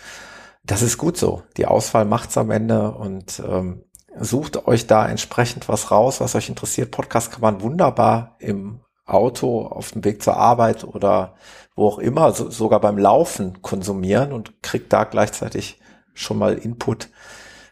das 0.65 0.83
ist 0.83 0.99
gut 0.99 1.17
so. 1.17 1.45
Die 1.57 1.67
Auswahl 1.67 2.05
macht's 2.05 2.37
am 2.37 2.51
Ende 2.51 2.91
und 2.91 3.41
ähm, 3.49 3.85
sucht 4.19 4.67
euch 4.67 4.87
da 4.87 5.09
entsprechend 5.09 5.69
was 5.69 5.91
raus, 5.91 6.21
was 6.21 6.35
euch 6.35 6.49
interessiert. 6.49 6.91
Podcast 6.91 7.31
kann 7.31 7.41
man 7.41 7.63
wunderbar 7.63 8.37
im 8.39 8.81
Auto, 9.07 9.65
auf 9.67 9.93
dem 9.93 10.05
Weg 10.05 10.23
zur 10.23 10.37
Arbeit 10.37 10.85
oder 10.85 11.37
wo 11.75 11.87
auch 11.87 11.99
immer, 11.99 12.33
so, 12.33 12.51
sogar 12.51 12.81
beim 12.81 12.99
Laufen 12.99 13.63
konsumieren 13.63 14.33
und 14.33 14.63
kriegt 14.63 14.93
da 14.93 15.05
gleichzeitig 15.05 15.79
schon 16.19 16.39
mal 16.39 16.55
Input. 16.55 17.09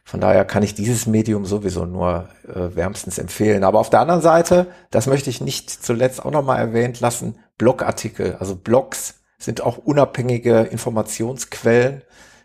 Von 0.04 0.20
daher 0.20 0.44
kann 0.44 0.62
ich 0.62 0.74
dieses 0.74 1.06
Medium 1.06 1.46
sowieso 1.46 1.84
nur 1.84 2.28
äh, 2.46 2.76
wärmstens 2.76 3.18
empfehlen. 3.18 3.64
Aber 3.64 3.80
auf 3.80 3.90
der 3.90 4.00
anderen 4.00 4.22
Seite, 4.22 4.68
das 4.90 5.08
möchte 5.08 5.30
ich 5.30 5.40
nicht 5.40 5.68
zuletzt 5.68 6.24
auch 6.24 6.30
nochmal 6.30 6.58
erwähnt 6.58 7.00
lassen, 7.00 7.38
Blogartikel, 7.58 8.36
also 8.38 8.54
Blogs 8.54 9.20
sind 9.38 9.60
auch 9.60 9.78
unabhängige 9.78 10.60
Informationsquellen, 10.60 12.02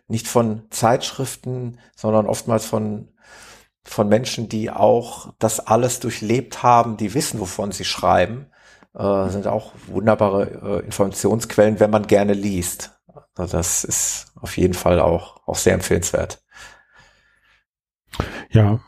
nicht 0.08 0.28
von 0.28 0.64
Zeitschriften, 0.72 1.78
sondern 1.95 2.26
oftmals 2.26 2.66
von, 2.66 3.10
von 3.84 4.10
Menschen, 4.10 4.49
die 4.49 4.70
auch 4.72 5.34
das 5.39 5.60
alles 5.60 5.99
durchlebt 5.99 6.64
haben, 6.64 6.97
die 6.97 7.14
wissen, 7.14 7.39
wovon 7.39 7.72
sie 7.72 7.86
schreiben, 7.86 8.47
äh, 8.93 9.30
sind 9.30 9.47
auch 9.47 9.72
wunderbare 9.88 10.82
äh, 10.82 10.86
Informationsquellen, 10.86 11.80
wenn 11.80 11.91
man 11.91 12.08
gerne 12.08 12.34
liest. 12.34 12.91
Also 13.36 13.58
das 13.58 13.84
ist 13.84 14.34
auf 14.36 14.58
jeden 14.58 14.74
Fall 14.74 15.00
auch, 15.00 15.46
auch 15.48 15.56
sehr 15.56 15.74
empfehlenswert. 15.74 16.42
Ja, 18.52 18.80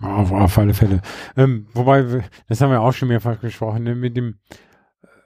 auf, 0.00 0.32
auf 0.32 0.58
alle 0.58 0.74
Fälle. 0.74 1.02
Ähm, 1.36 1.66
wobei, 1.74 2.24
das 2.48 2.60
haben 2.60 2.70
wir 2.70 2.80
auch 2.80 2.92
schon 2.92 3.08
mehrfach 3.08 3.40
gesprochen, 3.40 3.82
ne, 3.84 3.94
mit 3.94 4.16
dem, 4.16 4.38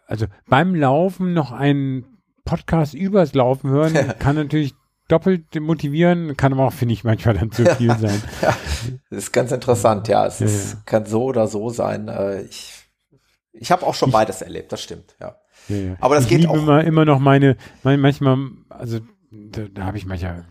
also 0.07 0.27
beim 0.49 0.75
Laufen 0.75 1.33
noch 1.33 1.53
einen 1.53 2.19
Podcast 2.45 2.95
übers 2.95 3.35
Laufen 3.35 3.71
hören, 3.71 3.95
kann 4.19 4.37
natürlich 4.37 4.75
doppelt 5.09 5.55
motivieren, 5.61 6.37
kann 6.37 6.53
aber 6.53 6.67
auch, 6.67 6.73
finde 6.73 6.95
ich, 6.95 7.05
manchmal 7.05 7.35
dann 7.35 7.53
zu 7.53 7.65
viel 7.77 7.97
sein. 7.97 8.23
Das 9.09 9.19
ist 9.25 9.33
ganz 9.33 9.51
interessant, 9.51 10.09
ja. 10.09 10.27
Es 10.27 10.41
Ja, 10.41 10.47
ist, 10.47 10.73
ja. 10.75 10.79
kann 10.85 11.07
so 11.07 11.25
oder 11.25 11.47
so 11.47 11.71
sein. 11.71 12.09
Äh, 12.09 12.43
Ich, 12.43 12.85
ich 13.53 13.71
habe 13.73 13.87
auch 13.87 13.95
schon 13.95 14.11
beides 14.11 14.43
erlebt, 14.43 14.73
das 14.73 14.83
stimmt, 14.83 15.15
ja. 15.21 15.37
Ja, 15.69 15.77
ja. 15.77 15.97
Aber 16.01 16.15
das 16.15 16.25
ich 16.25 16.31
geht 16.31 16.47
auch- 16.49 16.55
Immer, 16.57 16.85
immer 16.85 17.05
noch 17.05 17.19
meine, 17.19 17.57
mein, 17.83 18.01
manchmal, 18.01 18.39
also 18.69 19.01
da, 19.31 19.63
da 19.73 19.85
habe 19.85 19.97
ich 19.99 20.07
manchmal, 20.07 20.45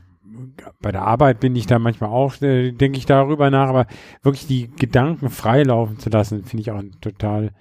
bei 0.82 0.92
der 0.92 1.04
Arbeit 1.04 1.40
bin 1.40 1.56
ich 1.56 1.68
da 1.68 1.80
manchmal 1.80 2.10
auch, 2.10 2.42
äh, 2.42 2.72
denke 2.72 2.98
ich 2.98 3.06
darüber 3.06 3.50
nach, 3.50 3.70
aber 3.70 3.86
wirklich 4.24 4.48
die 4.48 4.70
Gedanken 4.76 5.30
frei 5.30 5.64
laufen 5.64 6.00
zu 6.00 6.10
lassen, 6.10 6.44
finde 6.44 6.62
ich 6.62 6.72
auch 6.72 6.82
total 7.02 7.52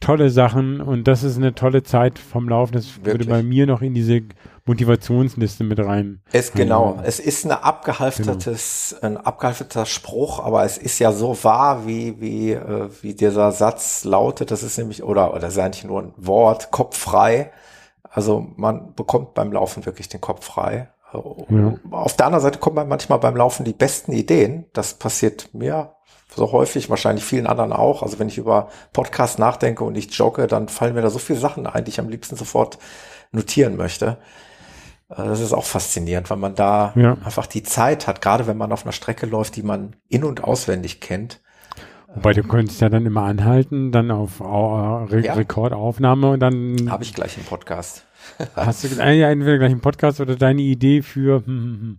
tolle 0.00 0.30
Sachen 0.30 0.80
und 0.80 1.08
das 1.08 1.22
ist 1.22 1.36
eine 1.36 1.54
tolle 1.54 1.82
Zeit 1.82 2.18
vom 2.18 2.48
Laufen. 2.48 2.72
Das 2.74 2.96
würde 2.98 3.06
Wirklich. 3.20 3.28
bei 3.28 3.42
mir 3.42 3.66
noch 3.66 3.82
in 3.82 3.94
diese 3.94 4.22
Motivationsliste 4.66 5.64
mit 5.64 5.78
rein. 5.80 6.20
Es 6.32 6.52
genau, 6.52 6.96
Ja. 6.96 7.02
es 7.04 7.18
ist 7.20 7.44
eine 7.44 7.64
abgehalftertes, 7.64 8.96
ein 9.02 9.16
abgehalfterter 9.16 9.86
Spruch, 9.86 10.40
aber 10.44 10.64
es 10.64 10.78
ist 10.78 10.98
ja 10.98 11.12
so 11.12 11.36
wahr, 11.42 11.86
wie 11.86 12.20
wie 12.20 12.52
äh, 12.52 12.88
wie 13.02 13.14
dieser 13.14 13.52
Satz 13.52 14.04
lautet. 14.04 14.50
Das 14.50 14.62
ist 14.62 14.78
nämlich 14.78 15.02
oder 15.02 15.30
oder 15.30 15.40
das 15.40 15.54
ist 15.54 15.58
eigentlich 15.58 15.84
nur 15.84 16.02
ein 16.02 16.12
Wort, 16.16 16.70
Kopf 16.70 16.96
frei. 16.96 17.50
Also 18.10 18.46
man 18.56 18.94
bekommt 18.94 19.34
beim 19.34 19.52
Laufen 19.52 19.84
wirklich 19.84 20.08
den 20.08 20.20
Kopf 20.20 20.44
frei. 20.44 20.88
Ja. 21.12 21.74
Auf 21.90 22.16
der 22.16 22.26
anderen 22.26 22.42
Seite 22.42 22.58
kommen 22.58 22.76
man 22.76 22.88
manchmal 22.88 23.18
beim 23.18 23.36
Laufen 23.36 23.64
die 23.64 23.72
besten 23.72 24.12
Ideen. 24.12 24.66
Das 24.74 24.94
passiert 24.94 25.48
mir 25.54 25.94
so 26.34 26.52
häufig, 26.52 26.90
wahrscheinlich 26.90 27.24
vielen 27.24 27.46
anderen 27.46 27.72
auch. 27.72 28.02
Also 28.02 28.18
wenn 28.18 28.28
ich 28.28 28.38
über 28.38 28.68
Podcasts 28.92 29.38
nachdenke 29.38 29.84
und 29.84 29.96
ich 29.96 30.12
jogge, 30.16 30.46
dann 30.46 30.68
fallen 30.68 30.94
mir 30.94 31.02
da 31.02 31.10
so 31.10 31.18
viele 31.18 31.38
Sachen 31.38 31.66
ein, 31.66 31.84
die 31.84 31.90
ich 31.90 32.00
am 32.00 32.08
liebsten 32.08 32.36
sofort 32.36 32.78
notieren 33.32 33.76
möchte. 33.76 34.18
Äh, 35.10 35.16
Das 35.24 35.40
ist 35.40 35.52
auch 35.52 35.64
faszinierend, 35.64 36.28
weil 36.30 36.36
man 36.36 36.54
da 36.54 36.92
Ja. 36.96 37.16
einfach 37.24 37.46
die 37.46 37.62
Zeit 37.62 38.06
hat, 38.06 38.20
gerade 38.22 38.46
wenn 38.46 38.56
man 38.56 38.72
auf 38.72 38.84
einer 38.84 38.92
Strecke 38.92 39.26
läuft, 39.26 39.56
die 39.56 39.62
man 39.62 39.96
in- 40.08 40.24
und 40.24 40.44
auswendig 40.44 41.00
kennt. 41.00 41.40
Wobei 42.14 42.32
du 42.32 42.42
könntest 42.42 42.80
ja 42.80 42.88
dann 42.88 43.04
immer 43.04 43.22
anhalten, 43.24 43.92
dann 43.92 44.10
auf 44.10 44.40
Au- 44.40 45.04
Re 45.04 45.20
Ja. 45.24 45.34
Rekordaufnahme 45.34 46.30
und 46.30 46.40
dann 46.40 46.90
Habe 46.90 47.04
ich 47.04 47.12
gleich 47.14 47.36
im 47.36 47.44
Podcast. 47.44 48.04
hast 48.56 48.84
du 48.84 48.88
äh, 49.02 49.12
ja, 49.18 49.30
entweder 49.30 49.58
gleich 49.58 49.70
einen 49.72 49.80
Podcast 49.82 50.20
oder 50.20 50.36
deine 50.36 50.62
Idee 50.62 51.02
für 51.02 51.44
hm, 51.44 51.46
hm, 51.46 51.80
hm. 51.80 51.98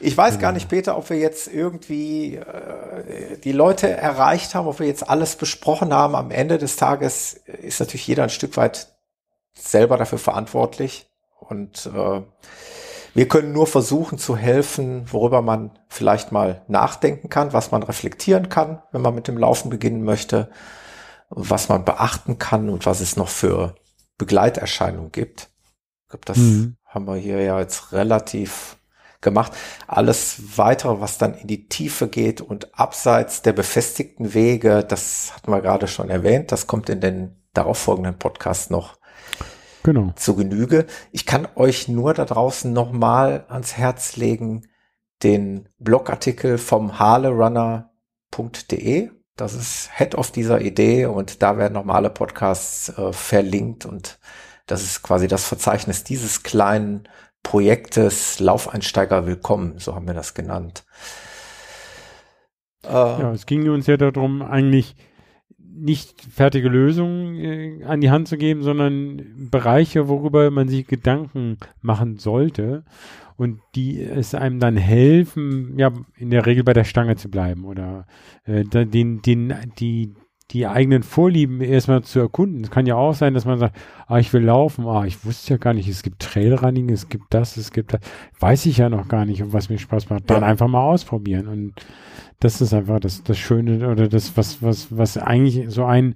Ich 0.00 0.16
weiß 0.16 0.38
gar 0.38 0.52
nicht, 0.52 0.68
Peter, 0.68 0.96
ob 0.96 1.10
wir 1.10 1.18
jetzt 1.18 1.48
irgendwie 1.48 2.36
äh, 2.36 3.38
die 3.42 3.52
Leute 3.52 3.90
erreicht 3.90 4.54
haben, 4.54 4.68
ob 4.68 4.78
wir 4.80 4.86
jetzt 4.86 5.08
alles 5.08 5.36
besprochen 5.36 5.92
haben. 5.92 6.14
Am 6.14 6.30
Ende 6.30 6.58
des 6.58 6.76
Tages 6.76 7.34
ist 7.34 7.80
natürlich 7.80 8.06
jeder 8.06 8.22
ein 8.24 8.30
Stück 8.30 8.56
weit 8.56 8.96
selber 9.54 9.96
dafür 9.96 10.18
verantwortlich. 10.18 11.10
Und 11.40 11.90
äh, 11.94 12.22
wir 13.14 13.28
können 13.28 13.52
nur 13.52 13.66
versuchen 13.66 14.18
zu 14.18 14.36
helfen, 14.36 15.10
worüber 15.10 15.42
man 15.42 15.76
vielleicht 15.88 16.30
mal 16.30 16.62
nachdenken 16.68 17.28
kann, 17.28 17.52
was 17.52 17.72
man 17.72 17.82
reflektieren 17.82 18.48
kann, 18.48 18.82
wenn 18.92 19.02
man 19.02 19.14
mit 19.14 19.26
dem 19.26 19.38
Laufen 19.38 19.70
beginnen 19.70 20.04
möchte, 20.04 20.50
was 21.30 21.68
man 21.68 21.84
beachten 21.84 22.38
kann 22.38 22.68
und 22.68 22.86
was 22.86 23.00
es 23.00 23.16
noch 23.16 23.28
für 23.28 23.74
Begleiterscheinungen 24.18 25.10
gibt. 25.10 25.50
Ich 26.04 26.10
glaube, 26.10 26.24
das 26.24 26.38
Mhm. 26.38 26.76
haben 26.84 27.06
wir 27.06 27.16
hier 27.16 27.40
ja 27.42 27.58
jetzt 27.58 27.92
relativ 27.92 28.77
gemacht. 29.20 29.52
Alles 29.86 30.56
weitere, 30.56 31.00
was 31.00 31.18
dann 31.18 31.34
in 31.34 31.46
die 31.46 31.68
Tiefe 31.68 32.08
geht 32.08 32.40
und 32.40 32.78
abseits 32.78 33.42
der 33.42 33.52
befestigten 33.52 34.34
Wege, 34.34 34.84
das 34.84 35.32
hatten 35.34 35.50
wir 35.50 35.60
gerade 35.60 35.88
schon 35.88 36.10
erwähnt, 36.10 36.52
das 36.52 36.66
kommt 36.66 36.88
in 36.88 37.00
den 37.00 37.36
darauffolgenden 37.54 38.18
Podcast 38.18 38.70
noch 38.70 38.98
genau. 39.82 40.12
zu 40.16 40.36
Genüge. 40.36 40.86
Ich 41.12 41.26
kann 41.26 41.48
euch 41.56 41.88
nur 41.88 42.14
da 42.14 42.24
draußen 42.24 42.72
nochmal 42.72 43.44
ans 43.48 43.76
Herz 43.76 44.16
legen, 44.16 44.68
den 45.22 45.68
Blogartikel 45.78 46.58
vom 46.58 46.98
harlerunner.de. 46.98 49.10
Das 49.34 49.54
ist 49.54 49.90
Head 49.94 50.14
of 50.16 50.30
dieser 50.30 50.60
Idee 50.60 51.06
und 51.06 51.42
da 51.42 51.58
werden 51.58 51.74
normale 51.74 52.10
Podcasts 52.10 52.90
äh, 52.90 53.12
verlinkt 53.12 53.86
und 53.86 54.18
das 54.66 54.82
ist 54.82 55.02
quasi 55.02 55.28
das 55.28 55.44
Verzeichnis 55.44 56.04
dieses 56.04 56.42
kleinen 56.42 57.08
Projektes 57.48 58.40
Laufeinsteiger 58.40 59.26
willkommen, 59.26 59.78
so 59.78 59.94
haben 59.94 60.06
wir 60.06 60.12
das 60.12 60.34
genannt. 60.34 60.84
Äh, 62.84 62.90
ja, 62.90 63.32
es 63.32 63.46
ging 63.46 63.66
uns 63.70 63.86
ja 63.86 63.96
darum, 63.96 64.42
eigentlich 64.42 64.94
nicht 65.56 66.20
fertige 66.20 66.68
Lösungen 66.68 67.36
äh, 67.36 67.84
an 67.84 68.02
die 68.02 68.10
Hand 68.10 68.28
zu 68.28 68.36
geben, 68.36 68.62
sondern 68.64 69.48
Bereiche, 69.50 70.08
worüber 70.08 70.50
man 70.50 70.68
sich 70.68 70.86
Gedanken 70.86 71.56
machen 71.80 72.18
sollte 72.18 72.84
und 73.38 73.60
die 73.74 74.02
es 74.02 74.34
einem 74.34 74.60
dann 74.60 74.76
helfen, 74.76 75.78
ja, 75.78 75.90
in 76.18 76.28
der 76.28 76.44
Regel 76.44 76.64
bei 76.64 76.74
der 76.74 76.84
Stange 76.84 77.16
zu 77.16 77.30
bleiben 77.30 77.64
oder 77.64 78.06
äh, 78.44 78.64
den, 78.64 79.22
den, 79.22 79.54
die, 79.78 80.12
die 80.50 80.66
eigenen 80.66 81.02
Vorlieben 81.02 81.60
erstmal 81.60 82.02
zu 82.02 82.20
erkunden. 82.20 82.64
Es 82.64 82.70
kann 82.70 82.86
ja 82.86 82.94
auch 82.94 83.12
sein, 83.14 83.34
dass 83.34 83.44
man 83.44 83.58
sagt, 83.58 83.76
ah, 84.06 84.18
ich 84.18 84.32
will 84.32 84.44
laufen, 84.44 84.86
ah, 84.86 85.04
ich 85.04 85.24
wusste 85.24 85.54
ja 85.54 85.56
gar 85.58 85.74
nicht, 85.74 85.88
es 85.88 86.02
gibt 86.02 86.22
Trailrunning, 86.22 86.88
es 86.88 87.08
gibt 87.08 87.26
das, 87.30 87.56
es 87.58 87.70
gibt 87.70 87.92
das, 87.92 88.00
weiß 88.40 88.66
ich 88.66 88.78
ja 88.78 88.88
noch 88.88 89.08
gar 89.08 89.26
nicht, 89.26 89.52
was 89.52 89.68
mir 89.68 89.78
Spaß 89.78 90.08
macht. 90.08 90.30
Dann 90.30 90.42
ja. 90.42 90.48
einfach 90.48 90.68
mal 90.68 90.82
ausprobieren 90.82 91.48
und 91.48 91.74
das 92.40 92.62
ist 92.62 92.72
einfach 92.72 92.98
das, 93.00 93.22
das 93.24 93.36
Schöne 93.36 93.90
oder 93.90 94.08
das, 94.08 94.36
was, 94.36 94.62
was, 94.62 94.96
was 94.96 95.18
eigentlich 95.18 95.68
so 95.70 95.84
ein, 95.84 96.14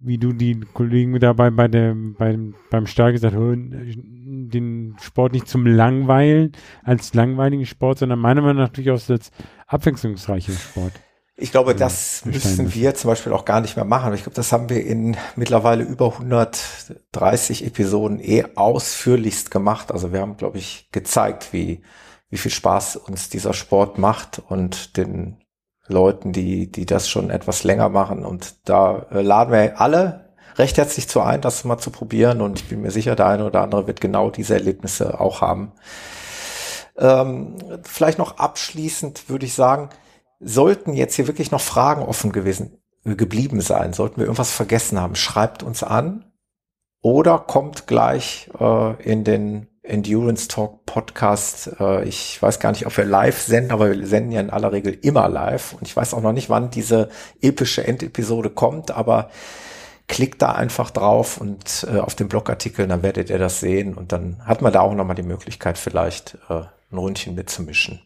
wie 0.00 0.18
du 0.18 0.32
die 0.32 0.60
Kollegen 0.74 1.18
dabei 1.18 1.50
bei 1.50 1.68
dem, 1.68 2.14
beim, 2.14 2.54
beim 2.70 2.86
Stall 2.86 3.12
gesagt 3.12 3.34
hast, 3.34 3.40
den 3.40 4.96
Sport 5.00 5.32
nicht 5.32 5.48
zum 5.48 5.66
Langweilen, 5.66 6.52
als 6.82 7.14
langweiligen 7.14 7.66
Sport, 7.66 7.98
sondern 7.98 8.18
meiner 8.18 8.42
Meinung 8.42 8.62
nach 8.62 8.68
durchaus 8.68 9.10
als 9.10 9.30
abwechslungsreichen 9.66 10.54
Sport. 10.54 10.92
Ich 11.40 11.52
glaube, 11.52 11.76
das 11.76 12.24
müssen 12.24 12.74
wir 12.74 12.96
zum 12.96 13.10
Beispiel 13.10 13.32
auch 13.32 13.44
gar 13.44 13.60
nicht 13.60 13.76
mehr 13.76 13.84
machen. 13.84 14.12
Ich 14.12 14.24
glaube, 14.24 14.34
das 14.34 14.50
haben 14.50 14.68
wir 14.68 14.84
in 14.84 15.16
mittlerweile 15.36 15.84
über 15.84 16.12
130 16.12 17.64
Episoden 17.64 18.18
eh 18.18 18.44
ausführlichst 18.56 19.52
gemacht. 19.52 19.92
Also 19.92 20.12
wir 20.12 20.20
haben, 20.20 20.36
glaube 20.36 20.58
ich, 20.58 20.88
gezeigt, 20.90 21.52
wie, 21.52 21.82
wie 22.28 22.38
viel 22.38 22.50
Spaß 22.50 22.96
uns 22.96 23.28
dieser 23.28 23.54
Sport 23.54 23.98
macht 23.98 24.42
und 24.48 24.96
den 24.96 25.36
Leuten, 25.86 26.32
die, 26.32 26.72
die 26.72 26.86
das 26.86 27.08
schon 27.08 27.30
etwas 27.30 27.62
länger 27.62 27.88
machen. 27.88 28.26
Und 28.26 28.56
da 28.68 29.06
äh, 29.12 29.22
laden 29.22 29.52
wir 29.52 29.80
alle 29.80 30.34
recht 30.56 30.76
herzlich 30.76 31.08
zu 31.08 31.20
ein, 31.20 31.40
das 31.40 31.62
mal 31.62 31.78
zu 31.78 31.92
probieren. 31.92 32.40
Und 32.40 32.58
ich 32.58 32.68
bin 32.68 32.82
mir 32.82 32.90
sicher, 32.90 33.14
der 33.14 33.26
eine 33.26 33.46
oder 33.46 33.62
andere 33.62 33.86
wird 33.86 34.00
genau 34.00 34.30
diese 34.30 34.54
Erlebnisse 34.54 35.20
auch 35.20 35.40
haben. 35.40 35.70
Ähm, 36.98 37.54
vielleicht 37.84 38.18
noch 38.18 38.38
abschließend 38.38 39.28
würde 39.28 39.46
ich 39.46 39.54
sagen, 39.54 39.90
sollten 40.40 40.92
jetzt 40.94 41.14
hier 41.14 41.26
wirklich 41.26 41.50
noch 41.50 41.60
Fragen 41.60 42.02
offen 42.02 42.32
gewesen, 42.32 42.78
äh, 43.04 43.14
geblieben 43.14 43.60
sein, 43.60 43.92
sollten 43.92 44.18
wir 44.18 44.24
irgendwas 44.24 44.52
vergessen 44.52 45.00
haben, 45.00 45.16
schreibt 45.16 45.62
uns 45.62 45.82
an 45.82 46.32
oder 47.02 47.38
kommt 47.38 47.86
gleich 47.86 48.50
äh, 48.58 49.02
in 49.02 49.24
den 49.24 49.68
Endurance 49.82 50.48
Talk 50.48 50.84
Podcast. 50.84 51.70
Äh, 51.80 52.04
ich 52.04 52.40
weiß 52.40 52.60
gar 52.60 52.72
nicht, 52.72 52.86
ob 52.86 52.96
wir 52.96 53.04
live 53.04 53.40
senden, 53.40 53.72
aber 53.72 53.90
wir 53.90 54.06
senden 54.06 54.32
ja 54.32 54.40
in 54.40 54.50
aller 54.50 54.72
Regel 54.72 54.92
immer 55.02 55.28
live. 55.28 55.72
Und 55.74 55.86
ich 55.86 55.96
weiß 55.96 56.14
auch 56.14 56.20
noch 56.20 56.32
nicht, 56.32 56.50
wann 56.50 56.70
diese 56.70 57.08
epische 57.40 57.86
Endepisode 57.86 58.50
kommt, 58.50 58.90
aber 58.90 59.30
klickt 60.08 60.42
da 60.42 60.52
einfach 60.52 60.90
drauf 60.90 61.38
und 61.38 61.86
äh, 61.90 61.98
auf 61.98 62.14
den 62.14 62.28
Blogartikel, 62.28 62.86
dann 62.86 63.02
werdet 63.02 63.30
ihr 63.30 63.38
das 63.38 63.60
sehen. 63.60 63.94
Und 63.94 64.12
dann 64.12 64.44
hat 64.44 64.62
man 64.62 64.72
da 64.72 64.80
auch 64.80 64.94
nochmal 64.94 65.16
die 65.16 65.22
Möglichkeit, 65.22 65.78
vielleicht 65.78 66.36
äh, 66.48 66.64
ein 66.90 66.98
Rundchen 66.98 67.34
mitzumischen. 67.34 68.00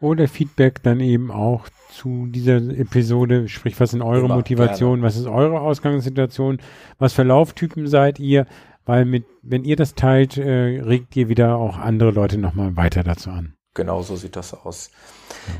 Oder 0.00 0.28
Feedback 0.28 0.82
dann 0.82 1.00
eben 1.00 1.30
auch 1.30 1.68
zu 1.90 2.26
dieser 2.26 2.56
Episode, 2.56 3.48
sprich, 3.48 3.78
was 3.80 3.92
sind 3.92 4.02
eure 4.02 4.26
Immer, 4.26 4.36
Motivation, 4.36 5.00
gerne. 5.00 5.02
was 5.02 5.16
ist 5.16 5.26
eure 5.26 5.60
Ausgangssituation, 5.60 6.58
was 6.98 7.12
für 7.12 7.22
Lauftypen 7.22 7.86
seid 7.86 8.18
ihr, 8.18 8.46
weil 8.84 9.04
mit, 9.04 9.24
wenn 9.42 9.64
ihr 9.64 9.76
das 9.76 9.94
teilt, 9.94 10.36
äh, 10.36 10.82
regt 10.82 11.16
ihr 11.16 11.28
wieder 11.28 11.56
auch 11.56 11.78
andere 11.78 12.10
Leute 12.10 12.38
nochmal 12.38 12.76
weiter 12.76 13.02
dazu 13.02 13.30
an. 13.30 13.54
Genau 13.74 14.02
so 14.02 14.14
sieht 14.14 14.36
das 14.36 14.54
aus. 14.54 14.90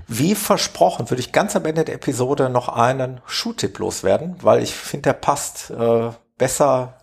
Wie 0.07 0.35
versprochen, 0.35 1.11
würde 1.11 1.21
ich 1.21 1.33
ganz 1.33 1.57
am 1.57 1.65
Ende 1.65 1.85
der 1.85 1.97
Episode 1.97 2.49
noch 2.49 2.69
einen 2.69 3.21
Schuhtipp 3.27 3.79
loswerden, 3.79 4.37
weil 4.41 4.63
ich 4.63 4.75
finde, 4.75 5.11
der 5.11 5.15
passt 5.15 5.71
äh, 5.71 6.11
besser, 6.39 6.99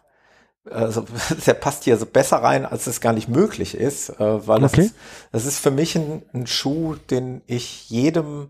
also 0.71 1.05
der 1.45 1.53
passt 1.53 1.83
hier 1.83 1.97
so 1.97 2.05
besser 2.05 2.37
rein, 2.37 2.65
als 2.65 2.87
es 2.87 3.01
gar 3.01 3.13
nicht 3.13 3.27
möglich 3.29 3.75
ist, 3.75 4.09
äh, 4.09 4.47
weil 4.47 4.63
okay. 4.63 4.75
das, 4.75 4.85
ist, 4.85 4.95
das 5.31 5.45
ist 5.45 5.59
für 5.59 5.71
mich 5.71 5.95
ein, 5.95 6.23
ein 6.33 6.47
Schuh, 6.47 6.95
den 6.95 7.41
ich 7.47 7.89
jedem, 7.89 8.49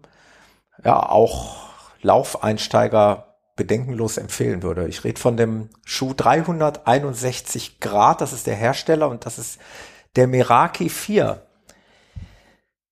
ja 0.84 0.99
auch 1.09 1.69
Laufeinsteiger 2.01 3.36
bedenkenlos 3.55 4.17
empfehlen 4.17 4.63
würde. 4.63 4.88
Ich 4.88 5.03
rede 5.03 5.19
von 5.19 5.38
dem 5.38 5.69
Schuh 5.86 6.13
361 6.15 7.80
Grad, 7.80 8.22
das 8.22 8.34
ist 8.34 8.47
der 8.47 8.55
Hersteller 8.55 9.09
und 9.09 9.26
das 9.26 9.38
ist 9.38 9.59
der 10.15 10.28
Meraki 10.28 10.89
4. 10.89 11.45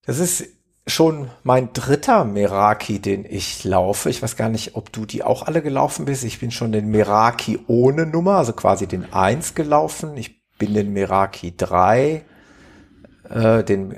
Das 0.06 0.20
ist 0.20 0.46
schon 0.90 1.30
mein 1.44 1.74
dritter 1.74 2.26
Meraki, 2.26 3.00
den 3.00 3.26
ich 3.26 3.64
laufe. 3.64 4.10
Ich 4.10 4.22
weiß 4.22 4.36
gar 4.36 4.50
nicht, 4.50 4.76
ob 4.76 4.92
du 4.92 5.06
die 5.06 5.24
auch 5.24 5.44
alle 5.44 5.62
gelaufen 5.62 6.06
bist. 6.06 6.24
Ich 6.24 6.40
bin 6.40 6.52
schon 6.52 6.72
den 6.72 6.90
Meraki 6.90 7.60
ohne 7.68 8.06
Nummer, 8.06 8.38
also 8.38 8.54
quasi 8.54 8.88
den 8.88 9.12
1 9.14 9.56
gelaufen. 9.56 10.18
Ich 10.18 10.40
bin 10.58 10.74
den 10.74 10.94
Meraki 10.94 11.54
3, 11.56 12.24
äh, 13.30 13.64
den 13.64 13.96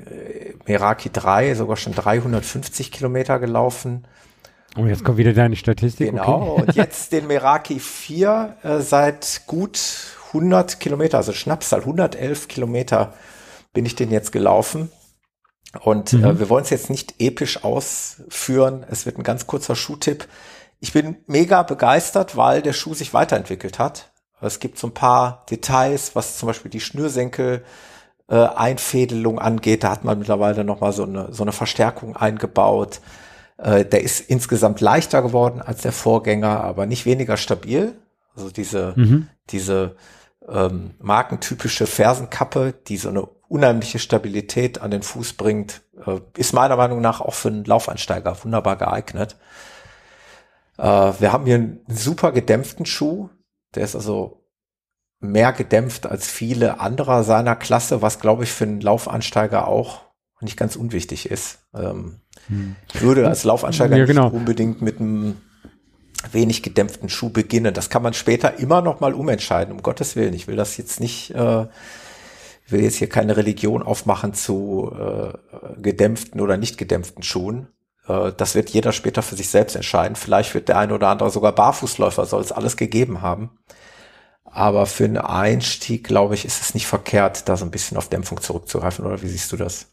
Meraki 0.66 1.10
3 1.12 1.54
sogar 1.54 1.76
schon 1.76 1.94
350 1.94 2.92
Kilometer 2.92 3.38
gelaufen. 3.38 4.06
Oh, 4.76 4.86
jetzt 4.86 5.04
kommt 5.04 5.18
wieder 5.18 5.34
deine 5.34 5.56
Statistik. 5.56 6.10
Genau, 6.10 6.52
okay. 6.52 6.62
und 6.62 6.74
jetzt 6.76 7.12
den 7.12 7.26
Meraki 7.26 7.78
4 7.78 8.56
äh, 8.62 8.78
seit 8.80 9.42
gut 9.46 9.80
100 10.28 10.80
Kilometer, 10.80 11.18
also 11.18 11.32
Schnapszahl 11.32 11.80
111 11.80 12.48
Kilometer 12.48 13.12
bin 13.74 13.84
ich 13.84 13.96
den 13.96 14.10
jetzt 14.10 14.32
gelaufen. 14.32 14.90
Und 15.80 16.12
äh, 16.12 16.16
mhm. 16.16 16.24
äh, 16.24 16.38
wir 16.38 16.48
wollen 16.48 16.64
es 16.64 16.70
jetzt 16.70 16.90
nicht 16.90 17.14
episch 17.18 17.64
ausführen. 17.64 18.84
Es 18.90 19.06
wird 19.06 19.18
ein 19.18 19.22
ganz 19.24 19.46
kurzer 19.46 19.76
Schuhtipp. 19.76 20.28
Ich 20.80 20.92
bin 20.92 21.16
mega 21.26 21.62
begeistert, 21.62 22.36
weil 22.36 22.62
der 22.62 22.72
Schuh 22.72 22.94
sich 22.94 23.14
weiterentwickelt 23.14 23.78
hat. 23.78 24.10
Es 24.40 24.58
gibt 24.58 24.78
so 24.78 24.88
ein 24.88 24.94
paar 24.94 25.46
Details, 25.48 26.16
was 26.16 26.38
zum 26.38 26.48
Beispiel 26.48 26.70
die 26.70 26.80
Schnürsenkel 26.80 27.64
äh, 28.28 28.34
Einfädelung 28.34 29.38
angeht. 29.38 29.84
Da 29.84 29.90
hat 29.90 30.04
man 30.04 30.18
mittlerweile 30.18 30.64
nochmal 30.64 30.92
so 30.92 31.04
eine, 31.04 31.32
so 31.32 31.44
eine 31.44 31.52
Verstärkung 31.52 32.16
eingebaut. 32.16 33.00
Äh, 33.58 33.84
der 33.84 34.02
ist 34.02 34.20
insgesamt 34.20 34.80
leichter 34.80 35.22
geworden 35.22 35.62
als 35.62 35.82
der 35.82 35.92
Vorgänger, 35.92 36.62
aber 36.62 36.86
nicht 36.86 37.06
weniger 37.06 37.36
stabil. 37.36 37.94
Also 38.34 38.50
diese, 38.50 38.94
mhm. 38.96 39.28
diese 39.50 39.96
ähm, 40.48 40.94
markentypische 40.98 41.86
Fersenkappe, 41.86 42.74
die 42.88 42.96
so 42.96 43.10
eine 43.10 43.28
unheimliche 43.52 43.98
Stabilität 43.98 44.80
an 44.80 44.90
den 44.90 45.02
Fuß 45.02 45.34
bringt, 45.34 45.82
äh, 46.06 46.20
ist 46.36 46.52
meiner 46.52 46.76
Meinung 46.76 47.00
nach 47.00 47.20
auch 47.20 47.34
für 47.34 47.48
einen 47.48 47.64
Laufansteiger 47.64 48.36
wunderbar 48.42 48.76
geeignet. 48.76 49.36
Äh, 50.78 50.84
wir 50.84 51.32
haben 51.32 51.44
hier 51.44 51.56
einen 51.56 51.80
super 51.86 52.32
gedämpften 52.32 52.86
Schuh. 52.86 53.28
Der 53.74 53.84
ist 53.84 53.94
also 53.94 54.42
mehr 55.20 55.52
gedämpft 55.52 56.06
als 56.06 56.26
viele 56.26 56.80
anderer 56.80 57.22
seiner 57.22 57.54
Klasse, 57.54 58.02
was 58.02 58.18
glaube 58.18 58.44
ich 58.44 58.52
für 58.52 58.64
einen 58.64 58.80
Laufansteiger 58.80 59.68
auch 59.68 60.00
nicht 60.40 60.56
ganz 60.56 60.74
unwichtig 60.74 61.30
ist. 61.30 61.60
Ähm, 61.74 62.20
hm. 62.48 62.74
Ich 62.92 63.00
würde 63.02 63.28
als 63.28 63.44
Laufansteiger 63.44 63.96
ja, 63.96 64.06
genau. 64.06 64.24
nicht 64.24 64.34
unbedingt 64.34 64.82
mit 64.82 64.98
einem 64.98 65.36
wenig 66.32 66.62
gedämpften 66.62 67.08
Schuh 67.08 67.30
beginnen. 67.30 67.74
Das 67.74 67.90
kann 67.90 68.02
man 68.02 68.14
später 68.14 68.58
immer 68.58 68.80
noch 68.82 69.00
mal 69.00 69.14
umentscheiden, 69.14 69.72
um 69.72 69.82
Gottes 69.82 70.16
Willen. 70.16 70.34
Ich 70.34 70.48
will 70.48 70.56
das 70.56 70.76
jetzt 70.76 71.00
nicht, 71.00 71.30
äh, 71.34 71.66
will 72.68 72.82
jetzt 72.82 72.96
hier 72.96 73.08
keine 73.08 73.36
Religion 73.36 73.82
aufmachen 73.82 74.34
zu 74.34 74.92
äh, 74.98 75.32
gedämpften 75.80 76.40
oder 76.40 76.56
nicht 76.56 76.78
gedämpften 76.78 77.22
Schuhen. 77.22 77.68
Äh, 78.08 78.32
das 78.36 78.54
wird 78.54 78.70
jeder 78.70 78.92
später 78.92 79.22
für 79.22 79.36
sich 79.36 79.48
selbst 79.48 79.76
entscheiden. 79.76 80.16
Vielleicht 80.16 80.54
wird 80.54 80.68
der 80.68 80.78
eine 80.78 80.94
oder 80.94 81.08
andere 81.08 81.30
sogar 81.30 81.52
Barfußläufer, 81.52 82.26
soll 82.26 82.40
es 82.40 82.52
alles 82.52 82.76
gegeben 82.76 83.22
haben. 83.22 83.50
Aber 84.44 84.86
für 84.86 85.04
einen 85.04 85.16
Einstieg, 85.16 86.04
glaube 86.04 86.34
ich, 86.34 86.44
ist 86.44 86.60
es 86.60 86.74
nicht 86.74 86.86
verkehrt, 86.86 87.48
da 87.48 87.56
so 87.56 87.64
ein 87.64 87.70
bisschen 87.70 87.96
auf 87.96 88.08
Dämpfung 88.08 88.40
zurückzugreifen. 88.40 89.04
Oder 89.06 89.22
wie 89.22 89.28
siehst 89.28 89.50
du 89.50 89.56
das? 89.56 89.88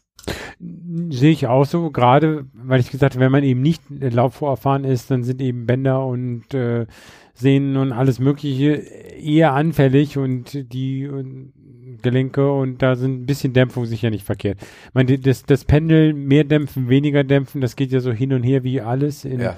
Sehe 0.58 1.30
ich 1.30 1.46
auch 1.46 1.64
so, 1.64 1.90
gerade 1.90 2.44
weil 2.52 2.80
ich 2.80 2.90
gesagt 2.90 3.14
habe, 3.14 3.24
wenn 3.24 3.32
man 3.32 3.42
eben 3.42 3.62
nicht 3.62 3.82
laufvorerfahren 3.88 4.84
ist, 4.84 5.10
dann 5.10 5.22
sind 5.24 5.40
eben 5.40 5.64
Bänder 5.64 6.04
und 6.04 6.52
äh, 6.52 6.86
Sehnen 7.32 7.78
und 7.78 7.92
alles 7.92 8.18
Mögliche 8.18 8.72
eher 8.72 9.54
anfällig 9.54 10.18
und 10.18 10.72
die 10.74 11.08
und 11.08 11.54
Gelenke 12.02 12.52
und 12.52 12.82
da 12.82 12.96
sind 12.96 13.22
ein 13.22 13.26
bisschen 13.26 13.52
Dämpfung 13.52 13.86
sicher 13.86 14.10
nicht 14.10 14.24
verkehrt. 14.24 14.58
Ich 14.60 14.94
meine, 14.94 15.18
das, 15.18 15.44
das 15.44 15.64
Pendel, 15.64 16.12
mehr 16.14 16.44
dämpfen, 16.44 16.88
weniger 16.88 17.24
dämpfen, 17.24 17.60
das 17.60 17.76
geht 17.76 17.92
ja 17.92 18.00
so 18.00 18.12
hin 18.12 18.32
und 18.32 18.42
her 18.42 18.64
wie 18.64 18.80
alles 18.80 19.24
in, 19.24 19.40
ja. 19.40 19.56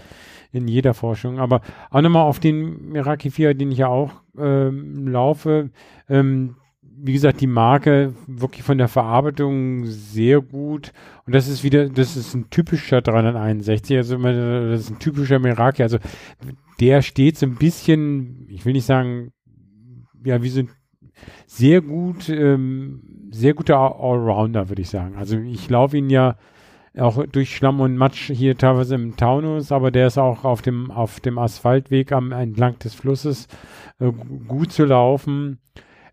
in 0.53 0.69
jeder 0.69 0.95
Forschung. 0.95 1.39
Aber 1.39 1.61
auch 1.91 2.01
nochmal 2.01 2.27
auf 2.27 2.41
den 2.41 2.91
Meraki 2.91 3.31
4, 3.31 3.55
den 3.55 3.73
ich 3.73 3.79
ja 3.79 3.89
auch 3.89 4.13
ähm, 4.39 5.09
laufe, 5.09 5.71
ähm, 6.09 6.57
wie 7.05 7.13
gesagt, 7.13 7.41
die 7.41 7.49
Marke 7.49 8.15
wirklich 8.29 8.63
von 8.63 8.79
der 8.79 8.87
Verarbeitung 8.87 9.87
sehr 9.87 10.41
gut. 10.41 10.93
Und 11.27 11.35
das 11.35 11.49
ist 11.49 11.65
wieder, 11.65 11.89
das 11.89 12.17
ist 12.17 12.35
ein 12.35 12.49
typischer 12.51 13.03
361, 13.03 13.97
also 13.97 14.19
das 14.19 14.81
ist 14.81 14.91
ein 14.91 14.99
typischer 15.01 15.41
Meraki. 15.41 15.83
Also 15.83 15.99
der 16.81 17.03
steht 17.03 17.39
so 17.39 17.47
ein 17.47 17.57
bisschen, 17.57 18.47
ich 18.49 18.65
will 18.65 18.73
nicht 18.73 18.87
sagen, 18.87 19.33
ja, 20.25 20.43
wie 20.43 20.49
so 20.49 20.61
ein 20.61 20.71
sehr 21.47 21.81
gut, 21.81 22.29
ähm, 22.29 23.29
sehr 23.31 23.55
guter 23.55 23.79
Allrounder, 23.79 24.69
würde 24.69 24.83
ich 24.83 24.91
sagen. 24.91 25.17
Also 25.17 25.39
ich 25.39 25.69
laufe 25.69 25.97
ihn 25.97 26.11
ja 26.11 26.37
auch 26.99 27.25
durch 27.27 27.57
Schlamm 27.57 27.81
und 27.81 27.97
Matsch 27.97 28.31
hier 28.31 28.57
teilweise 28.57 28.95
im 28.95 29.17
Taunus, 29.17 29.73
aber 29.73 29.91
der 29.91 30.09
ist 30.09 30.19
auch 30.19 30.45
auf 30.45 30.63
dem, 30.63 30.91
auf 30.91 31.21
dem 31.21 31.39
Asphaltweg 31.39 32.13
am, 32.13 32.33
entlang 32.33 32.79
des 32.81 32.95
Flusses 32.95 33.49
äh, 33.99 34.13
gut 34.47 34.73
zu 34.73 34.85
laufen. 34.85 35.59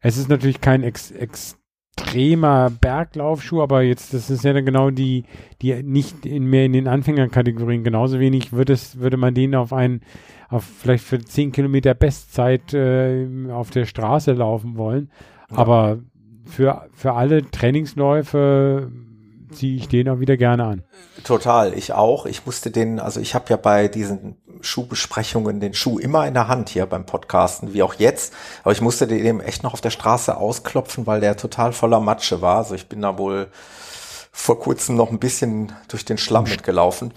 Es 0.01 0.17
ist 0.17 0.29
natürlich 0.29 0.61
kein 0.61 0.83
ex, 0.83 1.11
extremer 1.11 2.69
Berglaufschuh, 2.69 3.61
aber 3.61 3.81
jetzt, 3.81 4.13
das 4.13 4.29
ist 4.29 4.45
ja 4.45 4.53
dann 4.53 4.65
genau 4.65 4.89
die, 4.89 5.25
die 5.61 5.83
nicht 5.83 6.25
in, 6.25 6.45
mehr 6.45 6.65
in 6.65 6.73
den 6.73 6.87
Anfängerkategorien. 6.87 7.83
Genauso 7.83 8.19
wenig 8.19 8.53
würde 8.53 8.73
es, 8.73 8.99
würde 8.99 9.17
man 9.17 9.33
den 9.33 9.55
auf 9.55 9.73
einen, 9.73 10.01
auf 10.49 10.63
vielleicht 10.63 11.03
für 11.03 11.19
10 11.19 11.51
Kilometer 11.51 11.93
Bestzeit 11.93 12.73
äh, 12.73 13.27
auf 13.51 13.69
der 13.69 13.85
Straße 13.85 14.33
laufen 14.33 14.77
wollen. 14.77 15.11
Ja. 15.51 15.57
Aber 15.57 15.99
für, 16.45 16.87
für 16.93 17.13
alle 17.13 17.49
Trainingsläufe 17.49 18.91
ziehe 19.51 19.75
ich 19.77 19.87
den 19.87 20.09
auch 20.09 20.19
wieder 20.19 20.37
gerne 20.37 20.63
an. 20.63 20.83
Total, 21.23 21.73
ich 21.77 21.93
auch. 21.93 22.25
Ich 22.25 22.45
musste 22.45 22.71
den, 22.71 22.99
also 22.99 23.19
ich 23.19 23.35
habe 23.35 23.45
ja 23.49 23.57
bei 23.57 23.87
diesen 23.87 24.37
Schuhbesprechungen 24.61 25.59
den 25.59 25.73
Schuh 25.73 25.99
immer 25.99 26.27
in 26.27 26.33
der 26.33 26.47
Hand 26.47 26.69
hier 26.69 26.85
beim 26.85 27.05
Podcasten, 27.05 27.73
wie 27.73 27.83
auch 27.83 27.95
jetzt. 27.95 28.33
Aber 28.63 28.71
ich 28.71 28.81
musste 28.81 29.07
den 29.07 29.25
eben 29.25 29.41
echt 29.41 29.63
noch 29.63 29.73
auf 29.73 29.81
der 29.81 29.89
Straße 29.89 30.35
ausklopfen, 30.35 31.07
weil 31.07 31.21
der 31.21 31.37
total 31.37 31.73
voller 31.73 31.99
Matsche 31.99 32.41
war. 32.41 32.57
Also 32.57 32.75
ich 32.75 32.87
bin 32.87 33.01
da 33.01 33.17
wohl 33.17 33.47
vor 34.31 34.59
kurzem 34.59 34.95
noch 34.95 35.11
ein 35.11 35.19
bisschen 35.19 35.73
durch 35.87 36.05
den 36.05 36.17
Schlamm 36.17 36.45
mitgelaufen. 36.45 37.13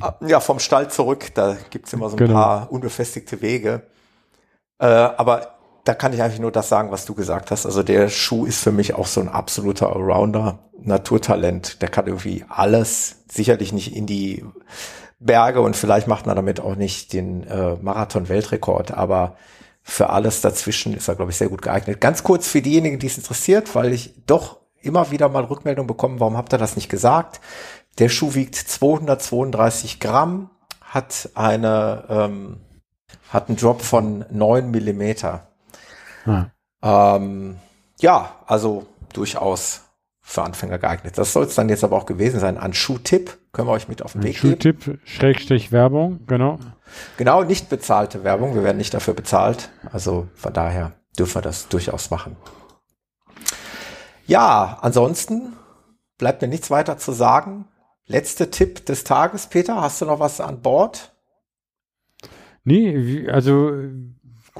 Ah, 0.00 0.14
ja, 0.26 0.40
vom 0.40 0.58
Stall 0.58 0.90
zurück, 0.90 1.34
da 1.34 1.56
gibt's 1.70 1.92
immer 1.92 2.08
so 2.08 2.16
ein 2.16 2.18
genau. 2.18 2.34
paar 2.34 2.72
unbefestigte 2.72 3.40
Wege. 3.42 3.82
Äh, 4.78 4.86
aber 4.86 5.54
da 5.84 5.94
kann 5.94 6.12
ich 6.12 6.22
eigentlich 6.22 6.40
nur 6.40 6.52
das 6.52 6.68
sagen, 6.68 6.90
was 6.90 7.06
du 7.06 7.14
gesagt 7.14 7.50
hast. 7.50 7.66
Also 7.66 7.82
der 7.82 8.08
Schuh 8.08 8.46
ist 8.46 8.62
für 8.62 8.72
mich 8.72 8.94
auch 8.94 9.06
so 9.06 9.20
ein 9.20 9.28
absoluter 9.28 9.94
Allrounder, 9.94 10.58
Naturtalent. 10.82 11.82
Der 11.82 11.88
kann 11.88 12.06
irgendwie 12.06 12.44
alles, 12.48 13.24
sicherlich 13.28 13.72
nicht 13.72 13.94
in 13.94 14.06
die 14.06 14.44
Berge 15.18 15.60
und 15.60 15.76
vielleicht 15.76 16.06
macht 16.06 16.26
man 16.26 16.36
damit 16.36 16.60
auch 16.60 16.76
nicht 16.76 17.12
den 17.12 17.44
äh, 17.46 17.76
Marathon-Weltrekord, 17.80 18.92
aber 18.92 19.36
für 19.82 20.10
alles 20.10 20.40
dazwischen 20.40 20.94
ist 20.94 21.08
er, 21.08 21.14
glaube 21.14 21.30
ich, 21.30 21.36
sehr 21.36 21.48
gut 21.48 21.62
geeignet. 21.62 22.00
Ganz 22.00 22.22
kurz 22.22 22.48
für 22.48 22.62
diejenigen, 22.62 22.98
die 22.98 23.06
es 23.06 23.18
interessiert, 23.18 23.74
weil 23.74 23.92
ich 23.92 24.14
doch 24.26 24.58
immer 24.82 25.10
wieder 25.10 25.28
mal 25.28 25.44
Rückmeldung 25.44 25.86
bekomme, 25.86 26.20
warum 26.20 26.36
habt 26.36 26.52
ihr 26.52 26.58
das 26.58 26.76
nicht 26.76 26.88
gesagt? 26.88 27.40
Der 28.00 28.08
Schuh 28.08 28.34
wiegt 28.34 28.56
232 28.56 30.00
Gramm, 30.00 30.48
hat 30.80 31.28
eine, 31.34 32.04
ähm, 32.08 32.56
hat 33.28 33.48
einen 33.48 33.58
Drop 33.58 33.82
von 33.82 34.24
9 34.30 34.70
Millimeter. 34.70 35.48
Ja. 36.24 36.50
Ähm, 36.82 37.58
ja, 38.00 38.36
also 38.46 38.86
durchaus 39.12 39.82
für 40.22 40.42
Anfänger 40.42 40.78
geeignet. 40.78 41.18
Das 41.18 41.34
soll 41.34 41.44
es 41.44 41.54
dann 41.54 41.68
jetzt 41.68 41.84
aber 41.84 41.96
auch 41.96 42.06
gewesen 42.06 42.40
sein. 42.40 42.56
An 42.56 42.72
Schuhtipp 42.72 43.36
können 43.52 43.68
wir 43.68 43.72
euch 43.72 43.88
mit 43.88 44.00
auf 44.00 44.12
den 44.12 44.22
Weg 44.22 44.40
geben. 44.40 44.54
Schuhtipp, 44.54 45.00
Schrägstrich 45.04 45.70
Werbung, 45.70 46.20
genau. 46.26 46.58
Genau, 47.18 47.42
nicht 47.42 47.68
bezahlte 47.68 48.24
Werbung. 48.24 48.54
Wir 48.54 48.64
werden 48.64 48.78
nicht 48.78 48.94
dafür 48.94 49.14
bezahlt. 49.14 49.70
Also 49.92 50.28
von 50.34 50.52
daher 50.52 50.92
dürfen 51.18 51.34
wir 51.34 51.42
das 51.42 51.68
durchaus 51.68 52.10
machen. 52.10 52.36
Ja, 54.26 54.78
ansonsten 54.80 55.52
bleibt 56.16 56.40
mir 56.40 56.48
nichts 56.48 56.70
weiter 56.70 56.96
zu 56.96 57.12
sagen. 57.12 57.66
Letzter 58.10 58.50
Tipp 58.50 58.84
des 58.86 59.04
Tages, 59.04 59.46
Peter. 59.46 59.80
Hast 59.80 60.02
du 60.02 60.06
noch 60.06 60.18
was 60.18 60.40
an 60.40 60.62
Bord? 60.62 61.12
Nee, 62.64 63.28
also 63.28 63.72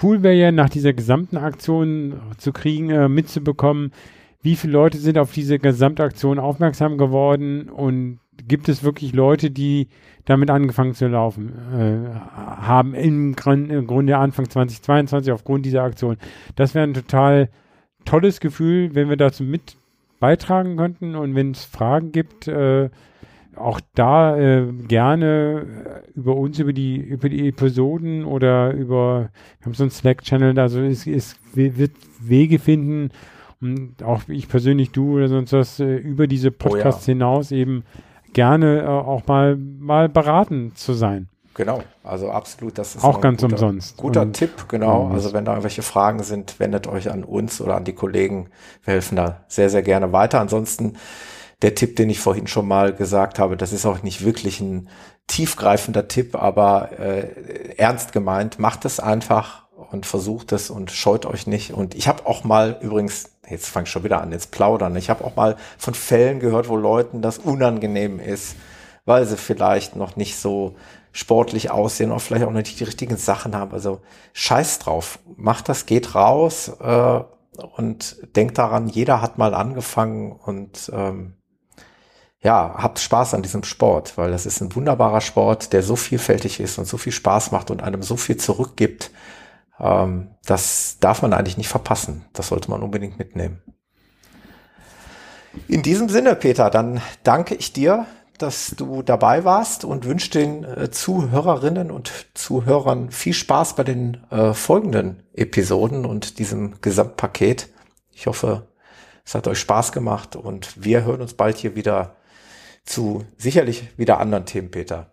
cool 0.00 0.22
wäre 0.22 0.36
ja 0.36 0.52
nach 0.52 0.70
dieser 0.70 0.92
gesamten 0.92 1.36
Aktion 1.36 2.20
zu 2.38 2.52
kriegen, 2.52 2.90
äh, 2.90 3.08
mitzubekommen, 3.08 3.92
wie 4.40 4.54
viele 4.54 4.72
Leute 4.72 4.98
sind 4.98 5.18
auf 5.18 5.32
diese 5.32 5.58
Gesamtaktion 5.58 6.38
aufmerksam 6.38 6.96
geworden 6.96 7.68
und 7.68 8.20
gibt 8.46 8.68
es 8.68 8.84
wirklich 8.84 9.12
Leute, 9.14 9.50
die 9.50 9.88
damit 10.24 10.48
angefangen 10.48 10.94
zu 10.94 11.08
laufen 11.08 11.52
äh, 11.74 12.18
haben 12.20 12.94
im, 12.94 13.34
im 13.44 13.86
Grunde 13.88 14.16
Anfang 14.16 14.48
2022 14.48 15.32
aufgrund 15.32 15.66
dieser 15.66 15.82
Aktion. 15.82 16.18
Das 16.54 16.76
wäre 16.76 16.86
ein 16.86 16.94
total 16.94 17.50
tolles 18.04 18.38
Gefühl, 18.38 18.94
wenn 18.94 19.08
wir 19.08 19.16
dazu 19.16 19.42
mit 19.42 19.76
beitragen 20.20 20.76
könnten 20.76 21.16
und 21.16 21.34
wenn 21.34 21.50
es 21.50 21.64
Fragen 21.64 22.12
gibt, 22.12 22.46
äh, 22.46 22.90
auch 23.60 23.80
da 23.94 24.36
äh, 24.36 24.66
gerne 24.88 25.66
über 26.14 26.36
uns, 26.36 26.58
über 26.58 26.72
die, 26.72 26.96
über 26.96 27.28
die 27.28 27.48
Episoden 27.48 28.24
oder 28.24 28.72
über, 28.72 29.30
wir 29.58 29.66
haben 29.66 29.74
so 29.74 29.84
einen 29.84 29.90
Slack-Channel, 29.90 30.58
also 30.58 30.80
es, 30.80 31.06
es 31.06 31.36
wird 31.54 31.92
Wege 32.20 32.58
finden, 32.58 33.10
und 33.60 34.02
auch 34.02 34.22
ich 34.28 34.48
persönlich, 34.48 34.90
du 34.90 35.16
oder 35.16 35.28
sonst 35.28 35.52
was, 35.52 35.80
äh, 35.80 35.96
über 35.96 36.26
diese 36.26 36.50
Podcasts 36.50 37.06
oh 37.06 37.10
ja. 37.10 37.14
hinaus 37.14 37.52
eben 37.52 37.84
gerne 38.32 38.82
äh, 38.82 38.86
auch 38.86 39.26
mal, 39.26 39.56
mal 39.56 40.08
beraten 40.08 40.72
zu 40.74 40.94
sein. 40.94 41.28
Genau, 41.54 41.82
also 42.04 42.30
absolut, 42.30 42.78
das 42.78 42.94
ist 42.94 43.04
auch 43.04 43.20
ganz 43.20 43.42
guter, 43.42 43.54
umsonst. 43.54 43.96
Guter 43.98 44.22
und, 44.22 44.32
Tipp, 44.32 44.66
genau. 44.68 45.08
Also 45.08 45.32
wenn 45.34 45.44
da 45.44 45.52
irgendwelche 45.52 45.82
Fragen 45.82 46.22
sind, 46.22 46.58
wendet 46.58 46.86
euch 46.86 47.10
an 47.10 47.22
uns 47.22 47.60
oder 47.60 47.76
an 47.76 47.84
die 47.84 47.92
Kollegen. 47.92 48.48
Wir 48.84 48.94
helfen 48.94 49.16
da 49.16 49.44
sehr, 49.48 49.68
sehr 49.68 49.82
gerne 49.82 50.12
weiter. 50.12 50.40
Ansonsten 50.40 50.94
der 51.62 51.74
Tipp, 51.74 51.96
den 51.96 52.10
ich 52.10 52.20
vorhin 52.20 52.46
schon 52.46 52.66
mal 52.66 52.94
gesagt 52.94 53.38
habe, 53.38 53.56
das 53.56 53.72
ist 53.72 53.86
auch 53.86 54.02
nicht 54.02 54.24
wirklich 54.24 54.60
ein 54.60 54.88
tiefgreifender 55.26 56.08
Tipp, 56.08 56.34
aber 56.34 56.98
äh, 56.98 57.74
ernst 57.76 58.12
gemeint. 58.12 58.58
Macht 58.58 58.84
es 58.84 58.98
einfach 58.98 59.66
und 59.90 60.06
versucht 60.06 60.52
es 60.52 60.70
und 60.70 60.90
scheut 60.90 61.26
euch 61.26 61.46
nicht. 61.46 61.72
Und 61.72 61.94
ich 61.94 62.08
habe 62.08 62.26
auch 62.26 62.44
mal 62.44 62.78
übrigens, 62.80 63.30
jetzt 63.48 63.68
fange 63.68 63.84
ich 63.84 63.90
schon 63.90 64.04
wieder 64.04 64.20
an, 64.20 64.32
jetzt 64.32 64.50
plaudern. 64.50 64.96
Ich 64.96 65.10
habe 65.10 65.24
auch 65.24 65.36
mal 65.36 65.56
von 65.78 65.94
Fällen 65.94 66.40
gehört, 66.40 66.68
wo 66.68 66.76
Leuten 66.76 67.22
das 67.22 67.38
unangenehm 67.38 68.20
ist, 68.20 68.56
weil 69.04 69.26
sie 69.26 69.36
vielleicht 69.36 69.96
noch 69.96 70.16
nicht 70.16 70.36
so 70.36 70.76
sportlich 71.12 71.70
aussehen 71.70 72.10
oder 72.10 72.20
vielleicht 72.20 72.46
auch 72.46 72.52
nicht 72.52 72.78
die 72.78 72.84
richtigen 72.84 73.16
Sachen 73.16 73.56
haben. 73.56 73.72
Also 73.72 74.00
scheiß 74.32 74.78
drauf, 74.78 75.18
macht 75.36 75.68
das, 75.68 75.86
geht 75.86 76.14
raus 76.14 76.72
äh, 76.80 77.20
und 77.76 78.16
denkt 78.36 78.58
daran, 78.58 78.88
jeder 78.88 79.20
hat 79.20 79.38
mal 79.38 79.54
angefangen 79.54 80.32
und 80.32 80.90
ähm, 80.94 81.34
ja, 82.42 82.74
habt 82.76 82.98
Spaß 82.98 83.34
an 83.34 83.42
diesem 83.42 83.64
Sport, 83.64 84.16
weil 84.16 84.30
das 84.30 84.46
ist 84.46 84.60
ein 84.60 84.74
wunderbarer 84.74 85.20
Sport, 85.20 85.72
der 85.72 85.82
so 85.82 85.94
vielfältig 85.94 86.58
ist 86.60 86.78
und 86.78 86.86
so 86.86 86.96
viel 86.96 87.12
Spaß 87.12 87.52
macht 87.52 87.70
und 87.70 87.82
einem 87.82 88.02
so 88.02 88.16
viel 88.16 88.38
zurückgibt. 88.38 89.10
Ähm, 89.78 90.30
das 90.46 90.96
darf 91.00 91.20
man 91.20 91.34
eigentlich 91.34 91.58
nicht 91.58 91.68
verpassen. 91.68 92.24
Das 92.32 92.48
sollte 92.48 92.70
man 92.70 92.82
unbedingt 92.82 93.18
mitnehmen. 93.18 93.60
In 95.68 95.82
diesem 95.82 96.08
Sinne, 96.08 96.34
Peter, 96.34 96.70
dann 96.70 97.02
danke 97.24 97.54
ich 97.54 97.72
dir, 97.72 98.06
dass 98.38 98.74
du 98.74 99.02
dabei 99.02 99.44
warst 99.44 99.84
und 99.84 100.06
wünsche 100.06 100.30
den 100.30 100.64
äh, 100.64 100.90
Zuhörerinnen 100.90 101.90
und 101.90 102.10
Zuhörern 102.32 103.10
viel 103.10 103.34
Spaß 103.34 103.76
bei 103.76 103.84
den 103.84 104.24
äh, 104.30 104.54
folgenden 104.54 105.24
Episoden 105.34 106.06
und 106.06 106.38
diesem 106.38 106.80
Gesamtpaket. 106.80 107.68
Ich 108.12 108.26
hoffe, 108.26 108.68
es 109.26 109.34
hat 109.34 109.46
euch 109.46 109.58
Spaß 109.58 109.92
gemacht 109.92 110.36
und 110.36 110.82
wir 110.82 111.04
hören 111.04 111.20
uns 111.20 111.34
bald 111.34 111.58
hier 111.58 111.74
wieder 111.74 112.16
zu 112.84 113.24
sicherlich 113.36 113.96
wieder 113.98 114.18
anderen 114.18 114.46
Themen, 114.46 114.70
Peter. 114.70 115.12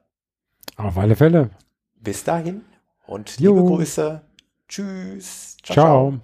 Auf 0.75 0.97
alle 0.97 1.15
Fälle. 1.15 1.49
Bis 1.95 2.23
dahin 2.23 2.61
und 3.05 3.37
liebe 3.39 3.55
jo. 3.55 3.65
Grüße. 3.65 4.21
Tschüss. 4.67 5.57
ciao. 5.63 5.73
ciao. 5.73 6.11
ciao. 6.11 6.19